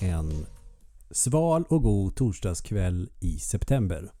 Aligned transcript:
en 0.00 0.46
sval 1.10 1.64
och 1.68 1.82
god 1.82 2.14
torsdagskväll 2.16 3.10
i 3.20 3.38
september. 3.38 4.12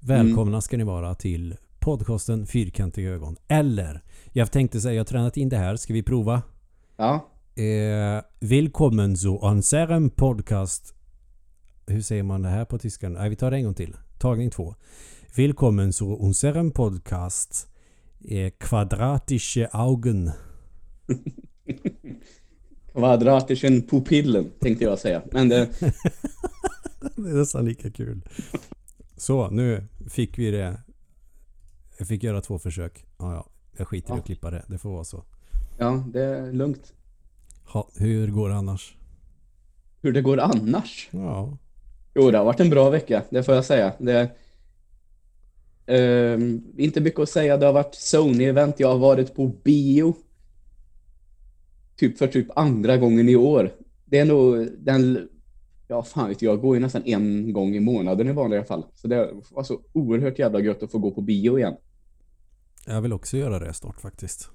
Välkomna 0.00 0.60
ska 0.60 0.76
ni 0.76 0.84
vara 0.84 1.14
till 1.14 1.56
podcasten 1.78 2.46
Fyrkantiga 2.46 3.10
ögon. 3.10 3.36
Eller, 3.48 4.02
jag 4.32 4.52
tänkte 4.52 4.80
säga, 4.80 4.94
jag 4.94 5.00
har 5.00 5.04
tränat 5.04 5.36
in 5.36 5.48
det 5.48 5.56
här. 5.56 5.76
Ska 5.76 5.92
vi 5.92 6.02
prova? 6.02 6.42
Ja, 6.96 7.26
Eh, 7.54 8.22
willkommen 8.40 9.16
zu 9.16 9.38
unserem 9.42 10.10
Podcast. 10.10 10.94
Hur 11.86 12.02
säger 12.02 12.22
man 12.22 12.42
det 12.42 12.48
här 12.48 12.64
på 12.64 12.78
tyska? 12.78 13.08
Nej, 13.08 13.30
vi 13.30 13.36
tar 13.36 13.50
det 13.50 13.56
en 13.56 13.64
gång 13.64 13.74
till. 13.74 13.96
Tagning 14.18 14.50
två. 14.50 14.74
Willkommen 15.36 15.92
zu 15.92 16.16
unserem 16.16 16.70
Podcast. 16.70 17.68
Eh, 18.28 18.52
quadratische 18.58 19.68
Augen. 19.72 20.30
kvadratischen 23.00 23.82
pupillen 23.82 24.50
tänkte 24.60 24.84
jag 24.84 24.98
säga. 24.98 25.22
Men 25.32 25.48
det, 25.48 25.68
Det 27.16 27.30
är 27.30 27.34
nästan 27.34 27.64
lika 27.64 27.90
kul. 27.90 28.20
Så, 29.16 29.50
nu 29.50 29.84
fick 30.08 30.38
vi 30.38 30.50
det. 30.50 30.80
Jag 31.98 32.08
fick 32.08 32.22
göra 32.22 32.40
två 32.40 32.58
försök. 32.58 33.04
Ja, 33.18 33.34
ja. 33.34 33.46
Jag 33.76 33.88
skiter 33.88 34.08
i 34.10 34.16
Ja. 34.16 34.18
att 34.20 34.26
klippa 34.26 34.50
det. 34.50 34.64
Det 34.68 34.78
får 34.78 34.90
vara 34.90 35.04
så. 35.04 35.24
ja, 35.78 36.04
det 36.12 36.22
är 36.24 36.52
lugnt. 36.52 36.92
Ha, 37.66 37.88
hur 37.96 38.28
går 38.28 38.48
det 38.48 38.54
annars? 38.54 38.96
Hur 40.02 40.12
det 40.12 40.22
går 40.22 40.38
annars? 40.40 41.08
Ja. 41.12 41.58
Jo, 42.14 42.30
det 42.30 42.38
har 42.38 42.44
varit 42.44 42.60
en 42.60 42.70
bra 42.70 42.90
vecka, 42.90 43.22
det 43.30 43.42
får 43.42 43.54
jag 43.54 43.64
säga. 43.64 43.92
Det, 43.98 44.30
ehm, 45.86 46.62
inte 46.76 47.00
mycket 47.00 47.20
att 47.20 47.28
säga. 47.28 47.56
Det 47.56 47.66
har 47.66 47.72
varit 47.72 47.94
Sony-event. 47.94 48.74
Jag 48.76 48.88
har 48.88 48.98
varit 48.98 49.34
på 49.34 49.46
bio. 49.46 50.14
Typ 52.00 52.18
för 52.18 52.26
typ 52.26 52.46
andra 52.56 52.96
gången 52.96 53.28
i 53.28 53.36
år. 53.36 53.72
Det 54.04 54.18
är 54.18 54.24
nog 54.24 54.68
den... 54.78 55.28
Ja, 55.88 56.02
fan 56.02 56.28
vet 56.28 56.42
jag. 56.42 56.60
Går 56.60 56.76
ju 56.76 56.80
nästan 56.80 57.02
en 57.04 57.52
gång 57.52 57.76
i 57.76 57.80
månaden 57.80 58.28
i 58.28 58.32
vanliga 58.32 58.64
fall. 58.64 58.84
Så 58.94 59.08
det 59.08 59.30
var 59.50 59.62
så 59.62 59.80
oerhört 59.92 60.38
jävla 60.38 60.60
gött 60.60 60.82
att 60.82 60.90
få 60.90 60.98
gå 60.98 61.10
på 61.10 61.20
bio 61.20 61.58
igen. 61.58 61.74
Jag 62.86 63.00
vill 63.00 63.12
också 63.12 63.36
göra 63.36 63.58
det 63.58 63.74
snart 63.74 64.00
faktiskt. 64.00 64.48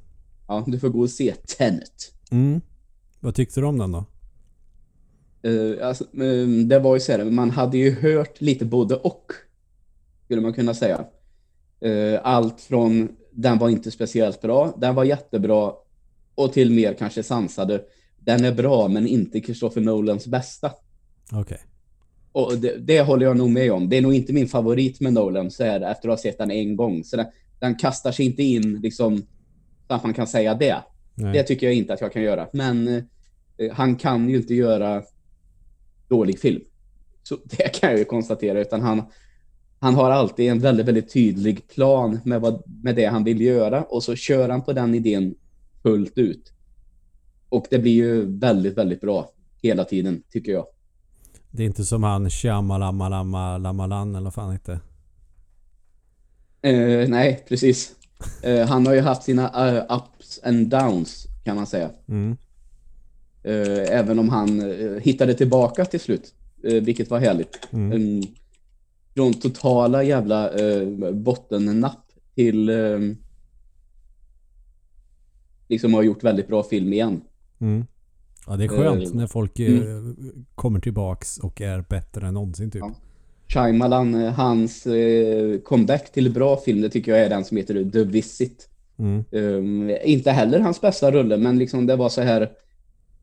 Ja, 0.47 0.63
du 0.67 0.79
får 0.79 0.89
gå 0.89 0.99
och 0.99 1.09
se 1.09 1.33
Tenet. 1.33 2.13
Mm. 2.31 2.61
Vad 3.19 3.35
tyckte 3.35 3.59
du 3.59 3.65
om 3.65 3.77
den 3.77 3.91
då? 3.91 4.05
Eh, 5.49 5.87
alltså, 5.87 6.03
eh, 6.03 6.47
det 6.47 6.79
var 6.79 6.95
ju 6.95 6.99
så 6.99 7.11
här, 7.11 7.25
man 7.25 7.49
hade 7.49 7.77
ju 7.77 7.91
hört 7.91 8.41
lite 8.41 8.65
både 8.65 8.95
och, 8.95 9.31
skulle 10.25 10.41
man 10.41 10.53
kunna 10.53 10.73
säga. 10.73 11.05
Eh, 11.79 12.19
allt 12.23 12.61
från 12.61 13.09
den 13.31 13.57
var 13.57 13.69
inte 13.69 13.91
speciellt 13.91 14.41
bra, 14.41 14.73
den 14.77 14.95
var 14.95 15.03
jättebra 15.03 15.73
och 16.35 16.53
till 16.53 16.71
mer 16.71 16.93
kanske 16.93 17.23
sansade. 17.23 17.81
Den 18.19 18.45
är 18.45 18.51
bra 18.51 18.87
men 18.87 19.07
inte 19.07 19.41
Christopher 19.41 19.81
Nolans 19.81 20.27
bästa. 20.27 20.71
Okej. 21.31 21.59
Och 22.31 22.57
det, 22.57 22.77
det 22.77 23.01
håller 23.01 23.25
jag 23.25 23.37
nog 23.37 23.49
med 23.49 23.71
om. 23.71 23.89
Det 23.89 23.97
är 23.97 24.01
nog 24.01 24.13
inte 24.13 24.33
min 24.33 24.47
favorit 24.47 25.01
med 25.01 25.13
Nolan 25.13 25.51
så 25.51 25.63
här, 25.63 25.81
efter 25.91 26.09
att 26.09 26.13
ha 26.13 26.17
sett 26.17 26.37
den 26.37 26.51
en 26.51 26.75
gång. 26.75 27.03
Så 27.03 27.17
den, 27.17 27.25
den 27.59 27.75
kastar 27.75 28.11
sig 28.11 28.25
inte 28.25 28.43
in 28.43 28.79
liksom 28.81 29.17
så 29.87 29.93
att 29.93 30.03
man 30.03 30.13
kan 30.13 30.27
säga 30.27 30.53
det. 30.53 30.83
Nej. 31.15 31.33
Det 31.33 31.43
tycker 31.43 31.67
jag 31.67 31.75
inte 31.75 31.93
att 31.93 32.01
jag 32.01 32.13
kan 32.13 32.21
göra. 32.21 32.47
Men 32.53 32.87
eh, 32.87 33.73
han 33.73 33.95
kan 33.95 34.29
ju 34.29 34.37
inte 34.37 34.55
göra 34.55 35.03
dålig 36.07 36.39
film. 36.39 36.61
Så 37.23 37.37
det 37.45 37.79
kan 37.79 37.89
jag 37.89 37.99
ju 37.99 38.05
konstatera. 38.05 38.61
Utan 38.61 38.81
han, 38.81 39.03
han 39.79 39.95
har 39.95 40.11
alltid 40.11 40.51
en 40.51 40.59
väldigt, 40.59 40.85
väldigt 40.85 41.13
tydlig 41.13 41.67
plan 41.67 42.19
med, 42.23 42.41
vad, 42.41 42.63
med 42.83 42.95
det 42.95 43.05
han 43.05 43.23
vill 43.23 43.41
göra. 43.41 43.83
Och 43.83 44.03
så 44.03 44.15
kör 44.15 44.49
han 44.49 44.63
på 44.63 44.73
den 44.73 44.95
idén 44.95 45.35
fullt 45.85 46.17
ut. 46.17 46.53
Och 47.49 47.67
det 47.69 47.79
blir 47.79 47.91
ju 47.91 48.37
väldigt, 48.39 48.77
väldigt 48.77 49.01
bra 49.01 49.29
hela 49.61 49.83
tiden, 49.83 50.23
tycker 50.31 50.51
jag. 50.51 50.65
Det 51.51 51.63
är 51.63 51.67
inte 51.67 51.85
som 51.85 52.03
han 52.03 52.29
Shyamalan 52.29 54.15
eller 54.15 54.31
fan 54.31 54.51
heter. 54.51 54.79
Eh, 56.61 57.09
nej, 57.09 57.45
precis. 57.47 57.95
Eh, 58.43 58.67
han 58.67 58.87
har 58.87 58.93
ju 58.93 58.99
haft 58.99 59.23
sina 59.23 59.69
eh, 59.69 59.97
ups 59.97 60.39
and 60.43 60.67
downs, 60.67 61.27
kan 61.43 61.55
man 61.55 61.67
säga. 61.67 61.89
Mm. 62.07 62.37
Även 63.89 64.19
om 64.19 64.29
han 64.29 64.73
hittade 65.01 65.33
tillbaka 65.33 65.85
till 65.85 65.99
slut, 65.99 66.33
vilket 66.61 67.09
var 67.09 67.19
härligt. 67.19 67.73
Mm. 67.73 67.91
Mm. 67.91 68.23
Från 69.13 69.33
totala 69.33 70.03
jävla 70.03 70.49
eh, 70.49 70.87
bottennapp 71.13 72.11
till 72.35 72.69
eh, 72.69 72.99
liksom 75.69 75.93
har 75.93 76.03
gjort 76.03 76.23
väldigt 76.23 76.47
bra 76.47 76.63
film 76.63 76.93
igen. 76.93 77.21
Mm. 77.59 77.85
Ja, 78.47 78.55
det 78.55 78.63
är 78.63 78.67
skönt 78.67 79.07
Eh, 79.07 79.13
när 79.13 79.27
folk 79.27 79.59
eh, 79.59 79.73
kommer 80.55 80.79
tillbaks 80.79 81.37
och 81.37 81.61
är 81.61 81.85
bättre 81.89 82.27
än 82.27 82.33
någonsin 82.33 82.71
typ. 82.71 82.79
Ja. 82.79 82.95
Shyamalan, 83.47 84.15
eh, 84.15 84.33
hans 84.33 84.87
comeback 85.63 86.11
till 86.11 86.33
bra 86.33 86.57
film, 86.57 86.81
det 86.81 86.89
tycker 86.89 87.11
jag 87.11 87.21
är 87.21 87.29
den 87.29 87.45
som 87.45 87.57
heter 87.57 87.89
The 87.91 88.03
Visit. 88.03 88.69
Mm. 88.97 89.23
Um, 89.31 89.97
inte 90.05 90.31
heller 90.31 90.59
hans 90.59 90.81
bästa 90.81 91.11
rulle, 91.11 91.37
men 91.37 91.57
liksom 91.57 91.85
det 91.85 91.95
var 91.95 92.09
så 92.09 92.21
här 92.21 92.41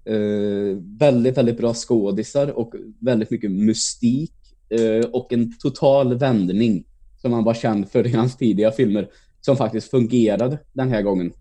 eh, 0.05 0.77
väldigt, 0.99 1.37
väldigt 1.37 1.59
bra 1.59 1.75
skådisar 1.75 2.59
och 2.59 2.75
väldigt 2.99 3.31
mycket 3.31 3.51
mystik 3.51 4.33
eh, 4.69 5.11
och 5.13 5.33
en 5.33 5.59
total 5.59 6.19
vändning 6.19 6.85
som 7.21 7.33
han 7.33 7.45
var 7.45 7.55
känd 7.55 7.89
för 7.89 8.07
i 8.07 8.13
hans 8.13 8.37
tidiga 8.37 8.71
filmer 8.71 9.09
som 9.41 9.57
faktiskt 9.57 9.91
fungerade 9.91 10.59
den 10.73 10.89
här 10.89 11.03
gången. 11.03 11.33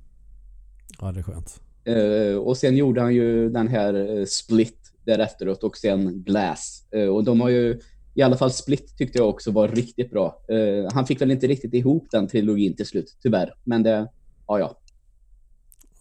Ja, 1.01 1.11
det 1.11 1.19
är 1.19 1.23
skönt. 1.23 1.61
Eh, 1.83 2.37
och 2.37 2.57
sen 2.57 2.77
gjorde 2.77 3.01
han 3.01 3.13
ju 3.13 3.49
den 3.49 3.67
här 3.67 4.19
eh, 4.19 4.25
Split 4.25 4.93
därefteråt 5.05 5.63
och 5.63 5.77
sen 5.77 6.23
Glass. 6.23 6.87
Eh, 6.91 7.07
och 7.07 7.23
de 7.23 7.41
har 7.41 7.49
ju, 7.49 7.79
i 8.13 8.21
alla 8.21 8.37
fall 8.37 8.51
Split 8.51 8.97
tyckte 8.97 9.17
jag 9.17 9.29
också 9.29 9.51
var 9.51 9.67
riktigt 9.67 10.11
bra. 10.11 10.45
Eh, 10.49 10.93
han 10.93 11.07
fick 11.07 11.21
väl 11.21 11.31
inte 11.31 11.47
riktigt 11.47 11.73
ihop 11.73 12.07
den 12.11 12.27
trilogin 12.27 12.75
till 12.75 12.85
slut, 12.85 13.17
tyvärr. 13.21 13.53
Men 13.63 13.83
det, 13.83 14.07
ja 14.47 14.59
ja. 14.59 14.77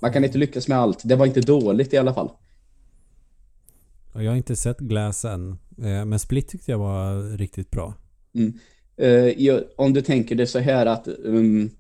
Man 0.02 0.12
kan 0.12 0.24
inte 0.24 0.38
lyckas 0.38 0.68
med 0.68 0.78
allt. 0.78 1.00
Det 1.04 1.16
var 1.16 1.26
inte 1.26 1.40
dåligt 1.40 1.92
i 1.92 1.98
alla 1.98 2.14
fall. 2.14 2.30
Ja, 4.14 4.22
Jag 4.22 4.30
har 4.30 4.36
inte 4.36 4.56
sett 4.56 4.78
Glass 4.78 5.24
än. 5.24 5.58
Men 5.76 6.18
Split 6.18 6.48
tyckte 6.48 6.70
jag 6.70 6.78
var 6.78 7.36
riktigt 7.36 7.70
bra. 7.70 7.94
Jag, 9.36 9.62
om 9.76 9.92
du 9.92 10.02
tänker 10.02 10.34
det 10.34 10.46
så 10.46 10.58
här 10.58 10.86
att 10.86 11.08
um, 11.08 11.70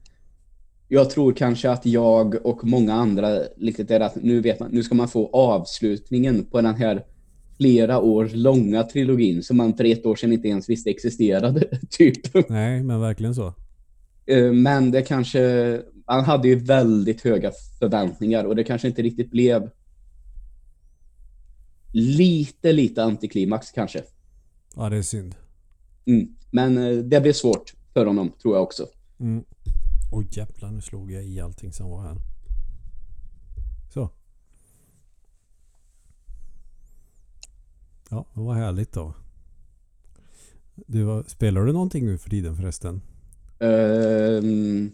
jag 0.92 1.10
tror 1.10 1.32
kanske 1.32 1.70
att 1.70 1.86
jag 1.86 2.46
och 2.46 2.64
många 2.64 2.94
andra 2.94 3.38
riktigt 3.56 3.90
är 3.90 4.00
att 4.00 4.14
nu 4.22 4.40
vet 4.40 4.60
man, 4.60 4.70
nu 4.70 4.82
ska 4.82 4.94
man 4.94 5.08
få 5.08 5.30
avslutningen 5.32 6.44
på 6.44 6.60
den 6.60 6.74
här 6.74 7.04
flera 7.56 8.00
år 8.00 8.30
långa 8.34 8.82
trilogin 8.82 9.42
som 9.42 9.56
man 9.56 9.76
för 9.76 9.84
ett 9.84 10.06
år 10.06 10.16
sedan 10.16 10.32
inte 10.32 10.48
ens 10.48 10.68
visste 10.68 10.90
existerade, 10.90 11.78
typ. 11.90 12.48
Nej, 12.48 12.82
men 12.82 13.00
verkligen 13.00 13.34
så. 13.34 13.54
Eh, 14.26 14.52
Men 14.52 14.90
det 14.90 15.02
kanske, 15.02 15.82
han 16.06 16.24
hade 16.24 16.48
ju 16.48 16.54
väldigt 16.54 17.20
höga 17.20 17.52
förväntningar 17.78 18.44
och 18.44 18.56
det 18.56 18.64
kanske 18.64 18.88
inte 18.88 19.02
riktigt 19.02 19.30
blev 19.30 19.70
lite, 21.92 22.72
lite 22.72 23.04
antiklimax 23.04 23.70
kanske. 23.70 24.02
Ja, 24.76 24.88
det 24.88 24.96
är 24.96 25.02
synd. 25.02 25.34
Mm. 26.04 26.28
Men 26.50 26.78
eh, 26.78 26.96
det 26.96 27.20
blev 27.20 27.32
svårt 27.32 27.74
för 27.94 28.06
honom, 28.06 28.32
tror 28.42 28.54
jag 28.54 28.62
också. 28.62 28.86
Mm. 29.20 29.44
Oj 30.12 30.26
jävlar, 30.30 30.70
nu 30.70 30.80
slog 30.80 31.10
jag 31.12 31.24
i 31.24 31.40
allting 31.40 31.72
som 31.72 31.90
var 31.90 32.02
här. 32.02 32.16
Så. 33.92 34.10
Ja, 38.10 38.26
det 38.34 38.40
var 38.40 38.54
härligt 38.54 38.92
då. 38.92 39.14
Du, 40.74 41.02
vad- 41.02 41.28
spelar 41.28 41.60
du 41.64 41.72
någonting 41.72 42.06
nu 42.06 42.18
för 42.18 42.30
tiden 42.30 42.56
förresten? 42.56 43.00
Ehm, 43.58 44.90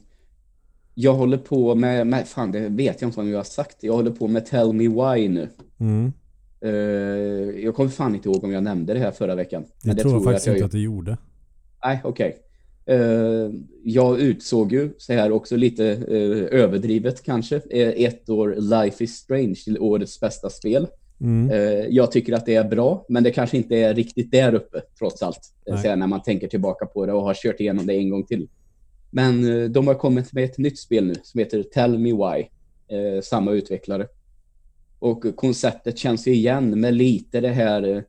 jag 0.95 1.15
håller 1.15 1.39
på 1.39 1.75
med, 1.75 2.07
med, 2.07 2.29
fan 2.29 2.53
det 2.53 2.69
vet 2.69 3.01
jag 3.01 3.09
inte 3.09 3.19
vad 3.21 3.29
jag 3.29 3.37
har 3.39 3.45
sagt. 3.45 3.77
Jag 3.83 3.93
håller 3.93 4.11
på 4.11 4.29
med 4.29 4.47
Tell 4.47 4.73
Me 4.73 4.89
Why 4.89 5.29
nu. 5.29 5.49
Mm. 5.79 6.13
Eh, 6.61 6.71
jag 7.65 7.75
kommer 7.75 7.91
fan 7.91 8.15
inte 8.15 8.29
ihåg 8.29 8.45
om 8.45 8.53
jag 8.53 8.63
nämnde 8.63 8.95
det 8.95 9.01
här 9.01 9.11
förra 9.13 9.35
veckan. 9.35 9.65
Jag 9.83 9.99
tror 9.99 10.25
faktiskt 10.25 10.43
att 10.43 10.47
jag 10.47 10.57
inte 10.57 10.65
att 10.67 10.73
du 10.73 10.81
gjorde. 10.83 11.17
Nej, 11.85 12.01
okej. 12.05 12.29
Eh, 12.29 12.46
jag 13.83 14.21
utsåg 14.21 14.73
ju 14.73 14.91
så 14.99 15.13
här 15.13 15.33
också 15.33 15.57
lite 15.57 15.87
eh, 15.87 16.61
överdrivet 16.61 17.23
kanske 17.23 17.57
eh, 17.57 17.89
ett 17.89 18.29
år 18.29 18.57
Life 18.59 19.05
is 19.05 19.15
Strange 19.17 19.55
till 19.55 19.79
årets 19.79 20.21
bästa 20.21 20.51
spel. 20.51 20.87
Mm. 21.21 21.51
Eh, 21.51 21.87
jag 21.89 22.13
tycker 22.13 22.33
att 22.33 22.47
det 22.47 22.55
är 22.55 22.65
bra, 22.65 23.07
men 23.09 23.23
det 23.23 23.31
kanske 23.31 23.57
inte 23.57 23.77
är 23.77 23.95
riktigt 23.95 24.31
där 24.31 24.55
uppe 24.55 24.83
trots 24.99 25.23
allt. 25.23 25.41
eh, 25.67 25.75
här, 25.75 25.97
när 25.97 26.07
man 26.07 26.23
tänker 26.23 26.49
tillbaka 26.49 26.87
på 26.87 27.07
det 27.07 27.13
och 27.13 27.23
har 27.23 27.35
kört 27.35 27.61
igenom 27.61 27.87
det 27.87 27.95
en 27.95 28.11
gång 28.11 28.25
till. 28.25 28.49
Men 29.11 29.63
eh, 29.63 29.71
de 29.71 29.87
har 29.87 29.95
kommit 29.95 30.33
med 30.33 30.45
ett 30.45 30.59
nytt 30.59 30.79
spel 30.79 31.07
nu 31.07 31.15
som 31.23 31.39
heter 31.39 31.63
Tell 31.63 31.99
Me 31.99 32.13
Why. 32.13 32.47
Eh, 32.97 33.21
samma 33.23 33.53
utvecklare. 33.53 34.07
Och 34.99 35.37
konceptet 35.37 35.99
känns 35.99 36.27
ju 36.27 36.35
igen 36.35 36.81
med 36.81 36.95
lite 36.95 37.41
det 37.41 37.49
här 37.49 38.05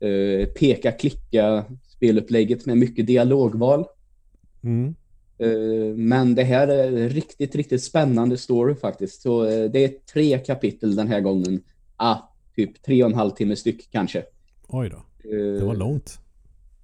eh, 0.00 0.46
peka-klicka 0.46 1.64
spelupplägget 1.88 2.66
med 2.66 2.78
mycket 2.78 3.06
dialogval. 3.06 3.84
Mm. 4.62 4.94
Eh, 5.38 5.94
Men 5.96 6.34
det 6.34 6.44
här 6.44 6.68
är 6.68 7.08
riktigt, 7.08 7.54
riktigt 7.54 7.82
spännande 7.82 8.36
story 8.38 8.74
faktiskt. 8.74 9.22
Så 9.22 9.44
eh, 9.44 9.70
det 9.70 9.84
är 9.84 9.88
tre 10.12 10.38
kapitel 10.38 10.96
den 10.96 11.08
här 11.08 11.20
gången. 11.20 11.60
Ah, 11.96 12.16
typ 12.56 12.82
tre 12.82 13.04
och 13.04 13.10
en 13.10 13.16
halv 13.16 13.30
timme 13.30 13.56
styck 13.56 13.88
kanske. 13.92 14.22
Oj 14.68 14.88
då. 14.90 15.02
Det 15.58 15.64
var 15.64 15.72
Eh, 15.74 15.78
långt. 15.78 16.18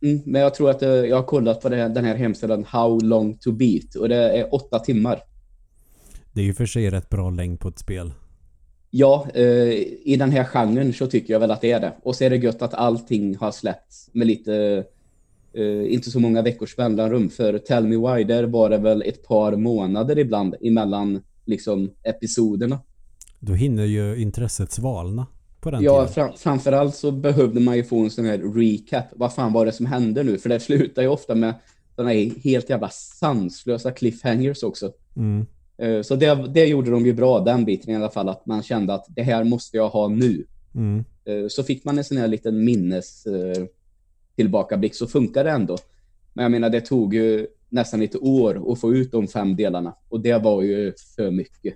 Mm, 0.03 0.21
men 0.27 0.41
jag 0.43 0.55
tror 0.55 0.71
att 0.71 0.83
jag 0.83 1.17
har 1.17 1.23
kollat 1.23 1.61
på 1.61 1.69
här- 1.69 1.89
den 1.89 2.05
här 2.05 2.15
hemsidan 2.17 2.65
How 2.65 3.01
long 3.01 3.35
to 3.39 3.53
beat 3.53 3.95
och 3.95 4.09
det 4.09 4.17
är 4.39 4.55
åtta 4.55 4.79
timmar. 4.79 5.21
Det 6.33 6.41
är 6.41 6.45
ju 6.45 6.55
för 6.55 6.67
sig 6.67 6.91
rätt 6.91 7.09
bra 7.09 7.31
längd 7.31 7.61
på 7.61 7.69
ett 7.69 7.79
spel. 7.79 8.13
Ja, 8.91 9.29
i 10.05 10.17
den 10.19 10.31
här 10.31 10.45
genren 10.45 10.93
så 10.93 11.07
tycker 11.07 11.33
jag 11.33 11.41
väl 11.41 11.51
att 11.51 11.61
det 11.61 11.71
är 11.73 11.81
det. 11.81 11.93
Och 12.03 12.17
så 12.17 12.25
är 12.25 12.31
det 12.31 12.37
gött 12.37 12.63
att 12.63 12.75
allting 12.75 13.37
har 13.37 13.51
släppts 13.53 14.11
med 14.13 14.27
lite, 14.27 14.85
eh, 15.55 15.93
inte 15.95 16.11
så 16.11 16.21
många 16.21 16.43
veckors 16.43 16.79
mellanrum. 16.79 17.29
För 17.31 17.59
Tell 17.59 17.87
Me 17.87 17.97
Why, 18.17 18.25
där 18.25 18.45
var 18.45 18.71
det 18.71 18.79
väl 18.79 19.03
ett 19.03 19.23
par 19.23 19.57
månader 19.57 20.19
ibland 20.19 20.55
emellan 20.61 21.23
liksom 21.45 21.91
episoderna. 22.03 22.79
Då 23.41 23.53
hinner 23.53 23.85
ju 23.85 24.17
intresset 24.23 24.73
svalna 24.73 25.27
på 25.61 25.71
den 25.71 25.83
Ja, 25.83 26.01
tiden. 26.07 26.15
fram, 26.15 26.37
framförallt 26.37 26.95
så 26.95 27.11
behövde 27.11 27.61
man 27.61 27.77
ju 27.77 27.85
få 27.85 27.99
en 27.99 28.11
sån 28.11 28.25
här 28.25 28.39
recap. 28.39 29.05
Vad 29.17 29.35
fan 29.35 29.53
var 29.53 29.67
det 29.67 29.73
som 29.73 29.87
hände 29.87 30.23
nu? 30.23 30.39
För 30.39 30.49
det 30.49 30.61
slutar 30.61 31.03
ju 31.03 31.09
ofta 31.09 31.35
med 31.35 31.55
såna 31.97 32.09
här 32.09 32.31
helt 32.45 32.71
jävla 32.71 32.89
sanslösa 32.89 33.91
cliffhangers 33.91 34.63
också. 34.63 34.93
Mm. 35.17 35.47
Eh, 35.79 36.03
Så 36.03 36.17
det, 36.17 36.49
det 36.55 36.65
gjorde 36.67 36.91
de 36.91 37.07
ju 37.07 37.13
bra, 37.13 37.41
den 37.41 37.65
biten 37.65 37.91
i 37.91 37.97
alla 37.97 38.11
fall, 38.11 38.29
att 38.29 38.47
man 38.47 38.63
kände 38.63 38.95
att 38.95 39.07
det 39.09 39.23
här 39.23 39.45
måste 39.45 39.77
jag 39.77 39.89
ha 39.89 40.09
nu. 40.09 40.47
Mm. 40.75 41.05
Eh, 41.25 41.49
Så 41.49 41.63
fick 41.63 41.85
man 41.85 41.99
en 41.99 42.05
sån 42.05 42.17
här 42.17 42.29
liten 42.29 42.65
minnes 42.65 43.27
tillbakablick 44.37 44.95
så 44.95 45.07
funkar 45.07 45.45
det 45.45 45.51
ändå. 45.51 45.79
Men 46.33 46.43
jag 46.43 46.53
menar, 46.53 46.71
det 46.71 46.81
tog 46.81 47.15
ju 47.15 47.47
nästan 47.69 48.03
ett 48.03 48.17
år 48.17 48.73
att 48.73 48.81
få 48.81 48.95
ut 48.95 49.13
de 49.13 49.29
fem 49.29 49.57
delarna 49.57 49.97
och 50.09 50.21
det 50.21 50.39
var 50.39 50.63
ju 50.63 50.93
för 51.17 51.31
mycket. 51.31 51.75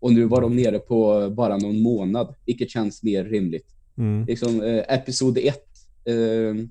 Och 0.00 0.12
nu 0.12 0.24
var 0.24 0.40
de 0.40 0.56
nere 0.56 0.78
på 0.78 1.30
bara 1.30 1.56
någon 1.56 1.82
månad, 1.82 2.34
vilket 2.46 2.70
känns 2.70 3.02
mer 3.02 3.24
rimligt. 3.24 3.66
Mm. 3.98 4.24
Liksom 4.24 4.62
eh, 4.62 4.84
episod 4.88 5.38
1 5.38 5.46
eh, 6.04 6.64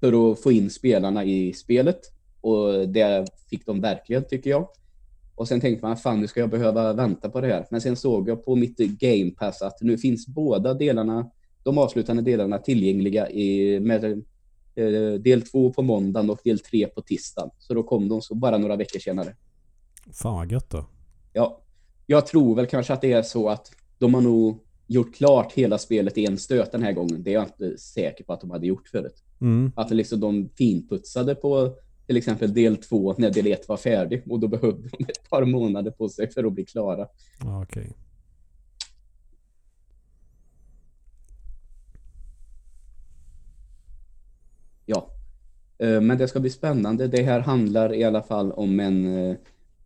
för 0.00 0.32
att 0.32 0.42
få 0.42 0.52
in 0.52 0.70
spelarna 0.70 1.24
i 1.24 1.52
spelet 1.52 2.00
och 2.40 2.88
det 2.88 3.26
fick 3.50 3.66
de 3.66 3.80
verkligen 3.80 4.24
tycker 4.24 4.50
jag. 4.50 4.68
Och 5.34 5.48
sen 5.48 5.60
tänkte 5.60 5.86
man, 5.86 5.96
fan 5.96 6.20
nu 6.20 6.26
ska 6.26 6.40
jag 6.40 6.50
behöva 6.50 6.92
vänta 6.92 7.30
på 7.30 7.40
det 7.40 7.46
här. 7.46 7.66
Men 7.70 7.80
sen 7.80 7.96
såg 7.96 8.28
jag 8.28 8.44
på 8.44 8.54
mitt 8.56 8.78
Game 8.78 9.30
Pass 9.30 9.62
att 9.62 9.80
nu 9.80 9.98
finns 9.98 10.26
båda 10.26 10.74
delarna, 10.74 11.30
de 11.66 11.78
avslutande 11.78 12.22
delarna 12.22 12.58
tillgängliga 12.58 13.30
i, 13.30 13.80
med 13.80 14.04
eh, 14.74 15.12
del 15.20 15.42
två 15.42 15.72
på 15.72 15.82
måndagen 15.82 16.30
och 16.30 16.40
del 16.44 16.58
tre 16.58 16.86
på 16.86 17.02
tisdagen. 17.02 17.50
Så 17.58 17.74
då 17.74 17.82
kom 17.82 18.08
de 18.08 18.22
så 18.22 18.34
bara 18.34 18.58
några 18.58 18.76
veckor 18.76 18.98
senare. 18.98 19.36
Fan 20.12 20.34
vad 20.34 20.52
gött 20.52 20.70
då. 20.70 20.84
Ja, 21.32 21.62
jag 22.06 22.26
tror 22.26 22.54
väl 22.54 22.66
kanske 22.66 22.92
att 22.92 23.00
det 23.00 23.12
är 23.12 23.22
så 23.22 23.48
att 23.48 23.72
de 23.98 24.14
har 24.14 24.20
nog 24.20 24.60
gjort 24.86 25.14
klart 25.14 25.52
hela 25.52 25.78
spelet 25.78 26.18
i 26.18 26.26
en 26.26 26.38
stöt 26.38 26.72
den 26.72 26.82
här 26.82 26.92
gången. 26.92 27.22
Det 27.22 27.30
är 27.30 27.34
jag 27.34 27.44
inte 27.44 27.78
säker 27.78 28.24
på 28.24 28.32
att 28.32 28.40
de 28.40 28.50
hade 28.50 28.66
gjort 28.66 28.88
förut. 28.88 29.22
Mm. 29.40 29.72
Att 29.76 29.90
liksom 29.90 30.20
de 30.20 30.48
finputsade 30.56 31.34
på 31.34 31.74
till 32.06 32.16
exempel 32.16 32.54
del 32.54 32.76
två 32.76 33.14
när 33.18 33.30
del 33.30 33.46
ett 33.46 33.68
var 33.68 33.76
färdig 33.76 34.22
och 34.32 34.40
då 34.40 34.48
behövde 34.48 34.88
de 34.98 35.04
ett 35.04 35.30
par 35.30 35.44
månader 35.44 35.90
på 35.90 36.08
sig 36.08 36.30
för 36.30 36.44
att 36.44 36.52
bli 36.52 36.64
klara. 36.64 37.08
Ja, 37.44 37.62
Okej. 37.62 37.92
Ja, 37.92 38.06
Eh, 44.88 45.12
men 45.78 46.18
det 46.18 46.28
ska 46.28 46.40
bli 46.40 46.50
spännande. 46.50 47.06
Det 47.06 47.22
här 47.22 47.40
handlar 47.40 47.94
i 47.94 48.04
alla 48.04 48.22
fall 48.22 48.52
om 48.52 48.80
en 48.80 49.06
eh, 49.06 49.36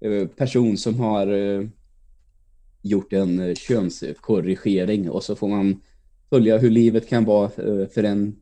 eh, 0.01 0.27
person 0.27 0.77
som 0.77 1.01
har 1.01 1.27
eh, 1.27 1.67
gjort 2.83 3.13
en 3.13 3.41
eh, 3.41 3.55
könskorrigering 3.55 5.11
och 5.11 5.25
så 5.25 5.37
får 5.37 5.49
man 5.49 5.81
följa 6.31 6.59
hur 6.59 6.71
livet 6.71 7.09
kan 7.09 7.25
vara 7.25 7.45
eh, 7.45 7.89
för 7.89 8.03
en, 8.03 8.37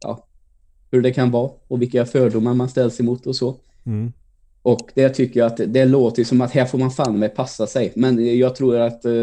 ja, 0.00 0.26
hur 0.90 1.02
det 1.02 1.12
kan 1.12 1.30
vara 1.30 1.50
och 1.68 1.82
vilka 1.82 2.06
fördomar 2.06 2.54
man 2.54 2.68
ställs 2.68 3.00
emot 3.00 3.26
och 3.26 3.36
så. 3.36 3.56
Mm. 3.86 4.12
Och 4.62 4.90
det 4.94 5.08
tycker 5.08 5.40
jag 5.40 5.46
att 5.46 5.60
det 5.66 5.84
låter 5.84 6.24
som 6.24 6.40
att 6.40 6.52
här 6.52 6.64
får 6.64 6.78
man 6.78 6.90
fan 6.90 7.18
med 7.18 7.34
passa 7.34 7.66
sig. 7.66 7.92
Men 7.96 8.38
jag 8.38 8.56
tror 8.56 8.76
att 8.76 9.04
eh, 9.04 9.20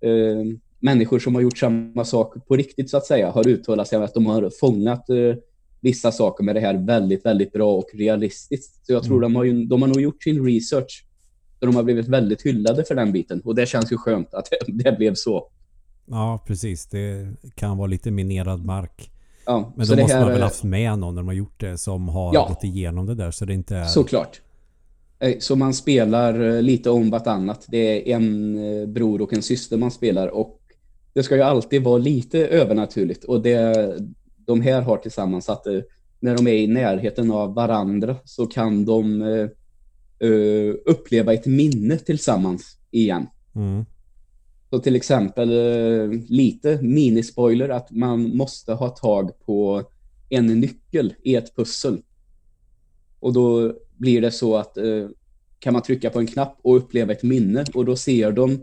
eh, 0.00 0.44
människor 0.78 1.18
som 1.18 1.34
har 1.34 1.42
gjort 1.42 1.58
samma 1.58 2.04
sak 2.04 2.46
på 2.48 2.56
riktigt 2.56 2.90
så 2.90 2.96
att 2.96 3.06
säga 3.06 3.30
har 3.30 3.48
uttalat 3.48 3.88
sig 3.88 3.98
om 3.98 4.04
att 4.04 4.14
de 4.14 4.26
har 4.26 4.50
fångat 4.60 5.10
eh, 5.10 5.34
vissa 5.80 6.12
saker 6.12 6.44
med 6.44 6.54
det 6.56 6.60
här 6.60 6.74
väldigt, 6.74 7.24
väldigt 7.26 7.52
bra 7.52 7.72
och 7.76 7.88
realistiskt. 7.94 8.86
Så 8.86 8.92
jag 8.92 9.02
tror 9.04 9.16
Mm. 9.16 9.32
de, 9.32 9.36
har 9.36 9.44
ju, 9.44 9.64
de 9.64 9.82
har 9.82 9.88
nog 9.88 10.00
gjort 10.00 10.22
sin 10.22 10.44
research. 10.46 11.04
Så 11.60 11.66
de 11.66 11.76
har 11.76 11.82
blivit 11.82 12.08
väldigt 12.08 12.42
hyllade 12.42 12.84
för 12.84 12.94
den 12.94 13.12
biten. 13.12 13.40
Och 13.44 13.54
det 13.54 13.66
känns 13.68 13.92
ju 13.92 13.96
skönt 13.96 14.34
att 14.34 14.48
det 14.66 14.98
blev 14.98 15.14
så. 15.14 15.48
Ja, 16.06 16.44
precis. 16.46 16.86
Det 16.86 17.28
kan 17.54 17.76
vara 17.78 17.86
lite 17.86 18.10
minerad 18.10 18.64
mark. 18.64 19.10
Ja, 19.46 19.72
Men 19.76 19.86
då 19.86 19.96
måste 19.96 20.14
här 20.14 20.20
man 20.20 20.30
väl 20.30 20.38
är- 20.40 20.44
haft 20.44 20.64
med 20.64 20.98
någon 20.98 21.14
när 21.14 21.22
de 21.22 21.26
har 21.26 21.34
gjort 21.34 21.60
det 21.60 21.78
som 21.78 22.08
har 22.08 22.34
Ja. 22.34 22.46
gått 22.48 22.64
igenom 22.64 23.06
det 23.06 23.14
där 23.14 23.30
så 23.30 23.44
det 23.44 23.54
inte 23.54 23.76
är... 23.76 23.84
Såklart. 23.84 24.40
Eh, 25.18 25.34
Så 25.38 25.56
man 25.56 25.74
spelar 25.74 26.40
eh, 26.56 26.62
lite 26.62 26.90
om 26.90 27.10
vartannat. 27.10 27.66
Det 27.68 28.12
är 28.12 28.16
en 28.16 28.58
eh, 28.80 28.86
bror 28.88 29.22
och 29.22 29.32
en 29.32 29.42
syster 29.42 29.76
man 29.76 29.90
spelar 29.90 30.28
och 30.28 30.60
det 31.12 31.22
ska 31.22 31.36
ju 31.36 31.42
alltid 31.42 31.82
vara 31.84 31.98
lite 31.98 32.38
övernaturligt 32.46 33.24
och 33.24 33.42
det 33.42 33.96
de 34.48 34.60
här 34.60 34.82
har 34.82 34.96
tillsammans 34.96 35.48
att 35.48 35.66
eh, 35.66 35.80
när 36.20 36.36
de 36.36 36.46
är 36.46 36.52
i 36.52 36.66
närheten 36.66 37.30
av 37.30 37.54
varandra 37.54 38.16
så 38.24 38.46
kan 38.46 38.84
de 38.84 39.22
eh, 39.22 40.74
uppleva 40.84 41.34
ett 41.34 41.46
minne 41.46 41.98
tillsammans 41.98 42.78
igen. 42.90 43.26
Mm. 43.54 43.84
Så 44.70 44.78
till 44.78 44.96
exempel 44.96 45.48
lite 46.28 46.82
minispoiler 46.82 47.68
att 47.68 47.90
man 47.90 48.36
måste 48.36 48.72
ha 48.72 48.88
tag 48.88 49.30
på 49.46 49.82
en 50.28 50.46
nyckel 50.46 51.14
i 51.22 51.34
ett 51.34 51.56
pussel. 51.56 52.02
Och 53.20 53.32
då 53.32 53.74
blir 53.96 54.20
det 54.20 54.30
så 54.30 54.56
att 54.56 54.78
kan 55.58 55.72
man 55.72 55.82
trycka 55.82 56.10
på 56.10 56.18
en 56.18 56.26
knapp 56.26 56.58
och 56.62 56.76
uppleva 56.76 57.12
ett 57.12 57.22
minne 57.22 57.64
och 57.74 57.84
då 57.84 57.96
ser 57.96 58.32
de 58.32 58.58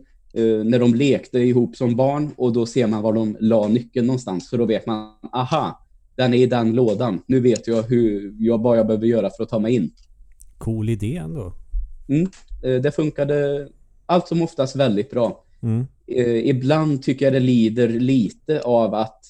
när 0.64 0.80
de 0.80 0.96
lekte 0.96 1.40
ihop 1.40 1.76
som 1.76 1.96
barn 1.96 2.32
och 2.38 2.54
då 2.54 2.66
ser 2.66 2.88
man 2.88 3.02
var 3.02 3.14
de 3.14 3.38
la 3.40 3.68
nyckeln 3.68 4.08
någonstans. 4.08 4.50
Så 4.50 4.58
då 4.58 4.66
vet 4.66 4.86
man, 4.86 5.14
aha, 5.34 5.85
den 6.16 6.34
är 6.34 6.38
i 6.38 6.46
den 6.46 6.74
lådan. 6.74 7.22
Nu 7.28 7.40
vet 7.40 7.68
jag 7.68 7.84
hur 7.84 8.36
jag, 8.40 8.62
vad 8.62 8.78
jag 8.78 8.88
behöver 8.88 9.08
göra 9.08 9.30
för 9.30 9.44
att 9.44 9.50
ta 9.50 9.60
mig 9.60 9.76
in. 9.76 9.92
Cool 10.58 10.90
idé 10.90 11.18
ändå. 11.18 11.54
Eh, 12.64 12.82
det 12.82 12.92
funkade 12.92 13.70
allt 14.06 14.28
som 14.28 14.42
oftast 14.42 14.76
väldigt 14.76 15.12
bra. 15.12 15.46
Mm. 15.62 15.88
eh, 16.08 16.50
ibland 16.50 17.04
tycker 17.04 17.26
jag 17.26 17.34
det 17.34 17.40
lider 17.40 17.88
lite 17.88 18.62
av 18.62 18.94
att 18.94 19.26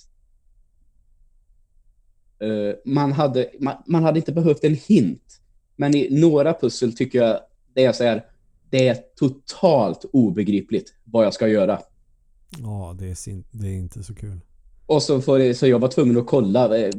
eh, 2.39 2.75
man, 2.85 3.11
hade, 3.11 3.49
man, 3.59 3.75
man 3.87 4.03
hade 4.03 4.19
inte 4.19 4.33
behövt 4.33 4.63
en 4.63 4.75
hint. 4.87 5.41
Men 5.75 5.95
i 5.95 6.07
några 6.21 6.53
pussel 6.53 6.95
tycker 6.95 7.19
jag 7.19 7.39
det 7.73 7.85
är 7.85 7.93
så 7.93 8.03
här, 8.03 8.25
det 8.69 8.87
är 8.87 8.97
totalt 9.15 10.05
obegripligt 10.13 10.93
vad 11.03 11.25
jag 11.25 11.33
ska 11.33 11.47
göra. 11.47 11.79
Ja, 12.57 12.95
det 12.99 13.05
är, 13.05 13.43
det 13.51 13.67
är 13.67 13.77
inte 13.77 14.03
så 14.03 14.15
kul. 14.15 14.39
Och 14.85 15.03
så, 15.03 15.21
får 15.21 15.53
så 15.53 15.67
jag 15.67 15.79
var 15.79 15.87
tvungen 15.87 16.17
att 16.17 16.27
kolla, 16.27 16.77
eh, 16.77 16.91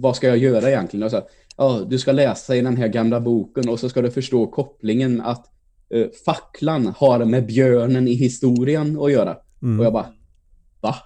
vad 0.00 0.16
ska 0.16 0.28
jag 0.28 0.38
göra 0.38 0.68
egentligen? 0.68 1.04
Och 1.04 1.10
så, 1.10 1.22
ja, 1.56 1.86
du 1.88 1.98
ska 1.98 2.12
läsa 2.12 2.56
i 2.56 2.60
den 2.60 2.76
här 2.76 2.88
gamla 2.88 3.20
boken 3.20 3.68
och 3.68 3.80
så 3.80 3.88
ska 3.88 4.02
du 4.02 4.10
förstå 4.10 4.46
kopplingen 4.46 5.20
att 5.20 5.46
eh, 5.90 6.06
facklan 6.24 6.86
har 6.96 7.24
med 7.24 7.46
björnen 7.46 8.08
i 8.08 8.14
historien 8.14 8.98
att 9.00 9.12
göra. 9.12 9.36
Mm. 9.62 9.80
Och 9.80 9.86
jag 9.86 9.92
bara, 9.92 10.06
va? 10.80 10.96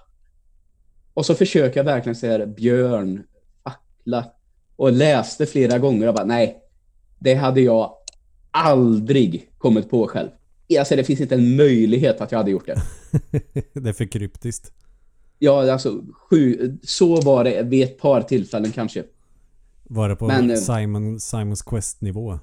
Och 1.13 1.25
så 1.25 1.35
försöker 1.35 1.79
jag 1.79 1.85
verkligen 1.85 2.15
säga 2.15 2.45
björn, 2.45 3.23
fackla. 3.63 4.25
Och 4.75 4.91
läste 4.91 5.45
flera 5.45 5.77
gånger 5.77 6.07
och 6.07 6.13
bara, 6.13 6.25
nej, 6.25 6.57
det 7.19 7.33
hade 7.33 7.61
jag 7.61 7.93
aldrig 8.51 9.51
kommit 9.57 9.89
på 9.89 10.07
själv. 10.07 10.29
Alltså 10.79 10.95
det 10.95 11.03
finns 11.03 11.21
inte 11.21 11.35
en 11.35 11.55
möjlighet 11.55 12.21
att 12.21 12.31
jag 12.31 12.39
hade 12.39 12.51
gjort 12.51 12.67
det. 12.67 12.81
det 13.73 13.89
är 13.89 13.93
för 13.93 14.05
kryptiskt. 14.05 14.71
Ja, 15.39 15.71
alltså 15.71 16.01
sju, 16.13 16.77
så 16.83 17.21
var 17.21 17.43
det 17.43 17.63
vid 17.63 17.83
ett 17.83 17.97
par 17.97 18.21
tillfällen 18.21 18.71
kanske. 18.71 19.03
Var 19.83 20.09
det 20.09 20.15
på 20.15 20.27
Men, 20.27 20.51
eh, 20.51 20.57
Simon, 20.57 21.19
Simons 21.19 21.61
Quest-nivå? 21.61 22.39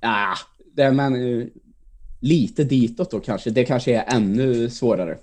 Ja, 0.00 0.34
det, 0.74 0.92
men 0.92 1.14
eh, 1.14 1.46
lite 2.20 2.64
ditåt 2.64 3.10
då 3.10 3.20
kanske. 3.20 3.50
Det 3.50 3.64
kanske 3.64 3.96
är 3.96 4.16
ännu 4.16 4.70
svårare. 4.70 5.18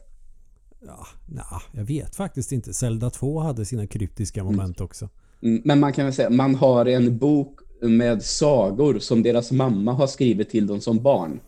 Ja, 0.80 1.08
nah, 1.26 1.62
jag 1.72 1.84
vet 1.84 2.16
faktiskt 2.16 2.52
inte. 2.52 2.74
Zelda 2.74 3.10
2 3.10 3.40
hade 3.40 3.66
sina 3.66 3.88
kryptiska 3.88 4.44
moment 4.44 4.82
också. 4.82 5.10
Mm, 5.42 5.62
Men 5.66 5.80
man 5.80 5.94
kan 5.94 6.06
väl 6.06 6.14
säga, 6.14 6.30
man 6.30 6.56
har 6.56 6.86
en 6.86 7.18
bok 7.18 7.60
med 7.82 8.24
sagor 8.24 9.00
som 9.00 9.24
deras 9.24 9.52
mamma 9.52 9.94
har 9.94 10.08
skrivit 10.08 10.50
till 10.50 10.68
dem 10.68 10.82
som 10.82 11.04
barn. 11.04 11.40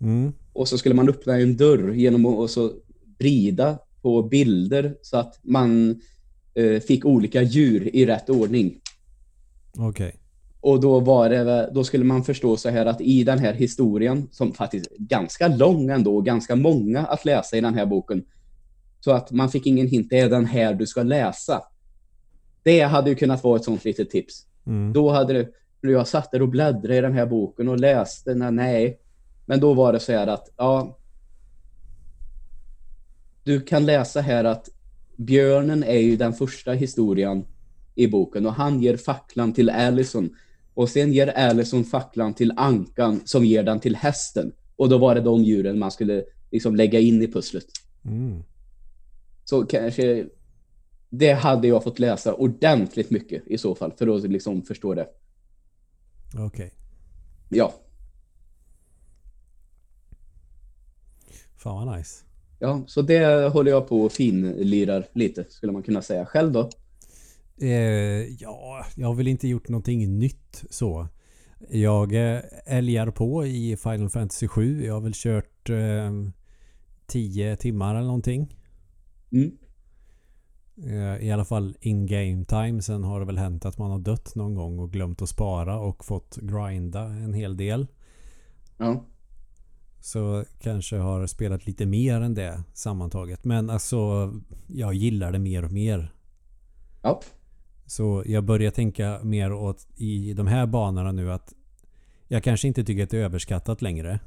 Mm. 0.00 0.32
Och 0.52 0.68
så 0.68 0.78
skulle 0.78 0.94
man 0.94 1.08
öppna 1.08 1.38
en 1.38 1.56
dörr 1.56 1.92
genom 1.92 2.26
att 2.26 2.38
och 2.38 2.50
så 2.50 2.72
vrida 3.18 3.78
på 4.02 4.22
bilder 4.22 4.94
så 5.02 5.16
att 5.16 5.38
man 5.42 6.00
eh, 6.54 6.80
fick 6.80 7.04
olika 7.04 7.42
djur 7.42 7.96
i 7.96 8.06
rätt 8.06 8.30
ordning. 8.30 8.80
Okej. 9.78 10.16
Och 10.60 10.80
då 10.80 11.00
var 11.00 11.30
det, 11.30 11.70
då 11.74 11.84
skulle 11.84 12.04
man 12.04 12.24
förstå 12.24 12.56
så 12.56 12.68
här 12.70 12.86
att 12.86 13.00
i 13.00 13.24
den 13.24 13.38
här 13.38 13.52
historien, 13.52 14.28
som 14.30 14.52
faktiskt 14.52 14.92
är 14.92 14.96
ganska 14.98 15.48
lång 15.48 15.90
ändå, 15.90 16.16
och 16.16 16.26
ganska 16.26 16.56
många 16.56 17.00
att 17.00 17.24
läsa 17.24 17.56
i 17.56 17.60
den 17.60 17.74
här 17.74 17.86
boken, 17.86 18.24
Så 19.00 19.10
att 19.10 19.30
man 19.30 19.48
fick 19.48 19.66
ingen 19.66 19.88
hint, 19.88 20.06
det 20.10 20.18
är 20.18 20.30
den 20.30 20.46
här 20.46 20.74
du 20.74 20.86
ska 20.86 21.02
läsa. 21.02 21.62
Det 22.62 22.80
hade 22.80 23.10
ju 23.10 23.16
kunnat 23.16 23.44
vara 23.44 23.56
ett 23.56 23.64
sånt 23.64 23.84
litet 23.84 24.10
tips. 24.10 24.46
Mm. 24.66 24.92
Då 24.92 25.10
hade 25.10 25.32
det, 25.32 25.48
jag 25.80 26.08
satt 26.08 26.30
där 26.30 26.42
och 26.42 26.48
bläddrade 26.48 26.96
i 26.96 27.00
den 27.00 27.12
här 27.12 27.26
boken 27.26 27.68
och 27.68 27.80
läste, 27.80 28.34
nej. 28.34 28.98
Men 29.46 29.60
då 29.60 29.74
var 29.74 29.92
det 29.92 30.00
så 30.00 30.12
här 30.12 30.26
att, 30.26 30.48
ja. 30.56 30.98
Du 33.44 33.60
kan 33.60 33.86
läsa 33.86 34.20
här 34.20 34.44
att 34.44 34.68
björnen 35.16 35.84
är 35.84 35.98
ju 35.98 36.16
den 36.16 36.32
första 36.32 36.72
historien 36.72 37.46
i 37.94 38.06
boken 38.06 38.46
och 38.46 38.54
han 38.54 38.82
ger 38.82 38.96
facklan 38.96 39.52
till 39.52 39.70
Allison. 39.70 40.36
Och 40.74 40.88
sen 40.88 41.12
ger 41.12 41.26
Allison 41.26 41.84
facklan 41.84 42.34
till 42.34 42.52
ankan 42.56 43.20
som 43.24 43.44
ger 43.44 43.62
den 43.62 43.80
till 43.80 43.96
hästen. 43.96 44.52
Och 44.76 44.88
då 44.88 44.98
var 44.98 45.14
det 45.14 45.20
de 45.20 45.44
djuren 45.44 45.78
man 45.78 45.90
skulle 45.90 46.24
liksom 46.50 46.76
lägga 46.76 47.00
in 47.00 47.22
i 47.22 47.32
pusslet. 47.32 47.66
Mm. 48.04 48.42
Så 49.44 49.66
kanske 49.66 50.26
det 51.10 51.32
hade 51.32 51.68
jag 51.68 51.84
fått 51.84 51.98
läsa 51.98 52.34
ordentligt 52.34 53.10
mycket 53.10 53.46
i 53.46 53.58
så 53.58 53.74
fall 53.74 53.92
för 53.92 54.16
att 54.16 54.22
liksom 54.22 54.62
förstå 54.62 54.94
det. 54.94 55.08
Okej. 56.38 56.72
Ja, 57.48 57.74
Fan 61.62 61.86
vad 61.86 61.96
nice. 61.96 62.24
Ja, 62.62 62.82
så 62.86 63.02
det 63.02 63.48
håller 63.48 63.70
jag 63.70 63.88
på 63.88 64.02
och 64.02 64.12
finlirar 64.12 65.06
lite 65.12 65.44
skulle 65.48 65.72
man 65.72 65.82
kunna 65.82 66.02
säga. 66.02 66.26
Själv 66.26 66.52
då? 66.52 66.70
Eh, 67.60 68.42
ja, 68.42 68.86
jag 68.96 69.06
har 69.06 69.14
väl 69.14 69.28
inte 69.28 69.48
gjort 69.48 69.68
någonting 69.68 70.18
nytt 70.18 70.64
så. 70.70 71.08
Jag 71.70 72.14
eh, 72.14 72.40
älgar 72.66 73.10
på 73.10 73.46
i 73.46 73.76
Final 73.76 74.10
Fantasy 74.10 74.48
7. 74.48 74.84
Jag 74.84 74.94
har 74.94 75.00
väl 75.00 75.12
kört 75.14 75.70
eh, 75.70 76.12
10 77.06 77.56
timmar 77.56 77.94
eller 77.94 78.06
någonting. 78.06 78.56
Mm. 79.32 79.56
Eh, 80.86 81.26
I 81.26 81.32
alla 81.32 81.44
fall 81.44 81.76
in 81.80 82.06
game 82.06 82.44
time. 82.44 82.82
Sen 82.82 83.04
har 83.04 83.20
det 83.20 83.26
väl 83.26 83.38
hänt 83.38 83.64
att 83.64 83.78
man 83.78 83.90
har 83.90 83.98
dött 83.98 84.34
någon 84.34 84.54
gång 84.54 84.78
och 84.78 84.92
glömt 84.92 85.22
att 85.22 85.28
spara 85.28 85.78
och 85.78 86.04
fått 86.04 86.36
grinda 86.36 87.04
en 87.04 87.34
hel 87.34 87.56
del. 87.56 87.86
Ja, 88.76 89.04
Så 90.04 90.44
kanske 90.60 90.96
har 90.96 91.26
spelat 91.26 91.66
lite 91.66 91.86
mer 91.86 92.20
än 92.20 92.34
det 92.34 92.62
sammantaget. 92.74 93.44
Men 93.44 93.70
alltså 93.70 94.32
jag 94.66 94.94
gillar 94.94 95.32
det 95.32 95.38
mer 95.38 95.64
och 95.64 95.72
mer. 95.72 96.14
ja, 97.02 97.20
Så 97.86 98.22
jag 98.26 98.44
börjar 98.44 98.70
tänka 98.70 99.20
mer 99.22 99.52
åt 99.52 99.86
i 99.96 100.34
de 100.34 100.46
här 100.46 100.66
banorna 100.66 101.12
nu 101.12 101.32
att 101.32 101.54
jag 102.28 102.42
kanske 102.44 102.68
inte 102.68 102.84
tycker 102.84 103.02
att 103.02 103.10
det 103.10 103.18
är 103.18 103.24
överskattat 103.24 103.82
längre. 103.82 104.20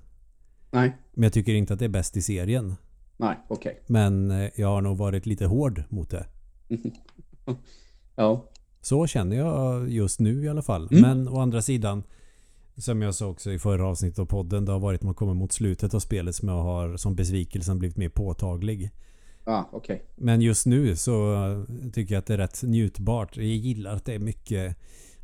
nej, 0.71 0.97
Men 1.13 1.23
jag 1.23 1.33
tycker 1.33 1.53
inte 1.53 1.73
att 1.73 1.79
det 1.79 1.85
är 1.85 1.89
bäst 1.89 2.17
i 2.17 2.21
serien. 2.21 2.75
nej, 3.17 3.37
okej. 3.47 3.83
Men 3.87 4.31
eh, 4.31 4.49
jag 4.55 4.67
har 4.67 4.81
nog 4.81 4.97
varit 4.97 5.25
lite 5.25 5.45
hård 5.45 5.83
mot 5.89 6.09
det. 6.09 6.25
Ja, 8.15 8.45
Så 8.81 9.07
känner 9.07 9.35
jag 9.37 9.89
just 9.89 10.19
nu 10.19 10.43
i 10.43 10.49
alla 10.49 10.61
fall. 10.61 10.87
Mm. 10.91 11.01
Men 11.01 11.27
å 11.27 11.39
andra 11.39 11.61
sidan 11.61 12.03
som 12.77 13.01
jag 13.01 13.15
sa 13.15 13.27
också 13.27 13.51
i 13.51 13.59
förra 13.59 13.87
avsnittet 13.87 14.19
av 14.19 14.25
podden. 14.25 14.65
Det 14.65 14.71
har 14.71 14.79
varit 14.79 15.03
man 15.03 15.13
kommer 15.13 15.33
mot 15.33 15.51
slutet 15.51 15.93
av 15.93 15.99
spelet 15.99 16.35
som 16.35 16.49
jag 16.49 16.63
har 16.63 16.97
som 16.97 17.15
besvikelsen 17.15 17.79
blivit 17.79 17.97
mer 17.97 18.09
påtaglig. 18.09 18.91
ja, 19.45 19.69
okej. 19.71 20.05
Men 20.15 20.41
just 20.41 20.65
nu 20.65 20.95
så 20.95 21.35
tycker 21.93 22.15
jag 22.15 22.19
att 22.19 22.25
det 22.25 22.33
är 22.33 22.37
rätt 22.37 22.63
njutbart. 22.63 23.37
Jag 23.37 23.45
gillar 23.45 23.95
att 23.95 24.05
det 24.05 24.13
är 24.13 24.19
mycket 24.19 24.77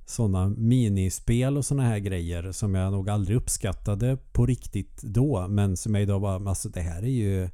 sådana 0.05 0.49
minispel 0.49 1.57
och 1.57 1.65
sådana 1.65 1.89
här 1.89 1.99
grejer 1.99 2.51
som 2.51 2.75
jag 2.75 2.91
nog 2.91 3.09
aldrig 3.09 3.37
uppskattade 3.37 4.17
på 4.31 4.45
riktigt 4.45 5.01
då. 5.01 5.47
Men 5.47 5.77
som 5.77 5.95
jag 5.95 6.03
idag 6.03 6.21
bara, 6.21 6.49
alltså 6.49 6.69
det 6.69 6.81
här 6.81 7.03
är 7.03 7.07
ju 7.07 7.49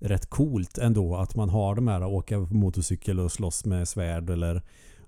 rätt 0.00 0.30
coolt 0.30 0.78
ändå 0.78 1.16
att 1.16 1.34
man 1.34 1.48
har 1.48 1.74
de 1.74 1.88
här 1.88 2.04
åka 2.04 2.38
motorcykel 2.38 3.20
och 3.20 3.32
slåss 3.32 3.64
med 3.64 3.88
svärd 3.88 4.30
eller 4.30 4.62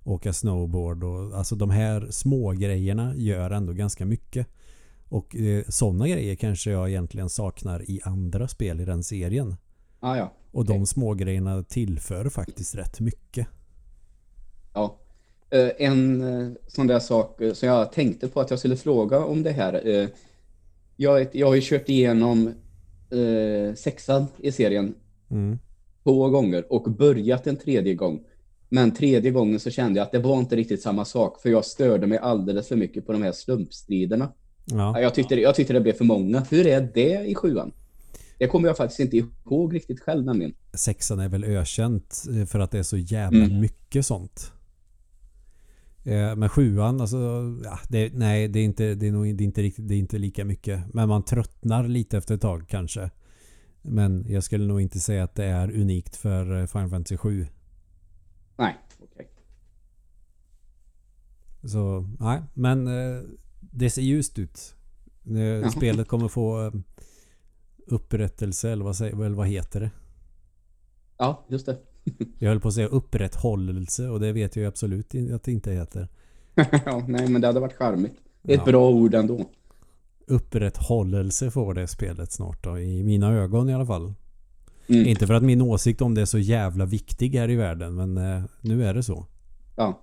åka 0.05 0.33
snowboard 0.33 1.05
och 1.05 1.39
alltså 1.39 1.55
de 1.57 1.71
här 1.71 2.07
små 2.11 2.51
grejerna 2.53 3.15
gör 3.17 3.51
ändå 3.51 3.73
ganska 3.73 4.07
mycket. 4.07 4.47
Och 5.09 5.37
eh, 5.37 5.65
sådana 5.69 6.09
grejer 6.09 6.35
kanske 6.35 6.71
jag 6.71 6.89
egentligen 6.89 7.29
saknar 7.29 7.91
i 7.91 8.01
andra 8.05 8.49
spel 8.49 8.81
i 8.81 8.85
den 8.85 9.03
serien. 9.03 9.57
Ah, 10.01 10.17
ja, 10.17 10.33
Och 10.53 10.65
de 10.65 10.87
små 10.87 11.15
grejerna 11.15 11.63
tillför 11.63 12.29
faktiskt 12.29 12.75
rätt 12.75 13.01
mycket. 13.01 13.47
ja. 14.75 14.97
Eh, 15.53 15.71
en 15.79 16.21
eh, 16.23 16.53
sån 16.67 16.87
där 16.87 16.99
sak 16.99 17.41
eh, 17.41 17.53
som 17.53 17.69
jag 17.69 17.93
tänkte 17.93 18.29
på 18.29 18.41
att 18.41 18.51
jag 18.51 18.59
skulle 18.59 18.77
fråga 18.77 19.25
om 19.25 19.43
det 19.43 19.51
här. 19.53 20.09
Jag, 20.97 21.27
jag 21.33 21.47
har 21.47 21.55
ju 21.55 21.61
kört 21.65 21.89
igenom 21.89 22.53
sexan 23.77 24.27
i 24.39 24.53
serien 24.53 24.95
Mm. 25.31 25.59
två 26.03 26.29
gånger 26.29 26.73
och 26.73 26.83
börjat 26.91 27.47
en 27.47 27.57
tredje 27.57 27.95
gång. 27.95 28.25
Men 28.73 28.91
tredje 28.95 29.31
gången 29.31 29.61
så 29.61 29.71
kände 29.71 29.99
jag 29.99 30.05
att 30.07 30.13
det 30.13 30.19
var 30.19 30.39
inte 30.39 30.57
riktigt 30.57 30.83
samma 30.83 31.05
sak 31.05 31.43
för 31.43 31.51
jag 31.51 31.65
störde 31.65 32.07
mig 32.07 32.19
alldeles 32.19 32.69
för 32.69 32.77
mycket 32.77 33.07
på 33.07 33.13
de 33.13 33.23
här 33.23 33.33
slumpstriderna. 33.33 34.33
Ja. 34.65 35.01
Jag 35.01 35.15
tyckte, 35.15 35.35
jag 35.35 35.55
tyckte 35.55 35.73
det 35.73 35.81
blev 35.81 35.93
för 35.93 36.05
många. 36.05 36.47
Hur 36.51 36.67
är 36.67 36.91
det 36.95 37.27
i 37.27 37.35
sjuan? 37.35 37.73
Det 38.39 38.47
kommer 38.47 38.69
jag 38.69 38.77
faktiskt 38.77 39.01
inte 39.01 39.17
ihåg 39.17 39.75
riktigt 39.75 40.01
själv 40.01 40.25
nämligen. 40.25 40.55
Sexan 40.75 41.21
är 41.21 41.29
väl 41.29 41.45
ökänt 41.45 42.25
eh, 42.39 42.47
för 42.47 42.59
att 42.59 42.71
det 42.71 42.79
är 42.79 42.83
så 42.83 42.97
jävla 42.97 43.45
Mm. 43.45 43.61
mycket 43.61 44.07
sånt. 44.07 44.53
Eh, 46.05 46.37
Men 46.37 46.49
sjuan, 46.49 47.01
alltså, 47.01 47.17
ja, 47.65 47.79
det, 47.89 48.11
nej 48.15 48.49
det 48.49 48.59
är, 48.61 48.65
inte, 48.65 48.95
det, 48.95 49.07
är 49.09 49.13
nog, 49.13 49.37
det, 49.37 49.45
är 49.45 49.47
inte 49.47 49.63
riktigt, 49.63 49.89
det 49.89 49.95
är 49.95 49.99
inte 49.99 50.19
lika 50.19 50.45
mycket. 50.45 50.95
Men 50.95 51.09
man 51.09 51.23
tröttnar 51.25 51.89
lite 51.89 52.19
efter 52.19 52.35
ett 52.35 52.41
tag 52.41 52.65
kanske. 52.69 53.11
Men 53.83 54.25
jag 54.29 54.45
skulle 54.45 54.65
nog 54.65 54.81
inte 54.81 55.01
säga 55.01 55.25
att 55.25 55.35
det 55.35 55.45
är 55.45 55.71
unikt 55.81 56.17
för 56.17 56.61
eh, 56.61 56.67
Final 56.67 56.91
Fantasy 56.91 57.17
7. 57.17 57.47
Nej, 58.61 58.77
okej. 59.03 59.31
Så 61.65 62.07
nej, 62.21 62.43
men 62.55 62.87
eh, 62.87 63.23
det 63.61 63.91
ser 63.91 64.03
ljust 64.03 64.39
ut. 64.39 64.75
Jaha. 65.23 65.71
Spelet 65.71 66.09
kommer 66.09 66.29
få 66.29 66.67
eh, 66.67 66.73
upprättelse 67.87 68.71
eller 68.71 68.85
vad, 68.85 68.97
säger, 68.97 69.25
eller 69.25 69.37
vad 69.37 69.47
heter 69.49 69.81
det? 69.81 69.91
Ja, 71.19 71.45
just 71.49 71.67
det. 71.67 71.79
Jag 72.39 72.49
höll 72.49 72.61
på 72.61 72.69
att 72.69 72.75
säga 72.75 72.87
upprätthållelse 72.87 74.09
och 74.09 74.21
det 74.21 74.33
vet 74.33 74.57
jag 74.57 74.63
ju 74.63 74.69
absolut 74.69 75.15
att 75.35 75.43
det 75.43 75.53
inte 75.53 75.73
heter. 75.73 76.09
ja, 76.87 77.05
nej, 77.09 77.29
men 77.29 77.41
det 77.41 77.47
hade 77.47 77.61
varit 77.61 77.77
charmigt. 77.77 78.15
Det 78.43 78.53
är 78.53 78.57
ett 78.57 78.63
Ja. 78.67 78.73
bra 78.73 78.91
ord 78.91 79.15
ändå. 79.15 79.51
Upprätthållelse 80.27 81.51
får 81.51 81.75
det 81.75 81.87
spelet 81.87 82.33
snart 82.33 82.65
då. 82.65 82.79
I 82.79 83.03
mina 83.05 83.33
ögon 83.33 83.69
i 83.69 83.75
alla 83.75 83.87
fall. 83.87 84.15
Mm. 84.91 85.07
Inte 85.07 85.27
för 85.27 85.35
att 85.35 85.43
min 85.43 85.63
åsikt 85.63 86.01
om 86.01 86.15
det 86.15 86.21
är 86.21 86.25
så 86.27 86.39
jävla 86.39 86.85
viktig 86.85 87.35
här 87.35 87.51
i 87.51 87.57
världen 87.57 87.95
men 87.95 88.17
eh, 88.17 88.43
nu 88.61 88.85
är 88.85 88.95
det 88.95 89.03
så. 89.03 89.27
Ja, 89.77 90.01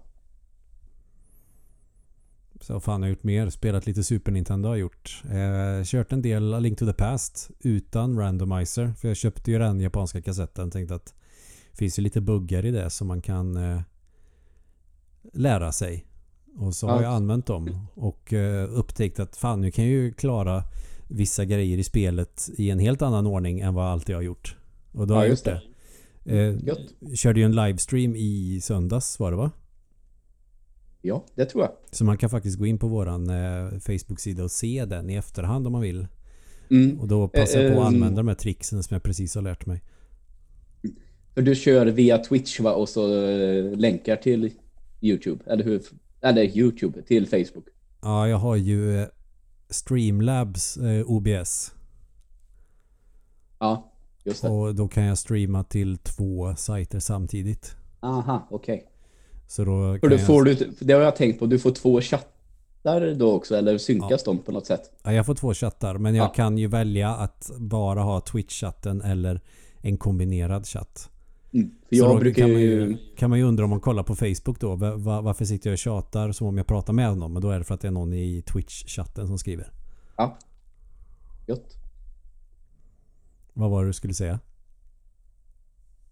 Så 2.61 2.79
fan 2.79 3.01
har 3.01 3.07
jag 3.09 3.15
gjort 3.15 3.23
mer? 3.23 3.49
Spelat 3.49 3.85
lite 3.85 4.03
Super 4.03 4.31
Nintendo 4.31 4.69
har 4.69 4.75
jag 4.75 4.79
gjort. 4.81 5.21
Eh, 5.31 5.83
kört 5.83 6.11
en 6.11 6.21
del 6.21 6.53
A 6.53 6.59
Link 6.59 6.79
to 6.79 6.85
the 6.85 6.93
Past 6.93 7.51
utan 7.59 8.19
randomizer. 8.19 8.93
För 8.97 9.07
jag 9.07 9.17
köpte 9.17 9.51
ju 9.51 9.59
den 9.59 9.79
japanska 9.79 10.21
kassetten. 10.21 10.71
Tänkte 10.71 10.95
att 10.95 11.05
det 11.71 11.77
finns 11.77 11.99
ju 11.99 12.03
lite 12.03 12.21
buggar 12.21 12.65
i 12.65 12.71
det 12.71 12.89
som 12.89 13.07
man 13.07 13.21
kan 13.21 13.55
eh, 13.57 13.81
lära 15.33 15.71
sig. 15.71 16.05
Och 16.57 16.75
så 16.75 16.87
har 16.87 16.95
Ja. 16.95 17.03
jag 17.03 17.13
använt 17.13 17.45
dem 17.45 17.87
och 17.95 18.33
eh, 18.33 18.69
upptäckt 18.71 19.19
att 19.19 19.35
fan 19.37 19.61
nu 19.61 19.71
kan 19.71 19.85
jag 19.85 19.93
ju 19.93 20.13
klara 20.13 20.63
vissa 21.07 21.45
grejer 21.45 21.77
i 21.77 21.83
spelet 21.83 22.49
i 22.57 22.69
en 22.69 22.79
helt 22.79 23.01
annan 23.01 23.27
ordning 23.27 23.59
än 23.59 23.73
vad 23.73 23.85
alltid 23.85 24.13
jag 24.13 24.17
har 24.17 24.23
gjort. 24.23 24.55
Och 24.91 25.07
då 25.07 25.13
har 25.13 25.23
ja 25.23 25.29
just 25.29 25.45
det. 25.45 25.61
det. 26.23 26.47
Eh, 26.47 27.15
körde 27.15 27.39
ju 27.39 27.45
en 27.45 27.55
livestream 27.55 28.15
i 28.15 28.59
söndags 28.63 29.19
var 29.19 29.31
det 29.31 29.37
va? 29.37 29.51
Ja, 31.01 31.25
det 31.35 31.45
tror 31.45 31.63
jag. 31.63 31.71
Så 31.91 32.05
man 32.05 32.17
kan 32.17 32.29
faktiskt 32.29 32.57
gå 32.57 32.65
in 32.65 32.79
på 32.79 32.87
våran 32.87 33.29
eh, 33.29 33.69
Facebook-sida 33.79 34.43
och 34.43 34.51
se 34.51 34.85
den 34.85 35.09
i 35.09 35.15
efterhand 35.15 35.67
om 35.67 35.73
man 35.73 35.81
vill. 35.81 36.07
Mm. 36.69 36.99
Och 36.99 37.07
då 37.07 37.27
passar 37.27 37.59
jag 37.59 37.73
på 37.73 37.81
att 37.81 37.83
Eh, 37.83 37.87
använda 37.87 38.17
de 38.17 38.27
här 38.27 38.35
tricksen 38.35 38.83
som 38.83 38.95
jag 38.95 39.03
precis 39.03 39.35
har 39.35 39.41
lärt 39.41 39.65
mig. 39.65 39.81
Du 41.33 41.55
kör 41.55 41.85
via 41.85 42.17
Twitch 42.17 42.59
va? 42.59 42.73
och 42.73 42.89
så 42.89 43.29
eh, 43.29 43.77
länkar 43.77 44.15
till 44.15 44.51
YouTube, 45.01 45.43
eller 45.47 45.63
hur? 45.63 45.81
Eller 46.21 46.57
YouTube, 46.57 47.01
till 47.01 47.27
Facebook. 47.27 47.67
Ja, 48.01 48.27
jag 48.27 48.37
har 48.37 48.55
ju 48.55 49.01
eh, 49.01 49.07
Streamlabs 49.69 50.77
eh, 50.77 51.11
OBS. 51.11 51.73
Ja. 53.59 53.93
Och 54.43 54.75
då 54.75 54.87
kan 54.87 55.03
jag 55.03 55.17
streama 55.17 55.63
till 55.63 55.97
två 55.97 56.55
sajter 56.55 56.99
samtidigt. 56.99 57.75
Aha, 57.99 58.47
okej. 58.51 58.87
Så 59.47 59.65
då 59.65 59.71
För 59.93 59.99
kan 59.99 60.09
då 60.09 60.15
jag, 60.15 60.25
får 60.25 60.43
du, 60.43 60.55
det 60.79 60.93
har 60.93 61.01
jag 61.01 61.15
tänkt 61.15 61.39
på, 61.39 61.45
du 61.45 61.59
får 61.59 61.71
två 61.71 62.01
chattar 62.01 63.13
då 63.15 63.31
också, 63.33 63.55
eller 63.55 63.77
synkas 63.77 64.23
de 64.23 64.37
på 64.37 64.51
något 64.51 64.65
sätt? 64.65 64.91
ja, 65.03 65.13
jag 65.13 65.25
får 65.25 65.35
två 65.35 65.53
chattar. 65.53 65.97
Men 65.97 66.15
jag 66.15 66.25
Ja. 66.25 66.29
kan 66.29 66.57
ju 66.57 66.67
välja 66.67 67.09
att 67.09 67.51
bara 67.57 68.01
ha 68.01 68.19
Twitch-chatten 68.19 69.01
eller 69.11 69.41
en 69.81 69.97
kombinerad 69.97 70.67
chatt. 70.67 71.09
Mm. 71.53 71.69
För 71.89 71.95
Så 71.95 72.01
jag 72.03 72.15
då 72.15 72.19
brukar 72.19 72.41
kan 72.43 72.51
man, 72.51 72.61
ju... 72.61 72.97
kan 73.17 73.29
man 73.29 73.39
ju 73.39 73.45
undra 73.45 73.63
om 73.63 73.69
man 73.69 73.79
kollar 73.79 74.03
på 74.03 74.15
Facebook 74.15 74.59
då. 74.59 74.75
va- 74.75 74.95
va- 74.95 75.21
Varför 75.21 75.45
sitter 75.45 75.69
jag 75.69 75.73
och 75.73 75.77
tjatar 75.79 76.31
som 76.31 76.47
om 76.47 76.57
jag 76.57 76.67
pratar 76.67 76.93
med 76.93 77.17
någon? 77.17 77.33
Men 77.33 77.41
då 77.41 77.49
är 77.49 77.57
det 77.59 77.63
för 77.65 77.73
att 77.75 77.81
det 77.81 77.87
är 77.87 77.91
någon 77.91 78.13
i 78.13 78.41
Twitch-chatten 78.47 79.27
som 79.27 79.37
skriver. 79.37 79.71
Ja. 80.17 80.37
Gött. 81.47 81.76
Vad 83.57 83.69
var 83.71 83.83
det 83.83 83.89
du 83.89 83.93
skulle 83.93 84.13
säga? 84.13 84.39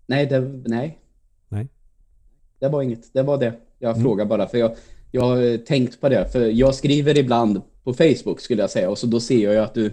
Nej, 0.06 0.26
det, 0.26 0.40
nej. 0.66 1.00
Nej. 1.50 1.68
Det 2.60 2.68
var 2.70 2.82
inget. 2.82 3.14
Det 3.14 3.24
var 3.24 3.38
det. 3.38 3.54
Jag 3.80 3.92
Mm. 3.92 4.04
frågar 4.04 4.26
bara 4.26 4.48
för 4.48 4.58
jag, 4.58 4.76
jag 5.12 5.22
har 5.22 5.58
tänkt 5.66 6.02
på 6.02 6.10
det. 6.10 6.28
För 6.32 6.46
jag 6.46 6.76
skriver 6.76 7.18
ibland 7.18 7.62
på 7.84 7.94
Facebook 7.94 8.40
skulle 8.40 8.62
jag 8.62 8.70
säga 8.70 8.90
och 8.90 8.98
så 8.98 9.08
då 9.08 9.20
ser 9.20 9.44
jag 9.44 9.54
ju 9.54 9.60
att 9.60 9.74
du 9.74 9.92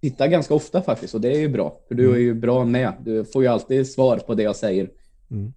tittar 0.00 0.26
ganska 0.28 0.54
ofta 0.54 0.82
faktiskt 0.82 1.14
och 1.14 1.20
det 1.20 1.36
är 1.36 1.40
ju 1.40 1.48
bra. 1.48 1.80
För 1.88 1.94
du 1.94 2.04
Mm. 2.04 2.14
är 2.16 2.20
ju 2.20 2.34
bra 2.34 2.64
med. 2.64 2.92
Du 3.04 3.24
får 3.24 3.42
ju 3.42 3.48
alltid 3.48 3.86
svar 3.90 4.18
på 4.18 4.34
det 4.34 4.42
jag 4.42 4.56
säger. 4.56 4.90
Mm. 5.30 5.52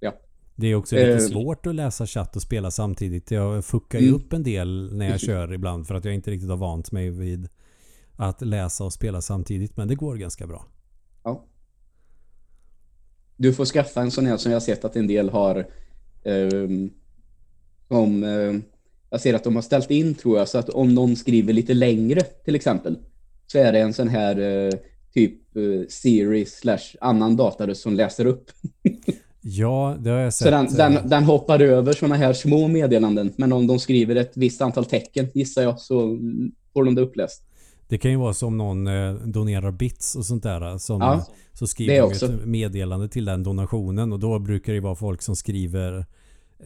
Ja. 0.00 0.12
Det 0.56 0.66
är 0.66 0.74
också 0.74 0.96
lite 0.96 1.12
Eh. 1.12 1.18
svårt 1.18 1.66
att 1.66 1.74
läsa 1.74 2.06
chatt 2.06 2.36
och 2.36 2.42
spela 2.42 2.70
samtidigt. 2.70 3.30
Jag 3.30 3.64
fuckar 3.64 3.98
ju 3.98 4.08
Mm. 4.08 4.20
upp 4.20 4.32
en 4.32 4.42
del 4.42 4.90
när 4.94 5.10
jag 5.10 5.20
kör 5.20 5.52
ibland 5.52 5.86
för 5.86 5.94
att 5.94 6.04
jag 6.04 6.14
inte 6.14 6.30
riktigt 6.30 6.50
har 6.50 6.56
vant 6.56 6.92
mig 6.92 7.10
vid 7.10 7.48
att 8.28 8.42
läsa 8.42 8.84
och 8.84 8.92
spela 8.92 9.20
samtidigt. 9.20 9.76
Men 9.76 9.88
det 9.88 9.94
går 9.94 10.16
ganska 10.16 10.46
bra. 10.46 10.66
Ja. 11.24 11.44
Du 13.36 13.54
får 13.54 13.64
skaffa 13.64 14.00
en 14.00 14.10
sån 14.10 14.26
här 14.26 14.36
som 14.36 14.52
jag 14.52 14.56
har 14.56 14.60
sett 14.60 14.84
att 14.84 14.96
en 14.96 15.06
del 15.06 15.30
har. 15.30 15.66
ehm, 16.24 16.90
om, 17.88 18.24
ehm, 18.24 18.62
jag 19.10 19.20
ser 19.20 19.34
att 19.34 19.44
de 19.44 19.54
har 19.54 19.62
ställt 19.62 19.90
in 19.90 20.14
tror 20.14 20.38
jag 20.38 20.48
så 20.48 20.58
att 20.58 20.68
om 20.68 20.94
någon 20.94 21.16
skriver 21.16 21.52
lite 21.52 21.74
längre 21.74 22.20
till 22.20 22.54
exempel 22.54 22.98
så 23.46 23.58
är 23.58 23.72
det 23.72 23.80
en 23.80 23.94
sån 23.94 24.08
här 24.08 24.38
eh, 24.38 24.72
typ 25.14 25.56
uh, 25.56 25.86
Siri 25.88 26.46
slash 26.46 26.96
annan 27.00 27.36
dataröst 27.36 27.82
som 27.82 27.94
läser 27.94 28.26
upp. 28.26 28.50
Ja, 29.44 29.96
det 30.00 30.10
har 30.10 30.18
jag 30.18 30.34
sett. 30.34 30.44
Så 30.44 30.50
den, 30.50 30.66
eh, 30.66 30.72
den, 30.72 31.08
den 31.08 31.24
hoppar 31.24 31.60
över 31.60 31.92
såna 31.92 32.14
här 32.14 32.32
små 32.32 32.68
meddelanden. 32.68 33.32
Men 33.36 33.52
om 33.52 33.66
de 33.66 33.78
skriver 33.78 34.16
ett 34.16 34.32
visst 34.34 34.62
antal 34.62 34.84
tecken 34.84 35.28
gissar 35.34 35.62
jag 35.62 35.80
så 35.80 36.18
får 36.72 36.84
de 36.84 36.94
det 36.94 37.00
uppläst. 37.00 37.42
Det 37.88 37.98
kan 37.98 38.10
ju 38.10 38.16
vara 38.16 38.34
som 38.34 38.56
någon 38.58 38.86
eh, 38.86 39.14
donerar 39.14 39.70
bits 39.70 40.16
och 40.16 40.26
sånt 40.26 40.42
där. 40.42 40.78
Som, 40.78 41.00
Ja, 41.00 41.26
så 41.52 41.66
skriver 41.66 41.94
de 42.28 42.34
ett 42.34 42.46
meddelande 42.46 43.08
till 43.08 43.24
den 43.24 43.42
donationen 43.42 44.12
och 44.12 44.18
då 44.18 44.38
brukar 44.38 44.72
det 44.72 44.80
vara 44.80 44.94
folk 44.94 45.22
som 45.22 45.36
skriver 45.36 46.06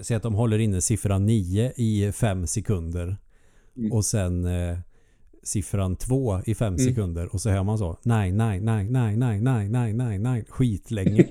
Säg 0.01 0.17
att 0.17 0.23
de 0.23 0.35
håller 0.35 0.59
inne 0.59 0.81
siffran 0.81 1.27
9 1.27 1.73
i 1.77 2.13
5 2.13 2.47
sekunder. 2.47 3.17
Mm. 3.77 3.93
Och 3.93 4.05
sen 4.05 4.45
eh, 4.45 4.79
siffran 5.43 5.97
2 5.97 6.41
i 6.47 6.55
5 6.55 6.75
Mm. 6.75 6.79
sekunder. 6.87 7.35
Och 7.35 7.41
så 7.41 7.51
hör 7.51 7.63
man 7.63 7.79
så. 7.79 7.97
Nej, 8.03 8.33
nej, 8.33 8.61
nej, 8.61 8.91
nej, 8.91 9.17
nej, 9.17 9.41
nej, 9.41 9.69
nej, 9.69 9.93
nej, 9.93 10.19
nej. 10.19 10.45
Skitlänge. 10.49 11.25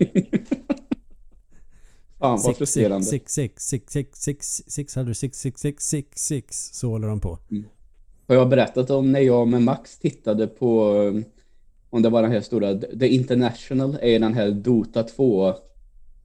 Fan 2.19 2.39
vad 2.45 2.57
frustrerande. 2.57 3.05
6, 3.05 3.33
6, 3.33 3.67
6, 3.67 3.91
6, 3.91 4.19
6, 4.21 4.63
600, 4.67 5.13
6, 5.13 5.37
6, 5.39 5.61
6, 5.61 5.85
6, 5.87 6.21
6. 6.21 6.69
Så 6.73 6.89
håller 6.89 7.07
de 7.07 7.19
på. 7.19 7.39
Har 8.27 8.35
jag 8.35 8.49
berättat 8.49 8.89
om 8.89 9.11
när 9.11 9.19
jag 9.19 9.47
med 9.47 9.61
Max 9.61 9.99
tittade 9.99 10.47
på 10.47 10.89
um, 10.93 11.25
om 11.89 12.01
det 12.01 12.09
var 12.09 12.21
den 12.21 12.31
här 12.31 12.41
stora 12.41 12.75
The 12.75 13.07
International 13.07 13.97
är 14.01 14.19
den 14.19 14.33
här 14.33 14.51
Dota 14.51 15.03
2 15.03 15.53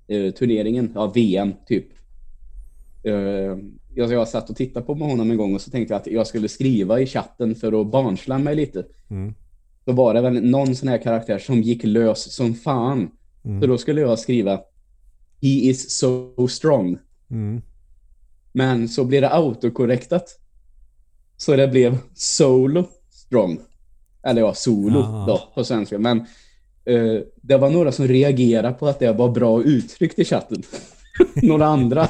eh, 0.08 0.30
turneringen, 0.30 0.92
ja 0.94 1.06
VM 1.06 1.52
typ. 1.66 1.86
Eh, 3.02 3.58
jag, 3.94 4.12
jag 4.12 4.28
satt 4.28 4.50
och 4.50 4.56
tittade 4.56 4.86
på 4.86 4.94
honom 4.94 5.30
en 5.30 5.36
gång 5.36 5.54
och 5.54 5.60
så 5.60 5.70
tänkte 5.70 5.94
jag 5.94 6.00
att 6.00 6.06
jag 6.06 6.26
skulle 6.26 6.48
skriva 6.48 7.00
i 7.00 7.06
chatten 7.06 7.54
för 7.54 7.80
att 7.80 7.90
barnsla 7.90 8.38
mig 8.38 8.56
lite. 8.56 8.86
Mm. 9.10 9.34
Då 9.84 9.92
var 9.92 10.14
det 10.14 10.20
väl 10.20 10.42
någon 10.42 10.76
sån 10.76 10.88
här 10.88 10.98
karaktär 10.98 11.38
som 11.38 11.62
gick 11.62 11.84
lös 11.84 12.34
som 12.34 12.54
fan. 12.54 13.10
Mm. 13.44 13.60
Så 13.60 13.66
då 13.66 13.78
skulle 13.78 14.00
jag 14.00 14.18
skriva 14.18 14.56
He 15.42 15.48
is 15.48 15.98
so 15.98 16.48
strong. 16.48 16.98
Mm. 17.30 17.62
Men 18.52 18.88
så 18.88 19.04
blev 19.04 19.22
det 19.22 19.30
autokorrektat. 19.30 20.39
Så 21.40 21.56
det 21.56 21.68
blev 21.68 21.98
solo 22.14 22.84
strong. 23.10 23.58
Eller 24.22 24.40
ja, 24.40 24.54
solo 24.54 24.98
Ah. 24.98 25.26
då 25.26 25.40
på 25.54 25.64
svenska. 25.64 25.98
Men 25.98 26.18
eh, 26.84 27.20
det 27.42 27.56
var 27.56 27.70
några 27.70 27.92
som 27.92 28.08
reagerade 28.08 28.72
på 28.74 28.86
att 28.88 28.98
det 28.98 29.12
var 29.12 29.28
bra 29.28 29.62
uttryckt 29.62 30.18
i 30.18 30.24
chatten. 30.24 30.62
några 31.42 31.66
andra. 31.66 32.08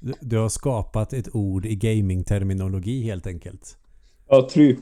Du, 0.00 0.12
du 0.20 0.38
har 0.38 0.48
skapat 0.48 1.12
ett 1.12 1.34
ord 1.34 1.66
i 1.66 1.74
gaming-terminologi 1.76 3.02
helt 3.02 3.26
enkelt. 3.26 3.76
Ja, 4.28 4.42
typ. 4.50 4.78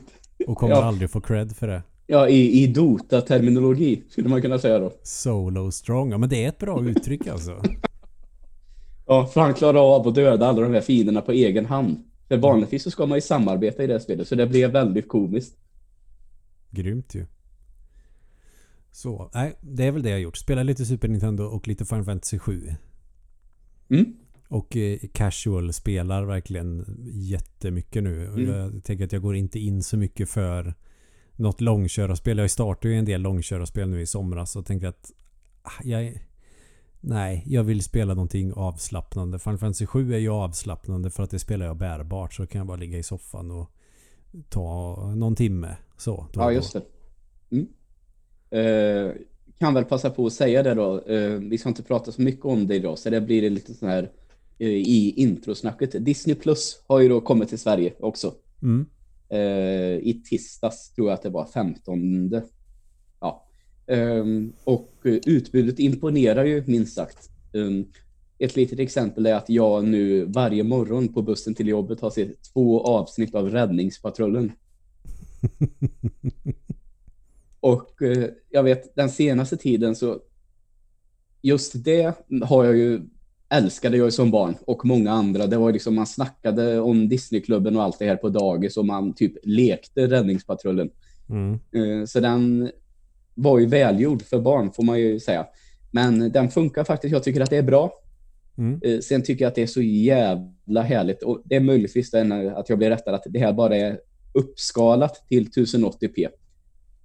Och 0.47 0.57
kommer 0.57 0.75
Ja. 0.75 0.83
aldrig 0.83 1.09
få 1.11 1.21
cred 1.21 1.55
för 1.55 1.67
det. 1.67 1.83
Ja, 2.07 2.27
i, 2.29 2.63
i 2.63 2.67
Dota-terminologi 2.67 4.01
skulle 4.09 4.29
man 4.29 4.41
kunna 4.41 4.59
säga 4.59 4.79
då. 4.79 4.91
Solo 5.03 5.71
strong. 5.71 6.11
Ja 6.11 6.17
men 6.17 6.29
det 6.29 6.43
är 6.45 6.49
ett 6.49 6.57
bra 6.59 6.83
uttryck 6.85 7.27
alltså. 7.27 7.61
Ja, 9.07 9.25
för 9.25 9.41
han 9.41 9.53
klarar 9.53 9.95
av 9.95 10.07
att 10.07 10.15
döda 10.15 10.47
alla 10.47 10.61
de 10.61 10.73
här 10.73 10.81
fienderna 10.81 11.21
på 11.21 11.31
egen 11.31 11.65
hand. 11.65 12.03
För 12.33 12.37
vanligtvis 12.37 12.83
så 12.83 12.91
ska 12.91 13.05
man 13.05 13.17
ju 13.17 13.21
samarbeta 13.21 13.83
i 13.83 13.87
det 13.87 13.93
här 13.93 13.99
spelet, 13.99 14.27
så 14.27 14.35
det 14.35 14.47
blev 14.47 14.71
väldigt 14.71 15.07
komiskt. 15.07 15.57
Grymt 16.71 17.15
ju. 17.15 17.25
Så, 18.91 19.31
nej, 19.33 19.53
det 19.61 19.83
är 19.83 19.91
väl 19.91 20.03
det 20.03 20.09
jag 20.09 20.15
har 20.15 20.21
gjort. 20.21 20.37
Spela 20.37 20.63
lite 20.63 20.85
Super 20.85 21.07
Nintendo 21.07 21.43
och 21.43 21.67
lite 21.67 21.85
Final 21.85 22.03
Fantasy 22.03 22.39
7. 22.39 22.69
Mm. 23.89 24.13
Och 24.47 24.77
eh, 24.77 24.99
casual 25.13 25.73
spelar 25.73 26.23
verkligen 26.23 26.85
jättemycket 27.11 28.03
nu. 28.03 28.25
Mm. 28.25 28.47
Jag 28.47 28.83
tänker 28.83 29.05
att 29.05 29.11
jag 29.11 29.21
går 29.21 29.35
inte 29.35 29.59
in 29.59 29.83
så 29.83 29.97
mycket 29.97 30.29
för 30.29 30.73
något 31.35 31.61
långkörarspel. 31.61 32.37
Jag 32.37 32.51
startade 32.51 32.93
ju 32.93 32.99
en 32.99 33.05
del 33.05 33.21
långkörarspel 33.21 33.89
nu 33.89 34.01
i 34.01 34.05
somras 34.05 34.55
och 34.55 34.65
tänkte 34.65 34.87
att 34.87 35.11
ah, 35.61 35.81
jag, 35.83 36.13
nej, 37.03 37.43
jag 37.47 37.63
vill 37.63 37.83
spela 37.83 38.13
någonting 38.13 38.53
avslappnande. 38.53 39.39
Final 39.39 39.57
Fantasy 39.57 39.85
7 39.85 40.13
är 40.13 40.17
ju 40.17 40.29
avslappnande 40.29 41.09
för 41.09 41.23
att 41.23 41.29
det 41.29 41.39
spelar 41.39 41.65
jag 41.65 41.77
bärbart. 41.77 42.33
Så 42.33 42.47
kan 42.47 42.59
jag 42.59 42.67
bara 42.67 42.77
ligga 42.77 42.97
i 42.97 43.03
soffan 43.03 43.51
och 43.51 43.71
ta 44.49 44.95
någon 45.15 45.35
timme. 45.35 45.77
Så, 45.97 46.27
Ja, 46.33 46.51
just 46.51 46.73
det. 46.73 46.81
Mm. 47.51 47.67
Eh, 48.49 49.15
kan 49.59 49.73
väl 49.73 49.85
passa 49.85 50.09
på 50.09 50.25
att 50.25 50.33
säga 50.33 50.63
det 50.63 50.73
då. 50.73 51.01
Eh, 51.01 51.29
vi 51.29 51.57
ska 51.57 51.69
inte 51.69 51.83
prata 51.83 52.11
så 52.11 52.21
mycket 52.21 52.45
om 52.45 52.67
det 52.67 52.75
idag, 52.75 52.99
så 52.99 53.09
det 53.09 53.21
blir 53.21 53.49
lite 53.49 53.73
sån 53.73 53.89
här 53.89 54.11
eh, 54.59 54.67
i 54.69 55.13
introsnacket. 55.17 56.05
Disney 56.05 56.35
Plus 56.35 56.83
har 56.87 56.99
ju 56.99 57.09
då 57.09 57.21
kommit 57.21 57.49
till 57.49 57.59
Sverige 57.59 57.93
också. 57.99 58.33
Mm. 58.61 58.85
Eh, 59.29 60.07
I 60.07 60.21
tisdags 60.29 60.91
tror 60.91 61.07
jag 61.07 61.13
att 61.13 61.21
det 61.21 61.29
var 61.29 61.45
15. 61.45 62.29
Ehm, 63.87 64.53
och 64.63 64.93
eh, 65.05 65.19
utbudet 65.25 65.79
imponerar 65.79 66.45
ju 66.45 66.63
minst 66.67 66.95
sagt. 66.95 67.29
Ehm, 67.53 67.85
ett 68.39 68.55
litet 68.55 68.79
exempel 68.79 69.25
är 69.25 69.33
att 69.33 69.49
jag 69.49 69.83
nu 69.83 70.25
varje 70.25 70.63
morgon 70.63 71.13
på 71.13 71.21
bussen 71.21 71.55
till 71.55 71.67
jobbet 71.67 72.01
har 72.01 72.09
sett 72.09 72.43
två 72.53 72.81
avsnitt 72.81 73.35
av 73.35 73.49
Räddningspatrullen. 73.49 74.51
Och 77.59 78.01
eh, 78.01 78.29
jag 78.49 78.63
vet 78.63 78.95
den 78.95 79.09
senaste 79.09 79.57
tiden 79.57 79.95
så 79.95 80.19
just 81.41 81.83
det 81.83 82.13
har 82.43 82.63
jag 82.63 82.77
ju 82.77 83.01
älskade 83.49 83.97
jag 83.97 84.13
som 84.13 84.31
barn 84.31 84.55
och 84.65 84.85
många 84.85 85.11
andra. 85.11 85.47
Det 85.47 85.57
var 85.57 85.71
liksom 85.71 85.95
man 85.95 86.07
snackade 86.07 86.79
om 86.79 87.09
Disneyklubben 87.09 87.75
och 87.77 87.83
allt 87.83 87.99
det 87.99 88.05
här 88.05 88.15
på 88.15 88.29
dagis 88.29 88.77
och 88.77 88.85
man 88.85 89.13
typ 89.13 89.33
lekte 89.43 90.07
Räddningspatrullen. 90.07 90.89
Mm. 91.29 91.53
Eh, 91.53 92.05
Så 92.05 92.19
den 92.19 92.71
var 93.35 93.59
ju 93.59 93.65
välgjord 93.65 94.21
för 94.21 94.39
barn 94.39 94.71
får 94.71 94.83
man 94.83 94.99
ju 94.99 95.19
säga. 95.19 95.47
Men 95.91 96.31
den 96.31 96.49
funkar 96.49 96.83
faktiskt. 96.83 97.11
Jag 97.11 97.23
tycker 97.23 97.41
att 97.41 97.49
det 97.49 97.57
är 97.57 97.63
bra. 97.63 97.93
Mm. 98.57 98.79
Eh, 98.83 98.99
Sen 98.99 99.23
tycker 99.23 99.45
jag 99.45 99.49
att 99.49 99.55
det 99.55 99.61
är 99.61 99.67
så 99.67 99.81
jävla 99.81 100.81
härligt. 100.81 101.23
Och 101.23 101.41
det 101.45 101.55
är 101.55 101.59
möjligtvis 101.59 102.13
att 102.13 102.69
jag 102.69 102.77
blir 102.77 102.89
rättad 102.89 103.15
att 103.15 103.23
det 103.29 103.39
här 103.39 103.53
bara 103.53 103.77
är 103.77 103.99
uppskalat 104.33 105.27
till 105.29 105.49
1080p. 105.49 106.27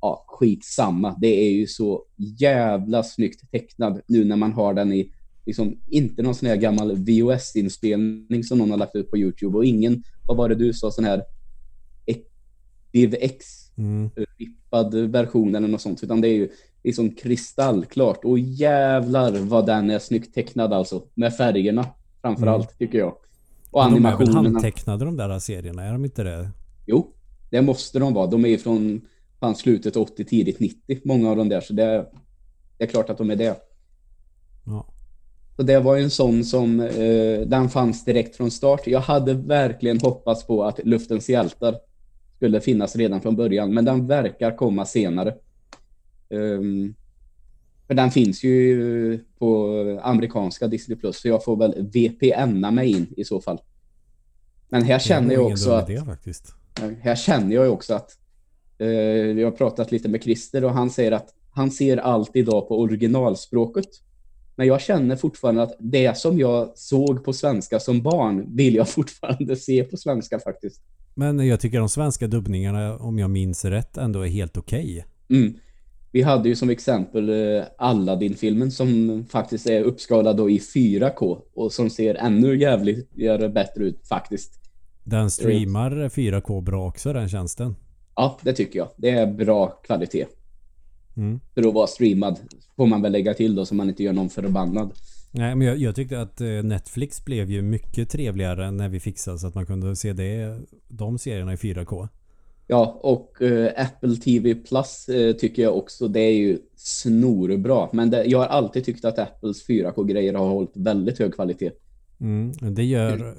Ja, 0.00 0.24
skitsamma. 0.28 1.16
Det 1.20 1.46
är 1.46 1.50
ju 1.50 1.66
så 1.66 2.04
jävla 2.16 3.02
snyggt 3.02 3.50
tecknad 3.50 4.00
nu 4.06 4.24
när 4.24 4.36
man 4.36 4.52
har 4.52 4.74
den 4.74 4.92
i, 4.92 5.12
liksom, 5.46 5.80
inte 5.90 6.22
någon 6.22 6.34
sån 6.34 6.48
här 6.48 6.56
gammal 6.56 6.96
VOS-inspelning 6.96 8.44
som 8.44 8.58
någon 8.58 8.70
har 8.70 8.78
lagt 8.78 8.96
ut 8.96 9.10
på 9.10 9.18
YouTube 9.18 9.56
och 9.56 9.64
ingen, 9.64 10.02
vad 10.26 10.36
var 10.36 10.48
det 10.48 10.54
du 10.54 10.72
sa, 10.72 10.90
sån 10.90 11.04
här 11.04 11.22
DivX 12.92 13.67
Mm. 13.78 14.10
rippad 14.38 14.94
version 14.94 15.54
eller 15.54 15.68
något 15.68 15.80
sånt, 15.80 16.02
utan 16.04 16.20
det 16.20 16.28
är 16.28 16.34
ju 16.34 16.48
liksom 16.84 17.10
kristallklart. 17.10 18.24
Och 18.24 18.38
jävlar 18.38 19.32
vad 19.32 19.66
den 19.66 19.90
är 19.90 19.98
snyggt 19.98 20.34
tecknad 20.34 20.72
alltså. 20.72 21.02
Med 21.14 21.34
färgerna 21.36 21.86
framför 22.22 22.42
Mm. 22.42 22.54
allt, 22.54 22.78
tycker 22.78 22.98
jag. 22.98 23.14
Och 23.70 23.84
Men 23.84 23.94
de 23.94 23.96
är 23.96 24.02
väl 24.02 24.12
animationerna. 24.12 24.48
handtecknade 24.48 25.04
de 25.04 25.16
där 25.16 25.38
serierna? 25.38 25.84
Är 25.84 25.92
de 25.92 26.04
inte 26.04 26.22
det? 26.22 26.48
Jo, 26.86 27.12
det 27.50 27.62
måste 27.62 27.98
de 27.98 28.14
vara. 28.14 28.26
De 28.26 28.44
är 28.44 28.48
ju 28.48 28.58
från 28.58 29.00
fan, 29.40 29.54
slutet 29.54 29.96
80, 29.96 30.24
tidigt 30.24 30.60
90, 30.60 30.98
många 31.04 31.30
av 31.30 31.36
de 31.36 31.48
där. 31.48 31.60
Så 31.60 31.72
det, 31.72 32.06
det 32.78 32.84
är 32.84 32.88
klart 32.88 33.10
att 33.10 33.18
de 33.18 33.30
är 33.30 33.36
det. 33.36 33.56
Ja. 34.66 34.86
Så 35.56 35.62
det 35.62 35.78
var 35.80 35.96
ju 35.96 36.02
en 36.02 36.10
sån 36.10 36.44
som, 36.44 36.80
eh, 36.80 37.40
den 37.46 37.68
fanns 37.68 38.04
direkt 38.04 38.36
från 38.36 38.50
start. 38.50 38.86
Jag 38.86 39.00
hade 39.00 39.34
verkligen 39.34 40.00
hoppats 40.00 40.46
på 40.46 40.64
att 40.64 40.80
Luftens 40.84 41.28
hjältar 41.28 41.74
skulle 42.38 42.60
finnas 42.60 42.96
redan 42.96 43.20
från 43.20 43.36
början, 43.36 43.74
men 43.74 43.84
den 43.84 44.06
verkar 44.06 44.56
komma 44.56 44.84
senare. 44.84 45.34
Ehm, 46.30 46.94
för 47.86 47.94
den 47.94 48.10
finns 48.10 48.44
ju 48.44 49.24
på 49.38 49.70
amerikanska 50.02 50.66
Disney+, 50.66 50.98
Plus, 50.98 51.20
så 51.20 51.28
jag 51.28 51.44
får 51.44 51.56
väl 51.56 51.88
VPNa 51.92 52.70
mig 52.70 52.90
in 52.90 53.06
i 53.16 53.24
så 53.24 53.40
fall. 53.40 53.60
Men 54.68 54.82
här 54.82 54.98
känner 54.98 55.28
Det 55.28 55.34
jag 55.34 55.46
också 55.46 55.70
att 55.70 55.90
idé 55.90 56.04
faktiskt. 56.04 56.54
här 57.00 57.16
känner 57.16 57.54
jag 57.54 57.72
också 57.72 57.94
att 57.94 58.10
vi 59.34 59.42
har 59.44 59.50
pratat 59.50 59.92
lite 59.92 60.08
med 60.08 60.22
Christer 60.22 60.64
och 60.64 60.70
han 60.70 60.90
säger 60.90 61.12
att 61.12 61.34
han 61.50 61.70
ser 61.70 61.96
allt 61.96 62.36
idag 62.36 62.68
på 62.68 62.80
originalspråket. 62.80 63.88
Men 64.56 64.66
jag 64.66 64.80
känner 64.80 65.16
fortfarande 65.16 65.62
att 65.62 65.76
det 65.78 66.18
som 66.18 66.38
jag 66.38 66.78
såg 66.78 67.24
på 67.24 67.32
svenska 67.32 67.80
som 67.80 68.02
barn 68.02 68.56
vill 68.56 68.74
jag 68.74 68.88
fortfarande 68.98 69.56
se 69.56 69.84
på 69.84 69.96
svenska 69.96 70.38
faktiskt. 70.40 70.82
Men 71.18 71.46
jag 71.46 71.60
tycker 71.60 71.78
de 71.78 71.88
svenska 71.88 72.26
dubbningarna, 72.26 72.96
om 72.96 73.18
jag 73.18 73.30
minns 73.30 73.64
rätt, 73.64 73.96
ändå 73.96 74.20
är 74.20 74.28
helt 74.28 74.56
okej. 74.56 75.04
Mm. 75.30 75.54
Vi 76.12 76.22
hade 76.22 76.48
ju 76.48 76.56
som 76.56 76.70
exempel 76.70 77.28
eh, 77.28 77.64
Aladdin-filmen 77.78 78.70
som 78.70 79.24
faktiskt 79.30 79.66
är 79.66 79.82
uppskalad 79.82 80.36
då 80.36 80.50
i 80.50 80.58
4K 80.58 81.38
och 81.54 81.72
som 81.72 81.90
ser 81.90 82.14
ännu 82.14 82.58
jävligt 82.58 83.14
bättre 83.54 83.84
ut 83.84 84.06
faktiskt. 84.08 84.60
Den 85.04 85.30
streamar 85.30 85.90
4K 85.90 86.62
bra 86.62 86.88
också 86.88 87.12
den 87.12 87.28
tjänsten. 87.28 87.76
Ja, 88.14 88.38
det 88.42 88.52
tycker 88.52 88.78
jag. 88.78 88.88
Det 88.96 89.10
är 89.10 89.26
bra 89.26 89.66
kvalitet. 89.66 90.26
Mm. 91.16 91.40
För 91.54 91.68
att 91.68 91.74
vara 91.74 91.86
streamad 91.86 92.38
får 92.76 92.86
man 92.86 93.02
väl 93.02 93.12
lägga 93.12 93.34
till 93.34 93.54
då 93.54 93.66
så 93.66 93.74
man 93.74 93.88
inte 93.88 94.02
gör 94.02 94.12
någon 94.12 94.30
förbannad. 94.30 94.92
Nej, 95.30 95.54
men 95.54 95.66
jag, 95.66 95.76
jag, 95.78 95.94
tyckte 95.94 96.20
att 96.20 96.40
eh, 96.40 96.48
Netflix 96.48 97.24
blev 97.24 97.50
ju 97.50 97.62
mycket 97.62 98.10
trevligare 98.10 98.70
när 98.70 98.88
vi 98.88 99.00
fixade 99.00 99.38
så 99.38 99.46
att 99.46 99.54
man 99.54 99.66
kunde 99.66 99.96
se 99.96 100.12
det, 100.12 100.60
de 100.88 101.18
serierna 101.18 101.52
i 101.52 101.56
4K. 101.56 102.08
Ja, 102.70 102.98
och 103.02 103.36
uh, 103.42 103.68
Apple 103.76 104.16
TV 104.16 104.54
Plus 104.54 105.08
uh, 105.08 105.32
tycker 105.32 105.62
jag 105.62 105.76
också, 105.76 106.08
det 106.08 106.20
är 106.20 106.34
ju 106.34 106.58
snorbra. 106.76 107.88
Men 107.92 108.10
det, 108.10 108.24
jag 108.24 108.38
har 108.38 108.46
alltid 108.46 108.84
tyckt 108.84 109.04
att 109.04 109.18
Apples 109.18 109.68
4K-grejer 109.68 110.34
har 110.34 110.48
hållit 110.48 110.76
väldigt 110.76 111.18
hög 111.18 111.34
kvalitet. 111.34 111.70
Mm, 112.20 112.52
det 112.74 112.84
gör, 112.84 113.34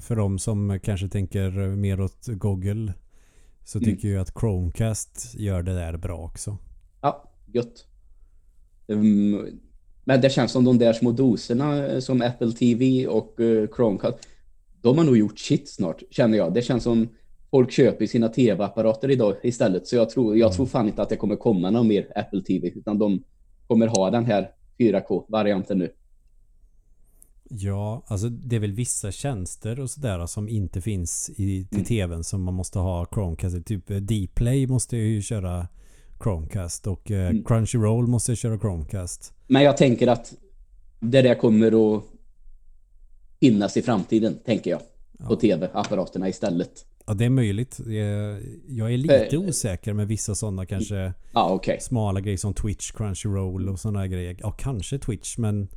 för 0.00 0.16
de 0.16 0.38
som 0.38 0.80
kanske 0.82 1.08
tänker 1.08 1.50
mer 1.76 2.00
åt 2.00 2.26
Google, 2.26 2.92
så 3.64 3.78
mm. 3.78 3.90
tycker 3.90 4.08
mm. 4.08 4.16
jag 4.16 4.22
att 4.22 4.40
Chromecast 4.40 5.34
gör 5.38 5.62
det 5.62 5.74
där 5.74 5.96
bra 5.96 6.18
också. 6.18 6.58
Ja, 7.00 7.32
gött. 7.52 7.86
Men 10.08 10.20
det 10.20 10.30
känns 10.30 10.52
som 10.52 10.64
de 10.64 10.78
där 10.78 10.92
små 10.92 11.12
doserna 11.12 12.00
som 12.00 12.22
Apple 12.22 12.52
TV 12.52 13.06
och 13.06 13.40
uh, 13.40 13.68
Chromecast, 13.76 14.18
de 14.80 14.98
har 14.98 15.04
nog 15.04 15.16
gjort 15.16 15.38
shit 15.38 15.68
snart, 15.68 16.02
känner 16.10 16.38
jag. 16.38 16.54
Det 16.54 16.62
känns 16.62 16.82
som 16.82 17.08
folk 17.50 17.72
köper 17.72 18.06
sina 18.06 18.28
tv-apparater 18.28 19.10
idag 19.10 19.34
istället. 19.42 19.86
Så 19.86 19.96
jag 19.96 20.10
tror, 20.10 20.36
jag 20.36 20.46
mm. 20.46 20.56
tror 20.56 20.66
fan 20.66 20.88
inte 20.88 21.02
att 21.02 21.08
det 21.08 21.16
kommer 21.16 21.36
komma 21.36 21.70
någon 21.70 21.88
mer 21.88 22.12
Apple 22.14 22.42
TV, 22.42 22.68
utan 22.68 22.98
de 22.98 23.22
kommer 23.66 23.86
ha 23.86 24.10
den 24.10 24.24
här 24.24 24.50
4K-varianten 24.78 25.78
nu. 25.78 25.92
Ja, 27.50 28.04
alltså 28.06 28.28
det 28.28 28.56
är 28.56 28.60
väl 28.60 28.72
vissa 28.72 29.12
tjänster 29.12 29.80
och 29.80 29.90
sådär 29.90 30.26
som 30.26 30.48
inte 30.48 30.80
finns 30.80 31.30
i, 31.30 31.34
till 31.64 31.78
mm. 31.78 31.84
tvn 31.84 32.24
som 32.24 32.42
man 32.42 32.54
måste 32.54 32.78
ha 32.78 33.06
Chromecast. 33.14 33.66
Typ 33.66 33.90
eh, 33.90 33.96
Dplay 33.96 34.66
måste 34.66 34.96
ju 34.96 35.22
köra 35.22 35.68
Chromecast 36.22 36.86
och 36.86 37.10
eh, 37.10 37.30
mm. 37.30 37.44
Crunchyroll 37.44 38.06
måste 38.06 38.36
köra 38.36 38.58
Chromecast. 38.58 39.32
Men 39.46 39.62
jag 39.62 39.76
tänker 39.76 40.06
att 40.06 40.34
det 41.00 41.22
där 41.22 41.34
kommer 41.34 41.96
att 41.96 42.02
finnas 43.40 43.76
i 43.76 43.82
framtiden, 43.82 44.38
tänker 44.44 44.70
jag. 44.70 44.80
På 45.18 45.34
ja. 45.34 45.36
tv-apparaterna 45.36 46.28
istället. 46.28 46.86
Ja, 47.06 47.14
det 47.14 47.24
är 47.24 47.30
möjligt. 47.30 47.80
Jag 48.66 48.92
är 48.92 48.96
lite 48.96 49.28
äh, 49.32 49.40
osäker 49.40 49.92
med 49.92 50.08
vissa 50.08 50.34
sådana 50.34 50.66
kanske 50.66 51.12
ah, 51.32 51.54
okay. 51.54 51.80
smala 51.80 52.20
grejer 52.20 52.36
som 52.36 52.54
Twitch, 52.54 52.92
Crunchyroll 52.92 53.68
och 53.68 53.80
sådana 53.80 54.06
grejer. 54.06 54.36
Ja, 54.38 54.50
kanske 54.50 54.98
Twitch, 54.98 55.38
men 55.38 55.68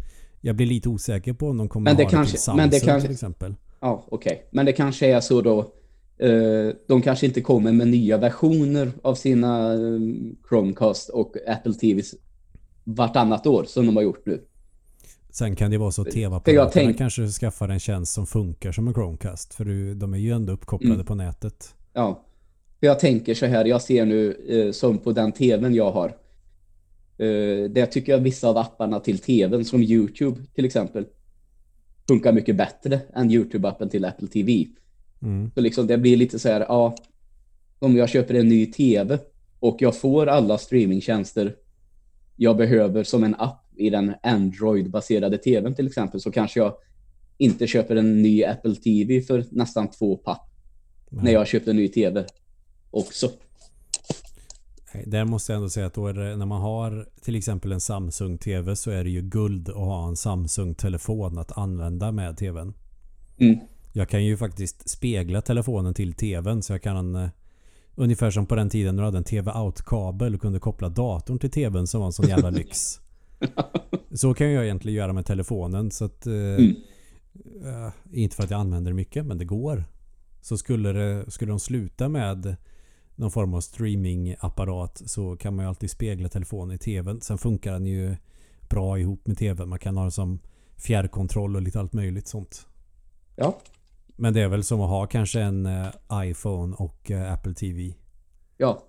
jag 0.42 0.56
blir 0.56 0.66
lite 0.66 0.90
osäker 0.90 1.34
på 1.34 1.50
om 1.50 1.58
de 1.58 1.70
kommer 1.70 1.92
men 1.92 1.98
det 1.98 2.04
ha 2.04 2.10
kanske, 2.10 2.32
det 2.32 2.36
till 2.36 2.44
Samsung 2.44 2.62
men 2.62 2.70
det 2.70 2.80
kanske, 2.80 3.08
till 3.08 3.14
exempel. 3.14 3.56
Ja, 3.80 4.06
okej. 4.10 4.32
Okay. 4.32 4.46
Men 4.52 4.66
det 4.66 4.74
kanske 4.74 5.08
är 5.08 5.20
så 5.20 5.42
då 5.42 5.72
de 6.88 7.02
kanske 7.04 7.26
inte 7.26 7.42
kommer 7.42 7.72
med 7.72 7.88
nya 7.88 8.18
versioner 8.18 8.92
av 9.02 9.16
sina 9.16 9.74
um, 9.74 10.36
Chromecast 10.50 11.10
och 11.10 11.36
Apple 11.48 11.74
TVs 11.74 12.16
vartannat 12.84 13.48
år 13.48 13.64
som 13.64 13.86
de 13.86 13.96
har 13.96 14.04
gjort 14.04 14.26
nu. 14.26 14.42
Sen 15.32 15.56
kan 15.56 15.72
det 15.72 15.78
vara 15.78 15.92
så 15.92 16.02
att 16.02 16.12
tv-apparaterna 16.12 16.70
tänk... 16.86 16.98
kanske 16.98 17.28
skaffar 17.28 17.70
en 17.70 17.80
tjänst 17.80 18.14
som 18.14 18.28
funkar 18.28 18.72
som 18.72 18.88
en 18.88 18.94
Chromecast. 18.94 19.54
För 19.54 19.96
de 19.96 20.14
är 20.14 20.18
ju 20.18 20.32
ändå 20.32 20.54
uppkopplade 20.54 20.94
mm. 20.94 21.06
på 21.06 21.16
nätet. 21.16 21.76
Ja. 21.94 22.26
Jag 22.80 23.00
tänker 23.00 23.34
så 23.34 23.46
här, 23.46 23.66
jag 23.66 23.82
ser 23.82 24.06
nu 24.06 24.34
eh, 24.50 24.72
som 24.72 24.98
på 24.98 25.12
den 25.12 25.32
tvn 25.32 25.76
jag 25.76 25.92
har. 25.92 26.08
Eh, 27.18 27.70
det 27.70 27.86
tycker 27.86 28.12
jag 28.12 28.20
vissa 28.20 28.48
av 28.48 28.58
apparna 28.58 29.00
till 29.00 29.20
tvn, 29.20 29.66
som 29.66 29.84
YouTube 29.84 30.42
till 30.56 30.66
exempel, 30.66 31.06
funkar 32.08 32.34
mycket 32.34 32.56
bättre 32.56 33.00
än 33.14 33.32
YouTube-appen 33.32 33.90
till 33.90 34.06
Apple 34.06 34.28
TV. 34.28 34.66
Mm. 35.22 35.52
Så 35.56 35.62
liksom 35.62 35.88
det 35.88 35.98
blir 35.98 36.18
lite 36.18 36.40
så 36.40 36.50
här, 36.50 36.62
ja, 36.62 36.96
om 37.80 37.98
jag 37.98 38.10
köper 38.10 38.34
en 38.34 38.50
ny 38.50 38.66
tv 38.66 39.20
och 39.60 39.78
jag 39.80 39.98
får 39.98 40.28
alla 40.28 40.58
streamingtjänster 40.58 41.56
jag 42.36 42.58
behöver 42.58 43.04
som 43.04 43.24
en 43.24 43.36
app 43.36 43.66
i 43.76 43.90
den 43.90 44.14
Android-baserade 44.24 45.38
tvn 45.38 45.76
till 45.76 45.88
exempel 45.88 46.22
så 46.22 46.32
kanske 46.32 46.60
jag 46.60 46.74
inte 47.38 47.68
köper 47.68 47.96
en 47.96 48.22
ny 48.22 48.44
Apple 48.44 48.76
TV 48.76 49.22
för 49.22 49.46
nästan 49.52 49.88
två 49.88 50.18
papp. 50.18 50.50
Nej. 51.10 51.24
När 51.24 51.32
jag 51.32 51.48
köpte 51.48 51.72
en 51.72 51.78
ny 51.78 51.88
tv 51.88 52.26
också. 52.92 53.30
Där 55.06 55.26
måste 55.26 55.52
jag 55.52 55.58
ändå 55.58 55.70
säga 55.70 55.86
att 55.86 55.94
det, 55.94 56.36
när 56.36 56.46
man 56.46 56.62
har 56.62 57.08
till 57.22 57.36
exempel 57.36 57.72
en 57.72 57.80
Samsung 57.82 58.38
TV 58.38 58.76
så 58.76 58.92
är 58.92 59.04
det 59.04 59.10
ju 59.10 59.22
guld 59.22 59.70
att 59.70 59.76
ha 59.76 60.08
en 60.08 60.16
Samsung-telefon 60.16 61.38
att 61.38 61.58
använda 61.58 62.12
med 62.12 62.38
tvn. 62.38 62.74
Mm. 63.38 63.60
Jag 63.94 64.10
kan 64.10 64.26
ju 64.26 64.38
faktiskt 64.38 64.90
spegla 64.90 65.42
telefonen 65.42 65.94
till 65.94 66.14
tvn 66.14 66.62
så 66.62 66.74
jag 66.74 66.84
kan 66.84 67.16
uh, 67.16 67.30
Ungefär 67.96 68.32
som 68.32 68.46
på 68.46 68.56
den 68.56 68.70
tiden 68.70 68.96
när 68.96 69.04
du 69.04 69.08
hade 69.08 69.18
en 69.18 69.24
TV-out-kabel 69.24 70.36
och 70.36 70.42
kunde 70.42 70.60
koppla 70.60 70.90
datorn 70.90 71.40
till 71.40 71.52
tvn 71.52 71.88
som 71.88 72.00
var 72.00 72.08
en 72.08 72.14
sån 72.14 72.28
jävla 72.28 72.50
lyx. 72.50 73.00
så 74.14 74.34
kan 74.34 74.52
jag 74.52 74.64
egentligen 74.64 74.98
göra 74.98 75.14
med 75.14 75.26
telefonen 75.26 75.92
så 75.92 76.06
att 76.06 76.28
uh, 76.28 76.34
mm. 76.34 76.76
uh, 77.66 77.92
Inte 78.12 78.36
för 78.36 78.44
att 78.44 78.50
jag 78.50 78.60
använder 78.60 78.92
det 78.92 78.96
mycket 78.96 79.26
men 79.26 79.38
det 79.38 79.46
går. 79.46 79.84
Så 80.42 80.58
skulle, 80.58 80.92
det, 80.92 81.32
skulle 81.32 81.52
de 81.52 81.60
sluta 81.60 82.10
med 82.10 82.56
någon 83.16 83.32
form 83.32 83.54
av 83.54 83.62
streamingapparat 83.62 85.02
så 85.06 85.38
kan 85.38 85.56
man 85.56 85.66
ju 85.66 85.70
alltid 85.70 85.90
spegla 85.90 86.30
telefonen 86.30 86.76
i 86.76 86.78
tvn. 86.78 87.22
Sen 87.22 87.38
funkar 87.38 87.74
den 87.74 87.86
ju 87.86 88.16
bra 88.70 89.00
ihop 89.00 89.28
med 89.28 89.38
tvn. 89.38 89.70
Man 89.70 89.80
kan 89.80 89.98
ha 89.98 90.04
den 90.04 90.12
som 90.12 90.40
fjärrkontroll 90.78 91.56
och 91.56 91.62
lite 91.62 91.80
allt 91.80 91.94
möjligt 91.94 92.28
sånt. 92.28 92.68
Ja. 93.36 93.60
Men 94.22 94.34
det 94.34 94.42
är 94.42 94.48
väl 94.48 94.64
som 94.64 94.82
att 94.82 94.90
ha 94.90 95.08
kanske 95.08 95.42
en 95.42 95.66
uh, 95.66 95.88
iPhone 96.14 96.76
och 96.76 97.12
uh, 97.12 97.34
Apple 97.34 97.54
TV. 97.54 97.94
Ja. 98.58 98.84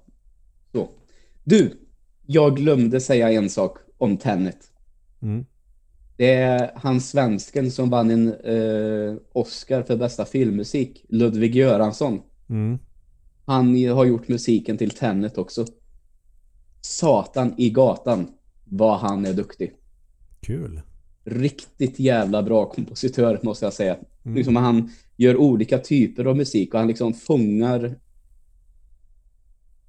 Så. 0.73 0.89
Du, 1.45 1.73
jag 2.27 2.57
glömde 2.57 3.01
säga 3.01 3.33
en 3.33 3.51
sak 3.51 3.79
om 3.99 4.17
Tenet. 4.17 4.73
Mm. 5.23 5.47
Det 6.17 6.35
är 6.35 6.71
han 6.77 7.01
svensken 7.01 7.71
som 7.71 7.91
vann 7.91 8.11
en 8.11 8.35
uh, 8.35 9.17
Oscar 9.33 9.83
för 9.83 9.97
bästa 9.97 10.25
filmmusik. 10.25 11.05
Ludvig 11.09 11.55
Göransson. 11.55 12.21
Mm. 12.49 12.79
Han 13.45 13.89
har 13.89 14.05
gjort 14.05 14.29
musiken 14.29 14.79
till 14.79 14.91
Tenet 14.91 15.39
också. 15.39 15.67
Satan 16.81 17.55
i 17.57 17.71
gatan 17.71 18.29
vad 18.65 18.99
han 18.99 19.27
är 19.27 19.33
duktig. 19.33 19.73
Kul. 20.41 20.81
Riktigt 21.25 21.99
jävla 21.99 22.43
bra 22.43 22.71
kompositör 22.71 23.41
måste 23.43 23.67
jag 23.67 23.73
säga. 23.73 23.97
Mm. 24.25 24.37
Liksom 24.37 24.57
han 24.57 24.91
gör 25.21 25.37
olika 25.37 25.79
typer 25.79 26.25
av 26.25 26.37
musik 26.37 26.75
och 26.75 26.81
han 26.81 26.89
liksom 26.89 27.15
fångar 27.15 27.99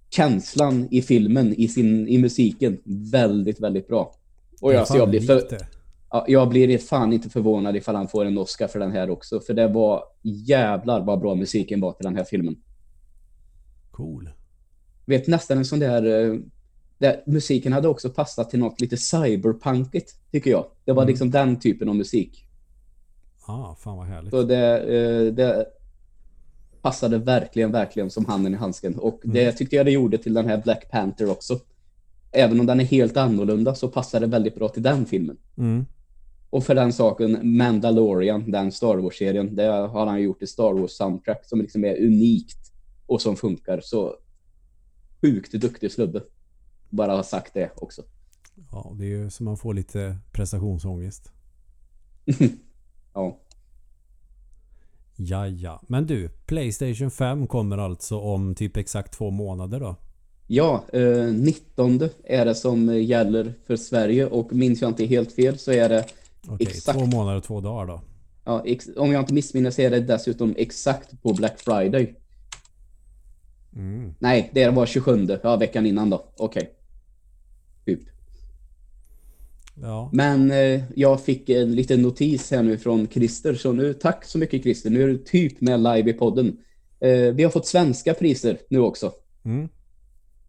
känslan 0.09 0.87
i 0.91 1.01
filmen, 1.01 1.53
i, 1.53 1.67
sin, 1.67 2.07
i 2.07 2.17
musiken 2.17 2.81
väldigt, 3.11 3.59
väldigt 3.59 3.87
bra. 3.87 4.15
Och 4.61 4.73
jag, 4.73 4.87
så 4.87 4.97
jag 4.97 5.09
blir 5.09 5.21
för, 5.21 5.57
ja, 6.09 6.25
jag 6.27 6.49
blir 6.49 6.77
fan 6.77 7.13
inte 7.13 7.29
förvånad 7.29 7.75
ifall 7.75 7.95
han 7.95 8.07
får 8.07 8.25
en 8.25 8.37
Oscar 8.37 8.67
för 8.67 8.79
den 8.79 8.91
här 8.91 9.09
också. 9.09 9.39
För 9.39 9.53
det 9.53 9.67
var 9.67 10.03
jävlar 10.21 11.05
vad 11.05 11.19
bra 11.19 11.35
musiken 11.35 11.81
var 11.81 11.91
till 11.91 12.05
den 12.05 12.15
här 12.15 12.23
filmen. 12.23 12.55
Cool. 13.91 14.29
Vet 15.05 15.27
nästan 15.27 15.57
en 15.57 15.65
sån 15.65 15.79
där, 15.79 16.31
eh, 16.31 16.39
där 16.97 17.23
musiken 17.27 17.73
hade 17.73 17.87
också 17.87 18.09
passat 18.09 18.49
till 18.49 18.59
något 18.59 18.81
lite 18.81 18.97
cyberpunkigt 18.97 20.11
tycker 20.31 20.51
jag. 20.51 20.65
Det 20.85 20.91
var 20.91 21.03
mm. 21.03 21.09
liksom 21.09 21.31
den 21.31 21.59
typen 21.59 21.89
av 21.89 21.95
musik. 21.95 22.47
Ah, 23.51 23.75
fan 23.75 23.97
vad 23.97 24.07
härligt. 24.07 24.31
Så 24.31 24.43
det, 24.43 24.77
eh, 24.77 25.33
det 25.33 25.65
passade 26.81 27.17
verkligen, 27.17 27.71
verkligen 27.71 28.09
som 28.09 28.25
handen 28.25 28.53
i 28.53 28.57
handsken. 28.57 28.99
Och 28.99 29.25
mm. 29.25 29.33
det 29.33 29.51
tyckte 29.51 29.75
jag 29.75 29.85
det 29.85 29.91
gjorde 29.91 30.17
till 30.17 30.33
den 30.33 30.45
här 30.45 30.61
Black 30.63 30.91
Panther 30.91 31.29
också. 31.29 31.59
Även 32.31 32.59
om 32.59 32.65
den 32.65 32.79
är 32.79 32.83
helt 32.83 33.17
annorlunda 33.17 33.75
så 33.75 33.87
passar 33.87 34.19
det 34.19 34.27
väldigt 34.27 34.55
bra 34.55 34.69
till 34.69 34.83
den 34.83 35.05
filmen. 35.05 35.37
Mm. 35.57 35.85
Och 36.49 36.63
för 36.63 36.75
den 36.75 36.93
saken, 36.93 37.57
Mandalorian, 37.57 38.51
den 38.51 38.71
Star 38.71 38.97
Wars-serien, 38.97 39.55
det 39.55 39.63
har 39.63 40.05
han 40.05 40.21
gjort 40.21 40.41
i 40.41 40.47
Star 40.47 40.73
Wars-soundtrack 40.73 41.45
som 41.45 41.61
liksom 41.61 41.85
är 41.85 42.05
unikt 42.05 42.73
och 43.05 43.21
som 43.21 43.35
funkar. 43.35 43.81
Så 43.83 44.15
sjukt 45.21 45.51
duktig 45.51 45.91
slubbe. 45.91 46.21
Bara 46.89 47.15
ha 47.15 47.23
sagt 47.23 47.53
det 47.53 47.71
också. 47.75 48.01
Ja, 48.71 48.95
det 48.99 49.03
är 49.03 49.07
ju 49.07 49.29
som 49.29 49.45
man 49.45 49.57
får 49.57 49.73
lite 49.73 50.17
prestationsångest. 50.31 51.31
Ja. 53.13 53.37
Ja, 55.15 55.47
ja. 55.47 55.81
Men 55.87 56.07
du, 56.07 56.29
Playstation 56.29 57.11
5 57.11 57.47
kommer 57.47 57.77
alltså 57.77 58.19
om 58.19 58.55
typ 58.55 58.77
exakt 58.77 59.13
två 59.13 59.29
månader 59.29 59.79
då? 59.79 59.95
Ja, 60.47 60.83
eh, 60.93 61.25
19 61.33 61.99
är 62.23 62.45
det 62.45 62.55
som 62.55 62.95
gäller 63.03 63.53
för 63.67 63.75
Sverige 63.75 64.25
och 64.25 64.53
minns 64.53 64.81
jag 64.81 64.91
inte 64.91 65.05
helt 65.05 65.31
fel 65.31 65.57
så 65.57 65.71
är 65.71 65.89
det 65.89 66.05
Okej, 66.47 66.67
Exakt. 66.67 66.99
två 66.99 67.05
månader 67.05 67.37
och 67.37 67.43
två 67.43 67.61
dagar 67.61 67.87
då. 67.87 68.01
Ja, 68.45 68.65
om 68.97 69.11
jag 69.11 69.21
inte 69.21 69.33
missminner 69.33 69.71
så 69.71 69.81
är 69.81 69.89
det 69.89 69.99
dessutom 69.99 70.53
exakt 70.57 71.21
på 71.21 71.33
Black 71.33 71.59
Friday. 71.59 72.15
Mm. 73.75 74.13
Nej, 74.19 74.51
det 74.53 74.69
var 74.69 74.85
27. 74.85 75.27
Ja, 75.43 75.55
veckan 75.55 75.85
innan 75.85 76.09
då. 76.09 76.25
Okej. 76.37 76.71
Ja. 79.75 80.09
Men 80.13 80.51
eh, 80.51 80.83
jag 80.95 81.21
fick 81.21 81.49
en 81.49 81.75
liten 81.75 82.01
notis 82.01 82.51
här 82.51 82.63
nu 82.63 82.77
från 82.77 83.07
Christer. 83.07 83.53
Så 83.53 83.71
nu, 83.71 83.93
tack 83.93 84.25
så 84.25 84.37
mycket 84.37 84.63
Christer. 84.63 84.89
Nu 84.89 85.03
är 85.03 85.07
du 85.07 85.17
typ 85.17 85.61
med 85.61 85.79
live 85.79 86.09
i 86.09 86.13
podden. 86.13 86.57
Eh, 86.99 87.33
vi 87.33 87.43
har 87.43 87.51
fått 87.51 87.67
svenska 87.67 88.13
priser 88.13 88.57
nu 88.69 88.79
också. 88.79 89.11
Mm. 89.45 89.69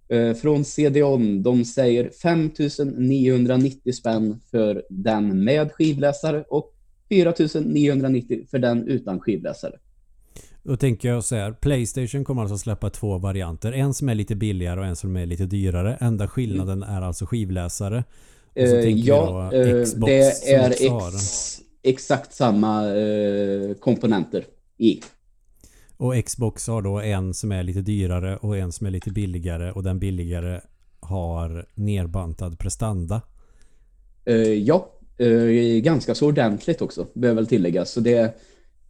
Eh, 0.09 0.35
från 0.35 0.65
CDON. 0.65 1.43
De 1.43 1.65
säger 1.65 2.11
5990 2.23 3.93
spänn 3.93 4.41
för 4.51 4.83
den 4.91 5.45
med 5.45 5.73
skivläsare 5.73 6.45
och 6.49 6.75
4990 7.09 8.47
för 8.51 8.59
den 8.59 8.89
utan 8.89 9.21
skivläsare. 9.21 9.79
Då 10.63 10.77
tänker 10.77 11.09
jag 11.09 11.25
så 11.25 11.37
här. 11.37 11.53
Playstation 11.53 12.25
kommer 12.25 12.43
alltså 12.43 12.59
släppa 12.59 12.91
två 12.91 13.19
varianter. 13.19 13.73
En 13.73 13.95
som 13.95 14.09
är 14.09 14.15
lite 14.15 14.35
billigare 14.35 14.81
och 14.81 14.87
en 14.87 14.97
som 14.97 15.17
är 15.17 15.27
lite 15.27 15.47
dyrare. 15.47 15.97
Enda 16.01 16.29
skillnaden 16.29 16.83
är 16.83 17.03
alltså 17.03 17.27
skivläsare. 17.27 18.05
Och 18.55 18.69
så 18.69 18.77
Eh, 18.77 18.83
tänker 18.83 19.09
ja, 19.09 19.53
eh, 19.55 19.85
Xbox 19.85 20.11
det 20.11 20.53
är 20.53 20.71
ex, 20.71 21.61
exakt 21.83 22.35
samma 22.35 22.97
eh, 22.97 23.75
komponenter 23.75 24.45
i. 24.79 25.01
Och 25.97 26.25
Xbox 26.25 26.67
har 26.67 26.83
då 26.83 27.01
en 27.01 27.35
som 27.35 27.53
är 27.53 27.63
lite 27.63 27.81
dyrare 27.81 28.37
och 28.37 28.57
en 28.57 28.73
som 28.73 28.87
är 28.87 28.91
lite 28.91 29.11
billigare 29.11 29.71
och 29.71 29.83
den 29.83 29.99
billigare 29.99 30.61
har 31.01 31.67
nerbantad 31.75 32.59
prestanda. 32.59 33.23
Eh, 34.25 34.37
ja, 34.37 34.89
eh, 35.19 35.81
ganska 35.81 36.15
så 36.15 36.29
ordentligt 36.29 36.83
också, 36.83 37.07
behöver 37.15 37.41
väl 37.41 37.47
tilläggas. 37.47 37.91
Så 37.91 38.01
det, 38.01 38.19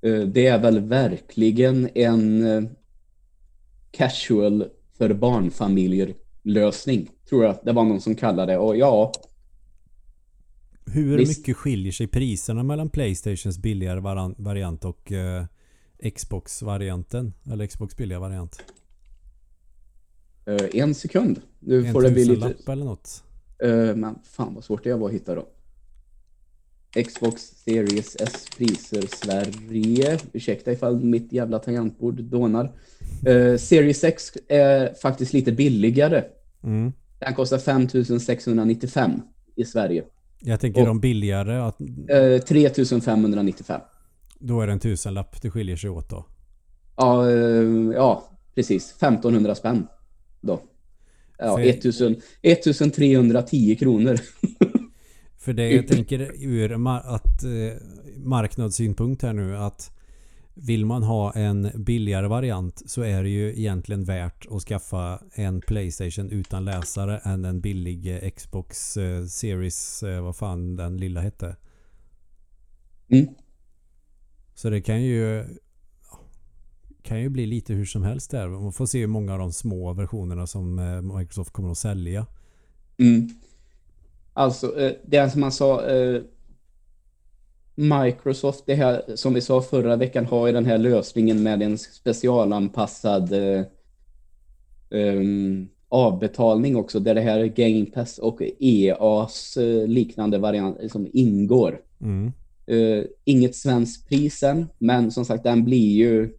eh, 0.02 0.20
det 0.20 0.46
är 0.46 0.58
väl 0.58 0.80
verkligen 0.80 1.88
en 1.94 2.68
casual 3.90 4.64
för 4.98 5.14
barnfamiljer 5.14 6.14
lösning, 6.42 7.10
tror 7.28 7.44
jag. 7.44 7.58
Det 7.64 7.72
var 7.72 7.84
någon 7.84 8.00
som 8.00 8.14
kallade 8.14 8.52
det. 8.52 8.58
Och 8.58 8.76
ja, 8.76 9.12
Hur 10.86 11.18
Visst. 11.18 11.38
mycket 11.38 11.56
skiljer 11.56 11.92
sig 11.92 12.06
priserna 12.06 12.62
mellan 12.62 12.88
Playstations 12.88 13.58
billigare 13.58 14.00
variant 14.38 14.84
och 14.84 15.12
eh, 15.12 15.44
Xbox-varianten? 16.16 17.32
Eller 17.52 17.66
Xbox 17.66 17.96
billiga 17.96 18.20
variant? 18.20 18.62
eh, 20.46 20.80
en 20.82 20.94
sekund. 20.94 21.40
Nu 21.60 21.86
En 21.86 21.92
får 21.92 22.02
det 22.02 22.10
bli 22.10 22.24
lite... 22.24 22.72
eller 22.72 22.84
något? 22.84 23.24
Eh, 23.62 23.96
men 23.96 24.18
fan 24.24 24.54
vad 24.54 24.64
svårt 24.64 24.84
det 24.84 24.94
var 24.94 25.08
att 25.08 25.14
hitta 25.14 25.34
då. 25.34 25.48
Xbox 27.06 27.42
Series 27.42 28.16
S 28.20 28.46
priser 28.58 29.06
Sverige. 29.06 30.18
Ursäkta 30.32 30.72
ifall 30.72 31.04
mitt 31.04 31.32
jävla 31.32 31.58
tangentbord 31.58 32.22
dånar. 32.22 32.72
Eh, 33.26 33.56
Series 33.56 34.04
X 34.04 34.32
är 34.48 34.94
faktiskt 34.94 35.32
lite 35.32 35.52
billigare. 35.52 36.24
Mm. 36.62 36.92
Den 37.18 37.34
kostar 37.34 37.58
5695 37.58 39.10
i 39.56 39.64
Sverige. 39.64 40.04
Jag 40.44 40.60
tänker 40.60 40.80
Och- 40.80 40.86
de 40.86 41.00
billigare, 41.00 41.56
att 41.60 41.80
Eh, 41.80 42.38
3595. 42.48 43.80
då 44.38 44.60
är 44.60 44.66
det 44.66 44.72
en 44.72 44.80
tusenlapp 44.80 45.42
det 45.42 45.50
skiljer 45.50 45.76
sig 45.76 45.90
åt 45.90 46.10
då. 46.10 46.26
Ja, 46.96 47.30
eh, 47.30 47.36
ja, 47.94 48.24
precis. 48.54 48.92
1500 48.92 49.54
spänn 49.54 49.86
då. 50.40 50.60
Ja, 51.38 51.56
För- 51.56 51.62
1000, 51.62 52.16
1310 52.42 53.76
kronor. 53.76 54.18
För 55.38 55.52
det 55.52 55.70
jag 55.72 55.88
tänker 55.88 56.20
ur 56.44 56.72
att 56.98 57.42
eh, 57.44 57.50
marknadssynpunkt 58.16 59.22
här 59.22 59.32
nu 59.32 59.56
att 59.56 59.90
vill 60.54 60.86
man 60.86 61.02
ha 61.02 61.32
en 61.32 61.70
billigare 61.74 62.28
variant 62.28 62.82
så 62.86 63.02
är 63.02 63.22
det 63.22 63.28
ju 63.28 63.58
egentligen 63.58 64.04
värt 64.04 64.46
att 64.50 64.62
skaffa 64.62 65.22
en 65.34 65.60
Playstation 65.60 66.30
utan 66.30 66.64
läsare 66.64 67.18
än 67.18 67.44
en 67.44 67.60
billig 67.60 68.06
eh, 68.06 68.30
Xbox 68.30 68.96
eh, 68.96 69.24
Series, 69.24 70.02
eh, 70.02 70.22
vad 70.22 70.36
fan 70.36 70.76
den 70.76 70.96
lilla 70.96 71.20
hette. 71.20 71.56
Mm. 73.08 73.26
Så 74.54 74.70
det 74.70 74.80
kan 74.80 75.02
ju 75.02 75.44
kan 77.02 77.20
ju 77.20 77.28
bli 77.28 77.46
lite 77.46 77.74
hur 77.74 77.84
som 77.84 78.02
helst 78.02 78.30
där. 78.30 78.48
Man 78.48 78.72
får 78.72 78.86
se 78.86 79.00
hur 79.00 79.06
många 79.06 79.32
av 79.32 79.38
de 79.38 79.52
små 79.52 79.92
versionerna 79.92 80.46
som 80.46 80.74
Microsoft 81.18 81.50
kommer 81.50 81.70
att 81.70 81.78
sälja. 81.78 82.26
Mm. 82.98 83.28
Alltså, 84.32 84.96
det 85.04 85.30
som 85.30 85.40
man 85.40 85.52
sa, 85.52 85.82
Microsoft, 87.82 88.62
det 88.66 88.74
här 88.74 89.02
som 89.14 89.34
vi 89.34 89.40
sa 89.40 89.62
förra 89.62 89.96
veckan, 89.96 90.26
har 90.26 90.46
ju 90.46 90.52
den 90.52 90.66
här 90.66 90.78
lösningen 90.78 91.42
med 91.42 91.62
en 91.62 91.78
specialanpassad 91.78 93.32
eh, 93.32 93.64
ehm, 94.90 95.68
avbetalning 95.88 96.76
också, 96.76 97.00
där 97.00 97.14
det 97.14 97.20
här 97.20 97.38
är 97.38 97.46
Game 97.46 97.86
Pass 97.86 98.18
och 98.18 98.42
EAs 98.60 99.56
eh, 99.56 99.86
liknande 99.86 100.38
variant 100.38 100.92
som 100.92 101.08
ingår. 101.12 101.80
Mm. 102.00 102.32
Eh, 102.66 103.04
inget 103.24 103.56
svenskt 103.56 104.08
pris 104.08 104.42
än, 104.42 104.66
men 104.78 105.10
som 105.10 105.24
sagt, 105.24 105.44
den 105.44 105.64
blir 105.64 105.92
ju, 105.96 106.32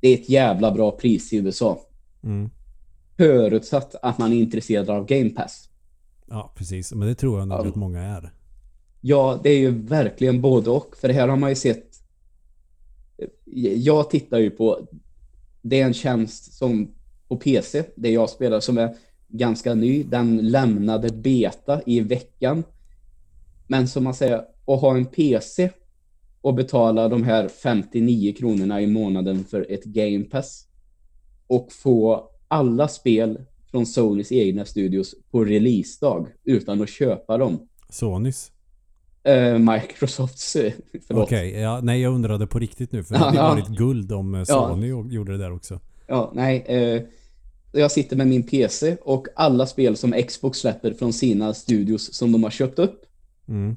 det 0.00 0.08
är 0.08 0.14
ett 0.14 0.28
jävla 0.28 0.72
bra 0.72 0.90
pris 0.90 1.32
i 1.32 1.36
USA. 1.36 1.80
Mm. 2.24 2.50
Förutsatt 3.16 3.94
att 4.02 4.18
man 4.18 4.32
är 4.32 4.36
intresserad 4.36 4.90
av 4.90 5.06
Game 5.06 5.30
Pass. 5.30 5.68
Ja, 6.28 6.52
precis. 6.56 6.92
Men 6.92 7.08
det 7.08 7.14
tror 7.14 7.38
jag 7.38 7.48
nog 7.48 7.58
Ja. 7.58 7.68
att 7.68 7.74
många 7.74 8.02
är. 8.02 8.32
Ja, 9.00 9.40
det 9.42 9.50
är 9.50 9.58
ju 9.58 9.70
verkligen 9.70 10.40
både 10.40 10.70
och. 10.70 10.96
För 10.96 11.08
det 11.08 11.14
här 11.14 11.28
har 11.28 11.36
man 11.36 11.50
ju 11.50 11.56
sett. 11.56 11.86
Jag 13.76 14.10
tittar 14.10 14.38
ju 14.38 14.50
på. 14.50 14.88
Det 15.62 15.80
är 15.80 15.84
en 15.84 15.94
tjänst 15.94 16.52
som 16.52 16.94
på 17.28 17.36
PC, 17.36 17.84
det 17.96 18.10
jag 18.10 18.30
spelar, 18.30 18.60
som 18.60 18.78
är 18.78 18.96
ganska 19.28 19.74
ny. 19.74 20.02
Den 20.02 20.48
lämnade 20.48 21.08
beta 21.12 21.80
i 21.86 22.00
veckan. 22.00 22.64
Men 23.66 23.88
som 23.88 24.04
man 24.04 24.14
säger, 24.14 24.44
att 24.66 24.80
ha 24.80 24.96
en 24.96 25.06
PC 25.06 25.70
och 26.40 26.54
betala 26.54 27.08
de 27.08 27.22
här 27.22 27.48
59 27.48 28.32
kronorna 28.32 28.82
i 28.82 28.86
månaden 28.86 29.44
för 29.44 29.66
ett 29.72 29.84
Game 29.84 30.24
Pass 30.24 30.68
och 31.46 31.72
få 31.72 32.30
alla 32.48 32.88
spel 32.88 33.38
från 33.70 33.86
Sonys 33.86 34.32
egna 34.32 34.64
studios 34.64 35.14
på 35.30 35.44
releasedag 35.44 36.26
utan 36.44 36.82
att 36.82 36.90
köpa 36.90 37.38
dem. 37.38 37.68
Sonys. 37.88 38.52
Eh, 39.26 39.58
Microsofts, 39.58 40.56
eh, 40.56 40.72
förlåt. 41.06 41.24
Okej, 41.24 41.50
ja, 41.60 41.80
nej 41.82 42.00
jag 42.00 42.14
undrade 42.14 42.46
på 42.46 42.58
riktigt 42.58 42.92
nu 42.92 43.04
för 43.04 43.14
det 43.14 43.20
Ja, 43.20 43.24
hade 43.26 43.36
ja. 43.38 43.48
varit 43.48 43.68
guld 43.68 44.12
om 44.12 44.34
eh, 44.34 44.44
Sony 44.44 44.86
gjorde 44.86 45.32
det 45.32 45.38
där 45.38 45.52
också. 45.54 45.80
Ja, 46.06 46.32
nej. 46.34 46.64
Eh, 46.66 47.02
jag 47.72 47.90
sitter 47.90 48.16
med 48.16 48.26
min 48.26 48.42
PC 48.42 48.96
och 49.02 49.26
alla 49.36 49.66
spel 49.66 49.96
som 49.96 50.12
Xbox 50.28 50.58
släpper 50.58 50.92
från 50.94 51.12
sina 51.12 51.54
studios 51.54 52.14
som 52.14 52.32
de 52.32 52.42
har 52.42 52.50
köpt 52.50 52.78
upp 52.78 53.02
Mm. 53.48 53.76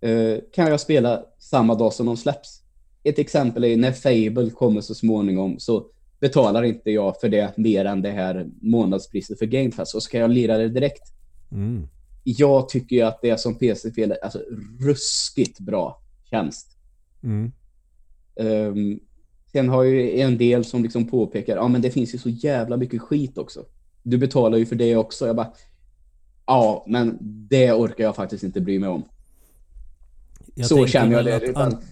eh, 0.00 0.38
kan 0.54 0.66
jag 0.66 0.80
spela 0.80 1.22
samma 1.38 1.74
dag 1.74 1.92
som 1.92 2.06
de 2.06 2.16
släpps. 2.16 2.62
Ett 3.04 3.18
exempel 3.18 3.64
är 3.64 3.76
när 3.76 3.92
Fable 3.92 4.50
kommer 4.50 4.80
så 4.80 4.94
småningom 4.94 5.58
så 5.58 5.86
betalar 6.20 6.62
inte 6.62 6.90
jag 6.90 7.20
för 7.20 7.28
det 7.28 7.52
mer 7.56 7.84
än 7.84 8.02
det 8.02 8.10
här 8.10 8.46
månadspriset 8.62 9.38
för 9.38 9.46
Game 9.46 9.70
Pass 9.70 9.94
och 9.94 10.02
så 10.02 10.10
kan 10.10 10.20
jag 10.20 10.30
lira 10.30 10.58
det 10.58 10.68
direkt. 10.68 11.02
Mm. 11.52 11.88
Jag 12.28 12.68
tycker 12.68 12.96
ju 12.96 13.02
att 13.02 13.18
det 13.22 13.30
är 13.30 13.36
som 13.36 13.54
PC-spel, 13.54 14.14
alltså 14.22 14.40
ruskigt 14.80 15.60
bra 15.60 16.00
tjänst. 16.30 16.76
Mm. 17.22 17.52
Um, 18.36 19.00
sen 19.52 19.68
har 19.68 19.82
ju 19.82 20.20
en 20.20 20.38
del 20.38 20.64
som 20.64 20.82
liksom 20.82 21.06
påpekar, 21.06 21.56
ja 21.56 21.68
men 21.68 21.82
det 21.82 21.90
finns 21.90 22.14
ju 22.14 22.18
så 22.18 22.28
jävla 22.28 22.76
mycket 22.76 23.02
skit 23.02 23.38
också. 23.38 23.64
Du 24.02 24.18
betalar 24.18 24.58
ju 24.58 24.66
för 24.66 24.76
det 24.76 24.96
också. 24.96 25.26
Jag 25.26 25.36
bara, 25.36 25.52
ja 26.46 26.84
men 26.88 27.18
det 27.20 27.72
orkar 27.72 28.04
jag 28.04 28.16
faktiskt 28.16 28.44
inte 28.44 28.60
bry 28.60 28.78
mig 28.78 28.88
om. 28.88 29.02
Jag 30.54 30.66
Så 30.66 30.86
känner 30.86 31.12
jag 31.16 31.24
det, 31.24 31.40
utan- 31.46 31.62
an- 31.62 31.82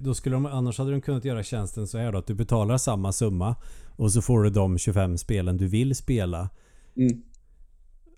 Då 0.00 0.14
skulle 0.14 0.36
de, 0.36 0.46
annars 0.46 0.78
hade 0.78 0.90
de 0.90 1.00
kunnat 1.00 1.24
göra 1.24 1.42
tjänsten 1.42 1.86
så 1.86 1.98
här 1.98 2.12
då 2.12 2.18
att 2.18 2.26
du 2.26 2.34
betalar 2.34 2.78
samma 2.78 3.12
summa 3.12 3.56
och 3.96 4.12
så 4.12 4.22
får 4.22 4.42
du 4.42 4.50
de 4.50 4.78
25 4.78 5.18
spelen 5.18 5.56
du 5.56 5.68
vill 5.68 5.94
spela. 5.94 6.48
Mm. 6.96 7.22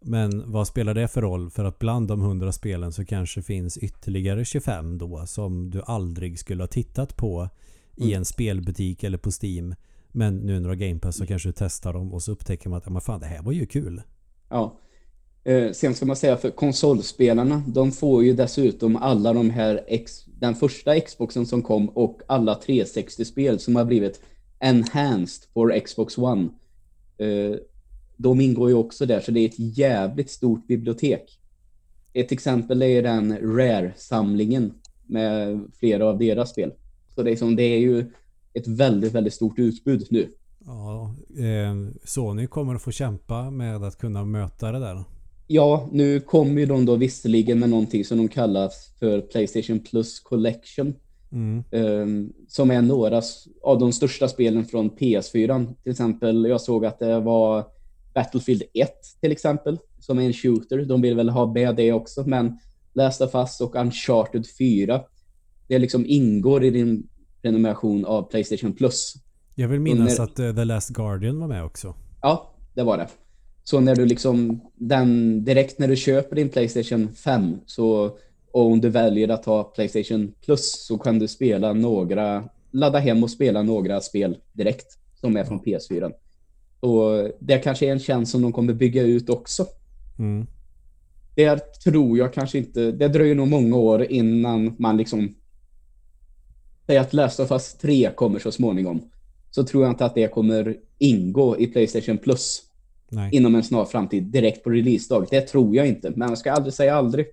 Men 0.06 0.52
vad 0.52 0.66
spelar 0.68 0.94
det 0.94 1.08
för 1.08 1.22
roll? 1.22 1.50
För 1.50 1.64
att 1.64 1.78
bland 1.78 2.08
de 2.08 2.20
100 2.20 2.52
spelen 2.52 2.92
så 2.92 3.04
kanske 3.04 3.42
finns 3.42 3.78
ytterligare 3.78 4.44
25 4.44 4.98
då 4.98 5.26
som 5.26 5.70
du 5.70 5.82
aldrig 5.86 6.38
skulle 6.38 6.62
ha 6.62 6.68
tittat 6.68 7.16
på 7.16 7.48
i 7.96 8.04
Mm. 8.04 8.16
en 8.16 8.24
spelbutik 8.24 9.04
eller 9.04 9.18
på 9.18 9.30
Steam. 9.42 9.74
Men 10.12 10.36
nu 10.36 10.52
när 10.52 10.60
du 10.60 10.68
har 10.68 10.74
Game 10.74 11.00
Pass 11.00 11.16
så 11.16 11.26
kanske 11.26 11.48
du 11.48 11.52
testar 11.52 11.92
dem 11.92 12.14
och 12.14 12.22
så 12.22 12.32
upptäcker 12.32 12.68
man 12.70 12.78
att 12.78 12.88
men 12.88 13.00
fan 13.00 13.20
det 13.20 13.26
här 13.26 13.42
var 13.42 13.52
ju 13.52 13.66
kul. 13.66 14.02
Ja. 14.48 14.78
Eh, 15.44 15.72
sen 15.72 15.94
ska 15.94 16.06
man 16.06 16.16
säga 16.16 16.36
för 16.36 16.50
konsolspelarna, 16.50 17.62
de 17.66 17.92
får 17.92 18.24
ju 18.24 18.32
dessutom 18.32 18.96
alla 18.96 19.32
de 19.32 19.50
här, 19.50 19.84
ex, 19.88 20.24
den 20.24 20.54
första 20.54 21.00
Xboxen 21.00 21.46
som 21.46 21.62
kom 21.62 21.88
och 21.88 22.20
alla 22.28 22.54
360-spel 22.66 23.58
som 23.58 23.76
har 23.76 23.84
blivit 23.84 24.20
enhanced 24.60 25.48
for 25.54 25.80
Xbox 25.80 26.18
One. 26.18 26.48
Eh, 27.18 27.56
de 28.16 28.40
ingår 28.40 28.68
ju 28.68 28.74
också 28.74 29.06
där, 29.06 29.20
så 29.20 29.30
det 29.30 29.40
är 29.40 29.48
ett 29.48 29.78
jävligt 29.78 30.30
stort 30.30 30.66
bibliotek. 30.66 31.40
Ett 32.12 32.32
exempel 32.32 32.82
är 32.82 33.02
den 33.02 33.38
Rare-samlingen 33.56 34.72
med 35.06 35.60
flera 35.78 36.06
av 36.06 36.18
deras 36.18 36.50
spel. 36.50 36.72
Så 37.14 37.22
det 37.22 37.30
är, 37.30 37.36
som, 37.36 37.56
det 37.56 37.62
är 37.62 37.78
ju 37.78 38.10
ett 38.54 38.66
väldigt, 38.66 39.12
väldigt 39.12 39.34
stort 39.34 39.58
utbud 39.58 40.06
nu. 40.10 40.28
Ja, 40.66 41.14
eh, 41.38 41.98
Sony 42.04 42.46
kommer 42.46 42.74
att 42.74 42.82
få 42.82 42.90
kämpa 42.90 43.50
med 43.50 43.84
att 43.84 43.98
kunna 43.98 44.24
möta 44.24 44.72
det 44.72 44.78
där. 44.78 45.04
Ja, 45.46 45.88
nu 45.92 46.20
kommer 46.20 46.60
ju 46.60 46.66
de 46.66 46.84
då 46.84 46.96
visserligen 46.96 47.58
med 47.58 47.70
någonting 47.70 48.04
som 48.04 48.18
de 48.18 48.28
kallar 48.28 48.70
för 48.98 49.20
Playstation 49.20 49.80
Plus 49.80 50.20
Collection. 50.20 50.94
Mm. 51.32 51.64
Um, 51.70 52.32
som 52.48 52.70
är 52.70 52.82
några 52.82 53.22
av 53.62 53.78
de 53.78 53.92
största 53.92 54.28
spelen 54.28 54.64
från 54.64 54.90
PS4. 54.90 55.74
Till 55.82 55.92
exempel, 55.92 56.44
jag 56.44 56.60
såg 56.60 56.86
att 56.86 56.98
det 56.98 57.20
var 57.20 57.64
Battlefield 58.16 58.62
1 58.74 58.90
till 59.20 59.32
exempel, 59.32 59.78
som 60.00 60.18
är 60.18 60.22
en 60.22 60.32
shooter. 60.32 60.84
De 60.84 61.02
vill 61.02 61.16
väl 61.16 61.28
ha 61.28 61.52
med 61.52 61.76
det 61.76 61.92
också, 61.92 62.24
men 62.26 62.58
Last 62.92 63.20
of 63.20 63.34
Us 63.34 63.60
och 63.60 63.76
Uncharted 63.76 64.46
4, 64.58 65.00
det 65.68 65.78
liksom 65.78 66.06
ingår 66.06 66.64
i 66.64 66.70
din 66.70 67.08
prenumeration 67.42 68.04
av 68.04 68.30
Playstation 68.30 68.72
Plus. 68.72 69.14
Jag 69.54 69.68
vill 69.68 69.80
minnas 69.80 70.18
när... 70.18 70.24
att 70.24 70.40
uh, 70.40 70.54
The 70.54 70.64
Last 70.64 70.90
Guardian 70.90 71.40
var 71.40 71.48
med 71.48 71.64
också. 71.64 71.94
Ja, 72.22 72.54
det 72.74 72.82
var 72.82 72.98
det. 72.98 73.08
Så 73.64 73.80
när 73.80 73.96
du 73.96 74.06
liksom, 74.06 74.60
den, 74.74 75.44
direkt 75.44 75.78
när 75.78 75.88
du 75.88 75.96
köper 75.96 76.36
din 76.36 76.48
Playstation 76.48 77.12
5 77.12 77.58
så 77.66 78.16
och 78.52 78.66
om 78.66 78.80
du 78.80 78.88
väljer 78.88 79.28
att 79.28 79.44
ha 79.44 79.64
Playstation 79.64 80.32
Plus 80.44 80.86
så 80.86 80.98
kan 80.98 81.18
du 81.18 81.28
spela 81.28 81.72
några, 81.72 82.48
ladda 82.70 82.98
hem 82.98 83.22
och 83.22 83.30
spela 83.30 83.62
några 83.62 84.00
spel 84.00 84.36
direkt 84.52 84.86
som 85.20 85.36
är 85.36 85.44
från 85.44 85.60
PS4. 85.60 86.12
Och 86.86 87.30
det 87.38 87.58
kanske 87.58 87.86
är 87.86 87.92
en 87.92 87.98
tjänst 87.98 88.32
som 88.32 88.42
de 88.42 88.52
kommer 88.52 88.72
bygga 88.72 89.02
ut 89.02 89.30
också. 89.30 89.66
Mm. 90.18 90.46
Det 91.34 91.82
tror 91.84 92.18
jag 92.18 92.34
kanske 92.34 92.58
inte, 92.58 92.92
det 92.92 93.08
dröjer 93.08 93.34
nog 93.34 93.48
många 93.48 93.76
år 93.76 94.04
innan 94.04 94.74
man 94.78 94.96
liksom 94.96 95.34
säger 96.86 97.00
att 97.00 97.12
Last 97.12 97.40
of 97.40 97.50
Us 97.50 97.74
3 97.74 98.10
kommer 98.14 98.38
så 98.38 98.52
småningom. 98.52 99.10
Så 99.50 99.64
tror 99.64 99.82
jag 99.84 99.92
inte 99.92 100.04
att 100.04 100.14
det 100.14 100.28
kommer 100.28 100.76
ingå 100.98 101.58
i 101.58 101.66
Playstation 101.66 102.18
Plus 102.18 102.62
Nej. 103.08 103.34
inom 103.34 103.54
en 103.54 103.64
snar 103.64 103.84
framtid 103.84 104.22
direkt 104.22 104.64
på 104.64 104.70
releasedag. 104.70 105.26
Det 105.30 105.40
tror 105.40 105.76
jag 105.76 105.88
inte, 105.88 106.12
men 106.16 106.28
jag 106.28 106.38
ska 106.38 106.52
aldrig 106.52 106.74
säga 106.74 106.94
aldrig. 106.94 107.26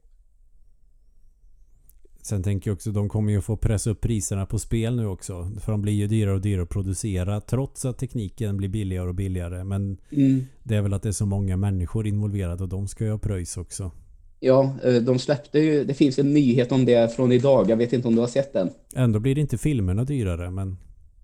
Sen 2.24 2.44
tänker 2.44 2.70
jag 2.70 2.76
också 2.76 2.92
de 2.92 3.10
kommer 3.10 3.32
ju 3.32 3.42
få 3.42 3.58
pressa 3.58 3.90
upp 3.90 4.02
priserna 4.02 4.46
på 4.46 4.60
spel 4.60 4.96
nu 4.96 5.06
också. 5.06 5.52
För 5.60 5.72
de 5.72 5.82
blir 5.82 5.94
ju 5.94 6.08
dyrare 6.08 6.36
och 6.36 6.42
dyrare 6.42 6.64
att 6.64 6.70
producera 6.70 7.42
trots 7.42 7.86
att 7.86 7.98
tekniken 7.98 8.58
blir 8.58 8.70
billigare 8.70 9.08
och 9.08 9.16
billigare. 9.16 9.64
Men 9.64 9.98
mm. 10.10 10.46
det 10.64 10.76
är 10.76 10.82
väl 10.82 10.94
att 10.94 11.04
det 11.04 11.10
är 11.10 11.14
så 11.14 11.26
många 11.26 11.58
människor 11.58 12.08
involverade 12.08 12.64
och 12.64 12.70
de 12.70 12.88
ska 12.88 13.04
ju 13.04 13.12
ha 13.12 13.18
pröjs 13.18 13.58
också. 13.58 13.92
Ja, 14.40 14.76
eh, 14.84 14.94
de 14.94 15.20
släppte 15.20 15.60
ju, 15.60 15.84
det 15.84 15.94
finns 15.94 16.20
en 16.20 16.34
nyhet 16.34 16.72
om 16.72 16.86
det 16.86 17.16
från 17.16 17.32
idag. 17.32 17.70
Jag 17.70 17.78
vet 17.78 17.94
inte 17.94 18.08
om 18.08 18.16
du 18.16 18.22
har 18.22 18.28
sett 18.28 18.54
den. 18.54 18.70
Ändå 18.96 19.20
blir 19.20 19.36
det 19.36 19.42
inte 19.42 19.58
filmerna 19.58 20.04
dyrare 20.04 20.52
men 20.52 20.78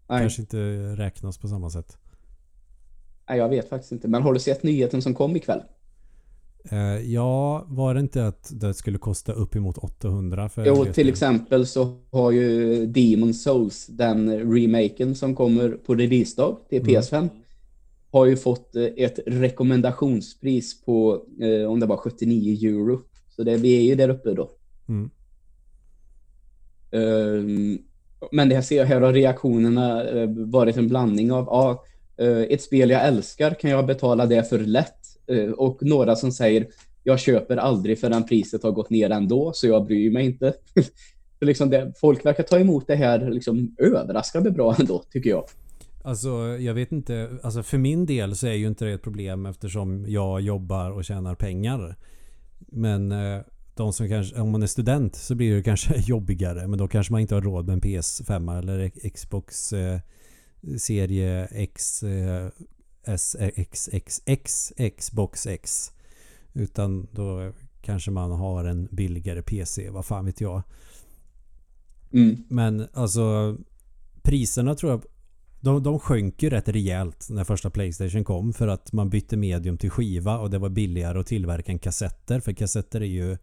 Nej. 0.09 0.19
kanske 0.19 0.41
inte 0.41 0.57
räknas 0.95 1.37
på 1.37 1.47
samma 1.47 1.69
sätt. 1.69 1.97
Nej, 3.29 3.37
jag 3.37 3.49
vet 3.49 3.69
faktiskt 3.69 3.91
inte. 3.91 4.07
Men 4.07 4.21
har 4.21 4.33
du 4.33 4.39
sett 4.39 4.63
nyheten 4.63 5.01
som 5.01 5.13
kom 5.13 5.35
ikväll? 5.35 5.61
Uh, 6.73 7.11
ja, 7.11 7.65
var 7.67 7.93
det 7.93 7.99
inte 7.99 8.27
att 8.27 8.51
det 8.61 8.73
skulle 8.73 8.97
kosta 8.97 9.33
uppemot 9.33 9.77
800? 9.77 10.49
För 10.49 10.65
jo, 10.65 10.85
till 10.85 11.09
exempel 11.09 11.67
så 11.67 11.97
har 12.11 12.31
ju 12.31 12.85
Demon 12.85 13.33
Souls, 13.33 13.87
den 13.87 14.53
remaken 14.53 15.15
som 15.15 15.35
kommer 15.35 15.69
på 15.69 15.95
releasedag 15.95 16.57
till 16.69 16.83
PS5, 16.83 17.17
mm. 17.17 17.29
har 18.11 18.25
ju 18.25 18.37
fått 18.37 18.75
eh, 18.75 18.83
ett 18.83 19.19
rekommendationspris 19.25 20.81
på, 20.81 21.25
eh, 21.41 21.71
om 21.71 21.79
det 21.79 21.85
var 21.85 21.97
79 21.97 22.69
euro. 22.69 23.01
Så 23.29 23.43
det, 23.43 23.57
vi 23.57 23.77
är 23.77 23.81
ju 23.81 23.95
där 23.95 24.09
uppe 24.09 24.33
då. 24.33 24.51
Mm. 24.89 25.09
Uh, 26.93 27.79
men 28.31 28.49
det 28.49 28.55
här 28.55 28.61
ser 28.61 28.77
jag 28.77 28.85
här 28.85 29.01
har 29.01 29.13
reaktionerna 29.13 30.03
varit 30.27 30.77
en 30.77 30.87
blandning 30.87 31.31
av, 31.31 31.45
ja, 31.45 31.85
ett 32.49 32.61
spel 32.61 32.89
jag 32.89 33.07
älskar, 33.07 33.53
kan 33.53 33.69
jag 33.69 33.85
betala 33.85 34.25
det 34.25 34.49
för 34.49 34.59
lätt? 34.59 34.98
Eh, 35.29 35.51
och 35.51 35.77
några 35.81 36.15
som 36.15 36.31
säger 36.31 36.67
jag 37.03 37.19
köper 37.19 37.57
aldrig 37.57 37.99
förrän 37.99 38.25
priset 38.25 38.63
har 38.63 38.71
gått 38.71 38.89
ner 38.89 39.09
ändå, 39.09 39.51
så 39.53 39.67
jag 39.67 39.85
bryr 39.85 40.11
mig 40.11 40.25
inte. 40.25 40.53
så 41.39 41.45
liksom 41.45 41.69
det, 41.69 41.93
folk 42.01 42.25
verkar 42.25 42.43
ta 42.43 42.59
emot 42.59 42.87
det 42.87 42.95
här 42.95 43.29
liksom 43.29 43.75
överraskande 43.77 44.51
bra 44.51 44.75
ändå, 44.79 45.03
tycker 45.11 45.29
jag. 45.29 45.43
Alltså 46.03 46.29
jag 46.59 46.73
vet 46.73 46.91
inte, 46.91 47.29
alltså 47.43 47.63
för 47.63 47.77
min 47.77 48.05
del 48.05 48.35
så 48.35 48.47
är 48.47 48.53
ju 48.53 48.67
inte 48.67 48.85
det 48.85 48.91
ett 48.91 49.03
problem 49.03 49.45
eftersom 49.45 50.05
jag 50.07 50.41
jobbar 50.41 50.91
och 50.91 51.05
tjänar 51.05 51.35
pengar. 51.35 51.95
Men 52.59 53.11
eh, 53.11 53.41
de 53.75 53.93
som 53.93 54.09
kanske, 54.09 54.39
om 54.39 54.51
man 54.51 54.63
är 54.63 54.67
student 54.67 55.15
så 55.15 55.35
blir 55.35 55.55
det 55.55 55.63
kanske 55.63 55.93
jobbigare. 56.07 56.67
Men 56.67 56.79
då 56.79 56.87
kanske 56.87 57.13
man 57.13 57.21
inte 57.21 57.35
har 57.35 57.41
råd 57.41 57.65
med 57.65 57.73
en 57.73 57.81
PS5 57.81 58.57
eller 58.59 59.09
Xbox 59.09 59.73
eh, 59.73 59.99
serie 60.77 61.47
X 61.51 62.03
eh, 62.03 62.47
SXXX 63.17 64.73
Xbox 64.97 65.47
X. 65.47 65.91
Utan 66.53 67.07
då 67.11 67.53
kanske 67.81 68.11
man 68.11 68.31
har 68.31 68.65
en 68.65 68.87
billigare 68.91 69.41
PC, 69.41 69.89
vad 69.89 70.05
fan 70.05 70.25
vet 70.25 70.41
jag. 70.41 70.61
Mm. 72.11 72.43
Men 72.49 72.87
alltså 72.93 73.57
priserna 74.21 74.75
tror 74.75 74.91
jag 74.91 75.03
de, 75.61 75.83
de 75.83 75.99
sjönk 75.99 76.43
ju 76.43 76.49
rätt 76.49 76.67
rejält 76.67 77.27
när 77.29 77.43
första 77.43 77.69
Playstation 77.69 78.23
kom 78.23 78.53
för 78.53 78.67
att 78.67 78.93
man 78.93 79.09
bytte 79.09 79.37
medium 79.37 79.77
till 79.77 79.89
skiva 79.89 80.39
och 80.39 80.49
det 80.49 80.57
var 80.57 80.69
billigare 80.69 81.19
att 81.19 81.27
tillverka 81.27 81.71
än 81.71 81.79
kassetter 81.79 82.39
för 82.39 82.53
kassetter 82.53 83.01
är 83.01 83.05
ju 83.05 83.37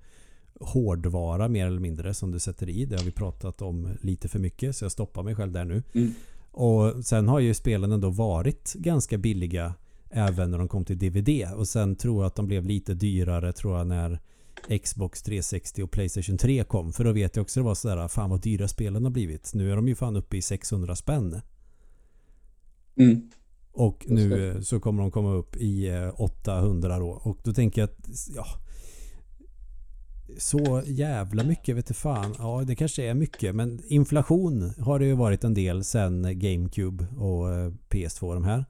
hårdvara 0.61 1.49
mer 1.49 1.67
eller 1.67 1.81
mindre 1.81 2.15
som 2.15 2.31
du 2.31 2.39
sätter 2.39 2.69
i. 2.69 2.85
Det 2.85 2.97
har 2.97 3.05
vi 3.05 3.11
pratat 3.11 3.63
om 3.63 3.97
lite 4.01 4.29
för 4.29 4.39
mycket 4.39 4.77
så 4.77 4.85
jag 4.85 4.93
stoppar 4.93 5.23
mig 5.23 5.35
själv 5.35 5.53
där 5.53 5.65
nu. 5.65 5.83
Mm. 5.93 6.15
Och 6.57 7.05
sen 7.05 7.29
har 7.29 7.41
ju 7.41 7.55
spelen 7.55 7.93
ändå 7.93 8.11
varit 8.11 8.75
ganska 8.75 9.19
billiga 9.19 9.75
även 10.11 10.51
när 10.51 10.59
de 10.59 10.69
kom 10.69 10.85
till 10.85 10.99
DVD. 10.99 11.53
Och 11.55 11.69
sen 11.69 11.97
tror 11.97 12.23
jag 12.23 12.27
att 12.27 12.35
de 12.35 12.47
blev 12.47 12.65
lite 12.65 12.95
dyrare 12.95 13.53
tror 13.53 13.79
jag 13.79 13.87
när 13.87 14.21
Xbox 14.83 15.23
360 15.23 15.83
och 15.83 15.91
Playstation 15.91 16.39
3 16.39 16.65
kom. 16.65 16.93
För 16.93 17.05
då 17.05 17.13
vet 17.13 17.37
jag 17.37 17.43
också 17.43 17.61
att 17.61 17.65
det 17.65 17.69
var 17.69 17.75
sådär, 17.75 18.09
fan 18.09 18.31
vad 18.31 18.41
dyra 18.41 18.69
spelen 18.69 19.05
har 19.05 19.11
blivit. 19.11 19.55
Nu 19.55 19.73
är 19.73 19.77
de 19.77 19.89
ju 19.89 19.95
fan 19.95 20.17
uppe 20.17 20.37
i 20.37 20.43
600 20.43 20.97
spänn. 20.97 21.41
Mm. 22.97 23.31
Och 23.73 24.05
nu 24.09 24.59
så 24.63 24.81
kommer 24.81 25.03
de 25.03 25.11
komma 25.11 25.33
upp 25.33 25.57
i 25.57 25.91
800 26.15 26.95
eh, 26.95 27.01
då. 27.01 27.09
Och 27.09 27.39
då 27.45 27.53
tänker 27.53 27.81
jag 27.81 27.91
att, 27.91 28.09
ja, 28.37 28.47
så 30.39 30.83
jävla 30.87 31.45
mycket 31.45 31.77
vet 31.77 31.87
du 31.87 31.95
fan. 31.95 32.35
Ja, 32.39 32.65
det 32.67 32.77
kanske 32.77 33.05
är 33.05 33.15
mycket. 33.15 33.55
Men 33.55 33.81
inflation 33.87 34.73
har 34.79 34.99
det 34.99 35.05
ju 35.05 35.15
varit 35.15 35.45
en 35.45 35.55
del 35.55 35.85
sen 35.85 36.39
GameCube 36.39 37.07
och 37.17 37.55
eh, 37.55 37.73
PS2 37.89 38.35
de 38.35 38.45
här. 38.45 38.65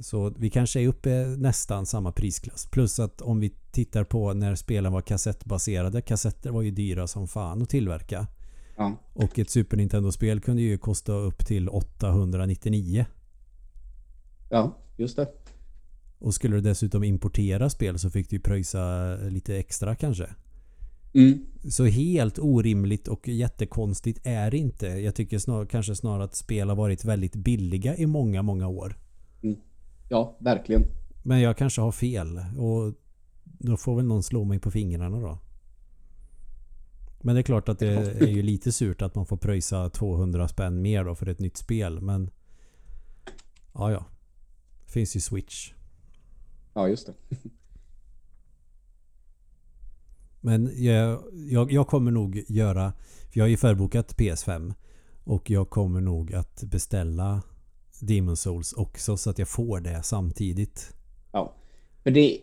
Så 0.00 0.30
vi 0.38 0.50
kanske 0.50 0.80
är 0.80 0.88
uppe 0.88 1.26
nästan 1.38 1.86
samma 1.86 2.12
prisklass. 2.12 2.66
Plus 2.66 2.98
att 2.98 3.20
om 3.20 3.40
vi 3.40 3.54
tittar 3.70 4.04
på 4.04 4.32
när 4.32 4.54
spelen 4.54 4.92
var 4.92 5.00
kassettbaserade. 5.00 6.02
Kassetter 6.02 6.50
var 6.50 6.62
ju 6.62 6.70
dyra 6.70 7.06
som 7.06 7.28
fan 7.28 7.62
att 7.62 7.68
tillverka. 7.68 8.26
Ja. 8.76 8.96
Och 9.12 9.38
ett 9.38 9.50
Super 9.50 9.76
Nintendo-spel 9.76 10.40
kunde 10.40 10.62
ju 10.62 10.78
kosta 10.78 11.12
upp 11.12 11.46
till 11.46 11.68
899. 11.68 13.06
Ja, 14.50 14.76
just 14.96 15.16
det. 15.16 15.28
Och 16.18 16.34
skulle 16.34 16.56
du 16.56 16.60
dessutom 16.60 17.04
importera 17.04 17.70
spel 17.70 17.98
så 17.98 18.10
fick 18.10 18.30
du 18.30 18.36
ju 18.36 18.42
pröjsa 18.42 19.16
lite 19.16 19.56
extra 19.56 19.94
kanske. 19.94 20.28
Mm. 21.12 21.46
Så 21.70 21.84
helt 21.84 22.38
orimligt 22.38 23.08
och 23.08 23.28
jättekonstigt 23.28 24.20
är 24.26 24.50
det 24.50 24.58
inte. 24.58 24.86
Jag 24.86 25.14
tycker 25.14 25.38
snar, 25.38 25.66
kanske 25.66 25.94
snarare 25.94 26.24
att 26.24 26.34
spel 26.34 26.68
har 26.68 26.76
varit 26.76 27.04
väldigt 27.04 27.36
billiga 27.36 27.96
i 27.96 28.06
många, 28.06 28.42
många 28.42 28.68
år. 28.68 28.98
Mm. 29.42 29.56
Ja, 30.08 30.36
verkligen. 30.40 30.82
Men 31.22 31.40
jag 31.40 31.56
kanske 31.56 31.80
har 31.80 31.92
fel 31.92 32.40
och 32.58 32.94
då 33.44 33.76
får 33.76 33.96
väl 33.96 34.04
någon 34.06 34.22
slå 34.22 34.44
mig 34.44 34.58
på 34.58 34.70
fingrarna 34.70 35.20
då. 35.20 35.38
Men 37.20 37.34
det 37.34 37.40
är 37.40 37.42
klart 37.42 37.68
att 37.68 37.78
det 37.78 37.88
är 38.22 38.26
ju 38.26 38.42
lite 38.42 38.72
surt 38.72 39.02
att 39.02 39.14
man 39.14 39.26
får 39.26 39.36
pröjsa 39.36 39.90
200 39.90 40.48
spänn 40.48 40.82
mer 40.82 41.04
då 41.04 41.14
för 41.14 41.26
ett 41.26 41.38
nytt 41.40 41.56
spel. 41.56 42.00
Men 42.00 42.30
ja, 43.74 43.92
ja. 43.92 44.04
Finns 44.86 45.16
ju 45.16 45.20
Switch. 45.20 45.72
Ja, 46.74 46.88
just 46.88 47.06
det. 47.06 47.36
Men 50.46 50.70
jag, 50.84 51.22
jag, 51.50 51.72
jag, 51.72 51.86
kommer 51.86 52.10
nog 52.10 52.44
göra... 52.48 52.92
För 53.32 53.40
jag 53.40 53.44
har 53.44 53.48
ju 53.48 53.56
förbokat 53.56 54.16
PS5. 54.16 54.74
Och 55.24 55.50
jag 55.50 55.70
kommer 55.70 56.00
nog 56.00 56.34
att 56.34 56.62
beställa 56.62 57.42
Demon 58.00 58.36
Souls 58.36 58.72
också 58.72 59.16
så 59.16 59.30
att 59.30 59.38
jag 59.38 59.48
får 59.48 59.80
det 59.80 60.02
samtidigt. 60.02 60.94
Ja. 61.32 61.54
För 62.02 62.10
det 62.10 62.20
är 62.20 62.38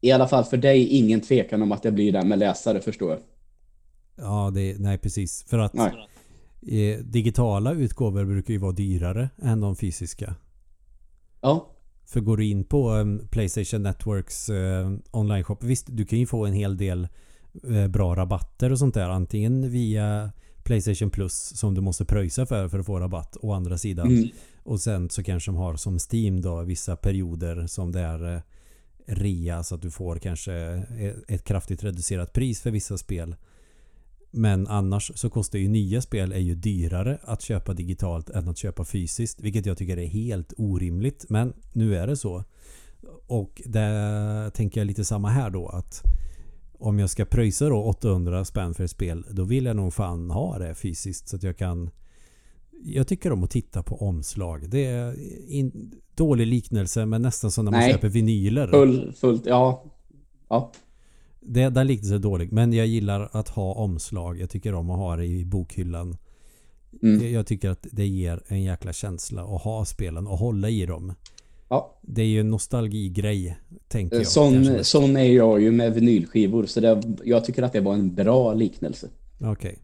i 0.00 0.12
alla 0.12 0.28
fall 0.28 0.44
för 0.44 0.56
dig 0.56 0.88
ingen 0.88 1.20
tvekan 1.20 1.62
om 1.62 1.72
att 1.72 1.82
det 1.82 1.92
blir 1.92 2.12
det 2.12 2.24
med 2.24 2.38
läsare 2.38 2.80
förstår 2.80 3.10
jag. 3.10 3.20
Ja, 4.16 4.50
det, 4.54 4.78
nej 4.78 4.98
precis. 4.98 5.44
För 5.48 5.58
att 5.58 5.74
nej. 5.74 7.02
digitala 7.02 7.72
utgåvor 7.72 8.24
brukar 8.24 8.52
ju 8.52 8.58
vara 8.58 8.72
dyrare 8.72 9.30
än 9.42 9.60
de 9.60 9.76
fysiska. 9.76 10.34
Ja. 11.40 11.70
För 12.06 12.20
går 12.20 12.36
du 12.36 12.46
in 12.46 12.64
på 12.64 12.90
um, 12.90 13.28
Playstation 13.30 13.82
Networks 13.82 14.50
uh, 14.50 14.98
online 15.10 15.44
shop. 15.44 15.56
Visst, 15.60 15.86
du 15.90 16.04
kan 16.04 16.18
ju 16.18 16.26
få 16.26 16.46
en 16.46 16.52
hel 16.52 16.76
del 16.76 17.08
bra 17.88 18.16
rabatter 18.16 18.72
och 18.72 18.78
sånt 18.78 18.94
där. 18.94 19.08
Antingen 19.08 19.70
via 19.70 20.32
Playstation 20.62 21.10
Plus 21.10 21.34
som 21.34 21.74
du 21.74 21.80
måste 21.80 22.04
pröjsa 22.04 22.46
för 22.46 22.68
för 22.68 22.78
att 22.78 22.86
få 22.86 23.00
rabatt. 23.00 23.36
Å 23.40 23.52
andra 23.52 23.78
sidan. 23.78 24.06
Mm. 24.06 24.28
Och 24.62 24.80
sen 24.80 25.10
så 25.10 25.22
kanske 25.22 25.50
de 25.50 25.56
har 25.56 25.76
som 25.76 25.98
Steam 26.12 26.42
då 26.42 26.62
vissa 26.62 26.96
perioder 26.96 27.66
som 27.66 27.92
det 27.92 28.00
är 28.00 28.34
uh, 28.34 28.40
rea 29.06 29.62
så 29.62 29.74
att 29.74 29.82
du 29.82 29.90
får 29.90 30.18
kanske 30.18 30.52
ett 31.28 31.44
kraftigt 31.44 31.84
reducerat 31.84 32.32
pris 32.32 32.60
för 32.60 32.70
vissa 32.70 32.98
spel. 32.98 33.36
Men 34.30 34.66
annars 34.66 35.12
så 35.14 35.30
kostar 35.30 35.58
ju 35.58 35.68
nya 35.68 36.02
spel 36.02 36.32
är 36.32 36.38
ju 36.38 36.54
dyrare 36.54 37.18
att 37.22 37.42
köpa 37.42 37.74
digitalt 37.74 38.30
än 38.30 38.48
att 38.48 38.58
köpa 38.58 38.84
fysiskt. 38.84 39.40
Vilket 39.40 39.66
jag 39.66 39.78
tycker 39.78 39.98
är 39.98 40.06
helt 40.06 40.52
orimligt. 40.56 41.26
Men 41.28 41.52
nu 41.72 41.96
är 41.96 42.06
det 42.06 42.16
så. 42.16 42.44
Och 43.26 43.62
det 43.64 44.50
tänker 44.54 44.80
jag 44.80 44.86
lite 44.86 45.04
samma 45.04 45.28
här 45.28 45.50
då 45.50 45.68
att 45.68 46.02
om 46.78 46.98
jag 46.98 47.10
ska 47.10 47.24
pröjsa 47.24 47.68
då 47.68 47.82
800 47.82 48.44
spänn 48.44 48.74
för 48.74 48.84
ett 48.84 48.90
spel 48.90 49.24
då 49.30 49.44
vill 49.44 49.64
jag 49.64 49.76
nog 49.76 49.94
fan 49.94 50.30
ha 50.30 50.58
det 50.58 50.74
fysiskt 50.74 51.28
så 51.28 51.36
att 51.36 51.42
jag 51.42 51.56
kan 51.56 51.90
jag 52.84 53.08
tycker 53.08 53.32
om 53.32 53.44
att 53.44 53.50
titta 53.50 53.82
på 53.82 53.96
omslag. 53.96 54.70
Det 54.70 54.84
är 54.84 55.16
en 55.48 55.92
dålig 56.14 56.46
liknelse 56.46 57.06
men 57.06 57.22
nästan 57.22 57.50
som 57.50 57.64
när 57.64 57.72
man 57.72 57.80
Nej. 57.80 57.92
köper 57.92 58.08
vinyler. 58.08 58.68
Full, 58.68 59.12
fullt, 59.12 59.46
ja. 59.46 59.84
Ja. 60.48 60.72
Det, 61.40 61.68
den 61.68 61.86
liknelsen 61.86 62.16
är 62.16 62.22
dålig. 62.22 62.52
Men 62.52 62.72
jag 62.72 62.86
gillar 62.86 63.28
att 63.32 63.48
ha 63.48 63.74
omslag. 63.74 64.40
Jag 64.40 64.50
tycker 64.50 64.74
om 64.74 64.90
att 64.90 64.98
ha 64.98 65.16
det 65.16 65.26
i 65.26 65.44
bokhyllan. 65.44 66.16
Mm. 67.02 67.22
Jag, 67.22 67.30
jag 67.30 67.46
tycker 67.46 67.70
att 67.70 67.86
det 67.92 68.06
ger 68.06 68.42
en 68.46 68.62
jäkla 68.62 68.92
känsla 68.92 69.42
att 69.42 69.62
ha 69.62 69.84
spelen 69.84 70.26
och 70.26 70.38
hålla 70.38 70.70
i 70.70 70.86
dem. 70.86 71.14
Ja. 71.68 71.98
Det 72.02 72.22
är 72.22 72.26
ju 72.26 72.40
en 72.40 72.50
nostalgigrej, 72.50 73.56
tänker 73.88 74.16
jag. 74.16 74.26
Sån, 74.26 74.84
sån 74.84 75.16
är 75.16 75.24
jag 75.32 75.60
ju 75.60 75.70
med 75.70 75.94
vinylskivor. 75.94 76.66
Så 76.66 76.80
det, 76.80 77.02
jag 77.24 77.44
tycker 77.44 77.62
att 77.62 77.72
det 77.72 77.80
var 77.80 77.94
en 77.94 78.14
bra 78.14 78.54
liknelse. 78.54 79.08
Okej. 79.40 79.78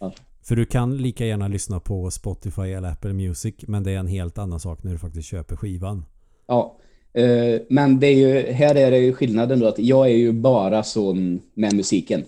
Ja. 0.00 0.12
För 0.42 0.56
du 0.56 0.64
kan 0.64 0.96
lika 0.96 1.26
gärna 1.26 1.48
lyssna 1.48 1.80
på 1.80 2.10
Spotify 2.10 2.62
eller 2.62 2.88
Apple 2.90 3.12
Music. 3.12 3.54
Men 3.58 3.82
det 3.82 3.90
är 3.92 3.98
en 3.98 4.06
helt 4.06 4.38
annan 4.38 4.60
sak 4.60 4.82
när 4.82 4.92
du 4.92 4.98
faktiskt 4.98 5.28
köper 5.28 5.56
skivan. 5.56 6.04
Ja. 6.46 6.78
Eh, 7.12 7.60
Men 7.70 8.00
det 8.00 8.06
är 8.06 8.14
ju, 8.14 8.52
här 8.52 8.74
är 8.74 8.90
det 8.90 8.98
ju 8.98 9.12
skillnaden 9.12 9.60
då 9.60 9.66
att 9.66 9.78
jag 9.78 10.06
är 10.06 10.16
ju 10.16 10.32
bara 10.32 10.82
sån 10.82 11.40
med 11.54 11.72
musiken. 11.72 12.24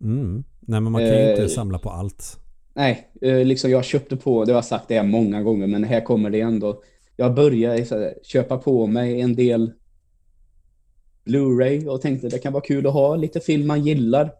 Mm. 0.00 0.44
Nej 0.60 0.80
men 0.80 0.92
man 0.92 1.00
kan 1.00 1.08
ju 1.08 1.14
Eh, 1.14 1.30
inte 1.30 1.48
samla 1.48 1.78
på 1.78 1.90
allt. 1.90 2.36
Nej, 2.74 3.08
eh, 3.20 3.44
liksom 3.44 3.70
jag 3.70 3.84
köpte 3.84 4.16
på, 4.16 4.44
det 4.44 4.52
har 4.52 4.56
jag 4.56 4.64
sagt 4.64 4.88
det 4.88 4.94
här 4.94 5.06
många 5.06 5.42
gånger, 5.42 5.66
men 5.66 5.84
här 5.84 6.00
kommer 6.00 6.30
det 6.30 6.40
ändå. 6.40 6.82
Jag 7.20 7.34
började 7.34 7.76
här, 7.90 8.14
köpa 8.22 8.58
på 8.58 8.86
mig 8.86 9.20
en 9.20 9.34
del 9.34 9.72
Blu-ray 11.24 11.86
och 11.86 12.00
tänkte 12.00 12.28
det 12.28 12.38
kan 12.38 12.52
vara 12.52 12.62
kul 12.62 12.86
att 12.86 12.92
ha 12.92 13.16
lite 13.16 13.40
film 13.40 13.66
man 13.66 13.84
gillar. 13.86 14.32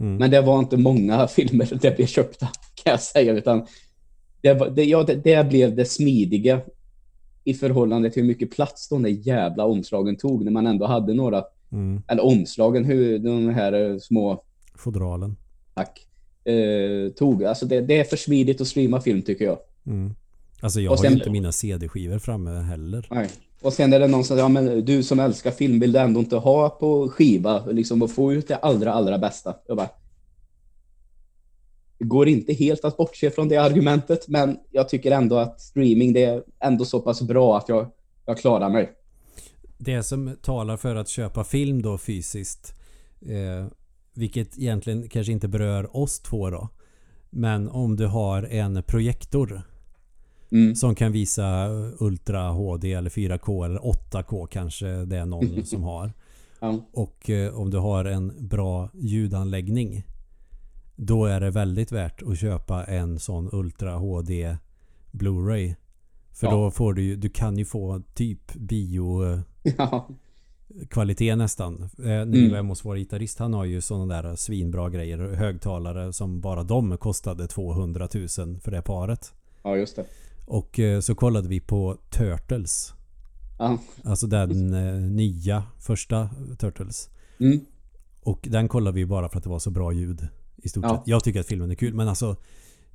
Mm. 0.00 0.16
Men 0.16 0.30
det 0.30 0.40
var 0.40 0.58
inte 0.58 0.76
många 0.76 1.26
filmer 1.28 1.78
det 1.82 1.96
blev 1.96 2.06
köpta, 2.06 2.46
kan 2.84 2.90
jag 2.90 3.00
säga. 3.02 3.32
Utan 3.32 3.66
det, 4.40 4.54
var, 4.54 4.70
det, 4.70 4.84
ja, 4.84 5.02
det, 5.02 5.14
det 5.14 5.48
blev 5.48 5.76
det 5.76 5.84
smidiga 5.84 6.60
i 7.44 7.54
förhållande 7.54 8.10
till 8.10 8.22
hur 8.22 8.28
mycket 8.28 8.50
plats 8.50 8.88
de 8.88 9.02
där 9.02 9.10
jävla 9.10 9.64
omslagen 9.64 10.16
tog 10.16 10.44
när 10.44 10.52
man 10.52 10.66
ändå 10.66 10.86
hade 10.86 11.14
några, 11.14 11.44
Mm. 11.72 12.02
eller 12.08 12.24
omslagen, 12.24 12.84
hur 12.84 13.18
de 13.18 13.48
här 13.48 13.72
eh, 13.72 13.98
små, 13.98 14.44
Fodralen. 14.74 15.36
tack, 15.74 16.06
eh, 16.44 17.12
tog. 17.12 17.44
Alltså 17.44 17.66
det, 17.66 17.80
det 17.80 18.00
är 18.00 18.04
för 18.04 18.16
smidigt 18.16 18.60
att 18.60 18.66
streama 18.68 19.00
film 19.00 19.22
tycker 19.22 19.44
jag. 19.44 19.58
Mm. 19.86 20.14
Alltså 20.60 20.80
jag 20.80 20.92
Och 20.92 20.98
har 20.98 21.04
ju 21.04 21.12
inte 21.12 21.30
mina 21.30 21.52
CD-skivor 21.52 22.18
framme 22.18 22.50
heller. 22.50 23.06
Nej. 23.10 23.28
Och 23.62 23.72
sen 23.72 23.92
är 23.92 24.00
det 24.00 24.08
någon 24.08 24.24
som 24.24 24.36
säger, 24.36 24.42
ja 24.42 24.48
men 24.48 24.84
du 24.84 25.02
som 25.02 25.20
älskar 25.20 25.50
film 25.50 25.80
vill 25.80 25.92
du 25.92 25.98
ändå 25.98 26.20
inte 26.20 26.36
ha 26.36 26.68
på 26.68 27.08
skiva, 27.08 27.66
liksom 27.66 28.02
att 28.02 28.12
få 28.12 28.32
ut 28.32 28.48
det 28.48 28.56
allra, 28.56 28.92
allra 28.92 29.18
bästa. 29.18 29.54
Jag 29.66 29.76
bara, 29.76 29.88
det 31.98 32.04
går 32.04 32.28
inte 32.28 32.52
helt 32.52 32.84
att 32.84 32.96
bortse 32.96 33.30
från 33.30 33.48
det 33.48 33.56
argumentet, 33.56 34.28
men 34.28 34.58
jag 34.70 34.88
tycker 34.88 35.10
ändå 35.10 35.36
att 35.36 35.60
streaming, 35.60 36.12
det 36.12 36.24
är 36.24 36.42
ändå 36.64 36.84
så 36.84 37.00
pass 37.00 37.22
bra 37.22 37.58
att 37.58 37.68
jag, 37.68 37.90
jag 38.26 38.38
klarar 38.38 38.68
mig. 38.68 38.92
Det 39.78 40.02
som 40.02 40.36
talar 40.42 40.76
för 40.76 40.96
att 40.96 41.08
köpa 41.08 41.44
film 41.44 41.82
då 41.82 41.98
fysiskt 41.98 42.74
eh, 43.20 43.66
Vilket 44.14 44.58
egentligen 44.58 45.08
kanske 45.08 45.32
inte 45.32 45.48
berör 45.48 45.96
oss 45.96 46.20
två 46.20 46.50
då 46.50 46.68
Men 47.30 47.68
om 47.68 47.96
du 47.96 48.06
har 48.06 48.42
en 48.42 48.82
projektor 48.82 49.62
Mm. 50.52 50.74
Som 50.74 50.94
kan 50.94 51.12
visa 51.12 51.68
Ultra 51.98 52.48
HD 52.50 52.92
eller 52.92 53.10
4K 53.10 53.64
eller 53.64 53.78
8K 53.80 54.46
kanske 54.46 54.86
det 55.04 55.16
är 55.16 55.26
någon 55.26 55.64
som 55.64 55.82
har 55.82 56.12
Ja. 56.60 56.80
Och 56.92 57.30
eh, 57.30 57.54
om 57.54 57.70
du 57.70 57.78
har 57.78 58.04
en 58.04 58.48
bra 58.48 58.90
ljudanläggning 58.94 60.04
Då 60.96 61.24
är 61.24 61.40
det 61.40 61.50
väldigt 61.50 61.92
värt 61.92 62.22
att 62.22 62.38
köpa 62.38 62.84
en 62.84 63.18
sån 63.18 63.48
Ultra 63.52 63.96
HD 63.96 64.56
Blu-ray 65.12 65.74
För 66.32 66.46
Ja. 66.46 66.52
då 66.52 66.70
får 66.70 66.94
du 66.94 67.02
ju, 67.02 67.16
du 67.16 67.28
kan 67.28 67.58
ju 67.58 67.64
få 67.64 68.02
typ 68.14 68.54
bio 68.54 69.22
Ja. 69.78 70.08
kvalitet 70.90 71.36
nästan. 71.36 71.82
Eh, 71.82 72.24
vi 72.26 72.48
Mm. 72.50 72.68
hos 72.68 72.84
vår 72.84 72.96
gitarrist, 72.96 73.38
han 73.38 73.54
har 73.54 73.64
ju 73.64 73.80
sådana 73.80 74.22
där 74.22 74.36
svinbra 74.36 74.88
grejer. 74.90 75.18
Högtalare 75.18 76.12
som 76.12 76.40
bara 76.40 76.62
de 76.62 76.96
kostade 76.98 77.46
200 77.48 78.08
000 78.14 78.28
för 78.60 78.70
det 78.70 78.82
paret. 78.82 79.32
ja, 79.64 79.76
just 79.76 79.96
det. 79.96 80.04
Och 80.50 80.78
eh, 80.78 81.00
så 81.00 81.14
kollade 81.14 81.48
vi 81.48 81.60
på 81.60 81.96
Turtles. 82.10 82.94
Ja. 83.58 83.78
Alltså 84.04 84.26
den 84.26 84.74
eh, 84.74 84.94
nya 84.94 85.64
första 85.78 86.30
Turtles. 86.58 87.10
Mm. 87.40 87.60
Och 88.22 88.48
den 88.50 88.68
kollade 88.68 88.94
vi 88.94 89.06
bara 89.06 89.28
för 89.28 89.38
att 89.38 89.44
det 89.44 89.50
var 89.50 89.58
så 89.58 89.70
bra 89.70 89.92
ljud. 89.92 90.28
I 90.56 90.68
stort 90.68 90.84
Ja. 90.84 90.96
sett. 90.96 91.02
Jag 91.08 91.24
tycker 91.24 91.40
att 91.40 91.46
filmen 91.46 91.70
är 91.70 91.74
kul 91.74 91.94
men 91.94 92.08
alltså 92.08 92.36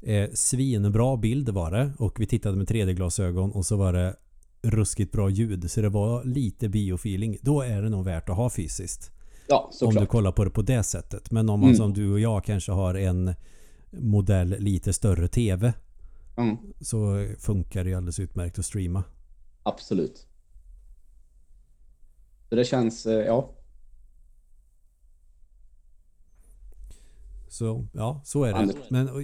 eh, 0.01 0.29
Svinbra 0.33 1.17
bild 1.17 1.49
var 1.49 1.71
det. 1.71 1.91
Och 1.97 2.19
vi 2.19 2.25
tittade 2.25 2.57
med 2.57 2.67
3D-glasögon 2.67 3.51
och 3.51 3.65
så 3.65 3.75
var 3.77 3.93
det 3.93 4.15
ruskigt 4.61 5.11
bra 5.11 5.29
ljud. 5.29 5.71
Så 5.71 5.81
det 5.81 5.89
var 5.89 6.23
lite 6.23 6.69
biofeeling. 6.69 7.37
Då 7.41 7.61
är 7.61 7.81
det 7.81 7.89
nog 7.89 8.05
värt 8.05 8.29
att 8.29 8.35
ha 8.35 8.49
fysiskt. 8.49 9.11
Ja, 9.47 9.57
Om 9.63 9.69
du 9.71 9.77
såklart. 9.77 10.09
kollar 10.09 10.31
på 10.31 10.43
det 10.43 10.49
på 10.49 10.61
det 10.61 10.83
sättet. 10.83 11.31
Men 11.31 11.49
om 11.49 11.59
man 11.59 11.69
Mm. 11.69 11.77
som 11.77 11.93
du 11.93 12.11
och 12.11 12.19
jag 12.19 12.43
kanske 12.43 12.71
har 12.71 12.95
en 12.95 13.33
modell 13.91 14.55
lite 14.59 14.93
större 14.93 15.27
TV. 15.27 15.73
Ja, 16.35 16.57
Så 16.81 17.27
funkar 17.39 17.83
det 17.83 17.89
ju 17.89 17.95
alldeles 17.95 18.19
utmärkt 18.19 18.59
att 18.59 18.65
streama. 18.65 19.03
absolut. 19.63 20.27
Så 22.49 22.55
det 22.55 22.65
känns, 22.65 23.05
eh, 23.05 23.25
ja. 23.25 23.49
Så 27.47 27.85
ja, 27.93 28.21
så 28.25 28.43
är 28.43 28.53
det. 28.53 28.73
Men 28.89 29.09
och, 29.09 29.21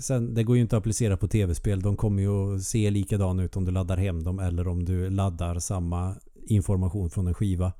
Sen, 0.00 0.34
det 0.34 0.42
går 0.44 0.56
ju 0.56 0.62
inte 0.62 0.76
att 0.76 0.80
applicera 0.80 1.16
på 1.16 1.28
tv-spel. 1.28 1.80
De 1.82 1.96
kommer 1.96 2.22
ju 2.22 2.54
att 2.56 2.62
se 2.62 2.90
likadana 2.90 3.42
ut 3.42 3.56
om 3.56 3.64
du 3.64 3.72
laddar 3.72 3.96
hem 3.96 4.22
dem 4.24 4.38
eller 4.38 4.68
om 4.68 4.84
du 4.84 5.10
laddar 5.10 5.58
samma 5.58 6.14
information 6.46 7.10
från 7.10 7.26
en 7.26 7.34
skiva. 7.34 7.72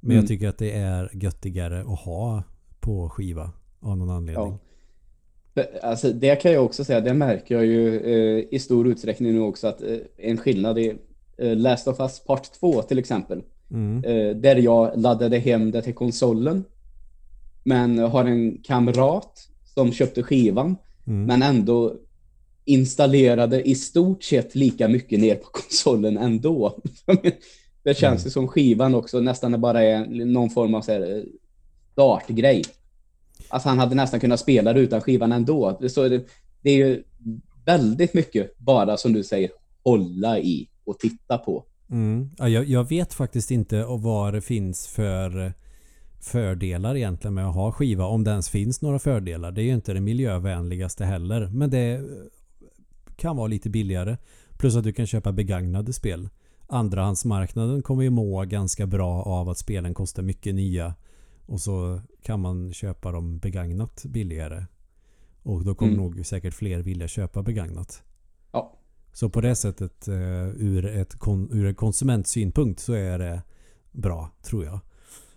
Men 0.00 0.10
Mm. 0.10 0.16
jag 0.16 0.28
tycker 0.28 0.48
att 0.48 0.58
det 0.58 0.70
är 0.72 1.10
göttigare 1.16 1.80
att 1.80 1.98
ha 2.00 2.42
på 2.80 3.08
skiva 3.10 3.50
av 3.80 3.96
någon 3.96 4.10
anledning. 4.10 4.50
Ja. 4.52 4.58
Det- 5.56 5.80
Alltså, 5.82 6.12
det 6.12 6.36
kan 6.36 6.52
jag 6.52 6.64
också 6.64 6.84
säga, 6.84 7.00
det 7.00 7.14
märker 7.14 7.54
jag 7.54 7.66
ju 7.66 7.96
eh, 8.00 8.44
i 8.50 8.58
stor 8.58 8.88
utsträckning 8.88 9.32
nu 9.32 9.40
också 9.40 9.66
att 9.66 9.82
eh, 9.82 9.96
en 10.16 10.36
skillnad 10.36 10.78
i 10.78 10.94
eh, 11.38 11.56
Last 11.56 11.88
of 11.88 12.00
Us 12.00 12.20
Part 12.24 12.52
2 12.60 12.82
till 12.82 12.98
exempel. 12.98 13.42
Mm. 13.70 14.04
Eh, 14.04 14.36
där 14.36 14.56
jag 14.56 14.92
laddade 14.96 15.38
hem 15.38 15.70
det 15.70 15.82
till 15.82 15.94
konsolen. 15.94 16.64
Men 17.64 17.98
har 17.98 18.24
en 18.24 18.58
kamrat 18.62 19.48
som 19.74 19.92
köpte 19.92 20.22
skivan 20.22 20.76
Mm. 21.08 21.24
men 21.24 21.42
ändå 21.42 21.94
installerade 22.64 23.68
i 23.68 23.74
stort 23.74 24.22
sett 24.24 24.54
lika 24.54 24.88
mycket 24.88 25.20
ner 25.20 25.34
på 25.34 25.46
konsolen 25.52 26.18
ändå. 26.18 26.78
det 27.82 27.94
känns 27.96 28.22
Mm. 28.22 28.30
som 28.30 28.48
skivan 28.48 28.94
också 28.94 29.20
nästan 29.20 29.60
bara 29.60 29.82
är 29.82 30.06
någon 30.24 30.50
form 30.50 30.74
av 30.74 30.80
så 30.82 30.92
här, 30.92 31.16
eh, 31.16 31.22
startgrej. 31.92 32.62
Alltså 33.48 33.68
han 33.68 33.78
hade 33.78 33.94
nästan 33.94 34.20
kunnat 34.20 34.40
spela 34.40 34.72
det 34.72 34.80
utan 34.80 35.00
skivan 35.00 35.32
ändå. 35.32 35.78
Så 35.88 36.08
det, 36.08 36.26
det 36.62 36.70
är 36.70 36.76
ju 36.76 37.02
väldigt 37.64 38.14
mycket 38.14 38.58
bara 38.58 38.96
som 38.96 39.12
du 39.12 39.24
säger 39.24 39.50
hålla 39.84 40.38
i 40.38 40.68
och 40.84 40.98
titta 40.98 41.38
på. 41.38 41.64
Mm. 41.90 42.30
Ja, 42.38 42.48
jag, 42.48 42.64
jag 42.64 42.88
vet 42.88 43.14
faktiskt 43.14 43.50
inte 43.50 43.84
vad 43.84 44.34
det 44.34 44.40
finns 44.40 44.86
för 44.86 45.52
fördelar 46.20 46.96
egentligen 46.96 47.34
med 47.34 47.48
att 47.48 47.54
ha 47.54 47.72
skiva. 47.72 48.04
Om 48.06 48.24
det 48.24 48.30
ens 48.30 48.48
finns 48.48 48.82
några 48.82 48.98
fördelar. 48.98 49.52
Det 49.52 49.62
är 49.62 49.64
ju 49.64 49.74
inte 49.74 49.92
det 49.92 50.00
miljövänligaste 50.00 51.04
heller. 51.04 51.46
Men 51.46 51.70
det 51.70 52.00
kan 53.16 53.36
vara 53.36 53.46
lite 53.46 53.70
billigare. 53.70 54.16
Plus 54.58 54.76
att 54.76 54.84
du 54.84 54.92
kan 54.92 55.06
köpa 55.06 55.32
begagnade 55.32 55.92
spel. 55.92 56.28
Andrahandsmarknaden 56.66 57.82
kommer 57.82 58.02
ju 58.02 58.10
må 58.10 58.44
ganska 58.44 58.86
bra 58.86 59.22
av 59.22 59.48
att 59.48 59.58
spelen 59.58 59.94
kostar 59.94 60.22
mycket 60.22 60.54
nya. 60.54 60.94
Och 61.46 61.60
så 61.60 62.00
kan 62.26 62.40
man 62.40 62.72
köpa 62.72 63.12
dem 63.12 63.38
begagnat 63.38 64.04
billigare. 64.08 64.66
Och 65.42 65.64
då 65.64 65.74
kommer 65.74 65.92
Mm. 65.92 66.04
nog 66.04 66.26
säkert 66.26 66.54
fler 66.54 66.82
vilja 66.82 67.08
köpa 67.08 67.42
begagnat. 67.42 68.02
Ja. 68.52 68.72
Så 69.12 69.28
på 69.30 69.40
det 69.40 69.56
sättet 69.56 70.08
eh, 70.08 70.48
ur, 70.48 70.86
ett 70.86 71.14
ur 71.50 71.66
en 71.66 71.74
konsumentsynpunkt 71.74 72.80
så 72.80 72.92
är 72.92 73.18
det 73.18 73.42
bra, 73.92 74.30
tror 74.42 74.64
jag. 74.64 74.80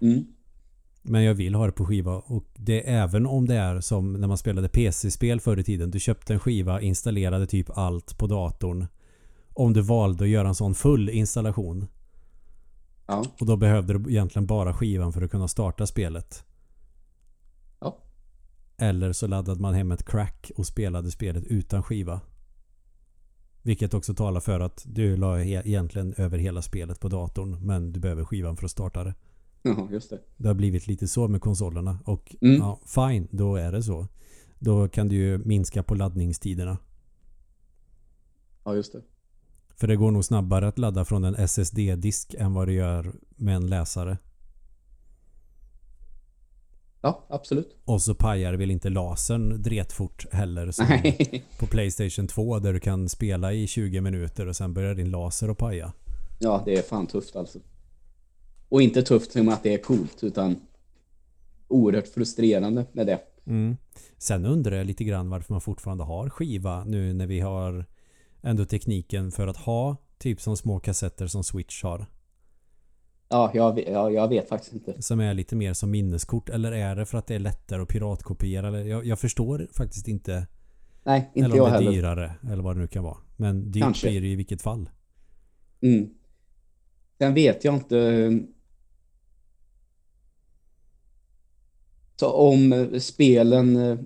Mm. 0.02 0.26
Men 1.02 1.24
jag 1.24 1.34
vill 1.34 1.56
ha 1.56 1.66
det 1.66 1.72
på 1.72 1.86
skiva 1.86 2.16
och 2.16 2.46
det 2.56 2.90
även 2.90 3.26
om 3.26 3.46
det 3.48 3.56
är 3.56 3.82
som 3.82 4.14
när 4.14 4.28
man 4.28 4.38
spelade 4.38 4.70
PC-spel 4.70 5.40
förr 5.40 5.60
i 5.60 5.64
tiden. 5.64 5.92
Du 5.92 6.00
köpte 6.00 6.34
en 6.34 6.40
skiva, 6.40 6.82
installerade 6.82 7.48
typ 7.48 7.70
allt 7.78 8.18
på 8.18 8.28
datorn. 8.28 8.88
Om 9.54 9.74
du 9.74 9.82
valde 9.82 10.24
att 10.24 10.30
göra 10.30 10.48
en 10.48 10.56
sån 10.56 10.76
full 10.76 11.10
installation. 11.10 11.88
Ja. 13.08 13.26
Och 13.40 13.46
då 13.46 13.58
behövde 13.58 13.98
du 14.00 14.12
egentligen 14.12 14.46
bara 14.48 14.74
skivan 14.74 15.14
för 15.14 15.22
att 15.22 15.32
kunna 15.32 15.48
starta 15.48 15.88
spelet. 15.88 16.46
Eller 18.80 19.14
så 19.14 19.28
laddade 19.28 19.62
man 19.62 19.74
hem 19.74 19.92
ett 19.92 20.06
crack 20.06 20.52
och 20.56 20.66
spelade 20.66 21.12
spelet 21.12 21.44
utan 21.44 21.84
skiva. 21.84 22.22
Vilket 23.62 23.94
också 23.94 24.14
talar 24.14 24.40
för 24.40 24.60
att 24.60 24.84
du 24.88 25.18
la 25.18 25.42
egentligen 25.44 26.14
över 26.18 26.38
hela 26.38 26.62
spelet 26.62 27.00
på 27.00 27.10
datorn 27.10 27.66
men 27.66 27.92
du 27.92 28.00
behöver 28.00 28.26
skivan 28.26 28.58
för 28.58 28.66
att 28.66 28.72
starta 28.72 29.04
det. 29.04 29.14
Ja, 29.62 29.88
just 29.92 30.10
det. 30.10 30.20
Det 30.38 30.48
har 30.48 30.56
blivit 30.56 30.88
lite 30.88 31.08
så 31.08 31.28
med 31.28 31.42
konsolerna 31.42 32.00
och 32.06 32.36
Mm. 32.42 32.58
ja, 32.58 32.80
fine, 32.86 33.28
då 33.32 33.56
är 33.56 33.72
det 33.72 33.84
så. 33.84 34.08
Då 34.60 34.88
kan 34.88 35.08
du 35.08 35.16
ju 35.16 35.38
minska 35.38 35.84
på 35.84 35.96
laddningstiderna. 35.96 36.78
Ja, 38.64 38.76
just 38.76 38.94
det. 38.94 39.02
För 39.76 39.88
det 39.88 39.96
går 39.96 40.12
nog 40.12 40.26
snabbare 40.26 40.68
att 40.68 40.80
ladda 40.80 41.06
från 41.06 41.24
en 41.24 41.36
SSD-disk 41.36 42.34
än 42.34 42.54
vad 42.54 42.68
det 42.68 42.74
gör 42.74 43.14
med 43.36 43.56
en 43.56 43.68
läsare. 43.70 44.18
Ja, 47.02 47.26
absolut. 47.30 47.78
Och 47.86 48.02
så 48.02 48.16
pajar 48.16 48.54
väl 48.54 48.72
inte 48.72 48.90
lasern 48.90 49.62
dretfort 49.62 50.26
heller 50.32 50.72
som 50.72 50.86
Nej. 50.90 51.44
på 51.60 51.68
Playstation 51.68 52.28
2 52.28 52.60
där 52.60 52.74
du 52.74 52.80
kan 52.80 53.10
spela 53.10 53.54
i 53.54 53.68
20 53.68 54.02
minuter 54.02 54.48
och 54.48 54.56
sen 54.56 54.74
börjar 54.74 54.96
din 54.96 55.12
laser 55.12 55.50
att 55.50 55.58
paja. 55.58 55.94
Ja, 56.40 56.62
det 56.66 56.78
är 56.78 56.82
fan 56.82 57.08
tufft 57.08 57.36
alltså. 57.36 57.60
Och 58.70 58.82
inte 58.82 59.02
tufft 59.02 59.32
som 59.32 59.50
att 59.50 59.64
det 59.64 59.74
är 59.74 59.78
coolt, 59.78 60.24
utan 60.24 60.56
oerhört 61.68 62.08
frustrerande 62.08 62.86
med 62.92 63.08
det. 63.08 63.20
Mm. 63.46 63.78
Sen 64.18 64.46
undrar 64.46 64.76
jag 64.78 64.88
lite 64.88 65.04
grann 65.04 65.30
varför 65.30 65.54
man 65.54 65.62
fortfarande 65.62 66.04
har 66.04 66.30
skiva 66.30 66.84
nu 66.84 67.14
när 67.14 67.28
vi 67.28 67.40
har 67.40 67.86
ändå 68.42 68.66
tekniken 68.66 69.32
för 69.32 69.48
att 69.48 69.58
ha 69.58 69.98
typ 70.18 70.42
som 70.42 70.58
små 70.58 70.80
kassetter 70.80 71.28
som 71.28 71.44
Switch 71.44 71.84
har. 71.84 72.06
Ja, 73.30 73.52
jag, 73.54 73.76
vet- 73.76 73.88
ja, 73.90 74.12
jag 74.12 74.28
vet 74.28 74.50
faktiskt 74.50 74.74
inte. 74.74 75.02
Som 75.02 75.20
är 75.20 75.34
lite 75.34 75.56
mer 75.56 75.74
som 75.74 75.92
minneskort 75.92 76.50
eller 76.50 76.72
är 76.72 76.96
det 76.96 77.06
för 77.06 77.18
att 77.18 77.28
det 77.28 77.36
är 77.36 77.40
lättare 77.40 77.82
att 77.82 77.88
piratkopiera? 77.88 78.68
Eller, 78.68 78.84
jag, 78.84 79.06
jag 79.06 79.20
förstår 79.20 79.68
faktiskt 79.74 80.08
inte. 80.08 80.48
Nej, 81.04 81.30
inte 81.34 81.46
eller 81.46 81.56
jag 81.56 81.66
om 81.66 81.72
det 81.72 81.78
är 81.78 81.82
heller. 81.82 81.92
dyrare 81.92 82.32
eller 82.52 82.64
vad 82.64 82.76
det 82.76 82.80
nu 82.80 82.88
kan 82.88 83.04
vara. 83.04 83.18
Men 83.38 83.72
dyrt 83.72 83.84
Kanske. 83.84 84.10
blir 84.10 84.22
det 84.22 84.28
i 84.28 84.36
vilket 84.36 84.62
fall. 84.62 84.90
Mm. 85.82 86.10
Sen 87.18 87.34
vet 87.34 87.64
jag 87.64 87.74
inte 87.76 88.00
eh, 88.00 88.32
så 92.16 92.32
om 92.32 92.74
eh, 92.74 93.00
spelen 93.00 93.76
eh, 93.76 93.98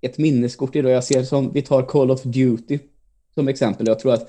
ett 0.00 0.18
minneskort 0.18 0.76
idag. 0.76 0.92
Jag 0.92 1.04
ser 1.04 1.22
som 1.22 1.52
vi 1.52 1.62
tar 1.62 1.82
Call 1.82 2.10
of 2.10 2.22
Duty 2.22 2.78
som 3.34 3.48
exempel. 3.48 3.86
Jag 3.86 3.98
tror 3.98 4.12
att 4.12 4.28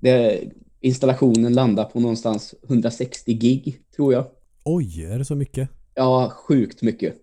det, 0.00 0.40
installationen 0.80 1.52
landar 1.52 1.84
på 1.84 2.00
någonstans 2.00 2.54
160 2.68 3.32
gig 3.34 3.80
tror 3.96 4.12
jag. 4.12 4.26
Oj, 4.64 5.04
är 5.04 5.18
det 5.18 5.24
så 5.24 5.34
mycket? 5.34 5.68
Ja, 5.94 6.32
sjukt 6.34 6.82
mycket. 6.82 7.14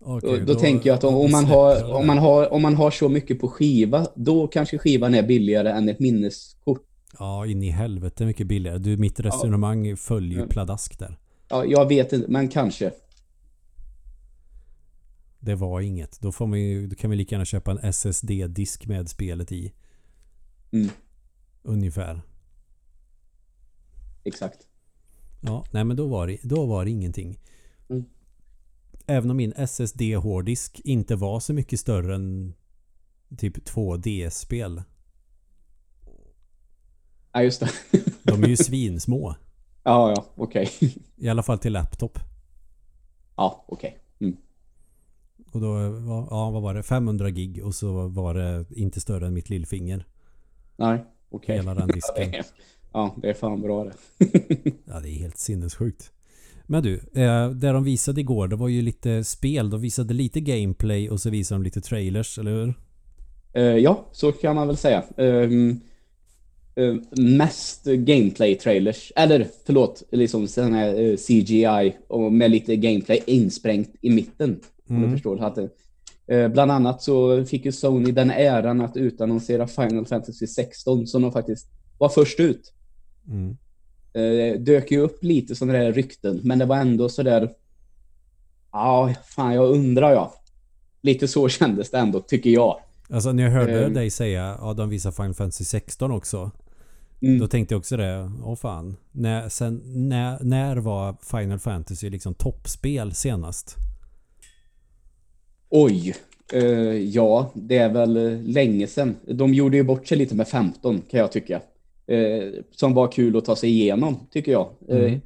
Okej, 0.00 0.38
då, 0.38 0.44
då, 0.52 0.60
tänker 0.60 0.90
jag 0.90 0.94
att 0.94 1.04
om, 1.04 1.14
om, 1.14 1.30
man 1.30 1.44
har, 1.44 1.92
om, 1.94 2.06
man 2.06 2.18
har, 2.18 2.52
om 2.52 2.62
man 2.62 2.74
har 2.74 2.90
så 2.90 3.08
mycket 3.08 3.40
på 3.40 3.48
skiva, 3.48 4.06
då 4.14 4.46
kanske 4.46 4.78
skivan 4.78 5.14
är 5.14 5.22
billigare 5.22 5.70
än 5.70 5.88
ett 5.88 5.98
minneskort. 6.00 6.86
Ja, 7.18 7.46
in 7.46 7.62
i 7.62 7.70
helvete 7.70 8.26
mycket 8.26 8.46
billigare. 8.46 8.78
Du, 8.78 8.96
mitt 8.96 9.20
resonemang 9.20 9.96
följer 9.96 10.30
ju 10.30 10.36
Mm. 10.36 10.48
pladask 10.48 10.98
där. 10.98 11.18
Ja, 11.48 11.64
jag 11.64 11.88
vet 11.88 12.12
inte, 12.12 12.30
men 12.30 12.48
kanske. 12.48 12.90
Det 15.38 15.54
var 15.54 15.80
inget. 15.80 16.20
Då, 16.20 16.32
får 16.32 16.46
man 16.46 16.60
ju, 16.60 16.86
då 16.86 16.96
kan 16.96 17.10
vi 17.10 17.16
lika 17.16 17.34
gärna 17.34 17.44
köpa 17.44 17.70
en 17.70 17.78
SSD-disk 17.92 18.86
med 18.86 19.08
spelet 19.08 19.52
i. 19.52 19.72
Mm, 20.72 20.88
Ungefär. 21.62 22.20
Exakt. 24.24 24.66
Ja, 25.40 25.64
nej 25.70 25.84
men 25.84 25.96
då 25.96 26.06
var 26.06 26.26
det, 26.26 26.38
då 26.42 26.66
var 26.66 26.84
det 26.84 26.90
ingenting. 26.90 27.38
Mm. 27.88 28.04
Även 29.06 29.30
om 29.30 29.36
min 29.36 29.52
SSD-hårddisk 29.56 30.80
inte 30.84 31.16
var 31.16 31.40
så 31.40 31.52
mycket 31.52 31.80
större 31.80 32.14
än 32.14 32.54
typ 33.38 33.64
2 33.64 33.96
DS-spel. 33.96 34.82
Ja, 37.32 37.42
just 37.42 37.60
det. 37.60 37.70
De 38.22 38.42
är 38.44 38.48
ju 38.48 38.56
svinsmå. 38.56 39.34
ja, 39.82 40.10
ja, 40.16 40.26
okej. 40.34 40.70
I 41.16 41.28
alla 41.28 41.42
fall 41.42 41.58
till 41.58 41.72
laptop. 41.72 42.18
ja, 43.36 43.64
okej. 43.68 43.98
Mm. 44.20 44.36
Och 45.52 45.60
då 45.60 45.76
ja, 46.30 46.50
vad 46.50 46.62
var 46.62 46.74
det? 46.74 46.82
500 46.82 47.30
gig 47.30 47.64
och 47.64 47.74
så 47.74 48.08
var 48.08 48.34
det 48.34 48.64
inte 48.70 49.00
större 49.00 49.26
än 49.26 49.34
mitt 49.34 49.50
lillfinger. 49.50 50.06
Nej, 50.76 51.04
okej. 51.30 51.56
Hela 51.56 51.74
den 51.74 51.88
disken. 51.88 52.44
Ja, 52.92 53.16
det 53.22 53.28
är 53.30 53.34
fan 53.34 53.60
bra 53.62 53.84
det. 53.84 53.92
Ja, 54.84 55.00
det 55.00 55.08
är 55.08 55.18
helt 55.18 55.38
sinnessjukt. 55.38 56.10
Men 56.66 56.82
du, 56.82 56.94
eh, 57.14 57.50
det 57.50 57.68
de 57.72 57.84
visade 57.84 58.20
igår 58.20 58.48
det 58.48 58.56
var 58.56 58.68
ju 58.68 58.82
lite 58.82 59.24
spel. 59.24 59.70
De 59.70 59.80
visade 59.80 60.14
lite 60.14 60.40
gameplay 60.40 61.10
och 61.10 61.20
så 61.20 61.30
visade 61.30 61.58
de 61.58 61.64
lite 61.64 61.80
trailers, 61.80 62.38
eller 62.38 62.50
hur? 62.50 62.74
Eh, 63.52 63.62
ja, 63.62 64.06
så 64.12 64.32
kan 64.32 64.54
man 64.56 64.66
väl 64.66 64.76
säga. 64.76 65.02
Ehm, 65.16 65.80
eh, 66.74 66.94
mest 67.22 67.84
gameplay-trailers, 67.86 69.12
eller 69.16 69.46
förlåt, 69.66 70.02
liksom 70.10 70.48
sån 70.48 70.72
här 70.74 71.00
eh, 71.00 71.16
CGI 71.16 71.96
och 72.08 72.32
med 72.32 72.50
lite 72.50 72.76
gameplay 72.76 73.22
insprängt 73.26 73.90
i 74.00 74.10
mitten. 74.10 74.60
Om 74.88 74.96
Mm. 74.96 75.08
du 75.10 75.16
förstår. 75.16 75.36
Så 75.36 75.44
Att, 75.44 75.58
eh, 76.26 76.48
bland 76.48 76.70
annat 76.70 77.02
så 77.02 77.44
fick 77.44 77.64
ju 77.64 77.72
Sony 77.72 78.12
den 78.12 78.30
äran 78.30 78.80
att 78.80 78.96
utannonsera 78.96 79.66
Final 79.66 80.06
Fantasy 80.06 80.46
16 80.46 81.06
som 81.06 81.22
de 81.22 81.32
faktiskt 81.32 81.66
var 81.98 82.08
först 82.08 82.40
ut. 82.40 82.72
Mm. 83.28 83.56
Eh, 84.12 84.60
dök 84.60 84.90
ju 84.90 84.98
upp 84.98 85.24
lite 85.24 85.54
sådana 85.54 85.78
där 85.78 85.92
rykten, 85.92 86.40
men 86.44 86.58
det 86.58 86.64
var 86.64 86.76
ändå 86.76 87.08
sådär... 87.08 87.50
Ja, 88.72 89.14
fan 89.24 89.54
jag 89.54 89.70
undrar 89.70 90.12
ja. 90.12 90.34
Lite 91.02 91.28
så 91.28 91.48
kändes 91.58 91.90
det 91.90 91.98
ändå, 91.98 92.20
tycker 92.20 92.50
jag. 92.50 92.80
Alltså 93.10 93.32
när 93.32 93.42
jag 93.42 93.50
hörde 93.50 93.84
Ehm. 93.84 93.94
dig 93.94 94.10
säga 94.10 94.56
ja 94.60 94.74
de 94.74 94.88
visar 94.88 95.10
Final 95.10 95.34
Fantasy 95.34 95.64
16 95.64 96.12
också. 96.12 96.50
Mm. 97.22 97.38
Då 97.38 97.46
tänkte 97.48 97.74
jag 97.74 97.78
också 97.78 97.96
det. 97.96 98.30
Åh 98.44 98.56
fan. 98.56 98.96
När, 99.12 99.48
sen, 99.48 99.82
när, 100.08 100.38
när 100.44 100.76
var 100.76 101.16
Final 101.22 101.58
Fantasy 101.58 102.10
liksom 102.10 102.34
toppspel 102.34 103.14
senast? 103.14 103.76
Oj. 105.68 106.14
Eh, 106.52 106.62
ja, 106.96 107.50
det 107.54 107.78
är 107.78 107.88
väl 107.92 108.16
eh, 108.16 108.40
länge 108.42 108.86
sedan. 108.86 109.16
De 109.26 109.54
gjorde 109.54 109.76
ju 109.76 109.82
bort 109.82 110.06
sig 110.06 110.18
lite 110.18 110.34
med 110.34 110.48
15 110.48 111.02
kan 111.10 111.20
jag 111.20 111.32
tycka. 111.32 111.60
Eh, 112.06 112.52
som 112.70 112.94
var 112.94 113.12
kul 113.12 113.36
att 113.36 113.44
ta 113.44 113.56
sig 113.56 113.70
igenom, 113.70 114.26
tycker 114.30 114.52
jag. 114.52 114.74
Eh, 114.88 114.96
Mm. 114.96 115.20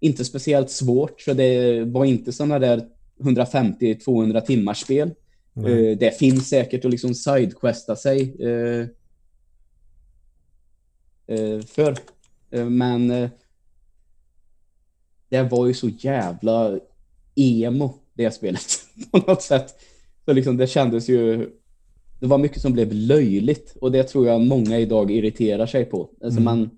inte 0.00 0.24
speciellt 0.24 0.70
svårt, 0.70 1.20
så 1.20 1.32
det 1.32 1.84
var 1.84 2.04
inte 2.04 2.32
sådana 2.32 2.58
där 2.58 2.88
150-200 3.18 4.40
timmars 4.40 4.80
spel. 4.80 5.10
Nej. 5.52 5.90
Eh, 5.90 5.98
det 5.98 6.18
finns 6.18 6.48
säkert 6.48 6.84
att 6.84 6.90
liksom 6.90 7.14
sidequesta 7.14 7.96
sig 7.96 8.36
eh, 8.40 8.86
eh, 11.36 11.60
för. 11.60 11.96
Eh, 12.50 12.64
men 12.64 13.10
eh, 13.10 13.30
det 15.28 15.42
var 15.42 15.66
ju 15.66 15.74
så 15.74 15.88
jävla 15.88 16.78
emo, 17.34 17.94
det 18.14 18.30
spelet, 18.30 18.62
på 19.10 19.18
något 19.18 19.42
sätt. 19.42 19.74
Så 20.24 20.32
liksom 20.32 20.56
det 20.56 20.66
kändes 20.66 21.08
ju... 21.08 21.50
Det 22.20 22.26
var 22.26 22.38
mycket 22.38 22.62
som 22.62 22.72
blev 22.72 22.92
löjligt 22.92 23.76
och 23.80 23.92
det 23.92 24.02
tror 24.02 24.26
jag 24.26 24.40
många 24.40 24.78
idag 24.78 25.10
irriterar 25.10 25.66
sig 25.66 25.84
på. 25.84 26.10
Alltså 26.24 26.40
Mm. 26.40 26.44
man... 26.44 26.70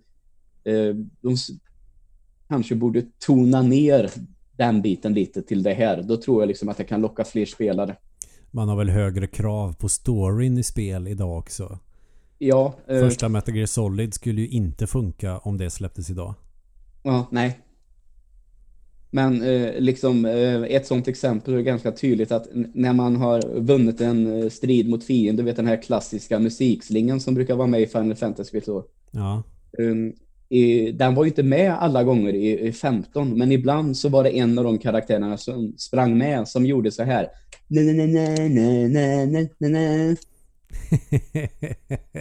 Eh, 0.64 0.94
de 1.20 1.36
kanske 2.48 2.74
borde 2.74 3.02
tona 3.26 3.62
ner 3.62 4.10
den 4.56 4.82
biten 4.82 5.14
lite 5.14 5.42
till 5.42 5.62
det 5.62 5.72
här. 5.74 6.02
Då 6.02 6.16
tror 6.16 6.42
jag 6.42 6.48
liksom 6.48 6.68
att 6.68 6.76
det 6.76 6.84
kan 6.84 7.00
locka 7.00 7.24
fler 7.24 7.46
spelare. 7.46 7.96
Man 8.50 8.68
har 8.68 8.76
väl 8.76 8.88
högre 8.90 9.26
krav 9.26 9.72
på 9.72 9.88
storyn 9.88 10.58
i 10.58 10.62
spel 10.62 11.08
idag 11.08 11.38
också. 11.38 11.78
Ja, 12.38 12.74
eh, 12.86 13.00
Första 13.00 13.28
Metal 13.28 13.56
Gear 13.56 13.66
Solid 13.66 14.14
skulle 14.14 14.40
ju 14.40 14.48
inte 14.48 14.86
funka 14.86 15.38
om 15.38 15.58
det 15.58 15.70
släpptes 15.70 16.10
idag. 16.10 16.34
Ja, 17.02 17.28
nej. 17.30 17.58
Men 19.14 19.42
eh, 19.42 19.80
liksom 19.80 20.24
eh, 20.24 20.62
ett 20.62 20.86
sånt 20.86 21.08
exempel 21.08 21.54
är 21.54 21.60
ganska 21.60 21.92
tydligt 21.92 22.32
att 22.32 22.48
när 22.52 22.92
man 22.92 23.16
har 23.16 23.60
vunnit 23.60 24.00
en 24.00 24.42
eh, 24.42 24.48
strid 24.48 24.88
mot 24.88 25.04
fienden, 25.04 25.36
du 25.36 25.42
vet 25.42 25.56
den 25.56 25.66
här 25.66 25.82
klassiska 25.82 26.38
musikslingan 26.38 27.20
som 27.20 27.34
brukar 27.34 27.54
vara 27.54 27.66
med 27.66 27.80
i 27.80 27.86
Final 27.86 28.16
Fantasy 28.16 28.60
så. 28.60 28.84
Ja. 29.10 29.42
Um, 29.78 30.12
i, 30.48 30.92
den 30.92 31.14
var 31.14 31.24
ju 31.24 31.28
inte 31.28 31.42
med 31.42 31.72
alla 31.72 32.04
gånger 32.04 32.32
i, 32.32 32.66
i 32.66 32.72
15, 32.72 33.38
men 33.38 33.52
ibland 33.52 33.96
så 33.96 34.08
var 34.08 34.24
det 34.24 34.38
en 34.38 34.58
av 34.58 34.64
de 34.64 34.78
karaktärerna 34.78 35.36
som 35.36 35.74
sprang 35.78 36.18
med 36.18 36.48
som 36.48 36.66
gjorde 36.66 36.90
så 36.90 37.02
här. 37.02 37.28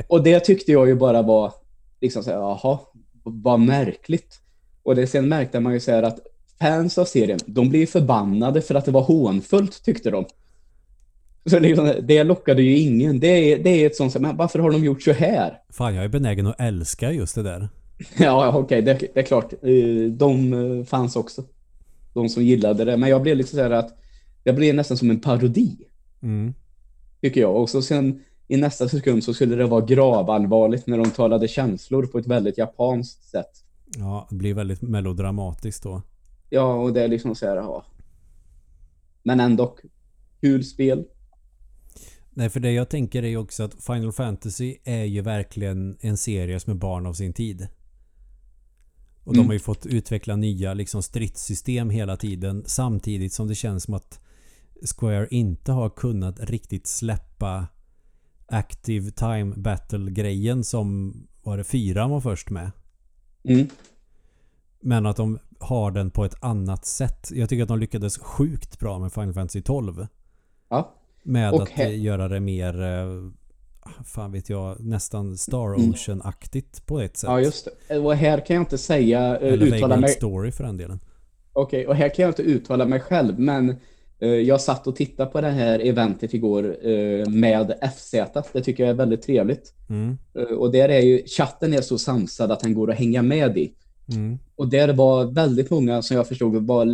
Och 0.07 0.23
det 0.23 0.39
tyckte 0.39 0.71
jag 0.71 0.87
ju 0.87 0.95
bara 0.95 1.21
var 1.21 1.53
liksom 2.01 2.23
så 2.23 2.29
här, 2.29 2.37
jaha, 2.37 2.79
vad 3.23 3.59
märkligt. 3.59 4.39
Och 4.83 4.95
det 4.95 5.07
sen 5.07 5.29
märkte 5.29 5.59
man 5.59 5.73
ju 5.73 5.79
så 5.79 5.91
här 5.91 6.03
att 6.03 6.19
fans 6.61 6.97
av 6.97 7.05
serien, 7.05 7.39
de 7.45 7.69
blev 7.69 7.85
förbannade 7.85 8.61
för 8.61 8.75
att 8.75 8.85
det 8.85 8.91
var 8.91 9.01
hånfullt 9.01 9.83
tyckte 9.83 10.11
de. 10.11 10.25
Så 11.45 11.59
liksom, 11.59 11.93
det 12.03 12.23
lockade 12.23 12.61
ju 12.61 12.77
ingen. 12.77 13.19
Det 13.19 13.27
är, 13.27 13.63
det 13.63 13.69
är 13.69 13.87
ett 13.87 13.95
sånt, 13.95 14.19
men 14.19 14.37
varför 14.37 14.59
har 14.59 14.71
de 14.71 14.85
gjort 14.85 15.01
så 15.01 15.11
här? 15.11 15.59
Fan, 15.69 15.95
jag 15.95 16.03
är 16.03 16.09
benägen 16.09 16.47
att 16.47 16.59
älska 16.59 17.11
just 17.11 17.35
det 17.35 17.43
där. 17.43 17.69
Ja, 18.17 18.49
okej, 18.49 18.61
okay, 18.61 18.81
det, 18.81 19.07
det, 19.13 19.19
är 19.19 19.23
klart. 19.23 19.53
Eh, 19.53 20.11
de 20.11 20.53
eh, 20.53 20.85
fanns 20.85 21.15
också. 21.15 21.43
De 22.13 22.29
som 22.29 22.43
gillade 22.43 22.85
det. 22.85 22.97
Men 22.97 23.09
jag 23.09 23.21
blev 23.21 23.37
lite 23.37 23.49
så 23.49 23.61
här 23.61 23.71
att 23.71 23.97
det 24.43 24.53
blev 24.53 24.75
nästan 24.75 24.97
som 24.97 25.09
en 25.09 25.19
parodi. 25.19 25.77
Mm. 26.21 26.53
Tycker 27.21 27.41
jag. 27.41 27.55
Och 27.55 27.69
så 27.69 27.81
sen 27.81 28.21
i 28.47 28.57
nästa 28.57 28.89
sekund 28.89 29.23
så 29.23 29.33
skulle 29.33 29.55
det 29.55 29.65
vara 29.65 29.85
gravallvarligt 29.85 30.87
när 30.87 30.97
de 30.97 31.11
talade 31.11 31.47
känslor 31.47 32.05
på 32.05 32.17
ett 32.17 32.27
väldigt 32.27 32.57
japanskt 32.57 33.29
sätt. 33.29 33.63
Ja, 33.97 34.27
det 34.29 34.35
blir 34.35 34.53
väldigt 34.53 34.81
melodramatiskt 34.81 35.83
då. 35.83 36.01
Ja, 36.53 36.73
och 36.73 36.93
det 36.93 37.03
är 37.03 37.07
liksom 37.07 37.35
så 37.35 37.45
här, 37.45 37.55
ja. 37.55 37.85
Men 39.23 39.39
ändå 39.39 39.77
kul 40.41 40.63
spel. 40.63 41.05
Nej, 42.29 42.49
för 42.49 42.59
det 42.59 42.71
jag 42.71 42.89
tänker 42.89 43.23
är 43.23 43.27
ju 43.27 43.37
också 43.37 43.63
att 43.63 43.83
Final 43.83 44.11
Fantasy 44.11 44.77
är 44.83 45.03
ju 45.03 45.21
verkligen 45.21 45.97
en 45.99 46.17
serie 46.17 46.59
som 46.59 46.73
är 46.73 46.77
barn 46.77 47.05
av 47.05 47.13
sin 47.13 47.33
tid. 47.33 47.67
Och 49.23 49.33
mm. 49.33 49.43
de 49.43 49.47
har 49.47 49.53
ju 49.53 49.59
fått 49.59 49.85
utveckla 49.85 50.35
nya 50.35 50.73
liksom 50.73 51.03
stridssystem 51.03 51.89
hela 51.89 52.17
tiden 52.17 52.63
samtidigt 52.65 53.33
som 53.33 53.47
det 53.47 53.55
känns 53.55 53.83
som 53.83 53.93
att 53.93 54.19
Square 54.97 55.27
inte 55.31 55.71
har 55.71 55.89
kunnat 55.89 56.39
riktigt 56.39 56.87
släppa 56.87 57.67
Active 58.47 59.11
Time 59.11 59.55
Battle-grejen 59.55 60.63
som 60.63 61.13
var 61.43 61.57
det 61.57 61.63
fyran 61.63 62.09
var 62.09 62.21
först 62.21 62.49
med. 62.49 62.71
Mm. 63.43 63.67
Men 64.81 65.05
att 65.05 65.17
de 65.17 65.39
har 65.59 65.91
den 65.91 66.11
på 66.11 66.25
ett 66.25 66.35
annat 66.39 66.85
sätt. 66.85 67.31
Jag 67.33 67.49
tycker 67.49 67.63
att 67.63 67.69
de 67.69 67.79
lyckades 67.79 68.17
sjukt 68.17 68.79
bra 68.79 68.99
med 68.99 69.13
Final 69.13 69.33
Fantasy 69.33 69.61
12. 69.61 70.07
Ja. 70.69 70.93
Med 71.23 71.53
och 71.53 71.61
att 71.61 71.93
göra 71.93 72.27
det 72.27 72.39
mer 72.39 72.81
eh, 72.81 73.31
fan 74.05 74.31
vet 74.31 74.49
jag, 74.49 74.79
nästan 74.79 75.37
Star 75.37 75.75
mm. 75.75 75.91
Ocean-aktigt 75.91 76.85
på 76.85 76.99
ett 76.99 77.17
sätt. 77.17 77.29
Ja, 77.29 77.41
just 77.41 77.67
det. 77.87 77.99
Och 77.99 78.15
här 78.15 78.45
kan 78.45 78.55
jag 78.55 78.61
inte 78.61 78.77
säga... 78.77 79.39
Eh, 79.39 79.53
Eller 79.53 79.75
uttala 79.75 79.97
mig... 79.97 80.09
Story 80.09 80.51
för 80.51 80.63
den 80.63 80.77
delen. 80.77 80.99
Okej, 81.53 81.79
okay, 81.79 81.87
och 81.87 81.95
här 81.95 82.09
kan 82.09 82.23
jag 82.23 82.29
inte 82.29 82.41
uttala 82.41 82.85
mig 82.85 82.99
själv, 82.99 83.39
men 83.39 83.75
jag 84.45 84.61
satt 84.61 84.87
och 84.87 84.95
tittade 84.95 85.31
på 85.31 85.41
det 85.41 85.49
här 85.49 85.79
eventet 85.79 86.33
igår 86.33 86.77
med 87.29 87.73
FZ. 87.97 88.15
Det 88.53 88.61
tycker 88.61 88.83
jag 88.83 88.89
är 88.89 88.93
väldigt 88.93 89.21
trevligt. 89.21 89.73
Mm. 89.89 90.17
Och 90.57 90.71
där 90.71 90.89
är 90.89 90.99
ju, 90.99 91.23
chatten 91.25 91.73
är 91.73 91.81
så 91.81 91.97
samsad 91.97 92.51
att 92.51 92.59
den 92.59 92.73
går 92.73 92.91
att 92.91 92.97
hänga 92.97 93.21
med 93.21 93.57
i. 93.57 93.73
Mm. 94.07 94.39
Och 94.55 94.69
där 94.69 94.93
var 94.93 95.25
väldigt 95.25 95.69
många 95.69 96.01
som 96.01 96.17
jag 96.17 96.27
förstod 96.27 96.67
var 96.67 96.87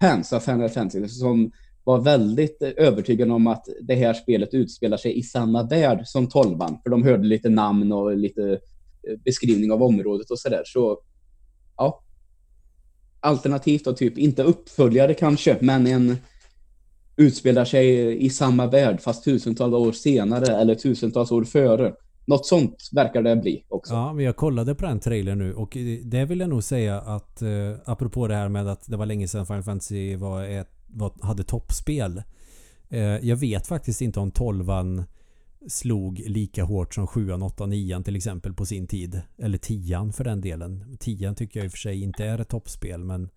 fans 0.00 0.32
av 0.32 0.40
Final 0.40 0.68
Fantasy 0.68 1.08
som 1.08 1.50
var 1.84 2.00
väldigt 2.00 2.62
övertygade 2.62 3.32
om 3.32 3.46
att 3.46 3.68
det 3.82 3.94
här 3.94 4.14
spelet 4.14 4.54
utspelar 4.54 4.96
sig 4.96 5.18
i 5.18 5.22
samma 5.22 5.62
värld 5.62 6.00
som 6.04 6.28
tolvan. 6.28 6.78
För 6.82 6.90
de 6.90 7.02
hörde 7.02 7.26
lite 7.26 7.48
namn 7.48 7.92
och 7.92 8.16
lite 8.16 8.52
eh, 9.08 9.18
beskrivning 9.24 9.72
av 9.72 9.82
området 9.82 10.30
och 10.30 10.38
sådär. 10.38 10.62
Så 10.64 10.98
ja. 11.76 12.00
Alternativt 13.20 13.86
och 13.86 13.96
typ, 13.96 14.18
inte 14.18 14.42
uppföljare 14.42 15.14
kanske, 15.14 15.56
men 15.60 15.86
en 15.86 16.16
utspelar 17.16 17.64
sig 17.64 18.16
i 18.24 18.30
samma 18.30 18.66
värld 18.66 19.00
fast 19.00 19.24
tusentals 19.24 19.74
år 19.74 19.92
senare 19.92 20.56
eller 20.56 20.74
tusentals 20.74 21.30
år 21.30 21.44
före. 21.44 21.94
Något 22.26 22.46
sånt 22.46 22.88
verkar 22.92 23.22
det 23.22 23.36
bli 23.36 23.64
också. 23.68 23.94
Ja, 23.94 24.12
men 24.12 24.24
jag 24.24 24.36
kollade 24.36 24.74
på 24.74 24.86
den 24.86 25.00
trailern 25.00 25.38
nu 25.38 25.54
och 25.54 25.76
det 26.02 26.24
vill 26.24 26.40
jag 26.40 26.48
nog 26.48 26.64
säga 26.64 27.00
att 27.00 27.42
eh, 27.42 27.72
apropå 27.84 28.28
det 28.28 28.34
här 28.34 28.48
med 28.48 28.68
att 28.68 28.86
det 28.86 28.96
var 28.96 29.06
länge 29.06 29.28
sedan 29.28 29.46
Final 29.46 29.62
Fantasy 29.62 30.16
var 30.16 30.44
ett 30.44 30.70
var, 30.86 31.12
hade 31.20 31.44
toppspel. 31.44 32.22
Eh, 32.88 33.00
jag 33.00 33.36
vet 33.36 33.66
faktiskt 33.66 34.00
inte 34.00 34.20
om 34.20 34.30
12 34.30 34.70
slog 35.68 36.18
lika 36.18 36.64
hårt 36.64 36.94
som 36.94 37.06
7 37.06 37.32
8 37.32 37.66
9 37.66 38.02
till 38.02 38.16
exempel 38.16 38.54
på 38.54 38.66
sin 38.66 38.86
tid. 38.86 39.22
Eller 39.38 39.58
10 39.58 40.12
för 40.12 40.24
den 40.24 40.40
delen. 40.40 40.96
10 41.00 41.34
tycker 41.34 41.60
jag 41.60 41.64
i 41.64 41.68
och 41.68 41.72
för 41.72 41.78
sig 41.78 42.02
inte 42.02 42.24
är 42.24 42.38
ett 42.38 42.48
toppspel 42.48 43.04
men 43.04 43.28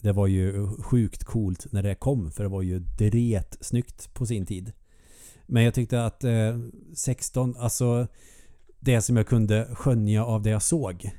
det 0.00 0.12
var 0.12 0.26
ju 0.26 0.66
sjukt 0.66 1.24
coolt 1.24 1.66
när 1.72 1.82
det 1.82 1.94
kom 1.94 2.30
för 2.30 2.42
det 2.42 2.48
var 2.48 2.62
ju 2.62 2.78
dret 2.78 3.58
snyggt 3.60 4.14
på 4.14 4.26
sin 4.26 4.46
tid. 4.46 4.72
Men 5.46 5.62
jag 5.62 5.74
tyckte 5.74 6.04
att 6.04 6.24
eh, 6.24 6.58
16, 6.94 7.56
alltså 7.56 8.06
det 8.80 9.02
som 9.02 9.16
jag 9.16 9.26
kunde 9.26 9.68
skönja 9.74 10.24
av 10.24 10.42
det 10.42 10.50
jag 10.50 10.62
såg 10.62 11.10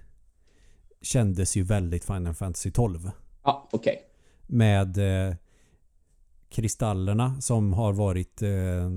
kändes 1.01 1.55
ju 1.55 1.63
väldigt 1.63 2.05
Final 2.05 2.33
Fantasy 2.33 2.71
12. 2.71 3.11
Ja, 3.43 3.69
okej. 3.71 3.93
Okay. 3.93 4.03
Med 4.47 4.97
eh, 5.27 5.35
kristallerna 6.49 7.41
som 7.41 7.73
har 7.73 7.93
varit 7.93 8.41
eh, 8.41 8.91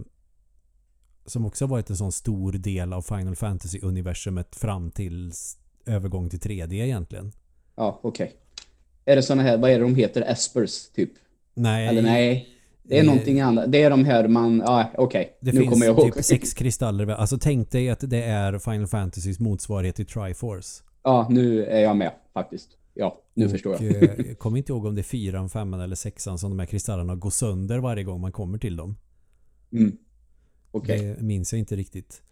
som 1.26 1.46
också 1.46 1.64
har 1.64 1.70
varit 1.70 1.90
en 1.90 1.96
sån 1.96 2.12
stor 2.12 2.52
del 2.52 2.92
av 2.92 3.02
Final 3.02 3.36
Fantasy-universumet 3.36 4.56
fram 4.56 4.90
till 4.90 5.32
övergång 5.86 6.30
till 6.30 6.40
3D 6.40 6.72
egentligen. 6.72 7.32
Ja, 7.74 8.00
okej. 8.02 8.24
Okay. 8.26 8.36
Är 9.04 9.16
det 9.16 9.22
såna 9.22 9.42
här, 9.42 9.58
vad 9.58 9.70
är 9.70 9.78
det 9.78 9.84
de 9.84 9.94
heter? 9.94 10.22
Espers 10.22 10.88
typ? 10.88 11.10
Nej. 11.54 11.88
Eller 11.88 12.02
nej? 12.02 12.48
Det 12.88 12.98
är 12.98 13.00
eh, 13.00 13.06
någonting 13.06 13.40
annat. 13.40 13.72
Det 13.72 13.82
är 13.82 13.90
de 13.90 14.04
här 14.04 14.28
man... 14.28 14.62
Ja, 14.66 14.90
okej. 14.94 15.36
Okay. 15.40 15.52
Nu 15.60 15.66
kommer 15.66 15.86
jag 15.86 15.98
ihåg. 15.98 16.14
typ 16.14 16.24
sex 16.24 16.54
kristaller. 16.54 17.08
Alltså 17.08 17.38
tänk 17.38 17.70
dig 17.70 17.90
att 17.90 18.10
det 18.10 18.22
är 18.22 18.58
Final 18.58 18.86
Fantasys 18.86 19.40
motsvarighet 19.40 19.96
till 19.96 20.06
Triforce. 20.06 20.84
Ja, 21.02 21.26
nu 21.30 21.64
är 21.64 21.80
jag 21.80 21.96
med 21.96 22.12
faktiskt. 22.34 22.68
Ja, 22.94 23.20
nu 23.34 23.44
och, 23.44 23.50
förstår 23.50 23.72
jag. 23.72 24.02
Eh, 24.02 24.26
jag 24.26 24.38
kommer 24.38 24.58
inte 24.58 24.72
ihåg 24.72 24.84
om 24.86 24.94
det 24.94 25.00
är 25.00 25.02
fyran, 25.02 25.48
femman 25.48 25.80
eller 25.80 25.96
sexan 25.96 26.38
som 26.38 26.50
de 26.50 26.58
här 26.58 26.66
kristallerna 26.66 27.14
går 27.14 27.30
sönder 27.30 27.78
varje 27.78 28.04
gång 28.04 28.20
man 28.20 28.32
kommer 28.32 28.58
till 28.58 28.76
dem. 28.76 28.96
Mm. 29.72 29.96
Okay. 30.72 30.98
Det 30.98 31.22
minns 31.22 31.52
jag 31.52 31.58
inte 31.58 31.76
riktigt. 31.76 32.22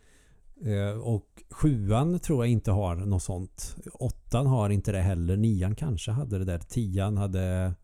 Eh, 0.65 1.01
och 1.01 1.43
sjuan 1.51 2.19
tror 2.19 2.45
jag 2.45 2.53
inte 2.53 2.71
har 2.71 2.97
något 2.97 3.23
sånt. 3.23 3.77
Åttan 3.93 4.47
har 4.47 4.71
inte 4.71 4.93
det 4.93 5.01
heller. 5.01 5.37
Nian 5.37 5.75
kanske 5.75 6.11
hade 6.11 6.39
det 6.39 6.45
där. 6.45 6.59
Tian 6.59 7.17
hade 7.17 7.75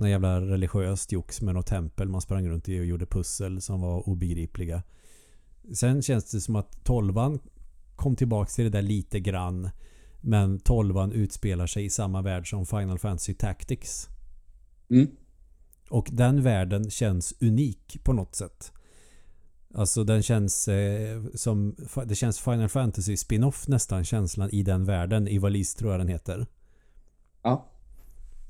någon 0.00 0.10
jävla 0.10 0.40
religiöst 0.40 1.12
jox 1.12 1.42
med 1.42 1.54
något 1.54 1.66
tempel 1.66 2.08
man 2.08 2.20
sprang 2.20 2.48
runt 2.48 2.68
i 2.68 2.80
och 2.80 2.84
gjorde 2.84 3.06
pussel 3.06 3.60
som 3.60 3.80
var 3.80 4.08
obegripliga. 4.08 4.82
Sen 5.74 6.02
känns 6.02 6.30
det 6.30 6.40
som 6.40 6.56
att 6.56 6.84
tolvan 6.84 7.38
kom 7.96 8.16
tillbaks 8.16 8.54
till 8.54 8.64
det 8.64 8.70
där 8.70 8.82
lite 8.82 9.20
grann. 9.20 9.70
Men 10.20 10.58
12 10.58 11.12
utspelar 11.12 11.66
sig 11.66 11.84
i 11.84 11.90
samma 11.90 12.22
värld 12.22 12.50
som 12.50 12.66
Final 12.66 12.98
Fantasy 12.98 13.34
Tactics. 13.34 14.08
Mm. 14.90 15.06
Och 15.90 16.08
den 16.12 16.42
världen 16.42 16.90
känns 16.90 17.34
unik 17.40 18.04
på 18.04 18.12
något 18.12 18.34
sätt. 18.34 18.72
Alltså 19.74 20.04
den 20.04 20.22
känns 20.22 20.68
eh, 20.68 21.22
som 21.34 21.76
Det 22.04 22.14
känns 22.14 22.40
Final 22.40 22.68
Fantasy 22.68 23.16
spin-off 23.16 23.68
nästan 23.68 24.04
känslan 24.04 24.50
i 24.50 24.62
den 24.62 24.84
världen. 24.84 25.28
Ivalice 25.28 25.78
tror 25.78 25.90
jag 25.90 26.00
den 26.00 26.08
heter. 26.08 26.46
Ja. 27.42 27.66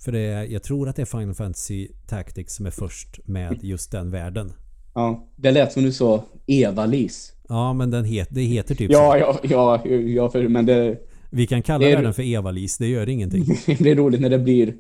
För 0.05 0.13
det 0.13 0.19
är, 0.19 0.45
jag 0.45 0.63
tror 0.63 0.89
att 0.89 0.97
det 0.97 1.03
är 1.03 1.07
Final 1.07 1.35
Fantasy 1.35 1.89
Tactics 2.07 2.55
som 2.55 2.67
är 2.67 2.71
först 2.71 3.21
med 3.25 3.59
just 3.63 3.93
den 3.93 4.11
världen. 4.11 4.53
Ja, 4.95 5.29
det 5.37 5.51
lät 5.51 5.73
som 5.73 5.83
du 5.83 5.93
sa 5.93 6.25
Eva-Lis. 6.47 7.33
Ja, 7.49 7.73
men 7.73 7.91
den 7.91 8.05
het, 8.05 8.29
det 8.31 8.41
heter 8.41 8.75
typ 8.75 8.91
ja, 8.91 9.13
så. 9.13 9.39
Ja, 9.43 9.81
ja, 9.85 9.91
ja, 9.99 10.31
för, 10.31 10.49
men 10.49 10.67
det... 10.67 10.99
Vi 11.31 11.47
kan 11.47 11.63
kalla 11.63 11.87
det 11.87 11.97
den 11.97 12.15
för 12.15 12.23
Eva-Lis, 12.23 12.79
det 12.79 12.87
gör 12.87 13.09
ingenting. 13.09 13.45
det 13.67 13.79
blir 13.79 13.97
roligt 13.97 14.21
när 14.21 14.31
det 14.31 14.39
blir 14.39 14.75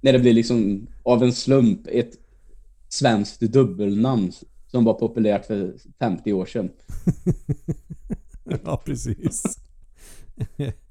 när 0.00 0.12
det 0.12 0.18
blir 0.18 0.32
liksom 0.32 0.86
av 1.02 1.22
en 1.22 1.32
slump 1.32 1.86
ett 1.86 2.12
svenskt 2.88 3.40
dubbelnamn 3.40 4.32
som 4.66 4.84
var 4.84 4.94
populärt 4.94 5.46
för 5.46 5.74
50 5.98 6.32
år 6.32 6.46
sedan. 6.46 6.70
ja, 8.64 8.82
precis. 8.84 9.58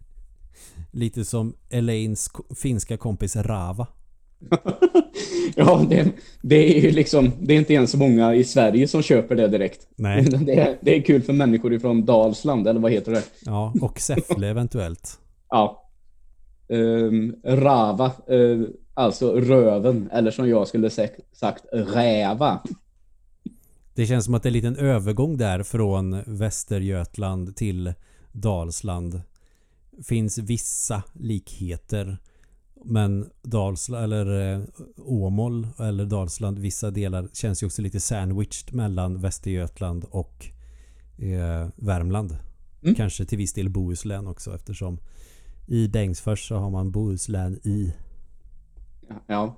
Lite 0.96 1.26
som 1.26 1.54
Elaines 1.70 2.30
finska 2.56 2.98
kompis 2.98 3.36
Rava. 3.36 3.88
ja, 5.56 5.86
det, 5.90 6.12
det, 6.42 6.78
är 6.78 6.82
ju 6.82 6.92
liksom, 6.92 7.32
det 7.40 7.54
är 7.54 7.58
inte 7.58 7.74
ens 7.74 7.96
många 7.96 8.36
i 8.36 8.44
Sverige 8.44 8.88
som 8.88 9.02
köper 9.02 9.36
det 9.36 9.48
direkt. 9.48 9.88
Nej. 9.96 10.24
Det 10.46 10.60
är, 10.60 10.78
det 10.82 10.96
är 10.98 11.02
kul 11.02 11.22
för 11.22 11.34
människor 11.34 11.74
ifrån 11.74 12.06
Dalsland, 12.06 12.68
eller 12.68 12.80
vad 12.80 12.92
heter 12.92 13.12
det? 13.12 13.24
Ja, 13.46 13.74
och 13.82 14.00
Säffle 14.00 14.48
eventuellt. 14.48 15.20
ja. 15.50 15.90
Um, 16.68 17.36
rava, 17.44 18.12
uh, 18.32 18.68
alltså 18.94 19.34
röven, 19.34 20.10
eller 20.12 20.32
som 20.32 20.50
jag 20.50 20.68
skulle 20.68 20.90
sagt, 20.90 21.66
räva. 21.72 22.60
Det 23.94 24.06
känns 24.06 24.26
som 24.26 24.34
att 24.34 24.44
det 24.44 24.48
är 24.48 24.52
en 24.52 24.54
liten 24.54 24.76
övergång 24.76 25.38
där 25.38 25.64
från 25.64 26.22
Västergötland 26.26 27.56
till 27.56 27.94
Dalsland. 28.32 29.22
Finns 30.04 30.38
vissa 30.38 31.04
likheter 31.14 32.18
men 32.86 33.30
Dalsland 33.42 34.04
eller 34.04 34.54
eh, 34.54 34.64
Åmål 34.98 35.68
eller 35.80 36.06
Dalsland 36.06 36.60
vissa 36.60 36.92
delar 36.92 37.30
känns 37.34 37.64
ju 37.64 37.68
också 37.68 37.82
lite 37.82 38.00
sandwiched 38.00 38.74
mellan 38.74 39.22
Västergötland 39.22 40.04
och 40.04 40.46
eh, 41.18 41.68
Värmland. 41.76 42.38
Mm. 42.84 42.96
Kanske 42.96 43.26
till 43.26 43.38
viss 43.38 43.54
del 43.54 43.70
Bohuslän 43.70 44.28
också 44.28 44.56
eftersom 44.56 45.00
i 45.68 45.88
Bengtsfors 45.88 46.48
så 46.48 46.56
har 46.56 46.70
man 46.70 46.92
Bohuslän 46.92 47.60
i. 47.64 47.94
Ja. 49.28 49.56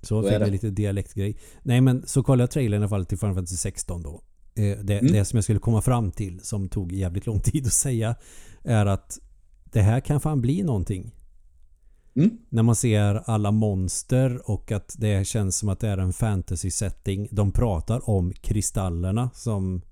Så 0.00 0.06
Så 0.06 0.22
fick 0.22 0.38
det. 0.38 0.44
vi 0.44 0.50
lite 0.50 0.70
dialektgrej. 0.70 1.36
Nej 1.62 1.80
men 1.80 2.06
så 2.06 2.22
kollade 2.22 2.42
jag 2.42 2.50
trailern 2.50 2.80
i 2.80 2.82
alla 2.82 2.88
fall 2.88 3.06
till 3.06 3.18
Final 3.18 3.34
Fantasy 3.34 3.56
16 3.56 4.02
då. 4.02 4.22
Eh, 4.58 4.78
Det, 4.78 4.98
Mm. 4.98 5.12
det 5.12 5.24
som 5.24 5.36
jag 5.36 5.44
skulle 5.44 5.58
komma 5.58 5.82
fram 5.82 6.10
till 6.12 6.40
som 6.40 6.68
tog 6.68 6.92
jävligt 6.92 7.26
lång 7.26 7.40
tid 7.40 7.66
att 7.66 7.72
säga 7.72 8.14
är 8.64 8.86
att 8.86 9.18
det 9.64 9.82
här 9.82 10.00
kan 10.00 10.20
fan 10.20 10.40
bli 10.40 10.62
någonting. 10.62 11.14
Mm. 12.14 12.38
När 12.48 12.62
man 12.62 12.74
ser 12.76 13.22
alla 13.30 13.50
monster 13.50 14.50
och 14.50 14.72
att 14.72 14.94
det 14.98 15.26
känns 15.26 15.56
som 15.58 15.68
att 15.68 15.80
det 15.80 15.88
är 15.88 15.98
en 15.98 16.12
fantasy 16.12 16.70
setting. 16.70 17.28
De 17.30 17.52
pratar 17.52 18.10
om 18.10 18.32
kristallerna 18.32 19.30
som 19.34 19.82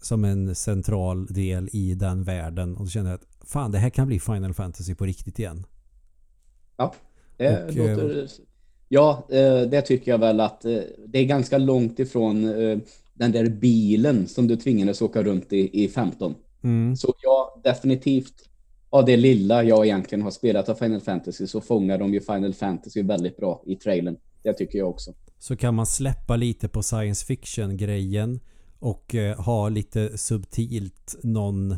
som 0.00 0.24
en 0.24 0.54
central 0.54 1.26
del 1.26 1.68
i 1.72 1.94
den 1.94 2.24
världen 2.24 2.76
och 2.76 2.84
då 2.84 2.90
känner 2.90 3.10
jag 3.10 3.20
att 3.20 3.48
fan 3.48 3.72
det 3.72 3.78
här 3.78 3.90
kan 3.90 4.06
bli 4.06 4.20
Final 4.20 4.54
Fantasy 4.54 4.94
på 4.94 5.04
riktigt 5.06 5.38
igen. 5.38 5.66
Ja. 6.76 6.94
Det 7.36 7.64
Och, 7.68 7.74
låter... 7.76 8.28
Ja, 8.94 9.26
eh, 9.30 9.60
det 9.60 9.82
tycker 9.82 10.10
jag 10.10 10.18
väl 10.18 10.40
att 10.40 10.64
eh, 10.64 10.78
det 11.06 11.18
är 11.18 11.24
ganska 11.24 11.58
långt 11.58 11.98
ifrån 11.98 12.44
eh, 12.44 12.78
den 13.14 13.32
där 13.32 13.48
bilen 13.48 14.28
som 14.28 14.48
du 14.48 14.56
tvingades 14.56 15.02
åka 15.02 15.22
runt 15.22 15.52
i, 15.52 15.84
i 15.84 15.88
15. 15.88 16.34
Mm. 16.64 16.96
Så 16.96 17.14
ja, 17.22 17.60
definitivt 17.64 18.34
av 18.90 19.04
det 19.04 19.16
lilla 19.16 19.62
jag 19.62 19.86
egentligen 19.86 20.22
har 20.22 20.30
spelat 20.30 20.68
av 20.68 20.74
Final 20.74 21.00
Fantasy 21.00 21.46
så 21.46 21.60
fångar 21.60 21.98
de 21.98 22.14
ju 22.14 22.20
Final 22.20 22.54
Fantasy 22.54 23.02
väldigt 23.02 23.36
bra 23.36 23.62
i 23.66 23.76
trailern. 23.76 24.16
Det 24.42 24.52
tycker 24.52 24.78
jag 24.78 24.90
också. 24.90 25.14
Så 25.38 25.56
kan 25.56 25.74
man 25.74 25.86
släppa 25.86 26.36
lite 26.36 26.68
på 26.68 26.82
science 26.82 27.26
fiction 27.26 27.76
grejen 27.76 28.40
och 28.78 29.14
ha 29.38 29.68
lite 29.68 30.18
subtilt 30.18 31.16
någon 31.22 31.76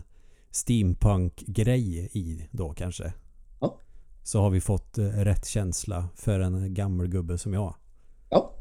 steampunk-grej 0.51 2.09
i 2.13 2.49
då 2.51 2.73
kanske. 2.73 3.13
Så 4.25 4.41
har 4.41 4.51
vi 4.51 4.61
fått 4.61 4.99
eh, 4.99 5.05
rätt 5.05 5.47
känsla 5.47 6.09
för 6.15 6.41
en 6.41 6.75
gammal 6.75 7.09
gubbe 7.09 7.39
som 7.39 7.55
jag. 7.55 7.75
Ja, 8.31 8.55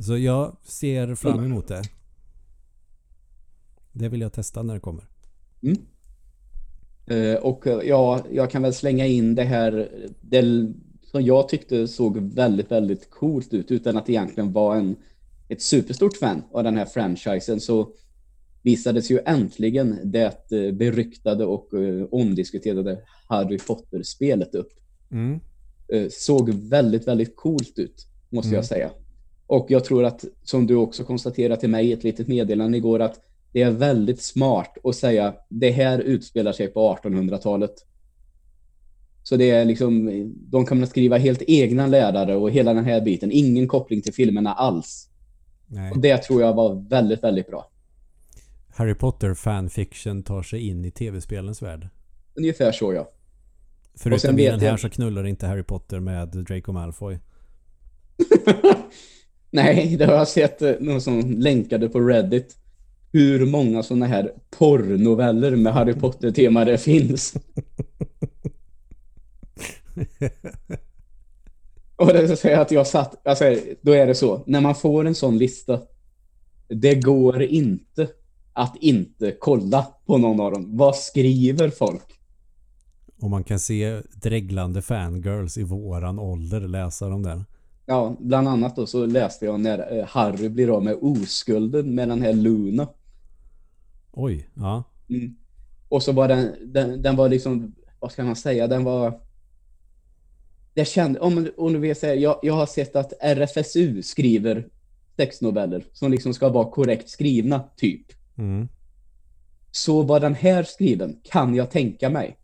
Så 0.00 0.18
jag 0.18 0.56
ser 0.62 1.14
fram 1.14 1.44
emot 1.44 1.68
det. 1.68 1.82
Det 3.92 4.08
vill 4.08 4.20
jag 4.20 4.32
testa 4.32 4.62
när 4.62 4.74
det 4.74 4.80
kommer. 4.80 5.04
Mm. 5.62 5.76
Eh, 7.06 7.40
och 7.42 7.66
eh, 7.66 7.80
ja, 7.88 8.24
jag 8.30 8.50
kan 8.50 8.62
väl 8.62 8.74
slänga 8.74 9.06
in 9.06 9.34
det 9.34 9.44
här 9.44 9.88
det 10.20 10.72
som 11.02 11.22
jag 11.22 11.48
tyckte 11.48 11.88
såg 11.88 12.18
väldigt, 12.18 12.70
väldigt 12.70 13.10
coolt 13.10 13.54
ut 13.54 13.70
utan 13.70 13.96
att 13.96 14.10
egentligen 14.10 14.52
vara 14.52 14.78
en, 14.78 14.96
ett 15.48 15.62
superstort 15.62 16.16
fan 16.16 16.42
av 16.52 16.64
den 16.64 16.76
här 16.76 16.84
franchisen 16.84 17.60
så 17.60 17.92
visades 18.62 19.10
ju 19.10 19.20
äntligen 19.26 19.98
det 20.04 20.50
beryktade 20.50 21.44
och 21.44 21.68
omdiskuterade 22.10 23.02
Harry 23.28 23.58
Potter-spelet 23.58 24.54
upp. 24.54 24.79
Mm. 25.12 25.40
Eh, 25.88 26.06
såg 26.10 26.50
väldigt, 26.50 27.08
väldigt 27.08 27.36
coolt 27.36 27.78
ut, 27.78 28.06
måste 28.28 28.48
Mm. 28.48 28.56
jag 28.56 28.64
säga. 28.64 28.90
Och 29.46 29.66
jag 29.68 29.84
tror 29.84 30.04
att, 30.04 30.24
som 30.42 30.66
du 30.66 30.74
också 30.74 31.04
konstaterade 31.04 31.60
till 31.60 31.70
mig 31.70 31.86
i 31.86 31.92
ett 31.92 32.04
litet 32.04 32.28
meddelande 32.28 32.78
igår, 32.78 33.00
att 33.00 33.20
det 33.52 33.62
är 33.62 33.70
väldigt 33.70 34.22
smart 34.22 34.76
att 34.84 34.96
säga 34.96 35.34
det 35.48 35.70
här 35.70 35.98
utspelar 35.98 36.52
sig 36.52 36.68
på 36.68 36.96
1800-talet. 37.02 37.86
Så 39.22 39.36
det 39.36 39.50
är 39.50 39.64
liksom, 39.64 40.10
de 40.34 40.82
att 40.82 40.88
skriva 40.88 41.18
helt 41.18 41.42
egna 41.46 41.86
lärare 41.86 42.36
och 42.36 42.50
hela 42.50 42.74
den 42.74 42.84
här 42.84 43.00
biten. 43.00 43.30
Ingen 43.32 43.68
koppling 43.68 44.02
till 44.02 44.14
filmerna 44.14 44.52
alls. 44.52 45.08
Nej. 45.66 45.90
Och 45.90 45.98
det 45.98 46.18
tror 46.18 46.42
jag 46.42 46.54
var 46.54 46.88
väldigt, 46.88 47.22
väldigt 47.22 47.46
bra. 47.46 47.70
Harry 48.68 48.94
Potter 48.94 49.34
fanfiction 49.34 50.22
tar 50.22 50.42
sig 50.42 50.68
in 50.68 50.84
i 50.84 50.90
tv-spelens 50.90 51.62
värld. 51.62 51.88
Ungefär 52.34 52.72
så 52.72 52.92
ja. 52.92 53.10
Förutom 54.02 54.38
i 54.38 54.46
den 54.46 54.60
här 54.60 54.66
jag- 54.66 54.80
så 54.80 54.90
knullar 54.90 55.26
inte 55.26 55.46
Harry 55.46 55.62
Potter 55.62 56.00
med 56.00 56.28
Draco 56.28 56.72
Malfoy. 56.72 57.18
Nej, 59.50 59.96
det 59.96 60.04
har 60.06 60.14
jag 60.14 60.28
sett 60.28 60.62
eh, 60.62 60.72
någon 60.80 61.00
som 61.00 61.30
länkade 61.30 61.88
på 61.88 62.00
Reddit. 62.00 62.56
Hur 63.12 63.46
många 63.46 63.82
sådana 63.82 64.06
här 64.06 64.32
porrnoveller 64.58 65.56
med 65.56 65.72
Harry 65.72 65.94
Potter-tema 65.94 66.64
det 66.64 66.78
finns. 66.78 67.34
Och 71.96 72.06
det 72.06 72.36
säga 72.36 72.60
att 72.60 72.70
jag 72.70 72.86
satt, 72.86 73.26
alltså, 73.26 73.56
då 73.82 73.92
är 73.92 74.06
det 74.06 74.14
så, 74.14 74.44
när 74.46 74.60
man 74.60 74.74
får 74.74 75.04
en 75.04 75.14
sån 75.14 75.38
lista, 75.38 75.80
det 76.68 76.94
går 76.94 77.42
inte 77.42 78.08
att 78.52 78.76
inte 78.80 79.36
kolla 79.40 79.86
på 80.06 80.18
någon 80.18 80.40
av 80.40 80.52
dem. 80.52 80.76
Vad 80.76 80.96
skriver 80.96 81.70
folk? 81.70 82.19
Och 83.20 83.30
man 83.30 83.44
kan 83.44 83.58
se 83.58 84.00
dreglande 84.22 84.82
fangirls 84.82 85.58
i 85.58 85.62
våran 85.62 86.18
ålder 86.18 86.60
läsa 86.60 87.08
dem 87.08 87.22
där. 87.22 87.44
Ja, 87.86 88.16
bland 88.20 88.48
annat 88.48 88.76
då 88.76 88.86
så 88.86 89.06
läste 89.06 89.44
jag 89.44 89.60
när 89.60 89.98
eh, 89.98 90.06
Harry 90.06 90.48
blir 90.48 90.76
av 90.76 90.84
med 90.84 90.96
oskulden 91.00 91.94
med 91.94 92.08
den 92.08 92.22
här 92.22 92.32
Luna. 92.32 92.88
Oj, 94.12 94.48
ja. 94.54 94.84
Mm. 95.08 95.36
Och 95.88 96.02
så 96.02 96.12
var 96.12 96.28
den, 96.28 96.54
den, 96.72 97.02
den 97.02 97.16
var 97.16 97.28
liksom, 97.28 97.74
vad 98.00 98.12
ska 98.12 98.24
man 98.24 98.36
säga, 98.36 98.66
den 98.66 98.84
var... 98.84 99.20
Jag 100.74 100.86
kände, 100.86 101.20
om, 101.20 101.48
om 101.56 101.72
du 101.72 101.78
vill 101.78 101.96
säga, 101.96 102.14
jag, 102.14 102.38
jag 102.42 102.54
har 102.54 102.66
sett 102.66 102.96
att 102.96 103.12
RFSU 103.20 104.02
skriver 104.02 104.68
sexnoveller 105.16 105.84
som 105.92 106.10
liksom 106.10 106.34
ska 106.34 106.48
vara 106.48 106.70
korrekt 106.70 107.08
skrivna, 107.08 107.64
typ. 107.76 108.06
Mm. 108.38 108.68
Så 109.70 110.02
var 110.02 110.20
den 110.20 110.34
här 110.34 110.62
skriven, 110.62 111.20
kan 111.22 111.54
jag 111.54 111.70
tänka 111.70 112.10
mig. 112.10 112.39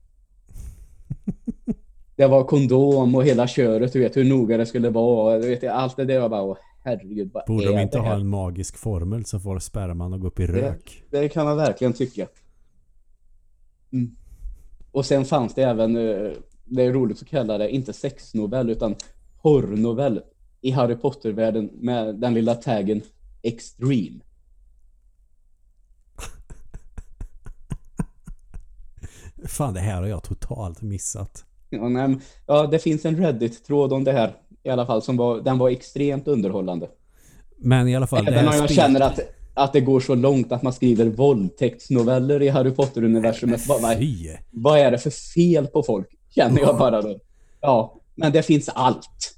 Det 2.17 2.27
var 2.27 2.45
kondom 2.45 3.15
och 3.15 3.25
hela 3.25 3.47
köret, 3.47 3.93
du 3.93 4.01
vet 4.01 4.17
hur 4.17 4.25
noga 4.25 4.57
det 4.57 4.67
skulle 4.67 4.91
vara. 4.91 5.39
Du 5.39 5.49
vet, 5.49 5.65
allt 5.65 5.97
det 5.97 6.05
där 6.05 6.15
jag 6.15 6.31
bara, 6.31 6.43
åh, 6.43 6.57
herregud, 6.85 7.31
vad 7.33 7.47
Borde 7.47 7.67
de 7.67 7.79
inte 7.79 7.99
det 7.99 8.03
ha 8.03 8.15
en 8.15 8.29
magisk 8.29 8.77
formel 8.77 9.25
som 9.25 9.41
får 9.41 9.59
sperman 9.59 10.15
att 10.15 10.21
gå 10.21 10.27
upp 10.27 10.41
i 10.41 10.47
rök? 10.47 11.05
Det 11.11 11.29
kan 11.29 11.45
man 11.45 11.57
verkligen 11.57 11.93
tycka. 11.93 12.27
Mm. 13.93 14.17
Och 14.91 15.07
sen 15.07 15.25
fanns 15.25 15.55
det 15.55 15.63
även, 15.63 15.97
eh, 15.97 16.31
det 16.65 16.83
är 16.83 16.93
roligt 16.93 17.23
att 17.23 17.29
kalla 17.29 17.59
det, 17.59 17.71
inte 17.71 17.93
sexnovell 17.93 18.71
utan 18.71 18.95
porrnovell 19.43 20.21
i 20.61 20.71
Harry 20.71 20.97
Potter-världen 20.97 21.71
med 21.75 22.15
den 22.15 22.35
lilla 22.35 22.55
taggen 22.55 23.03
Extreme. 23.43 24.21
Fan, 29.49 29.75
det 29.75 29.81
här 29.81 30.01
har 30.01 30.07
jag 30.07 30.23
totalt 30.23 30.83
missat. 30.83 31.45
Ja, 31.71 31.89
nej, 31.89 32.17
ja, 32.47 32.67
det 32.67 32.79
finns 32.79 33.05
en 33.05 33.17
Reddit-tråd 33.17 33.93
om 33.93 34.05
det 34.05 34.13
här 34.13 34.33
i 34.63 34.71
alla 34.71 34.87
fall 34.87 35.03
som 35.03 35.17
var, 35.17 35.41
den 35.41 35.59
var 35.59 35.71
extremt 35.71 36.29
underhållande. 36.29 36.89
Men 37.57 37.89
i 37.89 37.97
alla 37.97 38.07
fall, 38.07 38.29
Även 38.29 38.49
om 38.49 38.55
jag 38.55 38.71
känner 38.71 39.01
att, 39.01 39.21
att 39.55 39.73
det 39.73 39.81
går 39.81 40.01
så 40.01 40.15
långt 40.15 40.53
att 40.53 40.63
man 40.63 40.73
skriver 40.73 41.07
våldtäktsnoveller 41.07 42.43
i 42.43 42.49
Harry 42.49 42.71
Potter-universumet. 42.71 43.67
Vad, 43.69 43.83
vad 44.51 44.79
är 44.79 44.91
det 44.91 44.99
för 44.99 45.11
fel 45.11 45.67
på 45.67 45.83
folk? 45.83 46.09
Känner 46.35 46.61
jag 46.61 46.79
bara 46.79 47.03
då. 47.03 47.19
Ja, 47.61 48.01
men 48.15 48.33
det 48.33 48.43
finns 48.43 48.69
allt. 48.69 49.37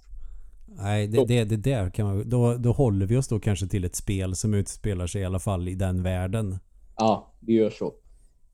Nej, 0.66 1.06
det, 1.06 1.24
det, 1.24 1.44
det 1.44 1.56
där 1.56 1.90
kan 1.90 2.06
man... 2.06 2.28
Då, 2.28 2.54
då 2.54 2.72
håller 2.72 3.06
vi 3.06 3.16
oss 3.16 3.28
då 3.28 3.40
kanske 3.40 3.66
till 3.66 3.84
ett 3.84 3.96
spel 3.96 4.36
som 4.36 4.54
utspelar 4.54 5.06
sig 5.06 5.22
i 5.22 5.24
alla 5.24 5.38
fall 5.38 5.68
i 5.68 5.74
den 5.74 6.02
världen. 6.02 6.58
Ja, 6.96 7.32
vi 7.40 7.52
gör 7.52 7.70
så. 7.70 7.92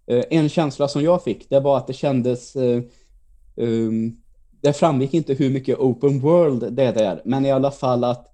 Eh, 0.06 0.24
En 0.30 0.48
känsla 0.48 0.88
som 0.88 1.02
jag 1.02 1.24
fick, 1.24 1.50
det 1.50 1.60
var 1.60 1.76
att 1.76 1.86
det 1.86 1.92
kändes... 1.92 2.56
eh, 2.56 2.82
um, 3.56 4.16
det 4.60 4.72
framgick 4.72 5.14
inte 5.14 5.34
hur 5.34 5.50
mycket 5.50 5.78
open 5.78 6.20
world 6.20 6.72
det 6.72 6.82
är, 6.82 7.22
men 7.24 7.46
i 7.46 7.50
alla 7.50 7.70
fall 7.70 8.04
att 8.04 8.26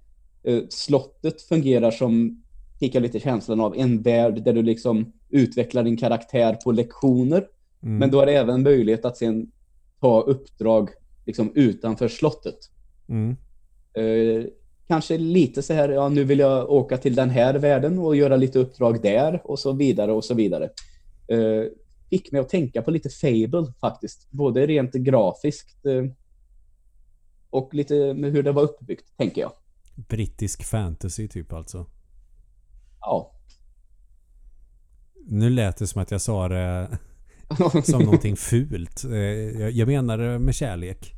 eh, 0.43 0.61
slottet 0.69 1.41
fungerar 1.41 1.91
som, 1.91 2.43
fick 2.79 2.95
jag 2.95 3.01
lite 3.01 3.19
känslan 3.19 3.59
av, 3.59 3.75
en 3.77 4.01
värld 4.01 4.43
där 4.43 4.53
du 4.53 4.61
liksom 4.61 5.13
utvecklar 5.29 5.83
din 5.83 5.97
karaktär 5.97 6.57
på 6.63 6.71
lektioner. 6.71 7.47
Mm. 7.83 7.97
Men 7.97 8.11
då 8.11 8.21
är 8.21 8.25
det 8.25 8.33
även 8.33 8.63
möjlighet 8.63 9.05
att 9.05 9.17
sen 9.17 9.51
ta 10.01 10.21
uppdrag 10.21 10.89
liksom 11.25 11.51
utanför 11.55 12.07
slottet. 12.07 12.57
Mm. 13.09 13.35
Eh, 13.93 14.45
kanske 14.87 15.17
lite 15.17 15.61
så 15.61 15.73
här, 15.73 15.89
ja 15.89 16.09
nu 16.09 16.23
vill 16.23 16.39
jag 16.39 16.71
åka 16.71 16.97
till 16.97 17.15
den 17.15 17.29
här 17.29 17.53
världen 17.53 17.99
och 17.99 18.15
göra 18.15 18.35
lite 18.35 18.59
uppdrag 18.59 19.01
där 19.01 19.41
och 19.43 19.59
så 19.59 19.71
vidare 19.71 20.11
och 20.11 20.25
så 20.25 20.33
vidare. 20.33 20.69
Eh, 21.27 21.63
fick 22.09 22.31
mig 22.31 22.41
att 22.41 22.49
tänka 22.49 22.81
på 22.81 22.91
lite 22.91 23.09
Fable 23.09 23.73
faktiskt, 23.79 24.31
både 24.31 24.67
rent 24.67 24.93
grafiskt 24.93 25.85
eh, 25.85 26.05
och 27.49 27.73
lite 27.73 28.13
med 28.13 28.31
hur 28.31 28.43
det 28.43 28.51
var 28.51 28.63
uppbyggt, 28.63 29.17
tänker 29.17 29.41
jag. 29.41 29.51
Brittisk 29.95 30.63
fantasy 30.63 31.27
typ 31.27 31.53
alltså. 31.53 31.85
Ja. 33.01 33.31
Nu 35.25 35.49
lät 35.49 35.77
det 35.77 35.87
som 35.87 36.01
att 36.01 36.11
jag 36.11 36.21
sa 36.21 36.47
det 36.47 36.97
som 37.83 38.01
någonting 38.03 38.35
fult. 38.35 39.03
Eh, 39.05 39.11
Jag, 39.69 39.87
menar 39.87 40.17
det 40.17 40.39
med 40.39 40.55
kärlek. 40.55 41.13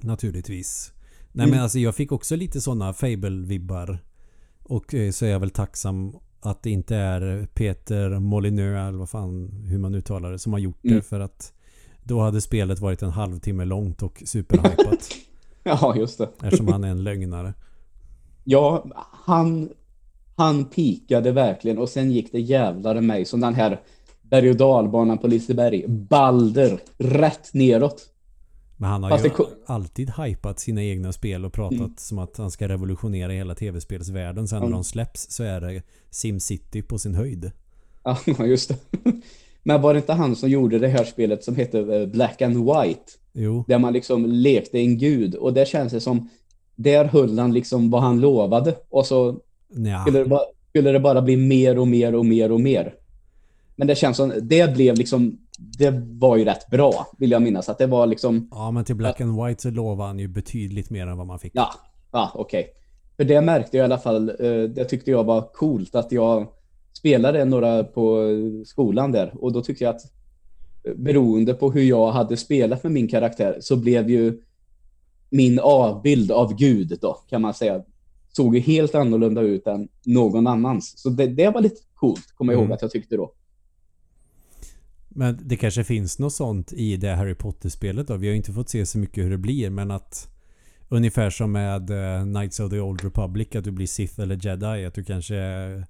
Naturligtvis. 0.00 0.92
Nej 1.32 1.44
Mm. 1.44 1.50
men 1.56 1.62
alltså 1.62 1.78
jag 1.78 1.94
fick 1.94 2.12
också 2.12 2.36
lite 2.36 2.60
sådana 2.60 2.92
Fable-vibbar. 2.92 3.98
Och 4.62 4.94
eh, 4.94 5.10
så 5.10 5.24
är 5.26 5.30
jag 5.30 5.40
väl 5.40 5.50
tacksam 5.50 6.16
att 6.42 6.62
det 6.62 6.70
inte 6.70 6.96
är 6.96 7.46
Peter 7.54 8.18
Molineux 8.18 8.88
eller 8.88 8.98
vad 8.98 9.10
fan 9.10 9.50
hur 9.68 9.78
man 9.78 9.94
uttalar 9.94 10.32
det 10.32 10.38
som 10.38 10.52
har 10.52 10.60
gjort 10.60 10.84
Mm. 10.84 10.96
det 10.96 11.02
för 11.02 11.20
att 11.20 11.52
då 12.02 12.20
hade 12.20 12.40
spelet 12.40 12.78
varit 12.80 13.02
en 13.02 13.10
halvtimme 13.10 13.64
långt 13.64 14.02
och 14.02 14.22
superhypat 14.26 15.08
Ja, 15.64 15.94
just 15.96 16.18
det. 16.18 16.28
eftersom 16.42 16.68
han 16.68 16.84
är 16.84 16.88
en 16.88 17.04
lögnare. 17.04 17.54
Ja, 18.44 18.84
han, 19.24 19.68
han 20.36 20.64
pikade 20.64 21.32
verkligen 21.32 21.78
och 21.78 21.88
sen 21.88 22.10
gick 22.12 22.32
det 22.32 22.40
jävlar 22.40 23.00
mig 23.00 23.24
som 23.24 23.40
den 23.40 23.54
här 23.54 23.80
berg 24.22 24.50
och 24.50 24.56
dalbanan 24.56 25.18
på 25.18 25.26
Liseberg. 25.26 25.84
Balder, 25.88 26.80
rätt 26.98 27.54
neråt. 27.54 28.11
Men 28.82 28.90
han 28.90 29.02
har 29.02 29.10
Fast 29.10 29.24
ju 29.24 29.28
det 29.28 29.44
alltid 29.66 30.10
hypat 30.10 30.60
sina 30.60 30.82
egna 30.82 31.12
spel 31.12 31.44
och 31.44 31.52
pratat 31.52 31.78
Mm. 31.78 31.92
som 31.96 32.18
att 32.18 32.36
han 32.36 32.50
ska 32.50 32.68
revolutionera 32.68 33.32
hela 33.32 33.54
tv-spelsvärlden. 33.54 34.48
Sen 34.48 34.58
när 34.58 34.66
Mm. 34.66 34.76
de 34.76 34.84
släpps 34.84 35.30
så 35.30 35.42
är 35.42 35.60
det 35.60 35.82
SimCity 36.10 36.82
på 36.82 36.98
sin 36.98 37.14
höjd. 37.14 37.50
Ja, 38.04 38.18
just 38.46 38.68
det. 38.68 38.76
Men 39.62 39.82
var 39.82 39.94
det 39.94 39.98
inte 40.00 40.12
han 40.12 40.36
som 40.36 40.50
gjorde 40.50 40.78
det 40.78 40.88
här 40.88 41.04
spelet 41.04 41.44
som 41.44 41.56
hette 41.56 41.78
eh, 41.78 42.06
Black 42.06 42.42
and 42.42 42.56
White? 42.56 43.12
Jo, 43.32 43.64
Där 43.68 43.78
man 43.78 43.92
liksom 43.92 44.26
lekte 44.26 44.78
en 44.78 44.98
gud 44.98 45.34
och 45.34 45.52
där 45.52 45.64
känns 45.64 45.92
det 45.92 46.00
som 46.00 46.28
där 46.76 47.04
höll 47.04 47.38
han 47.38 47.52
liksom 47.52 47.90
vad 47.90 48.02
han 48.02 48.20
lovade 48.20 48.74
och 48.90 49.06
så 49.06 49.36
skulle 50.06 50.18
det, 50.18 50.24
bara, 50.24 50.42
skulle 50.68 50.92
det 50.92 51.00
bara 51.00 51.22
bli 51.22 51.36
mer 51.36 51.78
och 51.78 51.88
mer 51.88 52.14
och 52.14 52.26
mer 52.26 52.52
och 52.52 52.60
mer. 52.60 52.94
Men 53.82 53.86
det 53.86 53.94
känns 53.94 54.16
som 54.16 54.32
det 54.42 54.74
blev 54.74 54.94
liksom 54.96 55.38
det 55.78 55.90
var 56.10 56.36
ju 56.36 56.44
rätt 56.44 56.70
bra 56.70 57.06
vill 57.18 57.30
jag 57.30 57.42
minnas 57.42 57.68
att 57.68 57.78
det 57.78 57.86
var 57.86 58.06
liksom 58.06 58.48
Ja, 58.50 58.70
men 58.70 58.84
till 58.84 58.94
Black 58.96 59.20
and 59.20 59.44
White 59.44 59.62
så 59.62 59.70
lovar 59.70 60.06
han 60.06 60.18
ju 60.18 60.28
betydligt 60.28 60.90
mer 60.90 61.06
än 61.06 61.16
vad 61.18 61.26
man 61.26 61.38
fick. 61.38 61.52
ja, 61.54 61.70
ja 62.12 62.30
okej. 62.34 62.66
För 63.16 63.24
det 63.24 63.40
märkte 63.40 63.76
jag 63.76 63.84
i 63.84 63.86
alla 63.86 63.98
fall, 63.98 64.28
eh, 64.28 64.62
det 64.62 64.84
tyckte 64.84 65.10
jag 65.10 65.24
var 65.24 65.52
coolt 65.52 65.94
att 65.94 66.12
jag 66.12 66.46
spelade 66.92 67.44
några 67.44 67.84
på 67.84 68.28
skolan 68.66 69.12
där 69.12 69.34
och 69.44 69.52
då 69.52 69.62
tyckte 69.62 69.84
jag 69.84 69.94
att 69.96 70.02
eh, 70.84 70.94
beroende 70.96 71.54
på 71.54 71.72
hur 71.72 71.82
jag 71.82 72.10
hade 72.10 72.36
spelat 72.36 72.82
med 72.82 72.92
min 72.92 73.08
karaktär 73.08 73.56
så 73.60 73.76
blev 73.76 74.10
ju 74.10 74.42
min 75.30 75.58
avbild 75.58 76.32
av 76.32 76.54
Gud 76.56 76.98
då 77.00 77.14
kan 77.28 77.42
man 77.42 77.54
säga 77.54 77.82
såg 78.28 78.54
ju 78.54 78.60
helt 78.60 78.94
annorlunda 78.94 79.40
ut 79.40 79.66
än 79.66 79.88
någon 80.06 80.46
annans. 80.46 80.94
Så 80.96 81.08
det, 81.08 81.26
det 81.26 81.50
var 81.50 81.60
lite 81.60 81.80
coolt, 81.94 82.26
kommer 82.36 82.52
jag 82.52 82.58
ihåg 82.58 82.64
Mm. 82.66 82.74
att 82.74 82.82
jag 82.82 82.90
tyckte 82.90 83.16
då. 83.16 83.32
Men 85.14 85.38
det 85.42 85.56
kanske 85.56 85.84
finns 85.84 86.18
något 86.18 86.32
sånt 86.32 86.72
i 86.72 86.96
det 86.96 87.14
Harry 87.14 87.34
Potter-spelet 87.34 88.08
då. 88.08 88.16
Vi 88.16 88.26
har 88.26 88.32
ju 88.32 88.36
inte 88.36 88.52
fått 88.52 88.68
se 88.68 88.86
så 88.86 88.98
mycket 88.98 89.24
hur 89.24 89.30
det 89.30 89.38
blir 89.38 89.70
men 89.70 89.90
att 89.90 90.28
Ungefär 90.92 91.30
som 91.30 91.52
med 91.52 91.90
eh, 91.90 92.24
Knights 92.24 92.60
of 92.60 92.70
the 92.70 92.80
Old 92.80 93.04
Republic 93.04 93.56
att 93.56 93.64
du 93.64 93.70
blir 93.70 93.86
Sith 93.86 94.20
eller 94.20 94.46
Jedi. 94.46 94.84
Att 94.84 94.94
du 94.94 95.04
kanske 95.04 95.36
eh, 95.36 95.82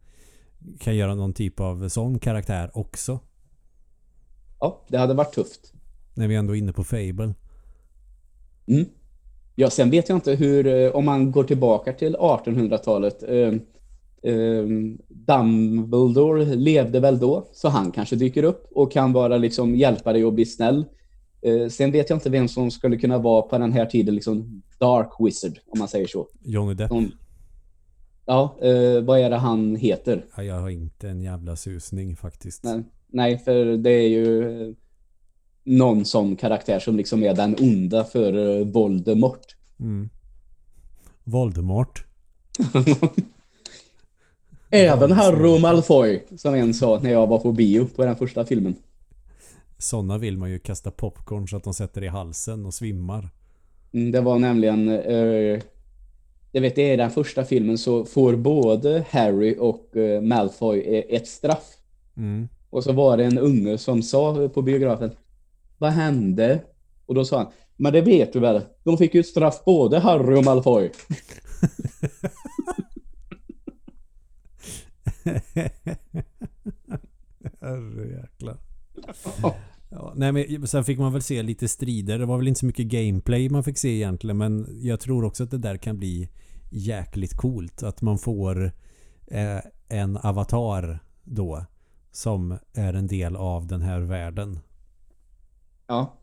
kan 0.80 0.96
göra 0.96 1.14
någon 1.14 1.32
typ 1.32 1.60
av 1.60 1.88
sån 1.88 2.18
karaktär 2.18 2.70
också. 2.74 3.20
Ja, 4.60 4.82
det 4.88 4.98
hade 4.98 5.14
varit 5.14 5.34
tufft. 5.34 5.72
När 6.14 6.28
vi 6.28 6.34
ändå 6.34 6.56
är 6.56 6.58
inne 6.58 6.72
på 6.72 6.84
Fable. 6.84 7.34
Mm. 8.66 8.84
Ja, 9.54 9.70
sen 9.70 9.90
vet 9.90 10.08
jag 10.08 10.16
inte 10.16 10.32
hur, 10.32 10.66
eh, 10.66 10.90
om 10.90 11.04
man 11.04 11.32
går 11.32 11.44
tillbaka 11.44 11.92
till 11.92 12.16
1800-talet. 12.16 13.22
Eh, 14.22 14.34
eh, 14.34 14.66
Dumbledore 15.08 16.44
levde 16.44 17.00
väl 17.00 17.18
då, 17.18 17.48
så 17.52 17.68
han 17.68 17.92
kanske 17.92 18.16
dyker 18.16 18.42
upp 18.42 18.68
och 18.74 18.92
kan 18.92 19.12
bara 19.12 19.36
liksom 19.36 19.76
hjälpa 19.76 20.12
dig 20.12 20.24
att 20.24 20.34
bli 20.34 20.46
snäll. 20.46 20.84
Eh, 21.42 21.68
sen 21.68 21.92
vet 21.92 22.10
jag 22.10 22.16
inte 22.16 22.30
vem 22.30 22.48
som 22.48 22.70
skulle 22.70 22.96
kunna 22.96 23.18
vara 23.18 23.42
på 23.42 23.58
den 23.58 23.72
här 23.72 23.86
tiden 23.86 24.14
liksom 24.14 24.62
Dark 24.78 25.10
Wizard, 25.18 25.58
om 25.66 25.78
man 25.78 25.88
säger 25.88 26.06
så. 26.06 26.28
Johnny 26.42 26.74
Depp. 26.74 26.88
Som, 26.88 27.12
ja, 28.26 28.58
eh, 28.62 29.02
vad 29.02 29.20
är 29.20 29.30
det 29.30 29.36
han 29.36 29.76
heter? 29.76 30.26
Ja, 30.36 30.42
jag 30.42 30.60
har 30.60 30.70
inte 30.70 31.08
en 31.08 31.20
jävla 31.20 31.56
susning 31.56 32.16
faktiskt. 32.16 32.64
Nej, 32.64 32.82
nej, 33.08 33.38
för 33.38 33.64
det 33.64 33.90
är 33.90 34.08
ju 34.08 34.62
eh, 34.62 34.74
någon 35.64 36.04
sån 36.04 36.36
karaktär 36.36 36.78
som 36.78 36.96
liksom 36.96 37.22
är 37.22 37.34
den 37.34 37.56
onda 37.60 38.04
för 38.04 38.64
Voldemort. 38.64 39.56
Mm. 39.80 40.08
Voldemort. 41.24 42.06
Även 44.74 45.12
Harry 45.12 45.60
Malfoy, 45.60 46.22
som 46.36 46.54
en 46.54 46.74
sa 46.74 46.98
när 47.02 47.10
jag 47.10 47.26
var 47.26 47.38
på 47.38 47.52
bio 47.52 47.86
på 47.96 48.04
den 48.04 48.16
första 48.16 48.44
filmen. 48.44 48.74
Sådana 49.78 50.18
vill 50.18 50.38
man 50.38 50.50
ju 50.50 50.58
kasta 50.58 50.90
popcorn 50.90 51.48
så 51.48 51.56
att 51.56 51.64
de 51.64 51.74
sätter 51.74 52.04
i 52.04 52.08
halsen 52.08 52.66
och 52.66 52.74
svimmar. 52.74 53.28
Mm, 53.92 54.12
Det 54.12 54.20
var 54.20 54.38
nämligen, 54.38 54.88
eh, 54.88 55.60
jag 56.52 56.60
vet 56.60 56.78
är 56.78 56.96
den 56.96 57.10
första 57.10 57.44
filmen 57.44 57.78
så 57.78 58.04
får 58.04 58.36
både 58.36 59.04
Harry 59.10 59.56
och 59.58 59.96
eh, 59.96 60.20
Malfoy 60.22 60.80
eh, 60.80 61.16
ett 61.16 61.28
straff. 61.28 61.64
Mm. 62.16 62.48
Och 62.70 62.84
så 62.84 62.92
var 62.92 63.16
det 63.16 63.24
en 63.24 63.38
unge 63.38 63.78
som 63.78 64.02
sa 64.02 64.48
på 64.48 64.62
biografen, 64.62 65.10
vad 65.78 65.90
hände? 65.90 66.60
Och 67.06 67.14
då 67.14 67.24
sa 67.24 67.38
han, 67.38 67.46
men 67.76 67.92
det 67.92 68.00
vet 68.00 68.32
du 68.32 68.40
väl, 68.40 68.60
de 68.84 68.98
fick 68.98 69.14
ju 69.14 69.20
ett 69.20 69.26
straff 69.26 69.64
både 69.64 69.98
Harry 69.98 70.36
och 70.36 70.44
Malfoy. 70.44 70.90
Herrejäklar. 77.60 78.58
Ja, 79.90 80.12
nej 80.16 80.32
men 80.32 80.66
sen 80.66 80.84
fick 80.84 80.98
man 80.98 81.12
väl 81.12 81.22
se 81.22 81.42
lite 81.42 81.68
strider. 81.68 82.18
Det 82.18 82.26
var 82.26 82.38
väl 82.38 82.48
inte 82.48 82.60
så 82.60 82.66
mycket 82.66 82.86
gameplay 82.86 83.48
man 83.50 83.64
fick 83.64 83.78
se 83.78 83.88
egentligen. 83.88 84.38
Men 84.38 84.68
jag 84.80 85.00
tror 85.00 85.24
också 85.24 85.44
att 85.44 85.50
det 85.50 85.58
där 85.58 85.76
kan 85.76 85.98
bli 85.98 86.28
jäkligt 86.70 87.36
coolt. 87.36 87.82
Att 87.82 88.02
man 88.02 88.18
får 88.18 88.72
eh, 89.26 89.58
en 89.88 90.16
avatar 90.16 90.98
då. 91.22 91.64
Som 92.10 92.58
är 92.72 92.94
en 92.94 93.06
del 93.06 93.36
av 93.36 93.66
den 93.66 93.82
här 93.82 94.00
världen. 94.00 94.58
Ja, 95.86 96.18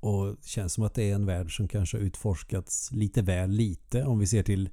Och 0.00 0.36
känns 0.42 0.72
som 0.72 0.84
att 0.84 0.94
det 0.94 1.10
är 1.10 1.14
en 1.14 1.26
värld 1.26 1.56
som 1.56 1.68
kanske 1.68 1.98
utforskats 1.98 2.92
lite 2.92 3.22
väl 3.22 3.50
lite. 3.50 4.04
Om 4.04 4.18
vi 4.18 4.26
ser 4.26 4.42
till 4.42 4.70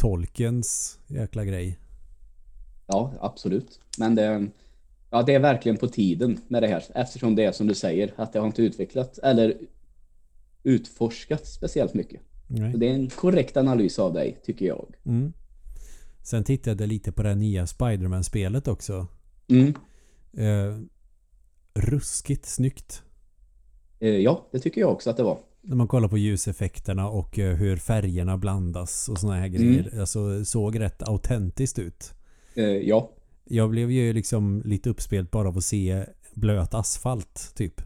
Tolkiens 0.00 0.98
jäkla 1.06 1.44
grej. 1.44 1.78
ja 2.86 3.12
absolut. 3.20 3.80
Men 3.98 4.14
det, 4.14 4.48
ja, 5.10 5.22
det 5.22 5.34
är 5.34 5.40
verkligen 5.40 5.78
på 5.78 5.88
tiden 5.88 6.40
med 6.48 6.62
det 6.62 6.68
här. 6.68 6.84
Eftersom 6.94 7.34
det 7.34 7.44
är 7.44 7.52
som 7.52 7.66
du 7.66 7.74
säger, 7.74 8.14
att 8.16 8.32
det 8.32 8.38
har 8.38 8.46
inte 8.46 8.62
utvecklat 8.62 9.18
eller 9.18 9.58
utforskat 10.62 11.46
speciellt 11.46 11.94
mycket. 11.94 12.20
Nej. 12.46 12.72
Så 12.72 12.78
det 12.78 12.88
är 12.88 12.94
en 12.94 13.10
korrekt 13.10 13.56
analys 13.56 13.98
av 13.98 14.12
dig, 14.12 14.38
tycker 14.44 14.66
jag. 14.66 14.94
Mm. 15.04 15.32
Sen 16.22 16.44
tittade 16.44 16.82
jag 16.82 16.88
lite 16.88 17.12
på 17.12 17.22
det 17.22 17.34
nya 17.34 17.66
Spiderman-spelet 17.66 18.68
också. 18.68 19.06
Mm. 19.48 19.74
Eh, 20.32 20.78
ruskigt 21.74 22.46
snyggt. 22.46 23.02
Eh, 23.98 24.08
Ja, 24.08 24.46
det 24.52 24.58
tycker 24.58 24.80
jag 24.80 24.92
också 24.92 25.10
att 25.10 25.16
det 25.16 25.22
var. 25.22 25.38
När 25.62 25.76
man 25.76 25.88
kollar 25.88 26.08
på 26.08 26.18
ljuseffekterna 26.18 27.08
och 27.08 27.38
eh, 27.38 27.56
hur 27.56 27.76
färgerna 27.76 28.36
blandas 28.36 29.08
och 29.08 29.18
såna 29.18 29.34
här 29.36 29.48
grejer. 29.48 30.00
Alltså 30.00 30.44
såg 30.44 30.80
rätt 30.80 31.02
autentiskt 31.08 31.78
ut. 31.78 32.12
Eh, 32.54 32.64
Ja, 32.64 33.10
Jag 33.44 33.70
blev 33.70 33.90
ju 33.90 34.12
liksom 34.12 34.62
lite 34.64 34.90
uppspelt 34.90 35.30
bara 35.30 35.48
av 35.48 35.58
att 35.58 35.64
se 35.64 36.04
blöt 36.34 36.74
asfalt 36.74 37.52
typ. 37.54 37.80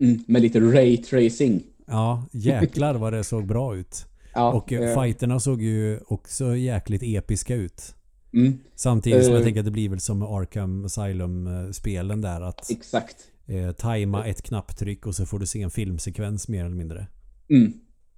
mm. 0.00 0.24
med 0.26 0.42
lite 0.42 0.60
ray 0.60 0.96
tracing. 0.96 1.62
Ja, 1.86 2.24
jäklar 2.32 2.94
vad 2.94 3.12
det 3.12 3.24
såg 3.24 3.46
bra 3.46 3.76
ut. 3.76 4.06
Ja, 4.34 4.52
Och 4.52 4.72
eh, 4.72 4.90
eh, 4.90 5.02
fighterna 5.02 5.40
såg 5.40 5.62
ju 5.62 6.00
också 6.08 6.56
jäkligt 6.56 7.02
episka 7.04 7.54
ut. 7.54 7.94
mm, 8.32 8.58
Samtidigt 8.74 9.24
som 9.24 9.32
jag 9.32 9.40
Eh. 9.40 9.44
tänker 9.44 9.60
att 9.60 9.64
det 9.66 9.70
blir 9.70 9.88
väl 9.88 10.00
som 10.00 10.22
Arkham 10.22 10.84
Asylum-spelen 10.84 12.20
där 12.20 12.40
att 12.40 12.70
exakt. 12.70 13.16
eh, 13.46 13.72
tajma 13.72 14.26
ett 14.26 14.42
knapptryck 14.42 15.06
och 15.06 15.14
så 15.14 15.26
får 15.26 15.38
du 15.38 15.46
se 15.46 15.62
en 15.62 15.70
filmsekvens 15.70 16.48
mer 16.48 16.64
eller 16.64 16.76
mindre. 16.76 17.06
Mm. 17.50 17.72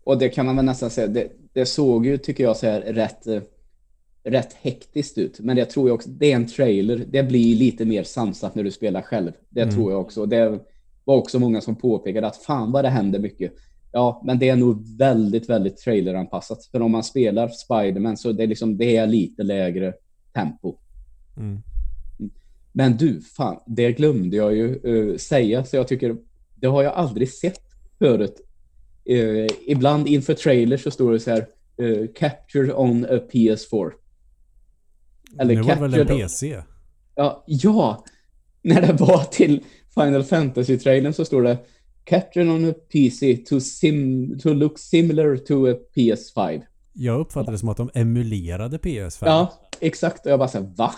Och 0.04 0.18
det 0.18 0.28
kan 0.28 0.46
man 0.46 0.56
väl 0.56 0.64
nästan 0.64 0.90
säga, 0.90 1.06
det, 1.06 1.28
det 1.52 1.66
såg 1.66 2.06
ju, 2.06 2.18
tycker 2.18 2.44
jag, 2.44 2.56
så 2.56 2.66
här 2.66 2.80
rätt, 2.80 3.26
eh, 3.26 3.40
rätt 4.24 4.52
hektiskt 4.52 5.18
ut. 5.18 5.40
Men 5.40 5.56
det 5.56 5.64
tror 5.64 5.88
jag 5.88 5.94
också, 5.94 6.10
det 6.10 6.32
är 6.32 6.36
en 6.36 6.46
trailer. 6.46 7.04
Det 7.08 7.22
blir 7.22 7.56
lite 7.56 7.84
mer 7.84 8.02
sansat 8.02 8.54
när 8.54 8.64
du 8.64 8.70
spelar 8.70 9.02
själv. 9.02 9.32
Det 9.48 9.62
Mm. 9.62 9.74
tror 9.74 9.92
jag 9.92 10.00
också. 10.00 10.26
Det 10.26 10.58
var 11.04 11.16
också 11.16 11.38
många 11.38 11.60
som 11.60 11.76
påpekade 11.76 12.26
att 12.26 12.36
fan 12.36 12.72
vad 12.72 12.84
det 12.84 12.88
händer 12.88 13.18
mycket. 13.18 13.52
Ja, 13.92 14.22
men 14.24 14.38
det 14.38 14.48
är 14.48 14.56
nog 14.56 14.98
väldigt, 14.98 15.48
väldigt 15.48 15.76
traileranpassat. 15.76 16.64
För 16.66 16.82
om 16.82 16.90
man 16.90 17.04
spelar 17.04 17.48
Spiderman 17.48 18.16
så 18.16 18.32
det 18.32 18.42
är 18.42 18.46
liksom, 18.46 18.76
det 18.76 18.96
är 18.96 19.06
lite 19.06 19.42
lägre 19.42 19.92
tempo. 20.34 20.74
Mm. 21.36 21.58
Men 22.72 22.96
du, 22.96 23.20
fan, 23.20 23.60
det 23.66 23.92
glömde 23.92 24.36
jag 24.36 24.56
ju 24.56 24.80
eh, 25.12 25.16
säga, 25.16 25.64
så 25.64 25.76
jag 25.76 25.88
tycker 25.88 26.16
det 26.54 26.66
har 26.66 26.82
jag 26.82 26.92
aldrig 26.92 27.28
sett 27.32 27.60
förut. 27.98 28.40
Eh, 29.08 29.46
ibland 29.66 30.08
inför 30.08 30.34
trailers 30.34 30.82
så 30.82 30.90
står 30.90 31.12
det 31.12 31.20
så 31.20 31.30
här 31.30 31.46
eh, 31.82 32.06
Capture 32.16 32.74
on 32.74 33.04
a 33.04 33.20
PS4. 33.32 33.92
Eller 35.40 35.54
nu 35.54 35.62
var 35.62 35.74
det 35.74 35.80
väl 35.80 35.94
en 35.94 36.06
PC? 36.06 36.62
Ja, 37.14 37.44
ja, 37.46 38.04
när 38.62 38.82
det 38.82 38.92
var 38.92 39.24
till 39.24 39.64
Final 39.94 40.24
Fantasy-trailern 40.24 41.12
så 41.12 41.24
står 41.24 41.42
det 41.42 41.58
Capture 42.04 42.50
on 42.50 42.70
a 42.70 42.74
PC 42.92 43.36
to, 43.36 43.60
sim 43.60 44.38
to 44.38 44.48
look 44.48 44.78
similar 44.78 45.36
to 45.36 45.66
a 45.66 45.74
PS5. 45.96 46.62
Jag 46.92 47.20
uppfattade 47.20 47.52
det 47.52 47.58
som 47.58 47.68
att 47.68 47.76
de 47.76 47.90
emulerade 47.94 48.78
PS5. 48.78 49.26
Ja, 49.26 49.52
exakt. 49.80 50.26
Och 50.26 50.32
jag 50.32 50.38
bara 50.38 50.48
såhär, 50.48 50.72
va? 50.76 50.94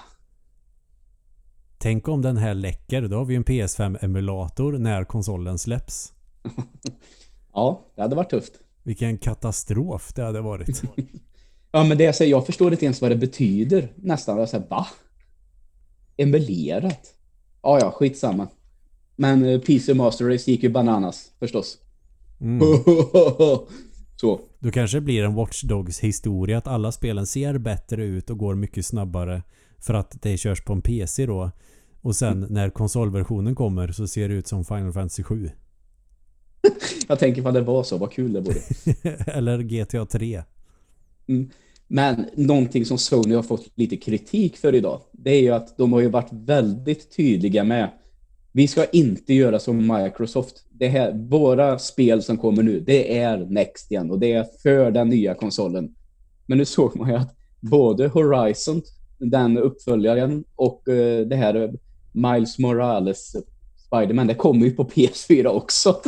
Tänk 1.78 2.08
om 2.08 2.22
den 2.22 2.36
här 2.36 2.54
läcker. 2.54 3.02
Då 3.02 3.16
har 3.16 3.24
vi 3.24 3.34
en 3.34 3.44
PS5-emulator 3.44 4.78
när 4.78 5.04
konsolen 5.04 5.58
släpps. 5.58 6.12
Ja, 7.54 7.86
det 7.96 8.02
hade 8.02 8.16
varit 8.16 8.30
tufft. 8.30 8.52
Vilken 8.82 9.18
katastrof 9.18 10.12
det 10.14 10.22
hade 10.22 10.40
varit. 10.40 10.82
Ja, 11.72 11.84
men 11.84 11.98
det 11.98 12.04
jag 12.04 12.14
säger, 12.14 12.30
jag 12.30 12.46
förstår 12.46 12.72
inte 12.72 12.84
ens 12.84 13.00
vad 13.00 13.10
det 13.10 13.16
betyder 13.16 13.92
nästan. 13.96 14.38
Jag 14.38 14.48
säger, 14.48 14.68
va? 14.68 14.86
Emulerat? 16.16 17.14
Ja, 17.62 17.78
ja, 17.80 17.90
skitsamma. 17.90 18.48
Men 19.16 19.44
eh, 19.44 19.60
PC 19.60 19.94
Master 19.94 20.24
Race 20.24 20.50
gick 20.50 20.62
ju 20.62 20.68
bananas, 20.68 21.30
förstås. 21.38 21.78
Mm. 22.40 22.60
Så. 24.16 24.40
Då 24.58 24.70
kanske 24.70 24.96
det 24.96 25.00
blir 25.00 25.24
en 25.24 25.34
Watch 25.34 25.62
Dogs 25.62 26.00
historia 26.00 26.58
att 26.58 26.66
alla 26.66 26.92
spelen 26.92 27.26
ser 27.26 27.58
bättre 27.58 28.04
ut 28.04 28.30
och 28.30 28.38
går 28.38 28.54
mycket 28.54 28.86
snabbare 28.86 29.42
för 29.78 29.94
att 29.94 30.22
det 30.22 30.36
körs 30.38 30.64
på 30.64 30.72
en 30.72 30.82
PC 30.82 31.26
då. 31.26 31.50
Och 32.00 32.16
sen 32.16 32.38
Mm. 32.38 32.52
när 32.52 32.70
konsolversionen 32.70 33.54
kommer 33.54 33.88
så 33.92 34.06
ser 34.08 34.28
det 34.28 34.34
ut 34.34 34.46
som 34.46 34.64
Final 34.64 34.92
Fantasy 34.92 35.22
7. 35.22 35.50
Jag 37.08 37.18
tänker 37.18 37.42
på 37.42 37.50
det 37.50 37.60
var 37.60 37.82
så, 37.82 37.98
vad 37.98 38.12
kul 38.12 38.32
det 38.32 38.40
vore. 38.40 38.60
Eller 39.26 39.62
GTA 39.62 40.06
3. 40.06 40.42
Men 41.88 42.26
någonting 42.34 42.84
som 42.84 42.98
Sony 42.98 43.34
har 43.34 43.42
fått 43.42 43.66
lite 43.74 43.96
kritik 43.96 44.56
för 44.56 44.74
idag, 44.74 45.00
det 45.12 45.30
är 45.30 45.40
ju 45.40 45.50
att 45.50 45.78
de 45.78 45.92
har 45.92 46.00
ju 46.00 46.08
varit 46.08 46.32
väldigt 46.32 47.16
tydliga 47.16 47.64
med 47.64 47.90
vi 48.52 48.68
ska 48.68 48.84
inte 48.84 49.34
göra 49.34 49.58
som 49.58 49.86
Microsoft. 49.86 50.64
Det 50.70 50.88
här, 50.88 51.12
våra 51.12 51.78
spel 51.78 52.22
som 52.22 52.36
kommer 52.36 52.62
nu, 52.62 52.80
det 52.80 53.18
är 53.18 53.38
Next 53.38 53.90
igen 53.90 54.10
och 54.10 54.18
det 54.18 54.32
är 54.32 54.46
för 54.62 54.90
den 54.90 55.08
nya 55.08 55.34
konsolen. 55.34 55.94
Men 56.46 56.58
nu 56.58 56.64
såg 56.64 56.96
man 56.96 57.08
ju 57.08 57.16
att 57.16 57.36
både 57.60 58.08
Horizon, 58.08 58.82
den 59.18 59.58
uppföljaren 59.58 60.44
och 60.54 60.88
eh, 60.88 61.26
det 61.26 61.36
här 61.36 61.72
Miles 62.12 62.58
Morales 62.58 63.36
Spider-Man, 63.86 64.26
det 64.26 64.34
kommer 64.34 64.66
ju 64.66 64.70
på 64.70 64.84
PS4 64.84 65.46
också. 65.46 66.00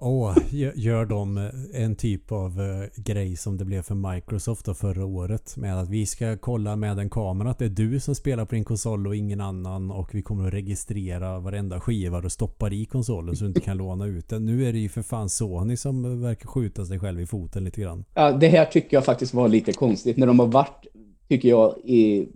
Åh, 0.00 0.36
gör 0.74 1.06
de 1.06 1.38
eh, 1.38 1.82
en 1.82 1.96
typ 1.96 2.32
av 2.32 2.60
eh, 2.60 3.02
grej 3.02 3.36
som 3.36 3.56
det 3.56 3.64
blev 3.64 3.82
för 3.82 4.14
Microsoft 4.14 4.66
då 4.66 4.74
förra 4.74 5.04
året 5.04 5.56
med 5.56 5.80
att 5.80 5.88
vi 5.88 6.06
ska 6.06 6.36
kolla 6.36 6.76
med 6.76 6.98
en 6.98 7.10
kamera 7.10 7.50
att 7.50 7.58
det 7.58 7.64
är 7.64 7.68
du 7.68 8.00
som 8.00 8.14
spelar 8.14 8.44
på 8.44 8.54
din 8.54 8.64
konsol 8.64 9.06
och 9.06 9.16
ingen 9.16 9.40
annan 9.40 9.90
och 9.90 10.14
vi 10.14 10.22
kommer 10.22 10.46
att 10.46 10.54
registrera 10.54 11.38
varenda 11.38 11.80
skiva 11.80 12.20
du 12.20 12.30
stoppar 12.30 12.72
i 12.72 12.84
konsolen 12.84 13.36
så 13.36 13.44
du 13.44 13.48
inte 13.48 13.60
kan 13.60 13.76
låna 13.76 14.06
ut 14.06 14.28
den. 14.28 14.46
Nu 14.46 14.68
är 14.68 14.72
det 14.72 14.78
ju 14.78 14.88
för 14.88 15.02
fan 15.02 15.28
Sony 15.28 15.76
som 15.76 16.04
eh, 16.04 16.10
verkar 16.10 16.46
skjuta 16.46 16.84
sig 16.84 16.98
själv 16.98 17.20
i 17.20 17.26
foten 17.26 17.64
lite 17.64 17.80
grann. 17.80 18.04
Ja, 18.14 18.32
det 18.32 18.48
här 18.48 18.64
tycker 18.64 18.96
jag 18.96 19.04
faktiskt 19.04 19.34
var 19.34 19.48
lite 19.48 19.72
konstigt. 19.72 20.16
När 20.16 20.26
de 20.26 20.38
har 20.38 20.46
varit, 20.46 20.86
tycker 21.28 21.48
jag, 21.48 21.78
i, 21.84 22.28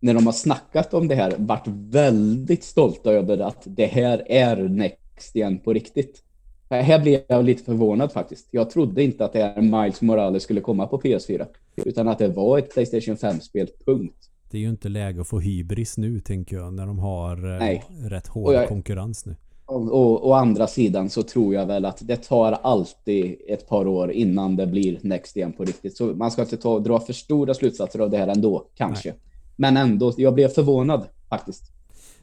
när 0.00 0.14
de 0.14 0.26
har 0.26 0.32
snackat 0.32 0.94
om 0.94 1.08
det 1.08 1.14
här, 1.14 1.34
varit 1.38 1.66
väldigt 1.66 2.64
stolta 2.64 3.12
över 3.12 3.38
att 3.38 3.62
det 3.64 3.86
här 3.86 4.22
är 4.26 4.68
Next 4.68 5.36
igen 5.36 5.58
på 5.58 5.72
riktigt. 5.72 6.24
Här 6.70 6.98
blev 7.02 7.20
jag 7.28 7.44
lite 7.44 7.64
förvånad 7.64 8.12
faktiskt. 8.12 8.48
Jag 8.50 8.70
trodde 8.70 9.02
inte 9.02 9.24
att 9.24 9.32
det 9.32 9.42
här 9.42 9.62
Miles 9.82 10.00
Morales 10.02 10.42
skulle 10.42 10.60
komma 10.60 10.86
på 10.86 11.00
PS4. 11.00 11.46
Utan 11.76 12.08
att 12.08 12.18
det 12.18 12.28
var 12.28 12.58
ett 12.58 12.70
Playstation 12.74 13.16
5-spel, 13.16 13.68
punkt. 13.86 14.14
Det 14.50 14.56
är 14.58 14.60
ju 14.62 14.68
inte 14.68 14.88
läge 14.88 15.20
att 15.20 15.28
få 15.28 15.40
hybris 15.40 15.98
nu 15.98 16.20
tänker 16.20 16.56
jag 16.56 16.72
när 16.74 16.86
de 16.86 16.98
har 16.98 17.52
eh, 17.52 17.58
Nej. 17.58 17.84
rätt 18.08 18.26
hård 18.26 18.54
jag- 18.54 18.68
konkurrens 18.68 19.26
nu. 19.26 19.36
Och, 19.66 20.28
å 20.28 20.32
andra 20.32 20.66
sidan 20.66 21.10
så 21.10 21.22
tror 21.22 21.54
jag 21.54 21.66
väl 21.66 21.84
att 21.84 21.98
det 22.00 22.16
tar 22.16 22.52
alltid 22.52 23.36
ett 23.48 23.68
par 23.68 23.86
år 23.86 24.12
innan 24.12 24.56
det 24.56 24.66
blir 24.66 24.98
Next 25.02 25.36
igen 25.36 25.52
på 25.52 25.64
riktigt. 25.64 25.96
Så 25.96 26.04
man 26.06 26.30
ska 26.30 26.42
inte 26.42 26.56
ta, 26.56 26.78
dra 26.78 27.00
för 27.00 27.12
stora 27.12 27.54
slutsatser 27.54 27.98
av 27.98 28.10
det 28.10 28.18
här 28.18 28.28
ändå, 28.28 28.66
kanske. 28.74 29.14
Men 29.56 29.76
ändå, 29.76 30.12
jag 30.16 30.34
blev 30.34 30.48
förvånad 30.48 31.04
faktiskt. 31.28 31.62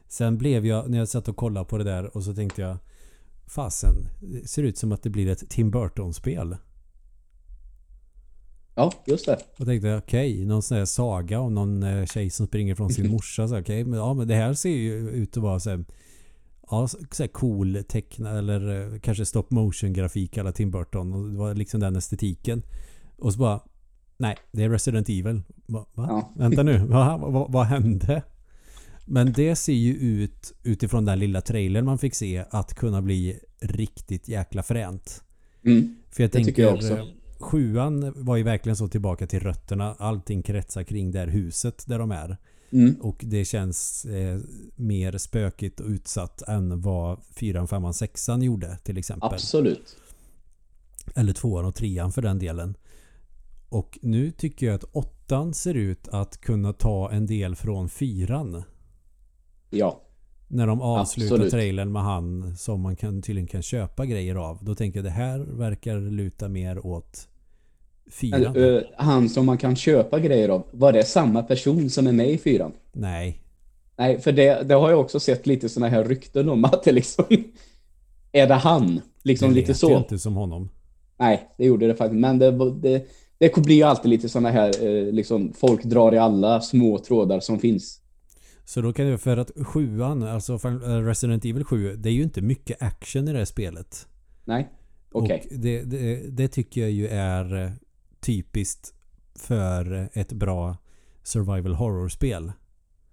Sen 0.07 0.37
blev 0.37 0.65
jag, 0.65 0.89
när 0.89 0.97
jag 0.97 1.07
satt 1.07 1.27
och 1.27 1.35
kollade 1.35 1.65
på 1.65 1.77
det 1.77 1.83
där 1.83 2.17
och 2.17 2.23
så 2.23 2.33
tänkte 2.33 2.61
jag 2.61 2.77
Fasen, 3.47 4.07
det 4.19 4.49
ser 4.49 4.63
ut 4.63 4.77
som 4.77 4.91
att 4.91 5.03
det 5.03 5.09
blir 5.09 5.27
ett 5.27 5.49
Tim 5.49 5.71
Burton-spel. 5.71 6.57
Ja, 8.75 8.91
just 9.05 9.25
det. 9.25 9.39
Och 9.59 9.65
tänkte 9.65 9.97
okej, 9.97 10.45
någon 10.45 10.61
sån 10.61 10.77
här 10.77 10.85
saga 10.85 11.39
om 11.39 11.53
någon 11.53 11.83
eh, 11.83 12.05
tjej 12.05 12.29
som 12.29 12.47
springer 12.47 12.75
från 12.75 12.89
sin 12.89 13.11
morsa. 13.11 13.47
Så, 13.47 13.59
okej, 13.59 13.83
men, 13.83 13.99
ja, 13.99 14.13
men 14.13 14.27
det 14.27 14.35
här 14.35 14.53
ser 14.53 14.69
ju 14.69 15.09
ut 15.09 15.37
att 15.37 15.43
vara 15.43 15.59
så 15.59 15.69
här, 15.69 15.85
ja, 16.69 16.87
så 16.87 17.23
här 17.23 17.27
cool 17.27 17.83
teckna 17.87 18.37
eller 18.37 18.93
eh, 18.93 18.99
kanske 18.99 19.25
stop 19.25 19.45
motion 19.49 19.93
grafik 19.93 20.37
alla 20.37 20.51
Tim 20.51 20.71
Burton. 20.71 21.13
Och 21.13 21.29
det 21.29 21.37
var 21.37 21.53
liksom 21.53 21.79
den 21.79 21.95
estetiken. 21.95 22.63
Och 23.17 23.33
så 23.33 23.39
bara 23.39 23.61
Nej, 24.17 24.35
det 24.51 24.63
är 24.63 24.69
Resident 24.69 25.09
Evil. 25.09 25.41
Va? 25.65 25.85
va? 25.93 26.05
Ja. 26.09 26.33
Vänta 26.35 26.63
nu, 26.63 26.77
va? 26.87 27.17
Va? 27.17 27.47
vad 27.49 27.65
hände? 27.65 28.23
Men 29.05 29.33
det 29.33 29.55
ser 29.55 29.73
ju 29.73 29.93
ut 29.93 30.53
utifrån 30.63 31.05
den 31.05 31.19
lilla 31.19 31.41
trailern 31.41 31.85
man 31.85 31.97
fick 31.97 32.15
se 32.15 32.45
att 32.49 32.73
kunna 32.73 33.01
bli 33.01 33.39
riktigt 33.59 34.27
jäkla 34.27 34.63
fränt. 34.63 35.23
Mm. 35.65 35.95
För 36.11 36.23
jag 36.23 36.29
Det 36.29 36.33
tänker, 36.33 36.51
tycker 36.51 36.63
jag 36.63 36.75
också. 36.75 37.07
sjuan 37.39 38.13
var 38.15 38.35
ju 38.37 38.43
verkligen 38.43 38.75
så 38.75 38.87
tillbaka 38.87 39.27
till 39.27 39.39
rötterna. 39.39 39.95
Allting 39.99 40.43
kretsar 40.43 40.83
kring 40.83 41.11
det 41.11 41.19
här 41.19 41.27
huset 41.27 41.83
där 41.87 41.99
de 41.99 42.11
är. 42.11 42.37
Mm. 42.71 42.95
Och 43.01 43.21
det 43.27 43.45
känns 43.45 44.05
eh, 44.05 44.39
mer 44.75 45.17
spökigt 45.17 45.79
och 45.79 45.87
utsatt 45.87 46.41
än 46.41 46.81
vad 46.81 47.19
fyran, 47.35 47.67
femman, 47.67 47.93
sexan 47.93 48.41
gjorde 48.41 48.77
till 48.83 48.97
exempel. 48.97 49.29
Absolut. 49.33 49.97
Eller 51.15 51.33
tvåan 51.33 51.65
och 51.65 51.75
trean 51.75 52.11
för 52.11 52.21
den 52.21 52.39
delen. 52.39 52.75
Och 53.69 53.99
nu 54.01 54.31
tycker 54.31 54.65
jag 54.65 54.75
att 54.75 54.83
åttan 54.83 55.53
ser 55.53 55.73
ut 55.73 56.07
att 56.07 56.41
kunna 56.41 56.73
ta 56.73 57.11
en 57.11 57.25
del 57.25 57.55
från 57.55 57.89
fyran. 57.89 58.63
Ja. 59.75 60.01
När 60.47 60.67
de 60.67 60.81
avslutar 60.81 61.35
Absolut. 61.35 61.51
trailern 61.51 61.91
med 61.91 62.03
han 62.03 62.55
som 62.57 62.81
man 62.81 62.95
kan, 62.95 63.21
tydligen 63.21 63.47
kan 63.47 63.61
köpa 63.61 64.05
grejer 64.05 64.35
av. 64.35 64.57
Då 64.61 64.75
tänker 64.75 64.97
jag 64.97 65.05
det 65.05 65.09
här 65.09 65.39
verkar 65.39 65.97
luta 65.97 66.47
mer 66.47 66.85
åt 66.85 67.27
fyran. 68.11 68.55
Eh, 68.55 68.81
han 68.97 69.29
som 69.29 69.45
man 69.45 69.57
kan 69.57 69.75
köpa 69.75 70.19
grejer 70.19 70.49
av, 70.49 70.63
var 70.71 70.93
det 70.93 71.03
samma 71.03 71.43
person 71.43 71.89
som 71.89 72.07
är 72.07 72.11
med 72.11 72.29
i 72.29 72.37
fyran? 72.37 72.71
Nej. 72.91 73.41
Nej, 73.97 74.19
för 74.19 74.31
det, 74.31 74.63
det 74.63 74.73
har 74.75 74.89
jag 74.89 74.99
också 74.99 75.19
sett 75.19 75.47
lite 75.47 75.69
såna 75.69 75.87
här 75.87 76.03
rykten 76.03 76.49
om 76.49 76.65
att 76.65 76.83
det 76.83 76.91
liksom... 76.91 77.25
Är 78.31 78.47
det 78.47 78.53
han? 78.53 79.01
Liksom 79.23 79.49
det 79.49 79.55
lite 79.55 79.73
så. 79.73 79.89
ju 79.89 79.97
inte 79.97 80.19
som 80.19 80.35
honom. 80.35 80.69
Nej, 81.17 81.49
det 81.57 81.65
gjorde 81.65 81.87
det 81.87 81.95
faktiskt. 81.95 82.19
Men 82.19 82.39
det, 82.39 82.51
det, 82.81 83.07
det 83.37 83.55
blir 83.55 83.75
ju 83.75 83.83
alltid 83.83 84.09
lite 84.09 84.29
såna 84.29 84.49
här, 84.49 84.85
eh, 84.85 85.13
liksom, 85.13 85.53
folk 85.53 85.83
drar 85.83 86.13
i 86.13 86.17
alla 86.17 86.61
små 86.61 86.97
trådar 86.97 87.39
som 87.39 87.59
finns. 87.59 88.01
Så 88.65 88.81
då 88.81 88.93
kan 88.93 89.07
jag 89.07 89.21
för 89.21 89.37
att 89.37 89.51
sjuan, 89.63 90.23
alltså 90.23 90.53
eh, 90.53 90.77
Resident 91.03 91.45
Evil 91.45 91.63
7, 91.63 91.95
det 91.95 92.09
är 92.09 92.13
ju 92.13 92.23
inte 92.23 92.41
mycket 92.41 92.81
action 92.81 93.27
i 93.27 93.31
det 93.31 93.37
här 93.37 93.45
spelet. 93.45 94.07
Nej, 94.45 94.69
okej. 95.11 95.47
Och 95.51 95.57
det, 95.59 95.83
det, 95.83 96.27
det 96.29 96.47
tycker 96.47 96.81
jag 96.81 96.91
ju 96.91 97.07
är 97.07 97.63
eh, 97.63 97.71
typiskt 98.19 98.93
för 99.35 100.09
ett 100.13 100.33
bra 100.33 100.77
survival 101.23 101.73
horror-spel. 101.73 102.51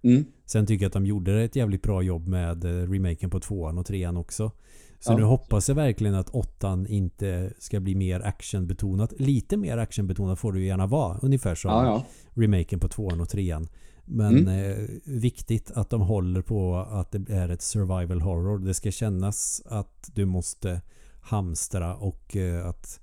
Mm. 0.01 0.25
Sen 0.45 0.65
tycker 0.65 0.83
jag 0.85 0.87
att 0.89 0.93
de 0.93 1.05
gjorde 1.05 1.43
ett 1.43 1.55
jävligt 1.55 1.81
bra 1.83 2.01
jobb 2.01 2.27
med 2.27 2.65
eh, 2.65 2.91
remaken 2.91 3.29
på 3.29 3.39
tvåan 3.39 3.77
och 3.77 3.85
trean 3.85 4.17
också. 4.17 4.51
Så 4.99 5.11
Ja. 5.11 5.17
nu 5.17 5.23
hoppas 5.23 5.67
jag 5.69 5.75
verkligen 5.75 6.15
att 6.15 6.29
åttan 6.29 6.87
inte 6.87 7.53
ska 7.59 7.79
bli 7.79 7.95
mer 7.95 8.19
actionbetonat. 8.19 9.13
Lite 9.19 9.57
mer 9.57 9.77
actionbetonat 9.77 10.39
får 10.39 10.53
det 10.53 10.59
ju 10.59 10.65
gärna 10.65 10.87
vara. 10.87 11.17
Ungefär 11.21 11.55
som 11.55 11.71
Ja, 11.71 11.85
ja. 11.85 12.05
remaken 12.41 12.79
på 12.79 12.87
tvåan 12.87 13.21
och 13.21 13.29
trean. 13.29 13.67
Men 14.05 14.37
Mm. 14.37 14.71
eh, 14.71 14.87
viktigt 15.03 15.71
att 15.71 15.89
de 15.89 16.01
håller 16.01 16.41
på 16.41 16.75
att 16.77 17.11
det 17.11 17.29
är 17.33 17.49
ett 17.49 17.61
survival 17.61 18.21
horror. 18.21 18.59
Det 18.59 18.73
ska 18.73 18.91
kännas 18.91 19.61
att 19.65 20.09
du 20.13 20.25
måste 20.25 20.81
hamstra 21.21 21.95
och 21.95 22.35
eh, 22.35 22.65
att 22.67 22.99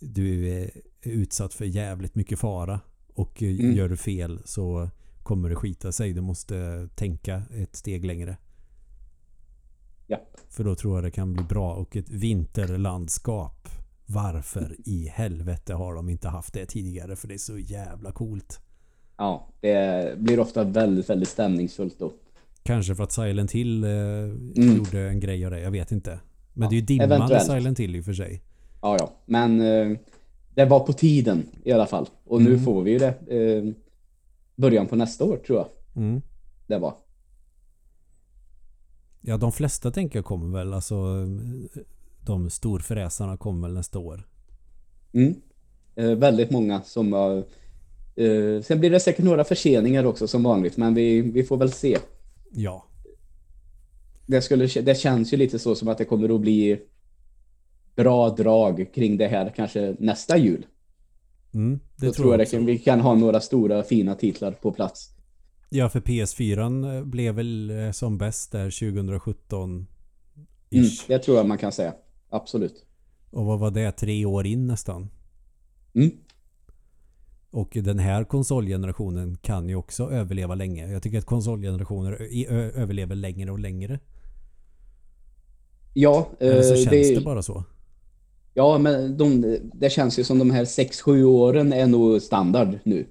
du 0.00 0.48
är 0.48 0.70
utsatt 1.02 1.54
för 1.54 1.64
jävligt 1.64 2.14
mycket 2.14 2.38
fara. 2.38 2.80
Och 3.14 3.42
eh, 3.42 3.58
Mm. 3.60 3.76
gör 3.76 3.88
du 3.88 3.96
fel 3.96 4.40
så 4.44 4.90
kommer 5.22 5.48
det 5.48 5.56
skita 5.56 5.92
sig. 5.92 6.12
Du 6.12 6.20
måste 6.20 6.88
tänka 6.94 7.42
ett 7.50 7.76
steg 7.76 8.04
längre. 8.04 8.36
Ja. 10.06 10.18
För 10.48 10.64
då 10.64 10.74
tror 10.74 10.94
jag 10.96 11.04
det 11.04 11.10
kan 11.10 11.32
bli 11.32 11.42
bra. 11.44 11.74
Och 11.74 11.96
ett 11.96 12.10
vinterlandskap. 12.10 13.68
Varför 14.06 14.76
i 14.84 15.08
helvete 15.08 15.74
har 15.74 15.94
de 15.94 16.08
inte 16.08 16.28
haft 16.28 16.52
det 16.54 16.66
tidigare? 16.66 17.16
För 17.16 17.28
det 17.28 17.34
är 17.34 17.38
så 17.38 17.58
jävla 17.58 18.12
coolt. 18.12 18.60
Ja, 19.16 19.48
det 19.60 20.18
blir 20.18 20.40
ofta 20.40 20.64
väldigt, 20.64 21.10
väldigt 21.10 21.28
stämningsfullt 21.28 21.98
då. 21.98 22.12
Kanske 22.62 22.94
för 22.94 23.04
att 23.04 23.12
Silent 23.12 23.52
Hill 23.52 23.84
eh, 23.84 23.90
Mm. 23.90 24.76
gjorde 24.76 25.00
en 25.00 25.20
grej 25.20 25.44
av 25.44 25.50
det. 25.50 25.60
Jag 25.60 25.70
vet 25.70 25.92
inte. 25.92 26.20
Men 26.52 26.62
Ja, 26.62 26.68
det 26.70 26.74
är 26.76 26.80
ju 26.80 26.86
dimman 26.86 27.12
eventuellt. 27.12 27.46
Silent 27.46 27.80
Hill 27.80 27.96
i 27.96 28.00
och 28.00 28.04
för 28.04 28.12
sig. 28.12 28.42
Ja, 28.82 28.96
ja. 28.98 29.12
Men 29.26 29.60
eh, 29.60 29.98
det 30.54 30.64
var 30.64 30.80
på 30.80 30.92
tiden 30.92 31.46
i 31.64 31.72
alla 31.72 31.86
fall. 31.86 32.08
Och 32.24 32.42
nu 32.42 32.50
Mm. 32.52 32.64
får 32.64 32.82
vi 32.82 32.90
ju 32.90 32.98
det. 32.98 33.14
Eh, 33.26 33.72
början 34.56 34.86
på 34.86 34.96
nästa 34.96 35.24
år 35.24 35.36
tror 35.36 35.58
jag 35.58 35.68
Mm. 36.04 36.22
det 36.66 36.78
var. 36.78 36.94
Ja, 39.20 39.36
de 39.36 39.52
flesta 39.52 39.90
tänker 39.90 40.18
jag 40.18 40.24
kommer 40.26 40.58
väl. 40.58 40.74
Alltså 40.74 41.26
de 42.20 42.50
storfräsarna 42.50 43.36
kommer 43.36 43.68
väl 43.68 43.74
nästa 43.74 43.98
år. 43.98 44.22
Mm. 45.12 45.34
Eh, 45.94 46.10
väldigt 46.10 46.50
många 46.50 46.82
som 46.82 47.12
har... 47.12 47.44
Eh, 48.16 48.62
sen 48.62 48.80
blir 48.80 48.90
det 48.90 49.00
säkert 49.00 49.24
några 49.24 49.44
förseningar 49.44 50.04
också 50.04 50.28
som 50.28 50.42
vanligt, 50.42 50.76
men 50.76 50.94
vi, 50.94 51.20
vi 51.20 51.44
får 51.44 51.56
väl 51.56 51.72
se. 51.72 51.98
Ja. 52.52 52.86
Det, 54.26 54.42
skulle, 54.42 54.66
det 54.66 54.98
känns 54.98 55.32
ju 55.32 55.36
lite 55.36 55.58
så 55.58 55.74
som 55.74 55.88
att 55.88 55.98
det 55.98 56.04
kommer 56.04 56.34
att 56.34 56.40
bli 56.40 56.80
bra 57.96 58.30
drag 58.30 58.86
kring 58.94 59.16
det 59.16 59.28
här 59.28 59.52
kanske 59.56 59.96
nästa 59.98 60.36
jul. 60.36 60.66
Mm, 61.54 61.80
det 61.96 62.06
Då 62.06 62.12
tror 62.12 62.32
jag 62.32 62.40
jag 62.40 62.50
kan, 62.50 62.66
vi 62.66 62.78
kan 62.78 63.00
ha 63.00 63.14
några 63.14 63.40
stora 63.40 63.82
fina 63.82 64.14
titlar 64.14 64.52
på 64.52 64.72
plats. 64.72 65.10
Ja, 65.68 65.88
för 65.88 66.00
PS4 66.00 67.04
blev 67.04 67.34
väl 67.34 67.70
eh, 67.70 67.90
som 67.90 68.18
bäst 68.18 68.52
där 68.52 68.92
2017 68.92 69.86
Mm, 70.70 70.86
det 71.06 71.18
tror 71.18 71.36
jag 71.36 71.46
man 71.46 71.58
kan 71.58 71.72
säga. 71.72 71.94
Absolut. 72.30 72.84
Och 73.30 73.46
vad 73.46 73.58
var 73.58 73.70
det? 73.70 73.92
Tre 73.92 74.24
år 74.24 74.46
in 74.46 74.66
nästan. 74.66 75.10
Mm. 75.94 76.10
Och 77.56 77.68
den 77.84 77.98
här 77.98 78.24
konsolgenerationen 78.24 79.36
kan 79.42 79.68
ju 79.68 79.74
också 79.74 80.10
överleva 80.10 80.54
länge. 80.54 80.92
Jag 80.92 81.02
tycker 81.02 81.18
att 81.18 81.24
konsolgenerationer 81.24 82.12
överlever 82.76 83.14
längre 83.14 83.50
och 83.50 83.58
längre. 83.58 84.00
Ja, 85.92 86.28
Eller 86.40 86.62
så 86.62 86.74
eh, 86.74 86.78
känns 86.80 87.08
det, 87.08 87.14
det 87.14 87.20
bara 87.20 87.42
så. 87.42 87.64
ja 88.54 88.78
men 88.78 89.16
de, 89.16 89.58
det 89.74 89.90
känns 89.90 90.18
ju 90.18 90.24
som 90.24 90.38
de 90.38 90.50
här 90.50 90.64
6-7 90.64 91.24
åren 91.24 91.72
är 91.72 91.86
nog 91.86 92.22
standard 92.22 92.78
nu. 92.84 93.06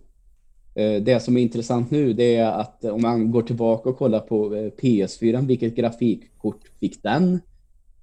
Eh, 0.76 1.04
Det 1.04 1.24
som 1.24 1.38
är 1.38 1.42
intressant 1.42 1.92
nu 1.92 2.14
det 2.14 2.36
är 2.36 2.52
att 2.52 2.86
om 2.86 3.02
man 3.02 3.32
går 3.32 3.42
tillbaka 3.42 3.90
och 3.90 3.98
kollar 3.98 4.20
på 4.20 4.56
eh, 4.56 4.72
PS4, 4.82 5.48
vilket 5.48 5.76
grafikkort 5.76 6.62
fick 6.80 7.04
den? 7.04 7.40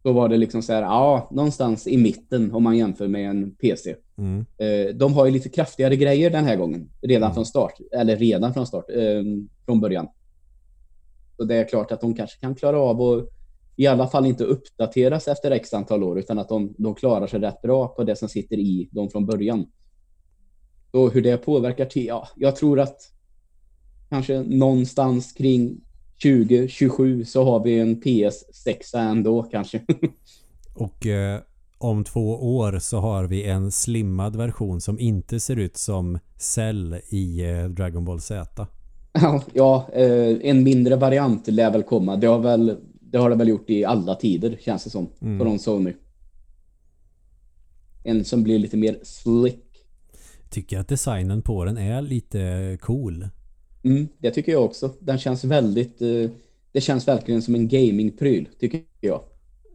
Då 0.03 0.13
var 0.13 0.29
det 0.29 0.37
liksom 0.37 0.63
så 0.63 0.73
här, 0.73 0.83
ja, 0.83 1.29
någonstans 1.33 1.87
i 1.87 1.97
mitten 1.97 2.53
om 2.53 2.63
man 2.63 2.77
jämför 2.77 3.09
med 3.09 3.31
en 3.31 3.51
PC. 3.51 3.95
Mm. 4.23 4.47
Eh, 4.59 4.95
De 4.95 5.13
har 5.15 5.27
ju 5.27 5.33
lite 5.33 5.49
kraftigare 5.49 5.97
grejer 5.97 6.31
den 6.31 6.45
här 6.45 6.57
gången, 6.57 6.91
redan 7.01 7.23
Mm. 7.23 7.35
från 7.35 7.47
start. 7.47 7.75
Eller 7.93 8.17
redan 8.17 8.55
från 8.55 8.67
start, 8.67 8.85
eh, 8.91 9.23
från 9.65 9.81
början. 9.81 10.09
Så 11.37 11.45
det 11.45 11.55
är 11.55 11.69
klart 11.69 11.93
att 11.93 12.01
de 12.01 12.15
kanske 12.15 12.41
kan 12.41 12.55
klara 12.55 12.79
av 12.81 13.03
att 13.03 13.29
i 13.77 13.87
alla 13.87 14.07
fall 14.09 14.27
inte 14.27 14.45
uppdateras 14.45 15.29
efter 15.29 15.51
x 15.51 15.75
antal 15.75 16.03
år, 16.03 16.19
utan 16.19 16.39
att 16.39 16.49
de, 16.49 16.75
de 16.79 16.95
klarar 16.95 17.27
sig 17.27 17.41
rätt 17.41 17.63
bra 17.63 17.89
på 17.89 18.05
det 18.05 18.17
som 18.17 18.29
sitter 18.29 18.57
i 18.59 18.89
dem 18.93 19.11
från 19.11 19.27
början. 19.27 19.67
Så 20.91 21.09
hur 21.09 21.23
det 21.23 21.37
påverkar 21.37 21.85
till, 21.85 22.07
ja, 22.07 22.29
jag 22.37 22.57
tror 22.57 22.81
att 22.81 22.97
kanske 24.09 24.43
någonstans 24.43 25.33
kring 25.33 25.81
2027 26.23 27.25
så 27.25 27.45
har 27.45 27.65
vi 27.65 27.79
en 27.81 28.01
PS6 28.03 28.97
ändå 28.99 29.43
kanske. 29.43 29.81
Och 30.75 31.07
eh, 31.07 31.41
om 31.83 32.05
två 32.05 32.57
år 32.57 32.79
så 32.79 32.99
har 32.99 33.25
vi 33.25 33.45
en 33.45 33.71
slimmad 33.71 34.37
version 34.37 34.81
som 34.81 34.99
inte 34.99 35.41
ser 35.41 35.57
ut 35.57 35.77
som 35.77 36.19
Cell 36.37 37.01
i 37.09 37.51
eh, 37.51 37.65
Dragon 37.65 38.05
Ball 38.05 38.21
Z. 38.21 38.67
Ja, 39.13 39.43
ja 39.53 39.89
eh, 39.93 40.37
en 40.43 40.63
mindre 40.63 40.97
variant 40.97 41.49
lär 41.49 41.71
väl 41.73 41.83
komma. 41.83 42.17
Det 42.17 42.27
har, 42.27 42.39
väl, 42.39 42.77
det 43.01 43.19
har 43.19 43.31
det 43.31 43.37
väl 43.37 43.49
gjort 43.49 43.71
i 43.71 43.85
alla 43.85 44.15
tider, 44.15 44.59
känns 44.61 44.85
det 44.85 44.91
som, 44.91 45.09
Mm. 45.21 45.41
från 45.41 45.59
Sony. 45.59 45.93
En 48.05 48.25
som 48.25 48.43
blir 48.43 48.59
lite 48.59 48.77
mer 48.77 48.99
slick. 49.03 49.65
Tycker 50.51 50.79
att 50.79 50.89
designen 50.89 51.43
på 51.43 51.65
den 51.65 51.79
är 51.79 52.03
lite 52.03 52.79
cool. 52.81 53.29
Mm, 53.85 54.09
det 54.19 54.31
tycker 54.31 54.53
jag 54.53 54.65
också. 54.65 54.91
Den 55.01 55.19
känns 55.19 55.45
väldigt... 55.45 56.03
Eh, 56.03 56.31
det 56.73 56.81
känns 56.81 57.09
verkligen 57.09 57.43
som 57.43 57.55
en 57.55 57.69
gamingpryl, 57.69 58.49
tycker 58.59 58.83
jag. 59.01 59.21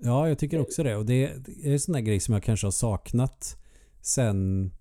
Ja, 0.02 0.28
jag 0.28 0.40
tycker 0.40 0.60
också 0.60 0.84
det. 0.84 0.96
Och 0.96 1.06
det 1.06 1.24
är 1.24 1.72
en 1.72 1.80
sån 1.80 1.94
där 1.94 2.02
grej 2.02 2.20
som 2.20 2.34
jag 2.34 2.44
kanske 2.44 2.68
har 2.68 2.72
saknat 2.72 3.58
sen... 4.02 4.72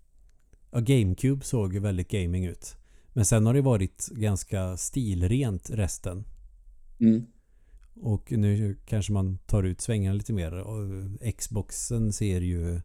Ja, 0.71 0.81
GameCube 0.81 1.45
såg 1.45 1.75
ju 1.75 1.81
väldigt 1.81 2.09
gaming 2.11 2.47
ut. 2.47 2.77
Men 3.13 3.25
sen 3.25 3.47
har 3.47 3.55
det 3.55 3.61
varit 3.61 4.09
ganska 4.13 4.77
stilrent 4.77 5.71
resten. 5.71 6.25
Mm. 7.01 7.27
Och 8.01 8.33
nu 8.33 8.77
kanske 8.87 9.13
man 9.13 9.39
tar 9.39 9.63
ut 9.63 9.81
svängarna 9.81 10.15
lite 10.15 10.33
mer. 10.33 10.53
Och 10.53 10.87
Xboxen 11.39 12.13
ser 12.13 12.41
ju 12.41 12.81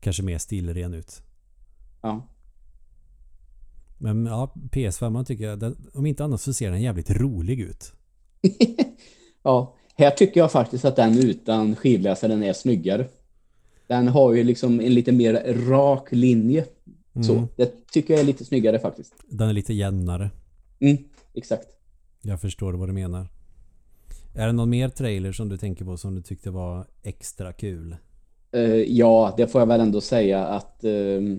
kanske 0.00 0.22
mer 0.22 0.38
stilren 0.38 0.94
ut. 0.94 1.22
Ja. 2.02 2.28
Men 3.98 4.26
ja, 4.26 4.54
PS5 4.54 5.10
man 5.10 5.24
tycker 5.24 5.44
jag, 5.44 5.58
den, 5.58 5.90
om 5.94 6.06
inte 6.06 6.24
annat 6.24 6.40
så 6.40 6.52
ser 6.52 6.70
den 6.70 6.82
jävligt 6.82 7.10
rolig 7.10 7.60
ut. 7.60 7.92
ja, 9.42 9.76
här 10.00 10.10
tycker 10.10 10.40
jag 10.40 10.52
faktiskt 10.52 10.84
att 10.84 10.96
den 10.96 11.18
utan 11.18 11.76
skivläsaren 11.76 12.42
är 12.42 12.52
snyggare. 12.52 13.04
Den 13.86 14.08
har 14.08 14.34
ju 14.34 14.44
liksom 14.44 14.80
en 14.80 14.94
lite 14.94 15.12
mer 15.12 15.54
rak 15.70 16.08
linje. 16.10 16.64
Så, 17.26 17.32
Mm. 17.32 17.46
det 17.56 17.86
tycker 17.92 18.14
jag 18.14 18.20
är 18.20 18.24
lite 18.26 18.44
snyggare 18.44 18.78
faktiskt. 18.78 19.14
Den 19.28 19.48
är 19.48 19.52
lite 19.52 19.74
jämnare. 19.74 20.30
Mm, 20.80 20.96
exakt. 21.34 21.66
Jag 22.22 22.40
förstår 22.40 22.72
vad 22.72 22.88
du 22.88 22.92
menar. 22.92 23.26
Är 24.34 24.46
det 24.46 24.52
någon 24.52 24.70
mer 24.70 24.88
trailer 24.88 25.32
som 25.32 25.48
du 25.48 25.56
tänker 25.56 25.84
på 25.84 25.96
som 25.96 26.14
du 26.14 26.22
tyckte 26.22 26.50
var 26.50 26.86
extra 27.02 27.52
kul? 27.52 27.96
Eh, 28.52 28.62
ja, 28.74 29.34
det 29.36 29.46
får 29.46 29.60
jag 29.60 29.66
väl 29.66 29.80
ändå 29.80 30.00
säga 30.00 30.46
att 30.46 30.84
eh, 30.84 30.90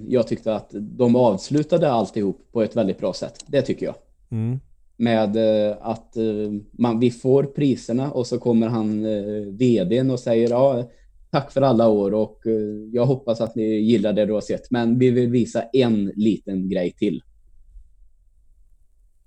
jag 0.08 0.28
tyckte 0.28 0.56
att 0.56 0.70
de 0.74 1.16
avslutade 1.16 1.92
alltihop 1.92 2.48
på 2.52 2.62
ett 2.62 2.76
väldigt 2.76 3.00
bra 3.00 3.14
sätt. 3.14 3.44
Det 3.48 3.62
tycker 3.62 3.86
jag. 3.86 3.96
Mm. 4.30 4.60
Med 5.02 5.36
eh, 5.36 5.78
att 5.82 6.18
eh, 6.18 6.52
man, 6.72 7.00
vi 7.00 7.12
får 7.12 7.44
priserna 7.44 8.12
och 8.12 8.28
så 8.28 8.40
kommer 8.40 8.68
han, 8.68 9.06
eh, 9.06 9.42
vdn 9.52 10.12
och 10.12 10.20
säger 10.20 10.50
ja, 10.50 10.90
tack 11.32 11.52
för 11.52 11.62
alla 11.62 11.88
år 11.88 12.14
och 12.14 12.48
eh, 12.48 12.90
jag 12.94 13.06
hoppas 13.06 13.42
att 13.42 13.56
ni 13.56 13.64
gillar 13.64 14.14
det 14.14 14.26
du 14.26 14.34
har 14.34 14.42
sett. 14.42 14.72
Men 14.72 15.00
vi 15.00 15.12
vill 15.12 15.30
visa 15.30 15.62
en 15.62 16.12
liten 16.16 16.70
grej 16.70 16.92
till. 16.92 17.22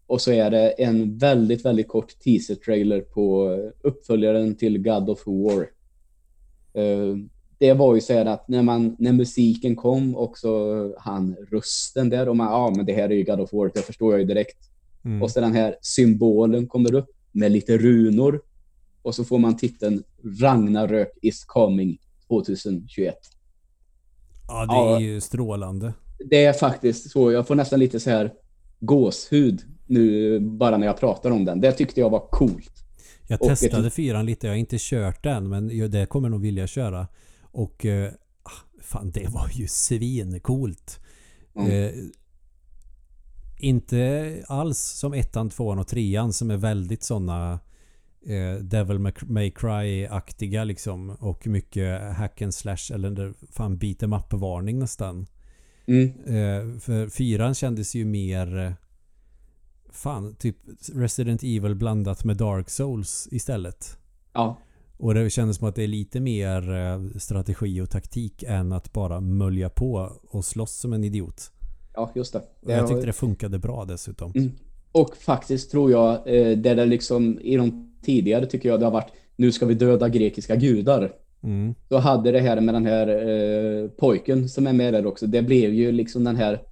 Och 0.07 0.21
så 0.21 0.33
är 0.33 0.51
det 0.51 0.69
en 0.71 1.19
väldigt, 1.19 1.65
väldigt 1.65 1.89
kort 1.89 2.19
teaser-trailer 2.25 3.01
på 3.01 3.57
uppföljaren 3.81 4.57
till 4.57 4.83
God 4.83 5.11
of 5.11 5.27
War. 5.27 5.71
Eh, 6.75 7.17
det 7.59 7.73
var 7.73 7.95
ju 7.95 8.01
så 8.01 8.13
här 8.13 8.27
att 8.27 8.49
när, 8.49 8.63
man, 8.63 8.97
när 8.99 9.13
musiken 9.13 9.77
kom 9.77 10.17
och 10.17 10.39
så 10.39 10.95
han 10.99 11.37
rösten 11.51 12.11
där 12.11 12.29
och 12.29 12.37
man, 12.37 12.53
ja 12.53 12.73
men 12.77 12.87
det 12.87 12.93
här 12.93 13.11
är 13.11 13.15
ju 13.15 13.25
God 13.25 13.41
of 13.41 13.53
War, 13.53 13.71
det 13.75 13.81
förstår 13.81 14.13
jag 14.13 14.21
ju 14.21 14.27
direkt. 14.27 14.74
Mm. 15.05 15.23
Och 15.23 15.31
så 15.31 15.41
den 15.41 15.53
här 15.53 15.77
symbolen 15.81 16.67
kommer 16.67 16.95
upp 16.95 17.11
med 17.33 17.53
lite 17.53 17.79
runor. 17.79 18.41
Och 19.03 19.15
så 19.15 19.25
får 19.25 19.39
man 19.39 19.57
titeln 19.57 20.03
Ragnarök 20.41 21.11
is 21.23 21.45
coming 21.45 21.99
2021. 22.29 23.15
Ja, 24.49 24.67
det 24.67 24.73
Ja. 24.75 24.97
är 24.97 25.01
ju 25.01 25.21
strålande. 25.21 25.93
Det 26.31 26.45
är 26.45 26.53
faktiskt 26.53 27.11
så, 27.11 27.33
jag 27.33 27.47
får 27.47 27.55
nästan 27.55 27.79
lite 27.81 28.01
så 28.01 28.11
här 28.11 28.33
gåshud 28.81 29.63
nu 29.87 30.41
bara 30.41 30.77
när 30.79 30.87
jag 30.87 30.97
pratar 30.97 31.31
om 31.31 31.45
den. 31.45 31.61
Det 31.61 31.73
tyckte 31.73 32.01
jag 32.01 32.11
var 32.11 32.29
coolt. 32.31 32.71
Jag 33.29 33.43
Och 33.43 33.49
testade 33.49 33.91
fyran 33.91 34.27
lite. 34.27 34.47
Jag 34.47 34.55
har 34.55 34.59
inte 34.59 34.77
kört 34.81 35.23
den 35.23 35.49
men 35.49 35.91
det 35.91 36.07
kommer 36.07 36.29
nog 36.29 36.41
vilja 36.41 36.67
köra. 36.67 37.09
Och 37.43 37.87
eh, 37.87 38.13
ah, 38.43 38.81
fan 38.81 39.11
det 39.11 39.29
var 39.29 39.51
ju 39.53 39.69
svincoolt. 39.69 41.01
Mm. 41.57 41.71
Eh, 41.71 41.91
inte 43.65 44.45
alls 44.49 44.79
som 44.79 45.15
ettan, 45.15 45.51
tvåan 45.51 45.79
och 45.79 45.87
trean 45.89 46.33
som 46.33 46.51
är 46.51 46.57
väldigt 46.57 47.03
sådana 47.03 47.59
eh, 48.27 48.55
Devil 48.63 48.99
May- 48.99 49.51
Cry-aktiga 49.51 50.65
liksom. 50.65 51.11
Och 51.11 51.47
mycket 51.47 52.17
hack 52.17 52.43
and 52.43 52.55
slash 52.55 52.93
eller 52.95 53.35
fan 53.53 53.79
beat 53.79 54.03
em 54.03 54.13
up-varning 54.13 54.79
nästan. 54.79 55.27
Mm. 55.87 56.09
Eh, 56.09 56.79
för 56.81 57.09
fyran 57.09 57.55
kändes 57.55 57.95
ju 57.95 58.05
mer 58.05 58.77
Fan, 59.91 60.35
typ 60.35 60.57
Resident 60.95 61.43
Evil 61.43 61.75
blandat 61.75 62.25
med 62.25 62.37
Dark 62.37 62.71
Souls 62.71 63.29
istället. 63.31 63.99
Ja, 64.33 64.59
Och 64.97 65.15
det 65.15 65.31
kändes 65.31 65.57
som 65.57 65.69
att 65.69 65.75
det 65.75 65.83
är 65.83 65.89
lite 65.89 66.21
mer 66.21 66.75
eh, 66.75 67.19
strategi 67.19 67.81
och 67.81 67.91
taktik 67.91 68.43
än 68.43 68.73
att 68.73 68.93
bara 68.93 69.21
mölja 69.21 69.71
på 69.71 70.13
och 70.31 70.45
slåss 70.45 70.73
som 70.73 70.93
en 70.93 71.05
idiot. 71.05 71.51
Ja 71.95 72.13
just 72.15 72.33
det. 72.33 72.43
Jag 72.61 72.89
tyckte 72.89 73.07
det 73.07 73.13
funkade 73.13 73.59
bra 73.59 73.85
dessutom. 73.85 74.33
Mm. 74.35 74.53
Och 74.93 75.17
faktiskt 75.17 75.71
tror 75.71 75.91
jag, 75.91 76.13
eh, 76.15 76.59
där 76.59 76.75
det 76.75 76.87
liksom 76.87 77.41
i 77.41 77.57
de 77.57 77.95
tidigare 78.03 78.47
tycker 78.47 78.69
jag 78.69 78.81
det 78.81 78.87
har 78.87 78.93
varit 78.93 79.13
nu 79.37 79.53
ska 79.53 79.67
vi 79.67 79.75
döda 79.75 80.09
grekiska 80.09 80.57
gudar. 80.57 81.13
Mm. 81.43 81.75
Så 81.89 81.99
hade 81.99 82.33
det 82.33 82.41
här 82.41 82.61
med 82.61 82.75
den 82.75 82.87
här 82.87 83.09
eh, 83.09 83.89
pojken 83.89 84.49
som 84.49 84.67
är 84.67 84.73
med 84.73 84.95
där 84.95 85.07
också. 85.07 85.27
Det 85.27 85.43
blev 85.43 85.75
ju 85.75 85.93
liksom 85.93 86.25
den 86.25 86.37
här 86.37 86.63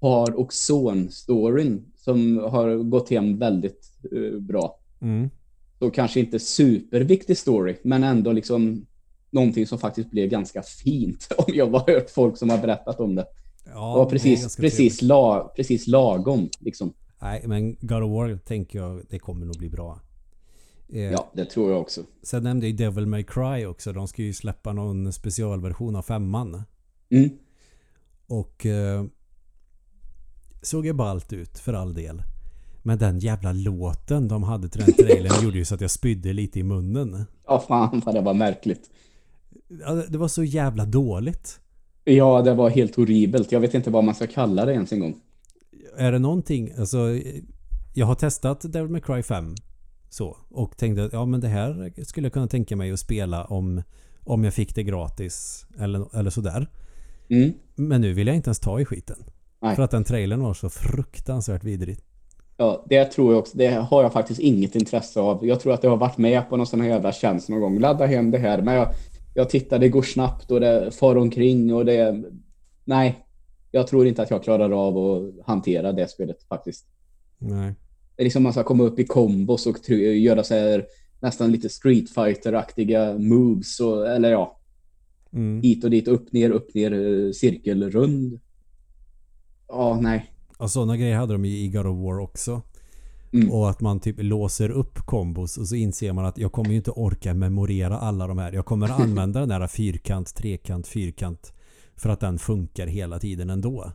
far 0.00 0.38
och 0.38 0.52
son-storyn 0.52 1.82
som 1.96 2.38
har 2.38 2.76
gått 2.76 3.10
hem 3.10 3.38
väldigt 3.38 3.90
eh, 4.12 4.40
bra. 4.40 4.78
Mm. 5.00 5.30
Så 5.78 5.90
kanske 5.90 6.20
inte 6.20 6.38
superviktig 6.38 7.38
story, 7.38 7.76
men 7.82 8.04
ändå 8.04 8.32
liksom 8.32 8.86
någonting 9.32 9.66
som 9.66 9.78
faktiskt 9.78 10.10
blev 10.10 10.28
ganska 10.28 10.62
fint 10.62 11.28
om 11.38 11.54
jag 11.54 11.70
har 11.70 11.92
hört 11.92 12.10
folk 12.10 12.36
som 12.36 12.50
har 12.50 12.58
berättat 12.58 13.00
om 13.00 13.14
det. 13.14 13.26
Ja, 13.64 13.70
det 13.72 13.78
var 13.78 14.04
det 14.04 14.10
precis, 14.10 14.40
ganska 14.40 14.62
precis, 14.62 15.02
la, 15.02 15.52
precis 15.56 15.86
lagom 15.86 16.48
liksom. 16.58 16.92
Nej, 17.20 17.42
men 17.46 17.76
God 17.80 18.02
of 18.02 18.10
War 18.10 18.36
tänker 18.36 18.78
jag 18.78 19.02
det 19.10 19.18
kommer 19.18 19.46
nog 19.46 19.58
bli 19.58 19.68
bra. 19.68 20.00
Eh, 20.92 21.00
Ja, 21.00 21.30
det 21.34 21.44
tror 21.44 21.72
jag 21.72 21.80
också. 21.80 22.02
Sen 22.22 22.42
nämnde 22.42 22.66
jag 22.66 22.76
Devil 22.76 23.06
May 23.06 23.22
Cry 23.22 23.66
också. 23.66 23.92
De 23.92 24.08
ska 24.08 24.22
ju 24.22 24.32
släppa 24.32 24.72
någon 24.72 25.12
specialversion 25.12 25.96
av 25.96 26.02
femman. 26.02 26.62
Mm. 27.10 27.30
Och 28.26 28.66
eh, 28.66 29.04
såg 30.62 30.86
ju 30.86 30.92
ballt 30.92 31.32
ut 31.32 31.58
för 31.58 31.72
all 31.72 31.94
del. 31.94 32.22
Men 32.82 32.98
den 32.98 33.18
jävla 33.18 33.52
låten 33.52 34.28
de 34.28 34.42
hade 34.42 34.68
till 34.68 34.80
den 34.80 34.94
trailern 34.94 35.32
gjorde 35.44 35.58
ju 35.58 35.64
så 35.64 35.74
att 35.74 35.80
jag 35.80 35.90
spydde 35.90 36.32
lite 36.32 36.58
i 36.58 36.62
munnen. 36.62 37.24
Ja, 37.46 37.64
fan 37.68 38.02
vad 38.06 38.14
det 38.14 38.20
var 38.20 38.34
märkligt. 38.34 38.90
Det 40.08 40.18
var 40.18 40.28
så 40.28 40.44
jävla 40.44 40.84
dåligt. 40.84 41.60
Ja, 42.04 42.42
det 42.42 42.54
var 42.54 42.70
helt 42.70 42.96
horribelt. 42.96 43.52
Jag 43.52 43.60
vet 43.60 43.74
inte 43.74 43.90
vad 43.90 44.04
man 44.04 44.14
ska 44.14 44.26
kalla 44.26 44.64
det 44.64 44.72
ens 44.72 44.92
en 44.92 45.00
gång. 45.00 45.20
Är 45.96 46.12
det 46.12 46.18
någonting, 46.18 46.72
alltså 46.78 46.98
jag 47.94 48.06
har 48.06 48.14
testat 48.14 48.72
Devil 48.72 48.90
May 48.90 49.00
Cry 49.00 49.22
5 49.22 49.54
så 50.10 50.36
och 50.50 50.76
tänkte 50.76 51.04
att 51.04 51.12
ja 51.12 51.26
men 51.26 51.40
det 51.40 51.48
här 51.48 51.92
skulle 52.04 52.24
jag 52.26 52.32
kunna 52.32 52.46
tänka 52.46 52.76
mig 52.76 52.92
att 52.92 53.00
spela 53.00 53.44
om 53.44 53.82
om 54.24 54.44
jag 54.44 54.54
fick 54.54 54.74
det 54.74 54.82
gratis 54.82 55.66
eller, 55.78 56.18
eller 56.18 56.30
sådär. 56.30 56.66
Mm. 57.28 57.52
Men 57.74 58.00
nu 58.00 58.12
vill 58.12 58.26
jag 58.26 58.36
inte 58.36 58.48
ens 58.48 58.60
ta 58.60 58.80
i 58.80 58.84
skiten. 58.84 59.16
Nej. 59.60 59.76
För 59.76 59.82
att 59.82 59.90
den 59.90 60.04
trailern 60.04 60.42
var 60.42 60.54
så 60.54 60.70
fruktansvärt 60.70 61.64
vidrig. 61.64 61.98
Ja, 62.56 62.84
det 62.88 63.04
tror 63.04 63.32
jag 63.32 63.38
också. 63.38 63.58
Det 63.58 63.68
har 63.68 64.02
jag 64.02 64.12
faktiskt 64.12 64.40
inget 64.40 64.74
intresse 64.74 65.20
av. 65.20 65.46
Jag 65.46 65.60
tror 65.60 65.72
att 65.72 65.82
jag 65.82 65.90
har 65.90 65.96
varit 65.96 66.18
med 66.18 66.48
på 66.48 66.56
någon 66.56 66.66
sån 66.66 66.80
här 66.80 66.88
jävla 66.88 67.12
tjänst 67.12 67.48
någon 67.48 67.60
gång. 67.60 67.78
Ladda 67.78 68.06
hem 68.06 68.30
det 68.30 68.38
här. 68.38 68.62
Men 68.62 68.74
jag, 68.74 68.88
jag 69.34 69.50
tittar, 69.50 69.78
det 69.78 69.88
går 69.88 70.02
snabbt 70.02 70.50
och 70.50 70.60
det 70.60 70.90
far 70.94 71.16
omkring 71.16 71.74
och 71.74 71.84
det... 71.84 72.24
Nej, 72.84 73.26
jag 73.70 73.86
tror 73.86 74.06
inte 74.06 74.22
att 74.22 74.30
jag 74.30 74.42
klarar 74.42 74.70
av 74.70 74.98
att 74.98 75.46
hantera 75.46 75.92
det 75.92 76.10
spelet 76.10 76.42
faktiskt. 76.48 76.86
Nej. 77.38 77.74
Det 78.16 78.22
är 78.22 78.24
liksom 78.24 78.42
man 78.42 78.52
ska 78.52 78.62
komma 78.64 78.84
upp 78.84 78.98
i 78.98 79.04
kombos 79.04 79.66
och 79.66 79.88
göra 79.90 80.44
så 80.44 80.54
här 80.54 80.86
nästan 81.20 81.52
lite 81.52 81.68
Street 81.68 82.10
Fighter-aktiga 82.10 83.18
moves. 83.18 83.80
Och, 83.80 84.08
eller 84.08 84.30
ja, 84.30 84.58
Mm. 85.34 85.62
hit 85.62 85.84
och 85.84 85.90
dit, 85.90 86.08
upp, 86.08 86.32
ner, 86.32 86.50
upp, 86.50 86.74
ner, 86.74 86.92
eh, 86.92 87.32
cirkel, 87.32 87.90
rund. 87.90 88.40
Ja, 89.68 89.98
nej. 90.02 90.32
Och 90.58 90.70
sådana 90.70 90.96
grejer 90.96 91.16
hade 91.16 91.34
de 91.34 91.44
i 91.44 91.68
God 91.68 91.86
of 91.86 91.98
War 91.98 92.18
också. 92.20 92.62
Mm. 93.32 93.50
Och 93.50 93.70
att 93.70 93.80
man 93.80 94.00
typ 94.00 94.16
låser 94.18 94.70
upp 94.70 94.98
kombos 94.98 95.56
och 95.58 95.68
så 95.68 95.74
inser 95.74 96.12
man 96.12 96.24
att 96.24 96.38
jag 96.38 96.52
kommer 96.52 96.70
ju 96.70 96.76
inte 96.76 96.90
orka 96.90 97.34
memorera 97.34 97.98
alla 97.98 98.26
de 98.26 98.38
här. 98.38 98.52
Jag 98.52 98.64
kommer 98.64 98.86
att 98.86 99.00
använda 99.00 99.40
den 99.40 99.48
där 99.48 99.66
fyrkant, 99.66 100.34
trekant, 100.34 100.86
fyrkant. 100.86 101.52
För 101.96 102.08
att 102.08 102.20
den 102.20 102.38
funkar 102.38 102.86
hela 102.86 103.18
tiden 103.18 103.50
ändå. 103.50 103.92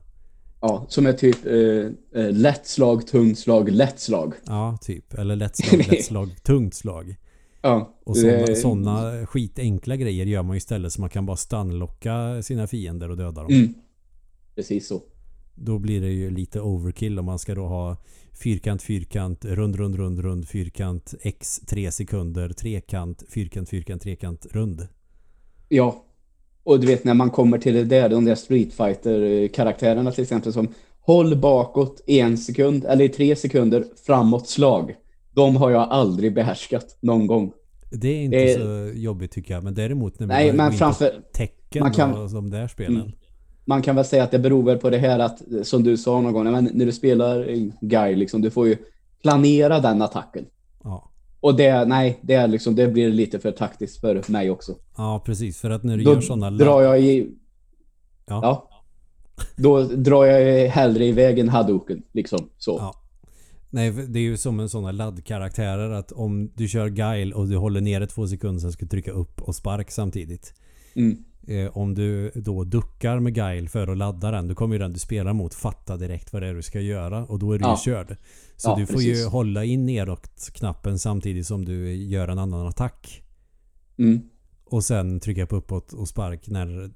Ja, 0.62 0.86
som 0.90 1.06
är 1.06 1.14
typ 1.14 1.46
eh, 1.46 2.22
eh, 2.22 2.32
lätt 2.32 2.68
slag, 2.68 3.08
tungt 3.08 3.40
slag, 3.40 3.70
lätt 3.70 4.00
slag. 4.00 4.34
Ja, 4.46 4.78
typ. 4.82 5.14
Eller 5.14 5.36
lätt 5.36 5.58
slag, 5.58 5.88
lätt 5.92 6.04
slag, 6.06 6.44
tungt 6.44 6.74
slag. 6.74 7.16
Ja, 7.62 7.98
Och 8.04 8.18
sådana 8.58 9.26
skitenkla 9.26 9.96
grejer 9.96 10.26
gör 10.26 10.44
man 10.44 10.54
ju 10.54 10.58
istället 10.58 10.94
så 10.94 11.02
man 11.02 11.10
kan 11.10 11.26
bara 11.26 11.38
stunlocka 11.38 12.42
sina 12.42 12.68
fiender 12.68 13.12
och 13.12 13.18
döda 13.18 13.42
dem. 13.42 13.52
Mm. 13.52 13.74
Precis 14.56 14.88
så. 14.88 15.02
Då 15.56 15.80
blir 15.80 16.02
det 16.02 16.12
ju 16.12 16.30
lite 16.30 16.62
overkill 16.62 17.20
om 17.20 17.26
man 17.26 17.40
ska 17.40 17.56
då 17.56 17.66
ha 17.66 17.98
fyrkant, 18.40 18.82
fyrkant, 18.82 19.46
rund, 19.46 19.76
rund, 19.76 19.96
rund, 19.96 20.20
rund, 20.20 20.48
fyrkant, 20.48 21.14
x, 21.22 21.62
tre 21.68 21.92
sekunder, 21.92 22.50
trekant, 22.50 23.24
fyrkant, 23.30 23.70
fyrkant, 23.70 24.02
trekant, 24.02 24.46
rund. 24.52 24.88
Ja. 25.70 26.04
Och 26.64 26.80
du 26.80 26.88
vet 26.88 27.04
när 27.04 27.14
man 27.14 27.30
kommer 27.30 27.58
till 27.58 27.74
det 27.74 27.84
där, 27.84 28.10
de 28.10 28.26
där 28.26 28.36
Street 28.36 28.74
Fighter-karaktärerna 28.74 30.12
till 30.12 30.22
exempel 30.24 30.54
som 30.54 30.68
håll 31.00 31.36
bakåt 31.38 32.02
en 32.08 32.38
sekund 32.38 32.86
eller 32.86 33.06
i 33.06 33.10
tre 33.10 33.36
sekunder 33.36 33.86
framåt 34.06 34.48
slag. 34.48 34.96
De 35.32 35.56
har 35.56 35.72
jag 35.72 35.82
aldrig 35.90 36.34
behärskat 36.34 36.98
någon 37.00 37.28
gång. 37.28 37.52
Det 37.92 38.08
är 38.08 38.24
inte 38.24 38.38
Det- 38.38 38.54
så 38.54 39.00
jobbigt 39.00 39.32
tycker 39.32 39.54
jag. 39.54 39.64
Men 39.64 39.74
däremot 39.74 40.20
när 40.20 40.28
vi 40.28 40.34
Nej, 40.34 40.54
men 40.54 40.72
framför... 40.74 41.12
tecken 41.34 41.80
man 41.84 41.94
kan- 41.94 42.14
och 42.22 42.32
de 42.32 42.50
där 42.50 42.68
spelen. 42.68 42.96
Mm. 43.02 43.12
Man 43.68 43.82
kan 43.82 43.96
väl 43.96 44.06
säga 44.06 44.24
att 44.24 44.32
det 44.32 44.40
beror 44.40 44.64
väl 44.64 44.78
på 44.78 44.90
det 44.90 44.98
här 44.98 45.20
att, 45.20 45.42
som 45.64 45.84
du 45.84 45.98
sa 45.98 46.22
någon 46.22 46.34
gång, 46.34 46.52
men 46.52 46.70
när 46.74 46.86
du 46.86 46.92
spelar 46.92 47.46
guy, 47.86 48.16
liksom, 48.16 48.42
du 48.42 48.52
får 48.52 48.68
ju 48.68 48.78
planera 49.22 49.80
den 49.80 50.02
attacken. 50.02 50.46
Ja. 50.84 51.12
Och 51.40 51.56
det, 51.56 51.86
nej, 51.86 52.20
det, 52.22 52.34
är 52.34 52.48
liksom, 52.48 52.76
det 52.76 52.88
blir 52.88 53.10
lite 53.10 53.40
för 53.40 53.52
taktiskt 53.52 54.02
för 54.02 54.32
mig 54.32 54.50
också. 54.50 54.76
ja, 54.98 55.22
precis. 55.26 55.60
För 55.60 55.70
att 55.70 55.84
när 55.84 55.98
du 55.98 56.04
Då 56.04 56.14
gör 56.14 56.22
sådana 56.22 56.52
drar 56.52 56.82
jag 56.82 57.02
i... 57.02 57.30
Ja. 58.26 58.40
Ja. 58.44 58.70
Då 59.56 59.84
drar 59.84 60.26
jag 60.26 60.70
hellre 60.70 61.06
iväg 61.06 61.40
en 61.40 61.50
Hadouken, 61.50 62.04
liksom. 62.12 62.50
Så. 62.58 62.78
Ja. 62.80 62.94
Nej, 63.70 63.92
det 63.92 64.20
är 64.20 64.24
ju 64.24 64.38
som 64.38 64.60
en 64.60 64.70
sån 64.70 64.98
laddkaraktärer 64.98 65.92
att 65.92 66.12
om 66.12 66.52
du 66.56 66.68
kör 66.68 66.90
guile 66.90 67.36
och 67.36 67.48
du 67.48 67.58
håller 67.58 67.82
nere 67.82 68.08
två 68.08 68.28
sekunder 68.28 68.62
så 68.62 68.72
ska 68.72 68.86
du 68.86 68.90
trycka 68.90 69.12
upp 69.12 69.42
och 69.42 69.56
spark 69.56 69.92
samtidigt. 69.92 70.54
Mm. 70.96 71.24
Eh, 71.48 71.78
om 71.78 71.94
du 71.94 72.32
då 72.36 72.64
duckar 72.64 73.20
med 73.20 73.34
guile 73.34 73.68
för 73.70 73.88
att 73.88 73.98
ladda 73.98 74.32
den, 74.32 74.48
då 74.48 74.56
kommer 74.56 74.76
ju 74.76 74.80
den 74.80 74.94
du 74.94 75.00
spelar 75.00 75.34
mot 75.34 75.54
fatta 75.54 75.98
direkt 75.98 76.34
vad 76.34 76.42
det 76.42 76.48
är 76.48 76.54
du 76.54 76.62
ska 76.62 76.80
göra 76.82 77.26
och 77.26 77.40
då 77.40 77.52
är 77.52 77.58
du 77.60 77.66
Ja. 77.66 77.72
ju 77.72 77.92
körd. 77.92 78.18
Så 78.58 78.70
Ja, 78.70 78.76
du 78.76 78.86
får 78.86 79.02
ju 79.02 79.12
precis. 79.12 79.28
hålla 79.28 79.64
in 79.64 79.86
neråt-knappen 79.86 81.00
samtidigt 81.00 81.48
som 81.48 81.66
du 81.66 81.94
gör 81.96 82.28
en 82.28 82.40
annan 82.40 82.68
attack. 82.68 83.24
Mm. 83.98 84.22
Och 84.66 84.84
sen 84.84 85.20
trycka 85.20 85.48
på 85.48 85.56
uppåt 85.56 85.94
och 85.94 86.08
spark 86.08 86.48
när 86.48 86.92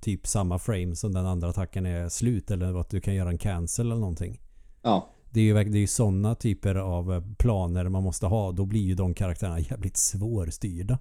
typ 0.00 0.26
samma 0.26 0.58
frame 0.58 0.96
som 0.96 1.12
den 1.12 1.26
andra 1.26 1.48
attacken 1.48 1.86
är 1.86 2.08
slut 2.08 2.50
eller 2.50 2.80
att 2.80 2.90
du 2.90 3.00
kan 3.00 3.14
göra 3.14 3.28
en 3.30 3.38
cancel 3.38 3.86
eller 3.86 4.00
någonting. 4.00 4.40
Ja. 4.82 5.08
Det 5.30 5.40
är 5.40 5.44
ju 5.44 5.52
verk- 5.54 5.72
det 5.72 5.78
är 5.78 5.80
ju 5.80 5.86
sådana 5.86 6.34
typer 6.34 6.74
av 6.74 7.12
eh, 7.14 7.22
planer 7.38 7.88
man 7.88 8.02
måste 8.02 8.26
ha. 8.26 8.52
Då 8.52 8.64
blir 8.66 8.80
ju 8.80 8.94
de 8.94 9.14
karaktärerna 9.14 9.58
jävligt 9.70 9.96
svårstyrda. 9.96 10.98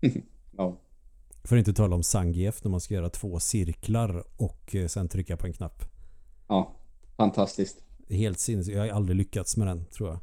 ja. 0.56 0.76
För 1.44 1.56
att 1.56 1.58
inte 1.58 1.72
tala 1.72 1.96
om 1.96 2.02
Zangief 2.02 2.64
när 2.64 2.70
man 2.70 2.80
ska 2.80 2.94
göra 2.94 3.08
två 3.08 3.40
cirklar 3.40 4.24
och 4.36 4.74
eh, 4.74 4.86
sen 4.86 5.08
trycka 5.08 5.36
på 5.36 5.46
en 5.46 5.52
knapp. 5.52 5.84
Ja. 6.48 6.74
Fantastiskt. 7.16 7.82
Helt 8.08 8.38
sinnes. 8.38 8.68
Jag 8.68 8.80
har 8.80 8.88
aldrig 8.88 9.16
lyckats 9.16 9.56
med 9.56 9.66
den 9.66 9.84
tror 9.84 10.08
jag. 10.08 10.18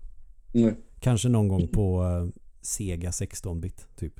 Mm. 0.63 0.75
Kanske 0.99 1.29
någon 1.29 1.47
gång 1.47 1.67
på 1.67 2.03
eh, 2.03 2.41
Sega 2.61 3.09
16-bit 3.09 3.87
typ. 3.95 4.13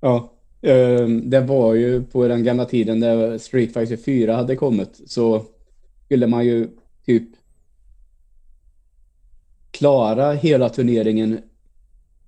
Ja. 0.00 0.32
Ehm, 0.62 1.30
Det 1.30 1.40
var 1.40 1.74
ju 1.74 2.02
på 2.04 2.28
den 2.28 2.44
gamla 2.44 2.64
tiden 2.64 3.00
när 3.00 3.38
Street 3.38 3.72
Fighter 3.72 3.96
4 3.96 4.36
hade 4.36 4.56
kommit 4.56 5.00
så 5.06 5.44
skulle 6.04 6.26
man 6.26 6.44
ju 6.46 6.68
typ 7.04 7.28
klara 9.70 10.32
hela 10.32 10.68
turneringen 10.68 11.40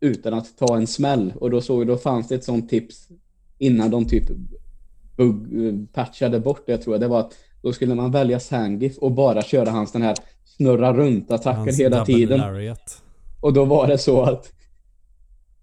utan 0.00 0.34
att 0.34 0.58
ta 0.58 0.76
en 0.76 0.86
smäll. 0.86 1.32
Och 1.40 1.50
då 1.50 1.60
såg 1.60 1.86
då 1.86 1.96
fanns 1.96 2.28
det 2.28 2.34
ett 2.34 2.44
sånt 2.44 2.70
tips 2.70 3.08
innan 3.60 3.90
de 3.90 4.04
typ 4.08 4.24
bug, 5.16 5.92
patchade 5.92 6.40
bort 6.40 6.62
det 6.66 6.78
tror 6.78 6.94
jag. 6.94 7.00
Det 7.00 7.08
var 7.08 7.20
att 7.20 7.32
då 7.62 7.72
skulle 7.72 7.94
man 7.94 8.10
välja 8.10 8.40
Sangif 8.40 8.98
och 8.98 9.12
bara 9.12 9.42
köra 9.42 9.70
hans 9.70 9.92
den 9.92 10.02
här 10.02 10.16
snurra 10.44 10.92
runt 10.92 11.30
attacken 11.30 11.58
Hans 11.58 11.80
hela 11.80 12.04
tiden. 12.04 12.38
Lariat. 12.40 13.02
Och 13.40 13.52
då 13.52 13.64
var 13.64 13.86
det 13.86 13.98
så 13.98 14.22
att 14.22 14.52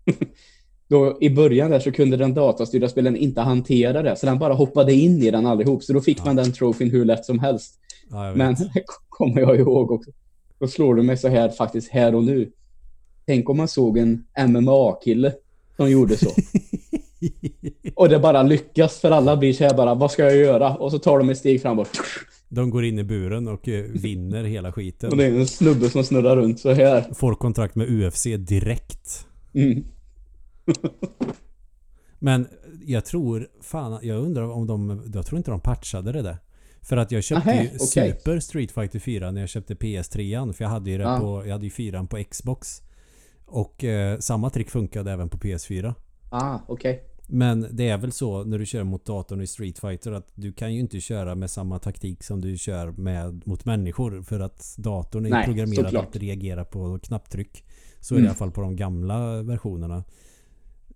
då 0.87 1.17
i 1.21 1.29
början 1.29 1.71
där 1.71 1.79
så 1.79 1.91
kunde 1.91 2.17
den 2.17 2.33
datastyrda 2.33 2.89
spelen 2.89 3.15
inte 3.15 3.41
hantera 3.41 4.01
det. 4.01 4.15
Så 4.15 4.25
den 4.25 4.39
bara 4.39 4.53
hoppade 4.53 4.93
in 4.93 5.23
i 5.23 5.31
den 5.31 5.45
allihop. 5.45 5.83
Så 5.83 5.93
då 5.93 6.01
fick 6.01 6.19
Ja. 6.19 6.25
man 6.25 6.35
den 6.35 6.53
trofén 6.53 6.89
hur 6.91 7.05
lätt 7.05 7.25
som 7.25 7.39
helst. 7.39 7.79
Ja. 8.09 8.33
Men 8.35 8.55
kommer 9.09 9.41
jag 9.41 9.59
ihåg 9.59 9.91
också. 9.91 10.11
Då 10.59 10.67
slår 10.67 10.95
du 10.95 11.03
mig 11.03 11.17
så 11.17 11.27
här 11.27 11.49
faktiskt 11.49 11.91
här 11.91 12.15
och 12.15 12.23
nu. 12.23 12.51
Tänk 13.25 13.49
om 13.49 13.57
man 13.57 13.67
såg 13.67 13.97
en 13.97 14.23
MMA-kille 14.47 15.33
som 15.75 15.91
gjorde 15.91 16.17
så. 16.17 16.29
Och 17.95 18.09
det 18.09 18.19
bara 18.19 18.43
lyckas 18.43 18.99
för 18.99 19.11
alla 19.11 19.37
blir 19.37 19.53
så 19.53 19.63
här 19.63 19.73
bara, 19.77 19.95
vad 19.95 20.11
ska 20.11 20.23
jag 20.23 20.35
göra? 20.35 20.75
Och 20.75 20.91
så 20.91 20.99
tar 20.99 21.17
de 21.17 21.29
ett 21.29 21.37
steg 21.37 21.61
framåt. 21.61 21.89
De 22.49 22.69
går 22.69 22.85
in 22.85 22.99
i 22.99 23.03
buren 23.03 23.47
och 23.47 23.67
eh, 23.67 23.83
vinner 23.83 24.43
hela 24.43 24.71
skiten. 24.71 25.09
Och 25.11 25.17
det 25.17 25.25
är 25.25 25.31
en 25.31 25.47
snubbe 25.47 25.89
som 25.89 26.03
snurrar 26.03 26.35
runt 26.35 26.59
så 26.59 26.71
här. 26.73 27.13
Får 27.13 27.35
kontrakt 27.35 27.75
med 27.75 27.89
UFC 27.89 28.23
direkt. 28.23 29.27
Mm. 29.53 29.83
Men 32.19 32.47
jag 32.85 33.05
tror, 33.05 33.47
fan, 33.61 33.99
jag 34.01 34.17
undrar 34.23 34.43
om 34.51 34.67
de, 34.67 35.03
jag 35.13 35.25
tror 35.25 35.37
inte 35.37 35.51
de 35.51 35.59
patchade 35.59 36.11
det 36.11 36.21
där. 36.21 36.37
För 36.81 36.97
att 36.97 37.11
jag 37.11 37.23
köpte 37.23 37.49
Nähä, 37.49 37.63
ju 37.63 37.69
okej. 37.79 38.11
Super 38.11 38.39
Street 38.39 38.71
Fighter 38.71 38.99
4 38.99 39.31
när 39.31 39.41
jag 39.41 39.49
köpte 39.49 39.73
PS3an. 39.73 40.53
För 40.53 40.63
jag 40.63 40.69
hade 40.69 40.89
ju 40.91 40.97
det 40.97 41.03
Ja. 41.03 41.19
på, 41.19 41.43
jag 41.45 41.51
hade 41.51 41.65
ju 41.65 41.71
4 41.71 42.03
på 42.09 42.23
Xbox. 42.31 42.81
Och 43.45 43.83
eh, 43.83 44.19
samma 44.19 44.49
trick 44.49 44.69
funkade 44.69 45.11
även 45.11 45.29
på 45.29 45.37
PS4. 45.37 45.93
Ah, 46.29 46.59
okej. 46.67 47.03
Men 47.29 47.67
det 47.71 47.89
är 47.89 47.97
väl 47.97 48.11
så 48.11 48.43
när 48.43 48.59
du 48.59 48.65
kör 48.65 48.83
mot 48.83 49.05
datorn 49.05 49.41
i 49.41 49.47
Street 49.47 49.79
Fighter 49.79 50.11
att 50.11 50.31
du 50.35 50.53
kan 50.53 50.73
ju 50.73 50.79
inte 50.79 50.99
köra 50.99 51.35
med 51.35 51.49
samma 51.51 51.79
taktik 51.79 52.23
som 52.23 52.41
du 52.41 52.57
kör 52.57 52.91
med 52.91 53.47
mot 53.47 53.65
människor. 53.65 54.21
För 54.21 54.39
att 54.39 54.75
datorn 54.77 55.25
är 55.25 55.29
Nej, 55.29 55.45
programmerad 55.45 55.85
såklart. 55.85 56.07
att 56.07 56.15
reagera 56.15 56.65
på 56.65 56.99
knapptryck. 57.03 57.63
Så 57.99 58.13
är 58.13 58.17
Mm. 58.17 58.23
det 58.23 58.27
i 58.27 58.29
alla 58.29 58.37
fall 58.37 58.51
på 58.51 58.61
de 58.61 58.75
gamla 58.75 59.43
versionerna. 59.43 60.03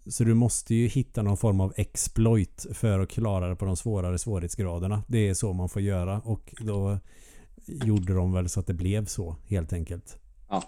Så 0.07 0.23
du 0.23 0.33
måste 0.33 0.75
ju 0.75 0.87
hitta 0.87 1.21
någon 1.21 1.37
form 1.37 1.61
av 1.61 1.73
exploit 1.75 2.65
för 2.73 2.99
att 2.99 3.09
klara 3.09 3.49
det 3.49 3.55
på 3.55 3.65
de 3.65 3.77
svårare 3.77 4.17
svårighetsgraderna. 4.19 5.03
Det 5.07 5.29
är 5.29 5.33
så 5.33 5.53
man 5.53 5.69
får 5.69 5.81
göra 5.81 6.19
och 6.19 6.53
då 6.61 6.97
gjorde 7.65 8.13
de 8.13 8.33
väl 8.33 8.49
så 8.49 8.59
att 8.59 8.67
det 8.67 8.73
blev 8.73 9.05
så 9.05 9.35
helt 9.47 9.73
enkelt. 9.73 10.17
Ja. 10.49 10.63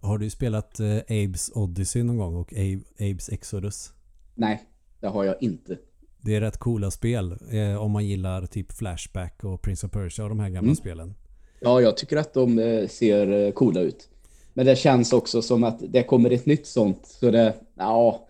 Har 0.00 0.18
du 0.18 0.30
spelat 0.30 0.80
eh, 0.80 0.96
Abes 0.96 1.50
Odyssey 1.54 2.02
någon 2.02 2.16
gång 2.16 2.34
och 2.36 2.52
Abe, 2.52 2.80
Abes 3.10 3.28
Exodus? 3.28 3.92
Nej, 4.34 4.62
det 5.00 5.06
har 5.06 5.24
jag 5.24 5.36
inte. 5.42 5.78
Det 6.22 6.34
är 6.36 6.40
rätt 6.40 6.56
coola 6.58 6.90
spel 6.90 7.36
eh, 7.50 7.76
om 7.82 7.90
man 7.92 8.06
gillar 8.06 8.46
typ 8.46 8.72
Flashback 8.72 9.44
och 9.44 9.62
Prince 9.62 9.86
of 9.86 9.92
Persia 9.92 10.24
och 10.24 10.28
de 10.28 10.40
här 10.40 10.48
gamla 10.48 10.60
Mm. 10.68 10.76
spelen. 10.76 11.14
Ja, 11.60 11.80
jag 11.80 11.96
tycker 11.96 12.16
att 12.16 12.34
de 12.34 12.58
eh, 12.58 12.88
ser 12.88 13.46
eh, 13.46 13.52
coola 13.52 13.80
ut. 13.80 14.08
Men 14.54 14.66
det 14.66 14.76
känns 14.76 15.12
också 15.12 15.42
som 15.42 15.64
att 15.64 15.80
det 15.88 16.02
kommer 16.02 16.30
ett 16.30 16.46
nytt 16.46 16.66
sånt. 16.66 17.06
Så 17.06 17.30
det, 17.30 17.54
ja, 17.74 18.26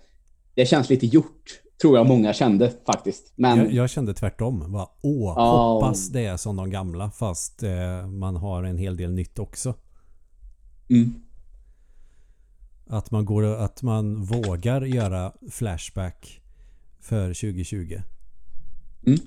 det 0.55 0.67
känns 0.67 0.91
lite 0.91 1.07
gjort. 1.07 1.61
Tror 1.83 1.97
jag 1.99 2.07
många 2.07 2.33
kände 2.33 2.73
faktiskt. 2.87 3.33
Men 3.37 3.59
Jag, 3.59 3.73
jag 3.73 3.91
kände 3.91 4.15
tvärtom. 4.15 4.73
Va? 4.73 4.91
Åh, 5.03 5.33
Ja. 5.37 5.73
hoppas 5.75 6.09
det 6.09 6.21
är 6.27 6.37
som 6.37 6.57
de 6.57 6.71
gamla 6.71 7.11
fast 7.11 7.63
eh, 7.63 8.07
man 8.07 8.37
har 8.37 8.63
en 8.63 8.79
hel 8.79 8.97
del 8.97 9.13
nytt 9.13 9.39
också. 9.39 9.75
mm, 10.91 11.15
Att 12.93 13.11
man, 13.11 13.25
går, 13.25 13.43
att 13.43 13.83
man 13.83 14.23
vågar 14.23 14.83
göra 14.83 15.33
Flashback 15.51 16.41
för 17.01 17.29
2020. 17.29 18.01
Mm. 19.07 19.19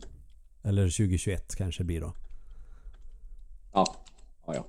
Eller 0.64 0.84
2021 0.84 1.56
kanske 1.56 1.84
blir 1.84 2.02
då. 2.02 2.14
ja, 3.73 3.95
ja, 4.48 4.56
ja. 4.56 4.65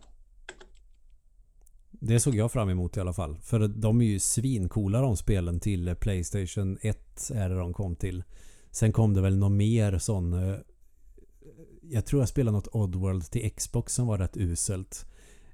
Det 1.91 2.21
såg 2.21 2.35
jag 2.35 2.53
fram 2.53 2.69
emot 2.69 2.97
i 2.97 3.01
alla 3.01 3.13
fall. 3.13 3.37
För 3.43 3.69
de 3.69 4.01
är 4.01 4.05
ju 4.05 4.19
svincoola 4.19 5.01
de 5.01 5.17
spelen 5.17 5.61
till 5.61 5.95
Playstation 6.01 6.79
1 6.83 7.31
är 7.35 7.49
det 7.49 7.55
de 7.59 7.73
kom 7.73 7.97
till. 7.97 8.23
Sen 8.71 8.93
kom 8.93 9.15
det 9.15 9.21
väl 9.21 9.39
något 9.39 9.53
mer 9.53 9.99
sån... 9.99 10.33
eh, 10.33 10.57
Jag 11.83 12.07
tror 12.07 12.23
jag 12.23 12.29
spelade 12.29 12.57
något 12.57 12.69
Oddworld 12.73 13.31
till 13.31 13.51
Xbox 13.53 13.95
som 13.95 14.07
var 14.07 14.19
rätt 14.19 14.37
uselt. 14.37 15.07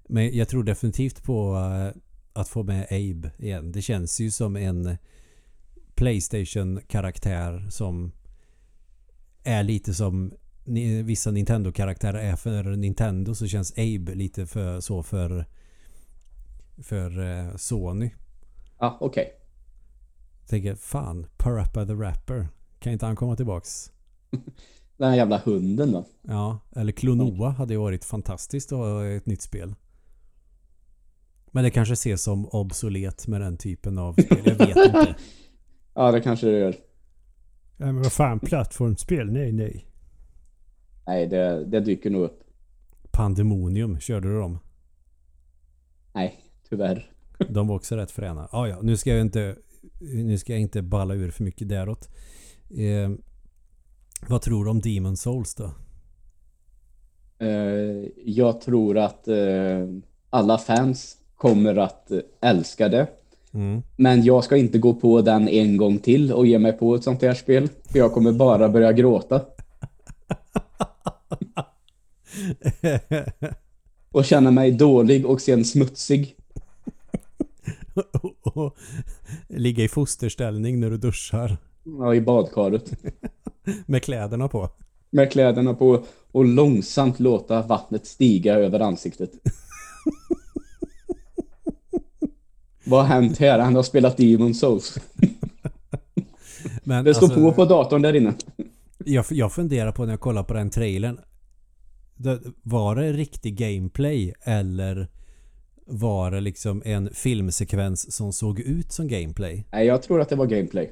Men 0.09 0.37
jag 0.37 0.49
tror 0.49 0.63
definitivt 0.65 1.23
på 1.23 1.57
eh, 1.57 2.01
att 2.33 2.49
få 2.49 2.63
med 2.63 2.85
Abe 2.85 3.31
igen. 3.39 3.73
Det 3.73 3.83
känns 3.83 4.21
ju 4.21 4.31
som 4.31 4.57
en 4.57 4.97
Playstation-karaktär 5.95 7.67
som 7.71 8.13
är 9.45 9.63
lite 9.63 9.95
som 9.95 10.33
vissa 11.05 11.31
Nintendo-karaktärer 11.31 12.19
är 12.19 12.37
för 12.37 12.65
Nintendo 12.65 13.35
så 13.35 13.47
känns 13.47 13.73
Abe 13.73 14.15
lite 14.15 14.47
för 14.47 14.81
så 14.81 15.03
för 15.03 15.47
för 16.83 17.21
eh, 17.21 17.57
Sony. 17.57 18.11
Ja, 18.79 18.97
okej. 19.01 19.33
Tänker 20.47 20.75
fan, 20.75 21.27
Parappa 21.37 21.87
the 21.87 21.93
Rapper. 21.93 22.49
Kan 22.79 22.93
inte 22.93 23.07
han 23.07 23.17
komma 23.17 23.37
tillbaks? 23.37 23.93
Den 24.97 25.09
här 25.09 25.17
jävla 25.17 25.39
hunden 25.39 25.93
då. 25.93 26.05
Ja, 26.23 26.59
eller 26.77 26.93
Klonoa 26.93 27.51
hade 27.51 27.75
ju 27.75 27.81
varit 27.81 28.05
fantastiskt 28.05 28.73
att 28.73 28.79
ha 28.79 29.07
ett 29.07 29.27
nytt 29.27 29.43
spel. 29.43 29.75
Men 31.53 31.65
det 31.65 31.71
kanske 31.71 31.93
ses 31.93 32.23
som 32.23 32.49
obsolet 32.49 33.27
med 33.27 33.41
den 33.41 33.57
typen 33.57 33.99
av 33.99 34.13
spel. 34.13 34.39
Jag 34.45 34.55
vet 34.55 34.77
inte. 34.77 35.15
Ja, 35.95 36.13
det 36.13 36.21
kanske 36.21 36.47
det 36.47 36.59
gör. 36.59 36.75
Ja, 37.77 37.87
men 37.87 38.03
vad 38.03 38.13
fan, 38.13 38.41
plattformsspel? 38.41 39.33
Nej, 39.33 39.53
nej. 39.53 39.87
Nej, 41.07 41.27
det, 41.27 41.65
det 41.65 41.81
dyker 41.81 42.11
nog 42.11 42.23
upp. 42.23 42.45
Pandemonium, 43.11 44.01
körde 44.01 44.29
du 44.29 44.35
dem? 44.39 44.59
Nej, 46.13 46.41
tyvärr. 46.69 47.13
De 47.49 47.69
var 47.69 47.75
också 47.77 47.97
rätt 47.97 48.11
fräna. 48.11 48.49
Ah, 48.53 48.67
ja, 48.67 48.79
nu 48.83 48.97
ska 48.97 49.11
jag 49.11 49.21
inte 49.21 49.57
nu 50.01 50.39
ska 50.39 50.53
jag 50.53 50.61
inte 50.61 50.83
balla 50.83 51.15
ur 51.15 51.31
för 51.31 51.45
mycket 51.45 51.69
däråt. 51.69 52.09
Eh, 52.71 53.11
vad 54.29 54.43
tror 54.43 54.65
du 54.65 54.71
om 54.71 54.81
Demon 54.81 55.17
Souls 55.17 55.55
då? 55.55 55.71
Eh, 57.39 58.09
jag 58.25 58.61
tror 58.61 58.99
att 58.99 59.29
eh, 59.29 59.87
alla 60.31 60.59
fans 60.59 61.17
kommer 61.41 61.77
att 61.77 62.11
eh, 62.11 62.19
älska 62.41 62.89
det. 62.89 63.07
Mm. 63.53 63.83
Men 63.97 64.25
jag 64.25 64.45
ska 64.45 64.57
inte 64.57 64.79
gå 64.79 64.95
på 64.95 65.21
den 65.21 65.49
en 65.49 65.77
gång 65.77 65.99
till 65.99 66.33
och 66.33 66.47
ge 66.47 66.59
mig 66.59 66.73
på 66.73 66.95
ett 66.95 67.05
sånt 67.05 67.23
här 67.23 67.35
spel. 67.35 67.69
För 67.85 67.99
jag 67.99 68.13
kommer 68.13 68.33
bara 68.33 68.69
börja 68.69 68.93
gråta. 68.93 69.41
Och 74.13 74.25
känna 74.25 74.51
mig 74.51 74.71
dålig 74.71 75.27
och 75.27 75.41
sen 75.41 75.65
smutsig. 75.65 76.37
och 78.43 78.77
ligga 79.49 79.85
i 79.85 79.89
fosterställning 79.89 80.81
när 80.81 80.91
du 80.91 80.97
duschar 80.97 81.57
Ja, 81.85 82.15
i 82.15 82.21
badkaret. 82.21 82.93
med 83.87 84.03
kläderna 84.03 84.49
på. 84.49 84.69
Med 85.11 85.33
kläderna 85.33 85.75
på 85.75 86.05
och 86.33 86.45
långsamt 86.45 87.21
låta 87.21 87.63
vattnet 87.63 88.07
stiga 88.07 88.55
över 88.55 88.81
ansiktet. 88.81 89.31
Vad 92.91 93.01
har 93.01 93.09
hänt 93.09 93.39
här? 93.39 93.59
Han 93.59 93.77
har 93.77 93.83
spelat 93.83 94.17
Demon 94.17 94.55
Souls. 94.55 94.99
Men 96.85 97.05
Det 97.05 97.15
står 97.15 97.27
alltså, 97.27 97.41
på 97.41 97.53
på 97.53 97.65
datorn 97.65 98.03
där 98.03 98.17
inne. 98.17 98.35
Jag, 99.05 99.25
jag 99.31 99.53
funderar 99.53 99.93
på 99.93 100.05
när 100.05 100.13
jag 100.13 100.21
kollar 100.21 100.43
på 100.43 100.55
den 100.55 100.71
trailern. 100.71 101.21
Var 102.63 102.97
det 102.97 103.13
riktig 103.13 103.57
gameplay 103.57 104.35
eller 104.43 105.09
var 105.87 106.31
det 106.31 106.41
liksom 106.41 106.83
en 106.85 107.11
filmsekvens 107.15 108.13
som 108.17 108.33
såg 108.33 108.61
ut 108.61 108.93
som 108.93 109.09
gameplay? 109.09 109.67
Nej, 109.73 109.87
jag 109.87 110.03
tror 110.03 110.21
att 110.21 110.29
det 110.29 110.37
var 110.37 110.47
gameplay. 110.47 110.91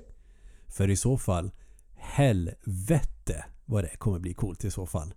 För 0.68 0.90
i 0.90 0.96
så 0.96 1.18
fall, 1.18 1.50
helvete 1.96 3.44
vad 3.66 3.84
det 3.84 3.96
kommer 3.98 4.18
bli 4.18 4.34
coolt 4.34 4.64
i 4.64 4.70
så 4.70 4.86
fall. 4.86 5.08
Det 5.08 5.14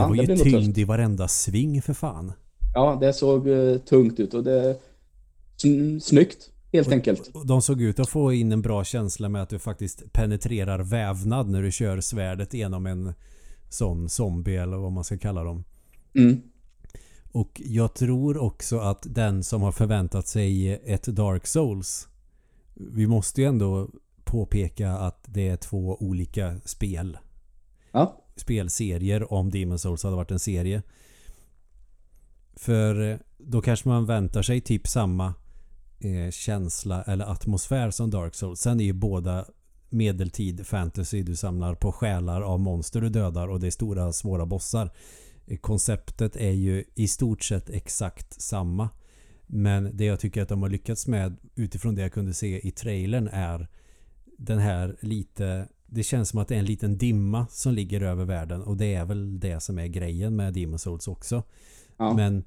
Ja, 0.00 0.08
var 0.08 0.14
ju 0.14 0.36
tyngd 0.36 0.78
i 0.78 0.84
varenda 0.84 1.28
sving 1.28 1.82
för 1.82 1.94
fan. 1.94 2.32
Ja, 2.74 2.98
det 3.00 3.12
såg 3.12 3.48
eh, 3.48 3.78
tungt 3.78 4.20
ut 4.20 4.34
och 4.34 4.44
det... 4.44 4.76
Sn- 5.56 6.00
snyggt, 6.00 6.50
helt 6.72 6.88
enkelt. 6.88 7.30
Och 7.34 7.46
De 7.46 7.62
såg 7.62 7.82
ut 7.82 8.00
att 8.00 8.08
få 8.08 8.32
in 8.32 8.52
en 8.52 8.62
bra 8.62 8.84
känsla 8.84 9.28
med 9.28 9.42
att 9.42 9.48
du 9.48 9.58
faktiskt 9.58 10.12
penetrerar 10.12 10.78
vävnad 10.78 11.48
när 11.48 11.62
du 11.62 11.72
kör 11.72 12.00
svärdet 12.00 12.54
genom 12.54 12.86
en 12.86 13.14
sån 13.68 14.08
zombie 14.08 14.56
eller 14.56 14.76
vad 14.76 14.92
man 14.92 15.04
ska 15.04 15.18
kalla 15.18 15.44
dem. 15.44 15.64
Mm. 16.14 16.42
Och 17.32 17.62
jag 17.64 17.94
tror 17.94 18.38
också 18.38 18.78
att 18.78 19.06
den 19.10 19.44
som 19.44 19.62
har 19.62 19.72
förväntat 19.72 20.28
sig 20.28 20.72
ett 20.84 21.04
Dark 21.04 21.46
Souls 21.46 22.08
Vi 22.74 23.06
måste 23.06 23.40
ju 23.40 23.46
ändå 23.46 23.90
påpeka 24.24 24.90
att 24.92 25.24
det 25.26 25.48
är 25.48 25.56
två 25.56 25.96
olika 26.00 26.60
spel. 26.64 27.18
Ja, 27.92 28.24
Spelserier 28.36 29.32
om 29.32 29.50
Demon 29.50 29.78
Souls 29.78 30.02
hade 30.02 30.16
varit 30.16 30.30
en 30.30 30.38
serie. 30.38 30.82
För 32.56 33.10
eh, 33.10 33.18
då 33.38 33.60
kanske 33.62 33.88
man 33.88 34.06
väntar 34.06 34.42
sig 34.42 34.60
typ 34.60 34.88
samma 34.88 35.34
eh, 36.04 36.30
känsla 36.30 37.02
eller 37.02 37.24
atmosfär 37.24 37.90
som 37.90 38.10
Dark 38.10 38.34
Souls. 38.34 38.60
Sen 38.60 38.80
är 38.80 38.84
ju 38.84 38.92
båda 38.92 39.44
medeltid 39.90 40.66
fantasy. 40.66 41.22
Du 41.22 41.36
samlar 41.36 41.74
på 41.74 41.92
själar 41.92 42.42
av 42.42 42.60
monster 42.60 43.00
du 43.00 43.08
dödar 43.08 43.48
och 43.48 43.60
det 43.60 43.66
är 43.66 43.70
stora 43.70 44.12
svåra 44.12 44.46
bossar. 44.46 44.90
Eh, 45.46 45.58
Konceptet 45.58 46.36
är 46.36 46.52
ju 46.52 46.84
i 46.94 47.08
stort 47.08 47.42
sett 47.42 47.70
exakt 47.70 48.40
samma. 48.42 48.88
Men 49.46 49.96
det 49.96 50.04
jag 50.04 50.20
tycker 50.20 50.42
att 50.42 50.48
de 50.48 50.62
har 50.62 50.68
lyckats 50.68 51.06
med 51.06 51.36
utifrån 51.54 51.94
det 51.94 52.02
jag 52.02 52.12
kunde 52.12 52.34
se 52.34 52.68
i 52.68 52.70
trailern 52.70 53.28
är 53.32 53.68
den 54.38 54.58
här 54.58 54.96
lite 55.00 55.68
det 55.86 56.02
känns 56.02 56.28
som 56.28 56.38
att 56.38 56.48
det 56.48 56.54
är 56.54 56.58
en 56.58 56.64
liten 56.64 56.98
dimma 56.98 57.46
som 57.50 57.74
ligger 57.74 58.00
över 58.00 58.24
världen 58.24 58.62
och 58.62 58.76
det 58.76 58.94
är 58.94 59.04
väl 59.04 59.40
det 59.40 59.60
som 59.60 59.78
är 59.78 59.86
grejen 59.86 60.36
med 60.36 60.54
Demon 60.54 60.78
Souls 60.78 61.08
också. 61.08 61.42
ja. 61.96 62.14
Men 62.14 62.44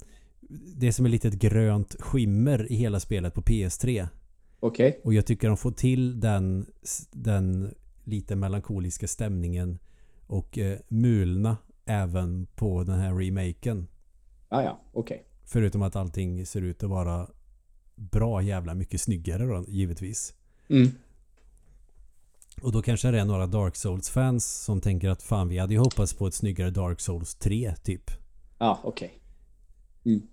det 0.50 0.88
är 0.88 0.92
som 0.92 1.06
ett 1.06 1.12
litet 1.12 1.34
grönt 1.34 1.96
skimmer 2.00 2.72
i 2.72 2.76
hela 2.76 3.00
spelet 3.00 3.34
på 3.34 3.42
PS3. 3.42 4.08
okej. 4.60 5.02
Och 5.04 5.14
jag 5.14 5.26
tycker 5.26 5.48
de 5.48 5.58
får 5.58 5.72
till 5.72 6.20
den, 6.20 6.66
den 7.12 7.74
lite 8.04 8.36
melankoliska 8.36 9.08
stämningen 9.08 9.80
och 10.28 10.58
eh, 10.58 10.80
mulna 10.88 11.58
även 11.86 12.48
på 12.56 12.84
den 12.84 13.00
här 13.00 13.14
remaken. 13.14 13.88
Ja, 14.50 14.64
ja, 14.64 14.80
okej. 14.94 15.24
Förutom 15.46 15.82
att 15.82 15.96
allting 15.96 16.46
ser 16.46 16.62
ut 16.62 16.84
att 16.84 16.90
vara 16.90 17.28
bra 17.96 18.42
jävla 18.42 18.74
mycket 18.74 19.02
snyggare 19.02 19.46
då, 19.46 19.66
givetvis. 19.68 20.34
Mm. 20.70 20.92
Och 22.62 22.72
då 22.72 22.82
kanske 22.82 23.12
det 23.12 23.20
är 23.20 23.26
några 23.26 23.48
Dark 23.48 23.76
Souls-fans 23.76 24.64
som 24.64 24.82
tänker 24.82 25.10
att 25.10 25.24
fan 25.24 25.50
vi 25.50 25.58
hade 25.58 25.74
ju 25.74 25.80
hoppats 25.80 26.14
på 26.14 26.28
ett 26.28 26.34
snyggare 26.34 26.70
Dark 26.70 27.00
Souls 27.00 27.36
3 27.36 27.76
typ. 27.84 28.12
Ja, 28.58 28.80
okej. 28.84 29.20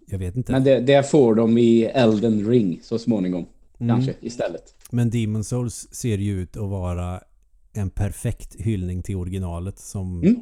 Jag 0.07 0.19
vet 0.19 0.37
inte. 0.37 0.53
Men 0.53 0.65
det, 0.65 0.81
det 0.81 1.11
får 1.11 1.35
de 1.35 1.59
i 1.59 1.83
Elden 1.85 2.47
Ring 2.49 2.81
så 2.83 2.99
småningom. 2.99 3.47
Mm. 3.79 3.97
Kanske 3.97 4.15
istället. 4.21 4.75
Men 4.91 5.11
Demon 5.11 5.45
Souls 5.45 5.89
ser 5.91 6.19
ju 6.19 6.41
ut 6.43 6.57
att 6.57 6.69
vara 6.71 7.21
en 7.73 7.91
perfekt 7.91 8.55
hyllning 8.61 9.03
till 9.03 9.17
originalet 9.17 9.79
som 9.79 10.23
Mm. 10.23 10.37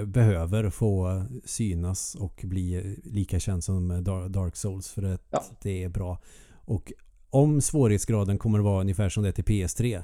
eh, 0.00 0.06
behöver 0.06 0.70
få 0.70 1.24
synas 1.44 2.14
och 2.14 2.40
bli 2.44 2.96
lika 3.04 3.40
känd 3.40 3.64
som 3.64 3.88
Dar- 4.04 4.28
Dark 4.28 4.56
Souls 4.56 4.88
för 4.88 5.02
att 5.02 5.26
Ja. 5.30 5.44
det 5.62 5.82
är 5.84 5.88
bra. 5.88 6.18
Och 6.64 6.92
om 7.30 7.60
svårighetsgraden 7.60 8.38
kommer 8.38 8.58
att 8.58 8.64
vara 8.64 8.80
ungefär 8.80 9.08
som 9.08 9.22
det 9.22 9.28
är 9.28 9.32
till 9.32 9.44
PS3 9.44 10.02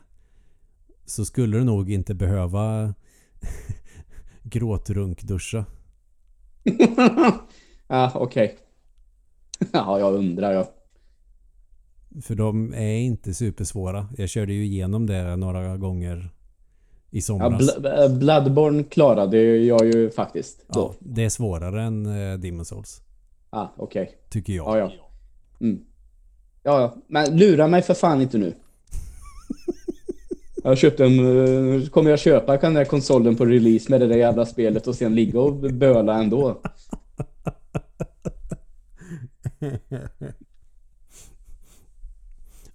så 1.06 1.24
skulle 1.24 1.58
du 1.58 1.64
nog 1.64 1.90
inte 1.90 2.14
behöva 2.14 2.94
gråtrunkduscha. 4.42 5.64
ja, 7.88 8.12
okej. 8.14 8.58
Ja, 9.72 9.98
jag 9.98 10.14
undrar 10.14 10.52
jag. 10.52 10.66
För 12.22 12.34
de 12.34 12.74
är 12.74 12.96
inte 12.98 13.34
supersvåra. 13.34 14.08
Jag 14.16 14.28
körde 14.28 14.52
ju 14.52 14.64
igenom 14.64 15.06
det 15.06 15.36
några 15.36 15.76
gånger 15.76 16.30
i 17.10 17.18
Ja, 17.18 17.22
somras. 17.22 17.76
Bl- 17.78 18.02
äh, 18.04 18.18
Bloodborne 18.18 18.84
klarade 18.84 19.38
jag 19.42 19.86
ju 19.86 20.10
faktiskt. 20.10 20.64
Ja, 20.68 20.74
Då. 20.74 20.94
det 20.98 21.24
är 21.24 21.28
svårare 21.28 21.82
än 21.82 22.06
eh, 22.56 22.62
Souls. 22.62 23.02
Ah, 23.50 23.66
okej. 23.76 24.10
Tycker 24.30 24.52
jag. 24.52 24.66
Ja, 24.66 24.78
ja. 24.78 24.92
Mm. 25.60 25.80
Ja, 26.62 26.80
ja. 26.80 26.96
Men 27.06 27.36
lura 27.38 27.68
mig 27.68 27.82
för 27.82 27.94
fan 27.94 28.22
inte 28.22 28.38
nu. 28.38 28.54
Jag 30.64 30.78
köpte 30.78 31.04
en... 31.04 31.18
eh, 31.82 31.88
kommer 31.88 32.10
jag 32.10 32.18
köpa 32.18 32.56
den 32.56 32.74
där 32.74 32.84
konsolen 32.84 33.36
på 33.36 33.44
release 33.44 33.90
med 33.90 34.00
det 34.00 34.06
där 34.06 34.16
jävla 34.16 34.46
spelet 34.46 34.86
och 34.86 34.94
sen 34.94 35.14
ligga 35.14 35.40
och 35.40 35.54
böla 35.54 36.14
ändå. 36.18 36.60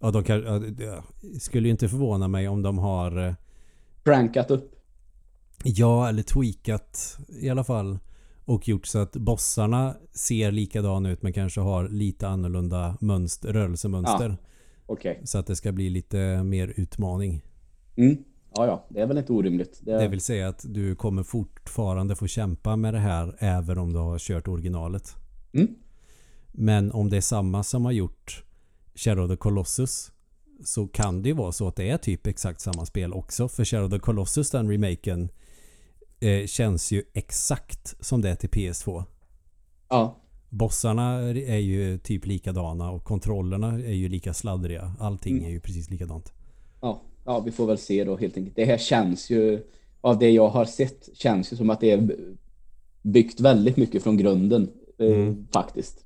Ja, 0.03 0.11
de 0.11 0.23
kan, 0.23 0.43
ja, 0.43 0.59
det 0.59 1.03
skulle 1.39 1.67
ju 1.67 1.71
inte 1.71 1.89
förvåna 1.89 2.27
mig 2.27 2.47
om 2.47 2.61
de 2.61 2.77
har 2.77 3.27
eh, 3.27 3.33
Prankat 4.03 4.51
upp. 4.51 4.75
Ja, 5.63 6.09
eller 6.09 6.23
tweakat 6.23 7.17
i 7.41 7.49
alla 7.49 7.63
fall. 7.63 7.99
Och 8.45 8.67
gjort 8.67 8.85
så 8.85 8.99
att 8.99 9.11
bossarna 9.11 9.95
ser 10.11 10.51
likadana 10.51 11.11
ut 11.11 11.21
men 11.21 11.33
kanske 11.33 11.61
har 11.61 11.89
lite 11.89 12.27
annorlunda 12.27 12.97
mönster, 13.01 13.53
rörelsemönster. 13.53 14.37
Okej. 14.85 15.21
Så 15.23 15.37
att 15.37 15.47
det 15.47 15.55
ska 15.55 15.71
bli 15.71 15.89
lite 15.89 16.43
mer 16.43 16.73
utmaning. 16.75 17.41
Mm. 17.95 18.17
Ja, 18.55 18.65
ja. 18.65 18.85
Det 18.89 19.01
är 19.01 19.05
väl 19.05 19.17
inte 19.17 19.33
orimligt. 19.33 19.79
Det... 19.81 19.97
Det 19.97 20.07
vill 20.07 20.21
säga 20.21 20.47
att 20.47 20.65
du 20.67 20.95
kommer 20.95 21.23
fortfarande 21.23 22.15
få 22.15 22.27
kämpa 22.27 22.75
med 22.75 22.93
det 22.93 22.99
här 22.99 23.35
även 23.39 23.77
om 23.77 23.93
du 23.93 23.99
har 23.99 24.19
kört 24.19 24.47
originalet. 24.47 25.15
Mm. 25.53 25.75
Men 26.51 26.91
om 26.91 27.09
det 27.09 27.17
är 27.17 27.21
samma 27.21 27.63
som 27.63 27.85
har 27.85 27.91
gjort 27.91 28.43
Shadow 28.95 29.23
of 29.25 29.31
the 29.31 29.35
Colossus 29.37 30.11
så 30.65 30.87
kan 30.87 31.21
det 31.21 31.29
ju 31.29 31.35
vara 31.35 31.51
så 31.51 31.67
att 31.67 31.75
det 31.75 31.89
är 31.89 31.97
typ 31.97 32.27
exakt 32.27 32.61
samma 32.61 32.85
spel 32.85 33.13
också. 33.13 33.47
För 33.47 33.65
Shadow 33.65 33.85
of 33.85 33.91
the 33.91 33.99
Colossus, 33.99 34.49
den 34.51 34.71
remaken, 34.71 35.29
eh, 36.19 36.45
känns 36.47 36.91
ju 36.91 37.03
exakt 37.13 38.05
som 38.05 38.21
det 38.21 38.29
är 38.29 38.35
till 38.35 38.49
PS2. 38.49 39.03
Ja. 39.89 40.17
Bossarna 40.49 41.13
är 41.29 41.57
ju 41.57 41.97
typ 41.97 42.25
likadana 42.25 42.91
och 42.91 43.03
kontrollerna 43.03 43.67
är 43.73 43.93
ju 43.93 44.09
lika 44.09 44.33
sladdriga. 44.33 44.93
Allting 44.99 45.33
Mm. 45.37 45.45
är 45.45 45.51
ju 45.51 45.59
precis 45.59 45.89
likadant. 45.89 46.33
Ja. 46.81 47.01
ja, 47.25 47.39
vi 47.39 47.51
får 47.51 47.67
väl 47.67 47.77
se 47.77 48.03
då 48.03 48.17
helt 48.17 48.37
enkelt. 48.37 48.55
Det 48.55 48.65
här 48.65 48.77
känns 48.77 49.29
ju... 49.29 49.63
Av 50.03 50.19
det 50.19 50.29
jag 50.29 50.47
har 50.49 50.65
sett 50.65 51.09
känns 51.13 51.53
ju 51.53 51.57
som 51.57 51.69
att 51.69 51.79
det 51.79 51.91
är 51.91 52.15
byggt 53.01 53.39
väldigt 53.39 53.77
mycket 53.77 54.03
från 54.03 54.17
grunden. 54.17 54.71
eh, 54.97 55.05
Mm. 55.07 55.47
Faktiskt. 55.53 56.05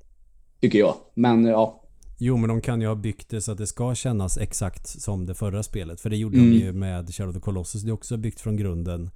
Tycker 0.66 0.78
jag. 0.78 0.94
Men 1.14 1.44
ja. 1.44 1.82
Jo, 2.18 2.36
men 2.36 2.48
de 2.48 2.60
kan 2.60 2.80
ju 2.80 2.86
ha 2.86 2.94
byggt 2.94 3.28
det 3.30 3.40
så 3.40 3.52
att 3.52 3.58
det 3.58 3.66
ska 3.66 3.94
kännas 3.94 4.38
exakt 4.38 4.88
som 4.88 5.26
det 5.26 5.34
förra 5.34 5.62
spelet. 5.62 6.00
För 6.00 6.10
det 6.10 6.16
gjorde 6.16 6.36
Mm. 6.38 6.50
de 6.50 6.56
ju 6.56 6.72
med 6.72 7.14
Shadow 7.14 7.28
of 7.30 7.34
the 7.34 7.40
Colossus. 7.40 7.82
Det 7.82 7.90
är 7.90 7.92
också 7.92 8.16
byggt 8.16 8.40
från 8.40 8.56
grunden. 8.56 9.10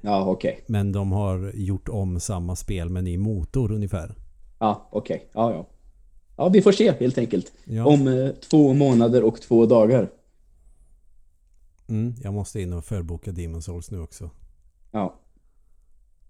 Ja, 0.00 0.24
okej. 0.30 0.64
Men 0.66 0.92
de 0.92 1.12
har 1.12 1.52
gjort 1.54 1.88
om 1.88 2.20
samma 2.20 2.56
spel 2.56 2.88
med 2.88 3.04
ny 3.04 3.18
motor 3.18 3.72
ungefär. 3.72 4.14
Ja, 4.58 4.88
okej. 4.92 5.28
Ja, 5.32 5.52
ja. 5.52 5.66
Ja, 6.36 6.48
vi 6.48 6.62
får 6.62 6.72
se 6.72 6.92
helt 6.92 7.18
enkelt. 7.18 7.52
Ja. 7.64 7.86
Om 7.86 8.08
eh, 8.08 8.30
två 8.50 8.72
månader 8.72 9.22
och 9.24 9.40
två 9.40 9.66
dagar. 9.66 10.10
Mm, 11.88 12.14
jag 12.22 12.34
måste 12.34 12.60
in 12.60 12.72
och 12.72 12.84
förboka 12.84 13.32
Demon 13.32 13.62
Souls 13.62 13.90
nu 13.90 14.00
också. 14.00 14.30
Ja. 14.90 15.20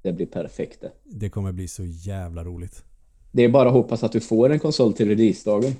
Det 0.02 0.12
blir 0.12 0.26
perfekt 0.26 0.80
det. 0.80 0.92
Det 1.04 1.28
kommer 1.30 1.52
bli 1.52 1.68
så 1.68 1.84
jävla 1.84 2.44
roligt. 2.44 2.84
Det 3.36 3.44
är 3.44 3.48
bara 3.48 3.68
att 3.68 3.74
hoppas 3.74 4.04
att 4.04 4.12
du 4.12 4.20
får 4.20 4.50
en 4.50 4.58
konsol 4.58 4.92
till 4.92 5.08
releasedagen. 5.08 5.72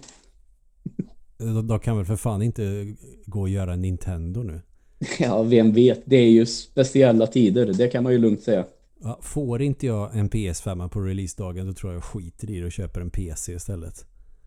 De, 1.39 1.67
de 1.67 1.81
kan 1.81 1.97
väl 1.97 2.07
för 2.07 2.17
fan 2.17 2.43
inte 2.43 2.95
gå 3.27 3.41
och 3.41 3.49
göra 3.49 3.77
Nintendo 3.77 4.43
nu. 4.43 4.61
Ja, 5.19 5.43
vem 5.43 5.73
vet. 5.73 6.03
Det 6.05 6.17
är 6.17 6.31
ju 6.31 6.47
speciella 6.47 7.27
tider. 7.27 7.73
Det 7.73 7.89
kan 7.89 8.03
man 8.03 8.13
ju 8.13 8.19
lugnt 8.19 8.43
säga. 8.43 8.65
Ja, 9.03 9.19
får 9.23 9.63
inte 9.63 9.87
jag 9.87 10.17
en 10.17 10.31
PS5 10.31 10.89
på 10.89 11.01
releasedagen 11.01 11.67
då 11.67 11.73
tror 11.73 11.93
jag 11.93 11.97
jag 11.97 12.05
skiter 12.05 12.51
i 12.51 12.61
det 12.61 12.67
och 12.67 12.73
köper 12.73 13.01
en 13.01 13.11
PC 13.11 13.53
istället. 13.53 14.05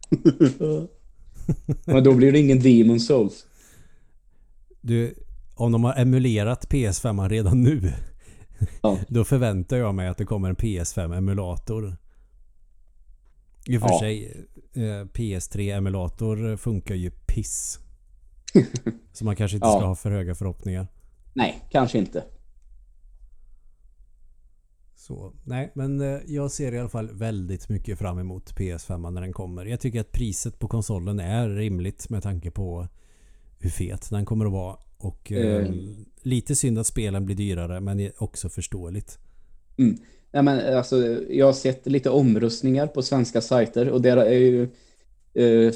Men 1.86 2.04
då 2.04 2.14
blir 2.14 2.32
det 2.32 2.40
ingen 2.40 2.60
Demon 2.60 3.00
Souls. 3.00 3.46
Du, 4.82 5.14
om 5.56 5.72
de 5.72 5.84
har 5.84 5.96
emulerat 5.96 6.68
PS5 6.72 7.30
redan 7.30 7.64
nu 7.64 7.94
Ja. 8.82 8.98
då 9.08 9.24
förväntar 9.24 9.78
jag 9.78 9.96
mig 9.96 10.08
att 10.08 10.18
det 10.18 10.26
kommer 10.26 10.50
en 10.50 10.56
PS5-emulator. 10.56 11.98
I 13.70 13.78
och 13.78 13.82
för 13.82 13.90
Ja. 13.90 14.00
sig, 14.00 14.46
eh, 14.74 15.06
PS3-emulator 15.14 16.58
funkar 16.58 16.96
ju 16.96 17.12
piss. 17.12 17.80
Så 19.14 19.26
man 19.26 19.36
kanske 19.36 19.58
inte 19.58 19.68
Ja. 19.68 19.72
ska 19.80 19.86
ha 19.88 19.96
för 19.96 20.12
höga 20.12 20.36
förhoppningar. 20.36 20.88
Nej, 21.34 21.66
kanske 21.72 21.98
inte. 21.98 22.24
Så, 24.96 25.34
nej, 25.44 25.72
men 25.76 26.02
eh, 26.02 26.20
jag 26.28 26.52
ser 26.52 26.72
i 26.74 26.80
alla 26.80 26.90
fall 26.90 27.10
väldigt 27.14 27.70
mycket 27.70 28.00
fram 28.00 28.20
emot 28.20 28.56
PS5 28.56 29.12
när 29.12 29.22
den 29.22 29.34
kommer. 29.34 29.66
Jag 29.66 29.80
tycker 29.80 30.02
att 30.02 30.12
priset 30.12 30.60
på 30.60 30.68
konsolen 30.68 31.20
är 31.20 31.50
rimligt 31.50 32.10
med 32.10 32.24
tanke 32.24 32.52
på 32.52 32.88
hur 33.60 33.70
fet 33.70 34.10
den 34.10 34.26
kommer 34.26 34.46
att 34.46 34.52
vara. 34.52 34.78
Och 34.98 35.32
Eh. 35.32 35.72
lite 36.22 36.56
synd 36.56 36.80
att 36.80 36.88
spelen 36.88 37.26
blir 37.26 37.36
dyrare 37.36 37.80
men 37.80 38.00
är 38.00 38.24
också 38.24 38.50
förståeligt. 38.50 39.20
Nej, 40.32 40.44
men 40.44 40.78
alltså, 40.78 41.24
jag 41.30 41.46
har 41.46 41.54
sett 41.54 41.88
lite 41.88 42.10
omröstningar 42.10 42.88
på 42.88 43.02
svenska 43.02 43.42
sajter 43.42 43.90
och 43.90 44.02
där 44.02 44.18
är 44.18 44.32
ju 44.32 44.64
eh, 45.34 45.74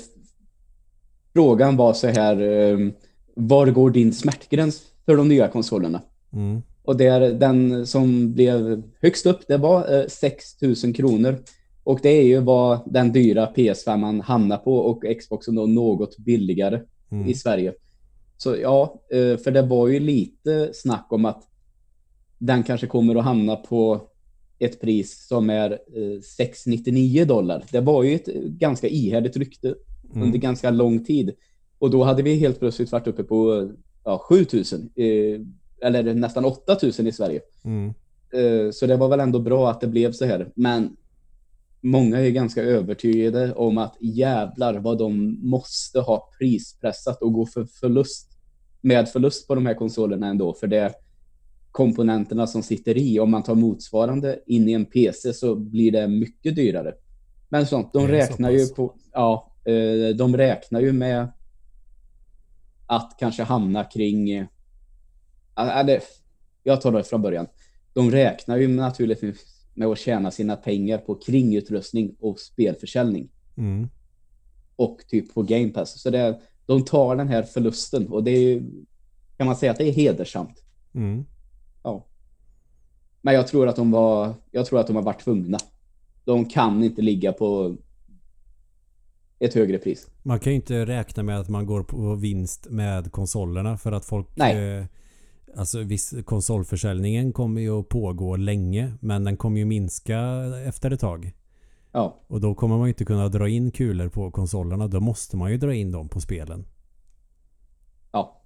frågan 1.33 1.77
var 1.77 1.93
så 1.93 2.07
här 2.07 2.41
eh, 2.41 2.77
var 3.35 3.67
går 3.67 3.89
din 3.89 4.13
smärtgräns 4.13 4.81
för 5.05 5.15
de 5.17 5.27
nya 5.27 5.47
konsolerna? 5.47 6.01
Mm. 6.33 6.61
Och 6.83 6.97
där 6.97 7.33
den 7.33 7.87
som 7.87 8.33
blev 8.33 8.83
högst 9.01 9.25
upp 9.25 9.47
det 9.47 9.57
var 9.57 9.99
eh, 9.99 10.07
6 10.07 10.61
000 10.61 10.75
kronor. 10.95 11.37
Och 11.83 11.99
det 12.03 12.09
är 12.09 12.23
ju 12.23 12.39
vad 12.39 12.93
den 12.93 13.11
dyra 13.11 13.51
PS5 13.55 14.21
hamnar 14.21 14.57
på 14.57 14.77
och 14.77 15.03
Xboxen 15.19 15.55
då 15.55 15.65
något 15.65 16.17
billigare 16.17 16.81
Mm. 17.13 17.29
i 17.29 17.33
Sverige. 17.33 17.73
Så 18.37 18.55
ja, 18.55 19.01
eh, 19.11 19.37
för 19.37 19.51
det 19.51 19.61
var 19.61 19.87
ju 19.87 19.99
lite 19.99 20.73
snack 20.73 21.07
om 21.09 21.25
att 21.25 21.43
den 22.37 22.63
kanske 22.63 22.87
kommer 22.87 23.15
att 23.15 23.23
hamna 23.23 23.55
på 23.55 24.01
ett 24.63 24.81
pris 24.81 25.27
som 25.27 25.49
är 25.49 25.71
eh, 25.71 26.21
699 26.37 27.25
dollar. 27.25 27.63
Det 27.71 27.79
var 27.79 28.03
ju 28.03 28.15
ett 28.15 28.27
eh, 28.27 28.33
ganska 28.41 28.87
ihärdigt 28.87 29.37
rykte 29.37 29.75
under 30.13 30.27
Mm. 30.27 30.39
ganska 30.39 30.69
lång 30.69 31.03
tid. 31.05 31.31
Och 31.79 31.89
då 31.91 32.03
hade 32.03 32.23
vi 32.23 32.35
helt 32.35 32.59
plötsligt 32.59 32.91
varit 32.91 33.07
uppe 33.07 33.23
på 33.23 33.53
eh, 33.61 33.67
ja, 34.03 34.17
7000 34.29 34.89
eh, 34.95 35.39
eller 35.87 36.13
nästan 36.13 36.45
8000 36.45 37.07
i 37.07 37.11
Sverige. 37.11 37.41
Mm. 37.63 37.93
Eh, 38.33 38.71
Så 38.71 38.85
det 38.87 38.97
var 38.97 39.07
väl 39.07 39.19
ändå 39.19 39.39
bra 39.39 39.69
att 39.71 39.81
det 39.81 39.87
blev 39.87 40.11
så 40.11 40.25
här. 40.25 40.51
Men 40.55 40.95
många 41.81 42.19
är 42.19 42.29
ganska 42.29 42.63
övertygade 42.63 43.53
om 43.53 43.77
att 43.77 43.95
jävlar 43.99 44.73
vad 44.79 44.97
de 44.97 45.39
måste 45.49 45.99
ha 45.99 46.29
prispressat 46.39 47.21
och 47.21 47.33
gå 47.33 47.45
för 47.45 47.65
förlust 47.65 48.29
med 48.81 49.09
förlust 49.09 49.47
på 49.47 49.55
de 49.55 49.65
här 49.65 49.73
konsolerna 49.73 50.27
ändå. 50.27 50.53
För 50.53 50.67
det 50.67 50.91
komponenterna 51.73 52.47
som 52.47 52.63
sitter 52.63 52.97
i. 52.97 53.19
Om 53.19 53.31
man 53.31 53.43
tar 53.43 53.55
motsvarande 53.55 54.39
in 54.45 54.69
i 54.69 54.73
en 54.73 54.85
PC 54.85 55.33
så 55.33 55.55
blir 55.55 55.91
det 55.91 56.07
mycket 56.07 56.55
dyrare. 56.55 56.93
Men 57.49 57.67
sånt, 57.67 57.93
de 57.93 58.03
är 58.03 58.07
så 58.07 58.11
räknar 58.13 58.51
ju 58.51 58.67
på, 58.67 58.95
ja, 59.13 59.51
eh, 59.65 60.15
de 60.15 60.37
räknar 60.37 60.81
ju 60.81 60.91
med 60.91 61.27
att 62.87 63.15
kanske 63.19 63.43
hamna 63.43 63.83
kring, 63.83 64.29
eh, 64.29 64.45
eller, 65.55 66.01
jag 66.63 66.81
tar 66.81 66.91
det 66.91 67.03
från 67.03 67.21
början. 67.21 67.47
De 67.93 68.11
räknar 68.11 68.57
ju 68.57 68.67
naturligtvis 68.67 69.65
med 69.73 69.87
att 69.87 69.99
tjäna 69.99 70.31
sina 70.31 70.55
pengar 70.55 70.97
på 70.97 71.15
kringutrustning 71.15 72.15
och 72.19 72.39
spelförsäljning 72.39 73.29
Mm. 73.57 73.89
och 74.75 74.97
typ 75.07 75.33
på 75.33 75.43
Game 75.43 75.69
Pass. 75.69 76.01
Så 76.01 76.09
det, 76.09 76.39
de 76.65 76.85
tar 76.85 77.15
den 77.15 77.27
här 77.27 77.43
förlusten 77.43 78.07
och 78.07 78.23
det 78.23 78.31
är 78.31 78.41
ju, 78.41 78.63
kan 79.37 79.47
man 79.47 79.55
säga 79.55 79.71
att 79.71 79.77
det 79.77 79.87
är 79.89 79.91
hedersamt. 79.91 80.63
Mm. 80.93 81.25
Men 83.25 83.33
jag 83.33 83.47
tror 83.47 83.67
att 83.67 83.75
de 83.75 83.91
var, 83.91 84.33
jag 84.51 84.65
tror 84.65 84.79
att 84.79 84.87
de 84.87 84.95
har 84.95 85.03
varit 85.03 85.23
tvungna. 85.23 85.57
De 86.25 86.45
kan 86.45 86.83
inte 86.83 87.01
ligga 87.01 87.33
på 87.33 87.75
ett 89.39 89.53
högre 89.53 89.77
pris. 89.77 90.07
Man 90.23 90.39
kan 90.39 90.51
ju 90.51 90.55
inte 90.55 90.85
räkna 90.85 91.23
med 91.23 91.39
att 91.39 91.49
man 91.49 91.65
går 91.65 91.83
på 91.83 92.15
vinst 92.15 92.67
med 92.69 93.11
konsolerna 93.11 93.77
för 93.77 93.91
att 93.91 94.05
folk... 94.05 94.27
Nej. 94.35 94.77
Eh, 94.77 94.85
alltså 95.57 95.83
viss, 95.83 96.13
konsolförsäljningen 96.25 97.33
kommer 97.33 97.61
ju 97.61 97.79
att 97.79 97.89
pågå 97.89 98.35
länge 98.35 98.93
men 98.99 99.23
den 99.23 99.37
kommer 99.37 99.59
ju 99.59 99.65
minska 99.65 100.19
efter 100.65 100.91
ett 100.91 100.99
tag. 100.99 101.31
Ja, 101.91 102.19
Och 102.27 102.41
då 102.41 102.55
kommer 102.55 102.77
man 102.77 102.87
ju 102.87 102.89
inte 102.89 103.05
kunna 103.05 103.29
dra 103.29 103.49
in 103.49 103.71
kulor 103.71 104.09
på 104.09 104.31
konsolerna. 104.31 104.87
Då 104.87 104.99
måste 104.99 105.37
man 105.37 105.51
ju 105.51 105.57
dra 105.57 105.73
in 105.73 105.91
dem 105.91 106.09
på 106.09 106.21
spelen. 106.21 106.65
ja. 108.11 108.39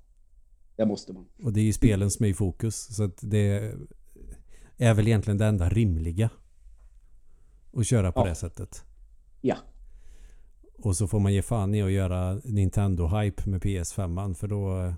Det 0.76 0.86
måste 0.86 1.14
man. 1.14 1.26
Och 1.44 1.54
det 1.54 1.60
är 1.60 1.64
ju 1.64 1.74
spelen 1.74 2.12
som 2.12 2.26
är 2.26 2.30
i 2.30 2.34
fokus. 2.34 2.95
Så 2.95 3.04
att 3.04 3.18
det 3.22 3.74
är 4.78 4.94
väl 4.94 5.08
egentligen 5.08 5.38
det 5.38 5.45
enda 5.45 5.70
rimliga. 5.70 6.30
Att 7.74 7.88
köra 7.88 8.12
på 8.12 8.20
Ja. 8.20 8.26
det 8.26 8.36
sättet. 8.36 8.84
Ja. 9.41 9.56
Och 10.78 10.95
så 10.98 11.08
får 11.08 11.20
man 11.20 11.34
ge 11.34 11.41
fan 11.41 11.76
i 11.76 11.82
att 11.82 11.91
göra 11.91 12.36
Nintendo-hype 12.36 13.49
med 13.49 13.62
PS5 13.62 14.34
för 14.34 14.48
då 14.48 14.94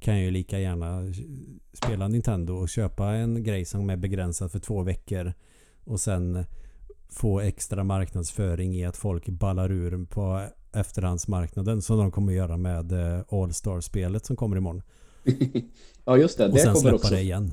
kan 0.00 0.14
jag 0.14 0.24
ju 0.24 0.30
lika 0.30 0.58
gärna 0.58 1.02
spela 1.72 2.08
Nintendo 2.08 2.54
och 2.54 2.68
köpa 2.68 3.12
en 3.12 3.42
grej 3.44 3.64
som 3.64 3.90
är 3.90 3.96
begränsad 3.96 4.52
för 4.52 4.58
två 4.58 4.82
veckor 4.82 5.32
och 5.84 6.00
sen 6.00 6.44
få 7.08 7.40
extra 7.40 7.84
marknadsföring 7.84 8.74
i 8.74 8.84
att 8.84 8.96
folk 8.96 9.28
ballar 9.28 9.72
ur 9.72 10.04
på 10.06 10.46
efterhandsmarknaden 10.72 11.82
som 11.82 11.98
de 11.98 12.10
kommer 12.10 12.32
göra 12.32 12.56
med 12.56 12.92
eh, 12.92 13.24
All-Star-spelet 13.28 14.26
som 14.26 14.36
kommer 14.36 14.56
imorgon. 14.56 14.82
ja, 16.04 16.16
just 16.16 16.38
det. 16.38 16.46
Och 16.46 16.54
det 16.54 16.60
sen 16.60 16.76
släppa 16.76 16.96
också. 16.96 17.14
det 17.14 17.20
igen. 17.20 17.52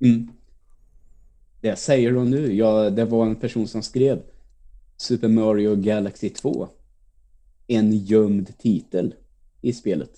Mm. 0.00 0.28
Det 1.64 1.76
säger 1.76 2.12
de 2.12 2.30
nu. 2.30 2.54
Ja, 2.54 2.90
det 2.90 3.04
var 3.04 3.26
en 3.26 3.36
person 3.36 3.68
som 3.68 3.82
skrev 3.82 4.22
Super 4.96 5.28
Mario 5.28 5.76
Galaxy 5.76 6.30
2. 6.30 6.68
En 7.66 7.92
gömd 7.92 8.58
titel 8.58 9.14
i 9.60 9.72
spelet. 9.72 10.10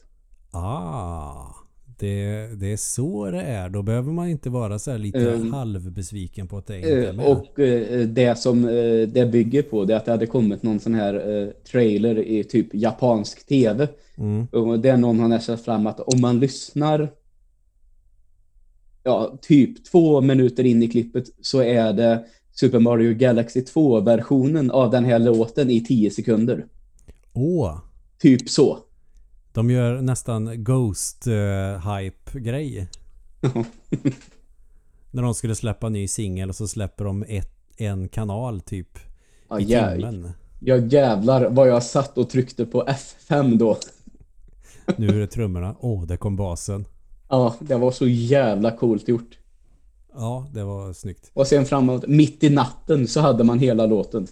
Ah, 0.50 1.54
det, 1.98 2.46
det 2.60 2.72
är 2.72 2.76
så 2.76 3.30
det 3.30 3.42
är. 3.42 3.68
Då 3.68 3.82
behöver 3.82 4.12
man 4.12 4.28
inte 4.28 4.50
vara 4.50 4.78
så 4.78 4.90
här 4.90 4.98
lite 4.98 5.18
Um, 5.18 5.52
halvbesviken 5.52 6.48
på 6.48 6.58
att 6.58 6.66
det 6.66 6.76
inte 6.76 6.88
är 6.88 7.08
Eh, 7.08 7.12
med. 7.12 7.26
och 7.26 7.60
eh, 7.60 8.06
det 8.06 8.38
som 8.38 8.64
eh, 8.64 9.08
det 9.08 9.30
bygger 9.32 9.62
på 9.62 9.84
det 9.84 9.92
är 9.92 9.96
att 9.96 10.04
det 10.04 10.10
hade 10.10 10.26
kommit 10.26 10.62
någon 10.62 10.80
sån 10.80 10.94
här 10.94 11.14
eh, 11.14 11.48
trailer 11.48 12.18
i 12.18 12.44
typ 12.44 12.74
japansk 12.74 13.46
tv. 13.46 13.88
Mm. 14.16 14.46
Och 14.46 14.80
det 14.80 14.88
är 14.88 14.96
någon 14.96 15.20
har 15.20 15.28
nästan 15.28 15.58
fram 15.58 15.86
att 15.86 16.00
om 16.00 16.20
man 16.20 16.40
lyssnar 16.40 17.10
ja, 19.06 19.38
typ 19.42 19.84
två 19.84 20.20
minuter 20.20 20.64
in 20.64 20.82
i 20.82 20.88
klippet 20.88 21.24
så 21.42 21.62
är 21.62 21.92
det 21.92 22.24
Super 22.52 22.78
Mario 22.78 23.14
Galaxy 23.14 23.60
2-versionen 23.60 24.70
av 24.70 24.90
den 24.90 25.04
här 25.04 25.18
låten 25.18 25.70
i 25.70 25.84
10 25.84 26.10
sekunder. 26.10 26.66
Åh, 27.32 27.78
Typ 28.18 28.48
så. 28.50 28.78
de 29.52 29.70
gör 29.70 30.00
nästan 30.02 30.64
Ghost-hype-grej. 30.64 32.88
När 35.10 35.22
de 35.22 35.34
skulle 35.34 35.54
släppa 35.54 35.86
en 35.86 35.92
ny 35.92 36.08
singel 36.08 36.48
och 36.48 36.56
så 36.56 36.68
släpper 36.68 37.04
de 37.04 37.24
ett, 37.28 37.52
en 37.76 38.08
kanal 38.08 38.60
typ 38.60 38.98
Ja, 39.48 39.60
i 39.60 39.66
timmen. 39.66 40.30
jag 40.60 40.92
jävlar 40.92 41.48
vad 41.50 41.68
jag 41.68 41.82
satt 41.82 42.18
och 42.18 42.30
tryckte 42.30 42.66
på 42.66 42.84
F5 42.84 43.58
då. 43.58 43.78
Nu 44.96 45.08
är 45.08 45.18
det 45.18 45.26
trummorna. 45.26 45.76
Åh, 45.80 46.06
där 46.06 46.16
kom 46.16 46.36
basen. 46.36 46.84
Ja, 47.28 47.56
det 47.60 47.76
var 47.76 47.90
så 47.90 48.06
jävla 48.06 48.76
coolt 48.76 49.08
gjort. 49.08 49.38
Ja, 50.14 50.46
det 50.52 50.64
var 50.64 50.92
snyggt. 50.92 51.30
Och 51.32 51.46
sen 51.46 51.66
framåt, 51.66 52.04
mitt 52.06 52.44
i 52.44 52.50
natten 52.50 53.08
så 53.08 53.20
hade 53.20 53.44
man 53.44 53.58
hela 53.58 53.86
låten. 53.86 54.26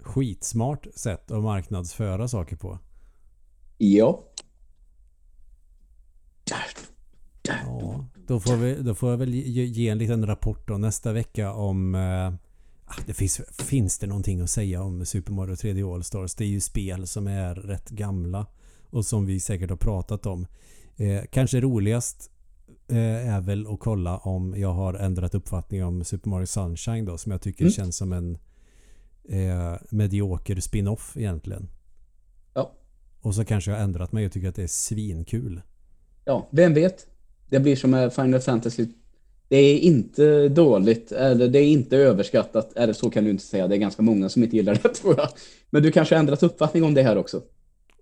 Skitsmart 0.00 0.86
sätt 0.94 1.30
att 1.30 1.42
marknadsföra 1.42 2.28
saker 2.28 2.56
på. 2.56 2.78
Ja. 3.78 4.24
Ja, 7.42 8.04
då 8.26 8.40
får, 8.40 8.56
vi, 8.56 8.74
då 8.74 8.94
får 8.94 9.10
jag 9.10 9.16
väl 9.16 9.34
ge, 9.34 9.88
en 9.88 9.98
liten 9.98 10.26
rapport 10.26 10.68
då 10.68 10.78
nästa 10.78 11.12
vecka 11.12 11.52
om... 11.52 11.94
Eh, 11.94 12.26
ah, 12.84 13.02
det 13.06 13.14
finns, 13.14 13.40
finns 13.58 13.98
det 13.98 14.06
någonting 14.06 14.40
att 14.40 14.50
säga 14.50 14.82
om 14.82 15.06
Super 15.06 15.32
Mario 15.32 15.54
3D 15.54 15.94
All-Stars? 15.94 16.34
Det 16.34 16.44
är 16.44 16.48
ju 16.48 16.60
spel 16.60 17.06
som 17.06 17.26
är 17.26 17.54
rätt 17.54 17.88
gamla 17.88 18.46
och 18.90 19.06
som 19.06 19.26
vi 19.26 19.40
säkert 19.40 19.70
har 19.70 19.76
pratat 19.76 20.26
om. 20.26 20.46
Eh, 21.00 21.22
kanske 21.30 21.60
roligast 21.60 22.30
eh, 22.88 23.34
är 23.34 23.40
väl 23.40 23.66
att 23.66 23.80
kolla 23.80 24.18
om 24.18 24.54
jag 24.56 24.72
har 24.72 24.94
ändrat 24.94 25.34
uppfattning 25.34 25.84
om 25.84 26.04
Super 26.04 26.30
Mario 26.30 26.46
Sunshine 26.46 27.04
då 27.04 27.18
som 27.18 27.32
jag 27.32 27.40
tycker 27.40 27.62
Mm. 27.64 27.72
känns 27.72 27.96
som 27.96 28.12
en 28.12 28.38
eh, 29.28 29.74
medioker 29.90 30.60
spin-off 30.60 31.16
egentligen. 31.16 31.68
Ja. 32.54 32.72
Och 33.20 33.34
så 33.34 33.44
kanske 33.44 33.70
jag 33.70 33.78
har 33.78 33.84
ändrat 33.84 34.12
mig 34.12 34.26
och 34.26 34.32
tycker 34.32 34.48
att 34.48 34.54
det 34.54 34.62
är 34.62 34.66
svinkul. 34.66 35.60
Ja, 36.24 36.48
vem 36.52 36.74
vet? 36.74 37.06
Det 37.48 37.60
blir 37.60 37.76
som 37.76 37.90
med 37.90 38.12
Final 38.12 38.40
Fantasy. 38.40 38.86
Det 39.48 39.56
är 39.56 39.78
inte 39.78 40.48
dåligt, 40.48 41.12
eller 41.12 41.48
det 41.48 41.58
är 41.58 41.66
inte 41.68 41.96
överskattat. 41.96 42.72
Eller 42.76 42.92
så 42.92 43.10
kan 43.10 43.24
du 43.24 43.30
inte 43.30 43.44
säga. 43.44 43.68
Det 43.68 43.74
är 43.74 43.78
ganska 43.78 44.02
många 44.02 44.28
som 44.28 44.42
inte 44.44 44.56
gillar 44.56 44.78
det 44.82 44.88
tror 44.94 45.14
jag. 45.16 45.28
Men 45.70 45.82
du 45.82 45.92
kanske 45.92 46.14
har 46.14 46.20
ändrat 46.20 46.42
uppfattning 46.42 46.84
om 46.84 46.94
det 46.94 47.02
här 47.02 47.16
också. 47.16 47.42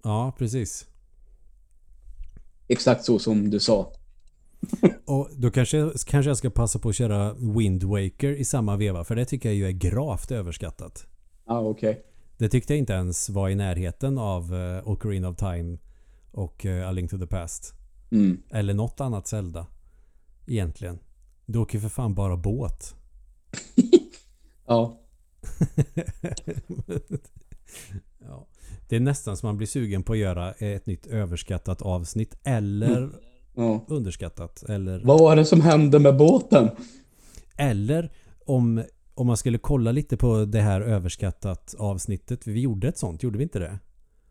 Ja, 0.03 0.35
precis. 0.39 0.87
Exakt 2.69 3.05
så 3.05 3.19
som 3.19 3.51
du 3.51 3.61
sa. 3.61 3.93
Och 5.05 5.29
då 5.37 5.51
kanske, 5.51 5.91
kanske 6.07 6.31
jag 6.31 6.37
ska 6.37 6.51
passa 6.51 6.79
på 6.79 6.89
att 6.89 6.97
köra 6.97 7.35
Wind 7.35 7.83
Waker 7.83 8.33
i 8.33 8.45
samma 8.45 8.77
veva 8.77 9.05
för 9.05 9.17
det 9.17 9.25
tycker 9.25 9.49
jag 9.49 9.57
ju 9.57 9.67
är 9.67 9.73
gravt 9.73 10.31
överskattat. 10.31 11.07
Ja, 11.47 11.61
okej. 11.61 12.05
Det 12.39 12.49
tyckte 12.49 12.73
jag 12.73 12.79
inte 12.79 12.93
ens 12.93 13.29
var 13.29 13.49
i 13.49 13.55
närheten 13.55 14.19
av 14.19 14.55
uh, 14.55 14.89
Ocarina 14.89 15.29
of 15.29 15.37
Time 15.37 15.79
och 16.33 16.65
uh, 16.65 16.89
A 16.89 16.93
Link 16.93 17.11
to 17.11 17.19
the 17.19 17.27
Past. 17.27 17.75
Mm. 18.11 18.43
Eller 18.51 18.75
något 18.75 19.01
annat 19.01 19.27
Zelda. 19.27 19.67
Egentligen. 20.47 20.99
Du 21.47 21.59
åker 21.59 21.79
för 21.79 21.89
fan 21.89 22.15
bara 22.15 22.37
båt. 22.37 22.95
Ja. 24.69 25.01
ja. 28.89 28.97
Det 28.97 28.97
är 28.97 29.01
nästan 29.01 29.37
som 29.37 29.47
man 29.47 29.57
blir 29.57 29.67
sugen 29.67 30.03
på 30.03 30.13
att 30.13 30.19
göra 30.19 30.53
ett 30.53 30.87
nytt 30.87 31.07
överskattat 31.07 31.83
avsnitt 31.83 32.39
eller 32.45 33.11
ja. 33.55 33.85
underskattat. 33.89 34.63
Eller, 34.63 35.01
Vad 35.05 35.21
var 35.21 35.37
det 35.37 35.45
som 35.45 35.61
hände 35.61 35.99
med 35.99 36.17
båten? 36.17 36.71
eller 37.57 38.11
om, 38.47 38.83
om 39.15 39.27
man 39.27 39.37
skulle 39.37 39.59
kolla 39.59 39.93
lite 39.93 40.17
på 40.17 40.45
det 40.45 40.61
här 40.61 40.81
överskattat 40.81 41.75
avsnittet. 41.79 42.47
Vi 42.47 42.61
gjorde 42.61 42.89
ett 42.89 42.99
sånt, 42.99 43.23
gjorde 43.23 43.39
vi 43.39 43.43
inte 43.45 43.59
det? 43.59 43.79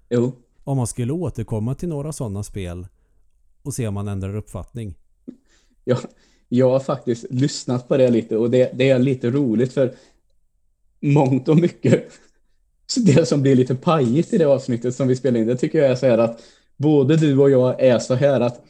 Jo. 0.10 0.32
Om 0.64 0.78
man 0.78 0.88
skulle 0.88 1.14
återkomma 1.14 1.76
till 1.76 1.90
några 1.90 2.12
sådana 2.12 2.44
spel 2.44 2.88
och 3.62 3.74
se 3.74 3.88
om 3.88 3.94
man 3.94 4.08
ändrar 4.08 4.36
uppfattning. 4.36 4.96
Jag, 5.84 5.98
jag 6.50 6.70
har 6.70 6.80
faktiskt 6.80 7.26
lyssnat 7.30 7.88
på 7.88 7.98
det 7.98 8.10
lite 8.10 8.38
och 8.38 8.50
det, 8.52 8.72
det 8.74 8.90
är 8.90 9.00
lite 9.00 9.30
roligt 9.30 9.74
för 9.74 9.94
mångt 11.00 11.48
och 11.48 11.58
mycket 11.58 12.12
så 12.88 13.00
det 13.00 13.26
som 13.28 13.42
blir 13.42 13.56
lite 13.56 13.76
pajigt 13.76 14.34
i 14.34 14.38
det 14.38 14.46
avsnittet 14.46 14.96
som 14.96 15.08
vi 15.08 15.16
spelar 15.16 15.40
in, 15.40 15.48
det 15.48 15.56
tycker 15.58 15.80
jag 15.80 15.92
är 15.92 15.96
så 15.96 16.06
här 16.06 16.18
att 16.18 16.40
både 16.78 17.16
du 17.18 17.38
och 17.38 17.50
jag 17.50 17.82
är 17.84 18.00
så 18.00 18.14
här 18.16 18.42
att 18.42 18.62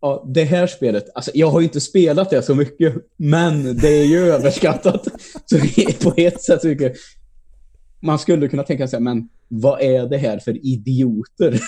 ja, 0.00 0.24
det 0.28 0.44
här 0.44 0.66
spelet, 0.66 1.04
alltså 1.14 1.30
jag 1.34 1.50
har 1.50 1.60
ju 1.60 1.64
inte 1.66 1.80
spelat 1.80 2.30
det 2.30 2.42
så 2.42 2.54
mycket, 2.54 2.94
men 3.16 3.76
det 3.76 3.88
är 3.88 4.04
ju 4.04 4.18
överskattat. 4.32 5.06
Så 5.46 5.58
på 6.02 6.14
ett 6.16 6.42
sätt 6.42 6.60
tycker 6.60 6.84
jag, 6.84 6.92
man 8.00 8.18
skulle 8.18 8.48
kunna 8.48 8.62
tänka 8.62 8.88
sig, 8.88 9.00
men 9.00 9.28
vad 9.48 9.80
är 9.80 10.06
det 10.06 10.16
här 10.18 10.38
för 10.38 10.66
idioter? 10.66 11.60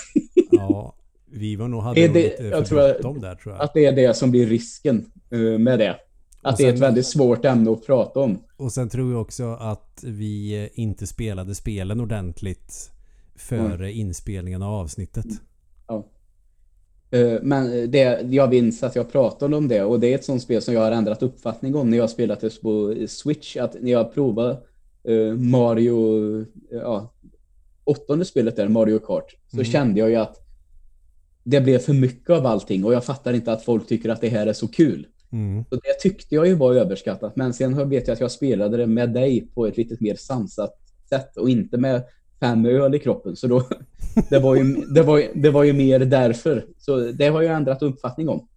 Ja, 0.50 0.94
vi 1.30 1.56
var 1.56 1.68
nog 1.68 1.82
hade 1.82 2.00
det- 2.00 2.08
lite 2.08 2.42
jag 2.42 2.58
för 2.58 2.64
tror 2.64 2.80
jag- 2.80 3.20
där 3.22 3.34
tror 3.34 3.54
jag. 3.54 3.62
Att 3.64 3.74
det 3.74 3.86
är 3.86 3.92
det 3.92 4.14
som 4.14 4.30
blir 4.30 4.46
risken 4.46 5.06
eh, 5.32 5.38
med 5.38 5.78
det. 5.78 5.96
Att 6.42 6.56
det 6.56 6.64
är 6.64 6.72
ett 6.72 6.78
väldigt 6.78 7.06
svårt 7.06 7.44
ämne 7.44 7.70
att 7.70 7.86
prata 7.86 8.20
om. 8.20 8.38
Och 8.56 8.72
sen 8.72 8.88
tror 8.88 9.12
jag 9.12 9.20
också 9.20 9.44
att 9.60 10.04
vi 10.06 10.68
inte 10.74 11.06
spelade 11.06 11.54
spelen 11.54 12.00
ordentligt 12.00 12.90
före 13.36 13.92
inspelningen 13.92 14.62
av 14.62 14.74
avsnittet. 14.74 15.26
Eh, 17.10 17.38
Men 17.42 17.90
det, 17.90 18.22
jag 18.30 18.50
minns 18.50 18.82
att 18.82 18.96
jag 18.96 19.12
pratade 19.12 19.56
om 19.56 19.68
det 19.68 19.82
och 19.84 20.00
det 20.00 20.06
är 20.06 20.14
ett 20.14 20.24
sånt 20.24 20.42
spel 20.42 20.62
som 20.62 20.74
jag 20.74 20.80
har 20.80 20.90
ändrat 20.90 21.22
uppfattning 21.22 21.74
om 21.74 21.90
när 21.90 21.98
jag 21.98 22.10
spelat 22.10 22.40
det 22.40 22.60
på 22.62 22.94
Switch. 23.08 23.56
Att 23.56 23.76
när 23.82 23.92
jag 23.92 24.14
provade 24.14 24.50
eh, 25.04 25.34
Mario, 25.36 26.44
ja, 26.70 27.12
åttonde 27.84 28.24
spelet 28.24 28.56
där, 28.56 28.68
Mario 28.68 28.98
Kart, 28.98 29.34
så 29.50 29.56
Mm. 29.56 29.64
kände 29.64 30.00
jag 30.00 30.10
ju 30.10 30.16
att 30.16 30.36
det 31.44 31.60
blev 31.60 31.78
för 31.78 31.92
mycket 31.92 32.30
av 32.30 32.46
allting 32.46 32.84
och 32.84 32.92
jag 32.94 33.04
fattar 33.04 33.32
inte 33.32 33.52
att 33.52 33.64
folk 33.64 33.86
tycker 33.86 34.08
att 34.08 34.20
det 34.20 34.28
här 34.28 34.46
är 34.46 34.52
så 34.52 34.68
kul. 34.68 35.06
Mm. 35.32 35.64
Så 35.68 35.74
det 35.74 36.00
tyckte 36.00 36.34
jag 36.34 36.46
ju 36.46 36.54
var 36.54 36.74
överskattat. 36.74 37.36
Men 37.36 37.54
sen 37.54 37.88
vet 37.88 38.06
jag 38.06 38.14
att 38.14 38.20
jag 38.20 38.30
spelade 38.30 38.76
det 38.76 38.86
med 38.86 39.12
dig 39.12 39.48
på 39.54 39.66
ett 39.66 39.76
lite 39.76 39.96
mer 40.00 40.14
sansat 40.14 40.78
sätt 41.08 41.36
och 41.36 41.50
inte 41.50 41.78
med 41.78 42.04
fem 42.40 42.66
öl 42.66 42.94
i 42.94 42.98
kroppen. 42.98 43.36
Så 43.36 43.46
då, 43.46 43.68
det, 44.30 44.38
var 44.38 44.56
ju, 44.56 44.74
det, 44.74 45.02
var, 45.02 45.22
det 45.34 45.50
var 45.50 45.64
ju 45.64 45.72
mer 45.72 45.98
därför. 45.98 46.66
Så 46.78 46.98
det 46.98 47.28
har 47.28 47.42
jag 47.42 47.56
ändrat 47.56 47.82
uppfattning 47.82 48.28
om. 48.28 48.48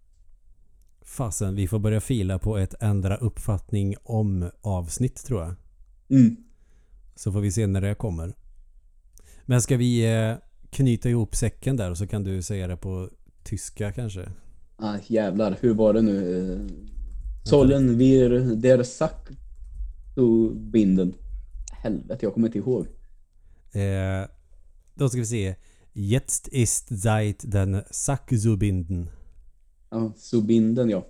Fasen, 1.02 1.54
vi 1.54 1.68
får 1.68 1.78
börja 1.78 2.00
fila 2.00 2.38
på 2.38 2.56
ett 2.56 2.74
ändra 2.80 3.16
uppfattning 3.16 3.94
om 4.02 4.50
avsnitt 4.60 5.24
tror 5.24 5.42
jag. 5.42 5.54
Mm. 6.10 6.36
Så 7.14 7.32
får 7.32 7.40
vi 7.40 7.52
se 7.52 7.66
när 7.66 7.80
det 7.80 7.94
kommer. 7.94 8.34
Men 9.44 9.62
ska 9.62 9.76
vi 9.76 10.14
eh, 10.14 10.34
knyta 10.70 11.08
ihop 11.08 11.36
säcken 11.36 11.76
där 11.76 11.90
och 11.90 11.98
så 11.98 12.06
kan 12.06 12.24
du 12.24 12.42
säga 12.42 12.66
det 12.66 12.76
på 12.76 13.10
tyska 13.44 13.92
kanske? 13.92 14.28
Ah, 14.78 14.98
jävlar, 15.06 15.56
hur 15.60 15.74
var 15.74 15.92
det 15.92 16.02
nu? 16.02 16.52
Eh, 16.52 16.60
Sollen 17.44 17.98
wir 17.98 18.30
der 18.56 18.84
zu 20.14 20.50
binden. 20.54 21.14
Helvete, 21.72 22.26
jag 22.26 22.34
kommer 22.34 22.46
inte 22.48 22.58
ihåg. 22.58 22.86
Eh, 23.72 24.28
då 24.94 25.08
ska 25.08 25.18
vi 25.18 25.26
se. 25.26 25.54
Jetzt 25.92 26.48
ist 26.48 27.02
Zeit 27.02 27.44
den 27.52 27.82
Sack 27.90 28.30
zu 28.42 28.56
binden. 28.56 29.10
Ja, 29.90 30.12
zu 30.16 30.42
binden, 30.42 30.90
ja. 30.90 31.06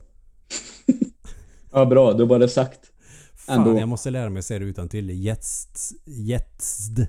ja, 1.73 1.87
bra, 1.87 2.13
då 2.13 2.27
var 2.27 2.39
det 2.39 2.49
sagt. 2.49 2.93
Fan, 3.35 3.59
Ändå. 3.59 3.81
jag 3.81 3.89
måste 3.89 4.11
lära 4.11 4.31
mig 4.31 4.39
att 4.39 4.45
säga 4.45 4.59
det 4.61 4.67
utan 4.67 4.89
till. 4.89 5.11
Jetzt, 5.11 5.95
jetzt 6.05 7.01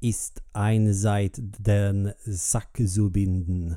ist 0.00 0.42
ein 0.52 0.94
seit 0.94 1.38
den 1.58 2.12
Sack 2.36 2.76
zu 2.88 3.10
binden. 3.10 3.74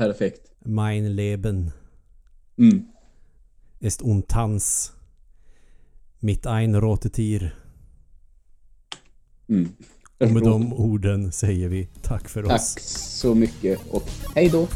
Perfekt. 0.00 0.40
Mein 0.64 1.04
Leben 1.16 1.72
Mm. 2.56 2.86
ist 3.80 4.02
untans. 4.02 4.92
Mitt 6.20 6.46
ein 6.46 6.74
Rotetir. 6.74 7.52
Mm. 9.48 9.68
Och 10.20 10.30
med 10.30 10.42
de 10.42 10.72
orden 10.72 11.32
säger 11.32 11.68
vi 11.68 11.88
tack 12.02 12.28
för 12.28 12.42
Tack 12.42 12.52
oss. 12.60 12.74
så 13.20 13.34
mycket 13.34 13.78
och 13.90 14.08
hej 14.34 14.48
då. 14.48 14.68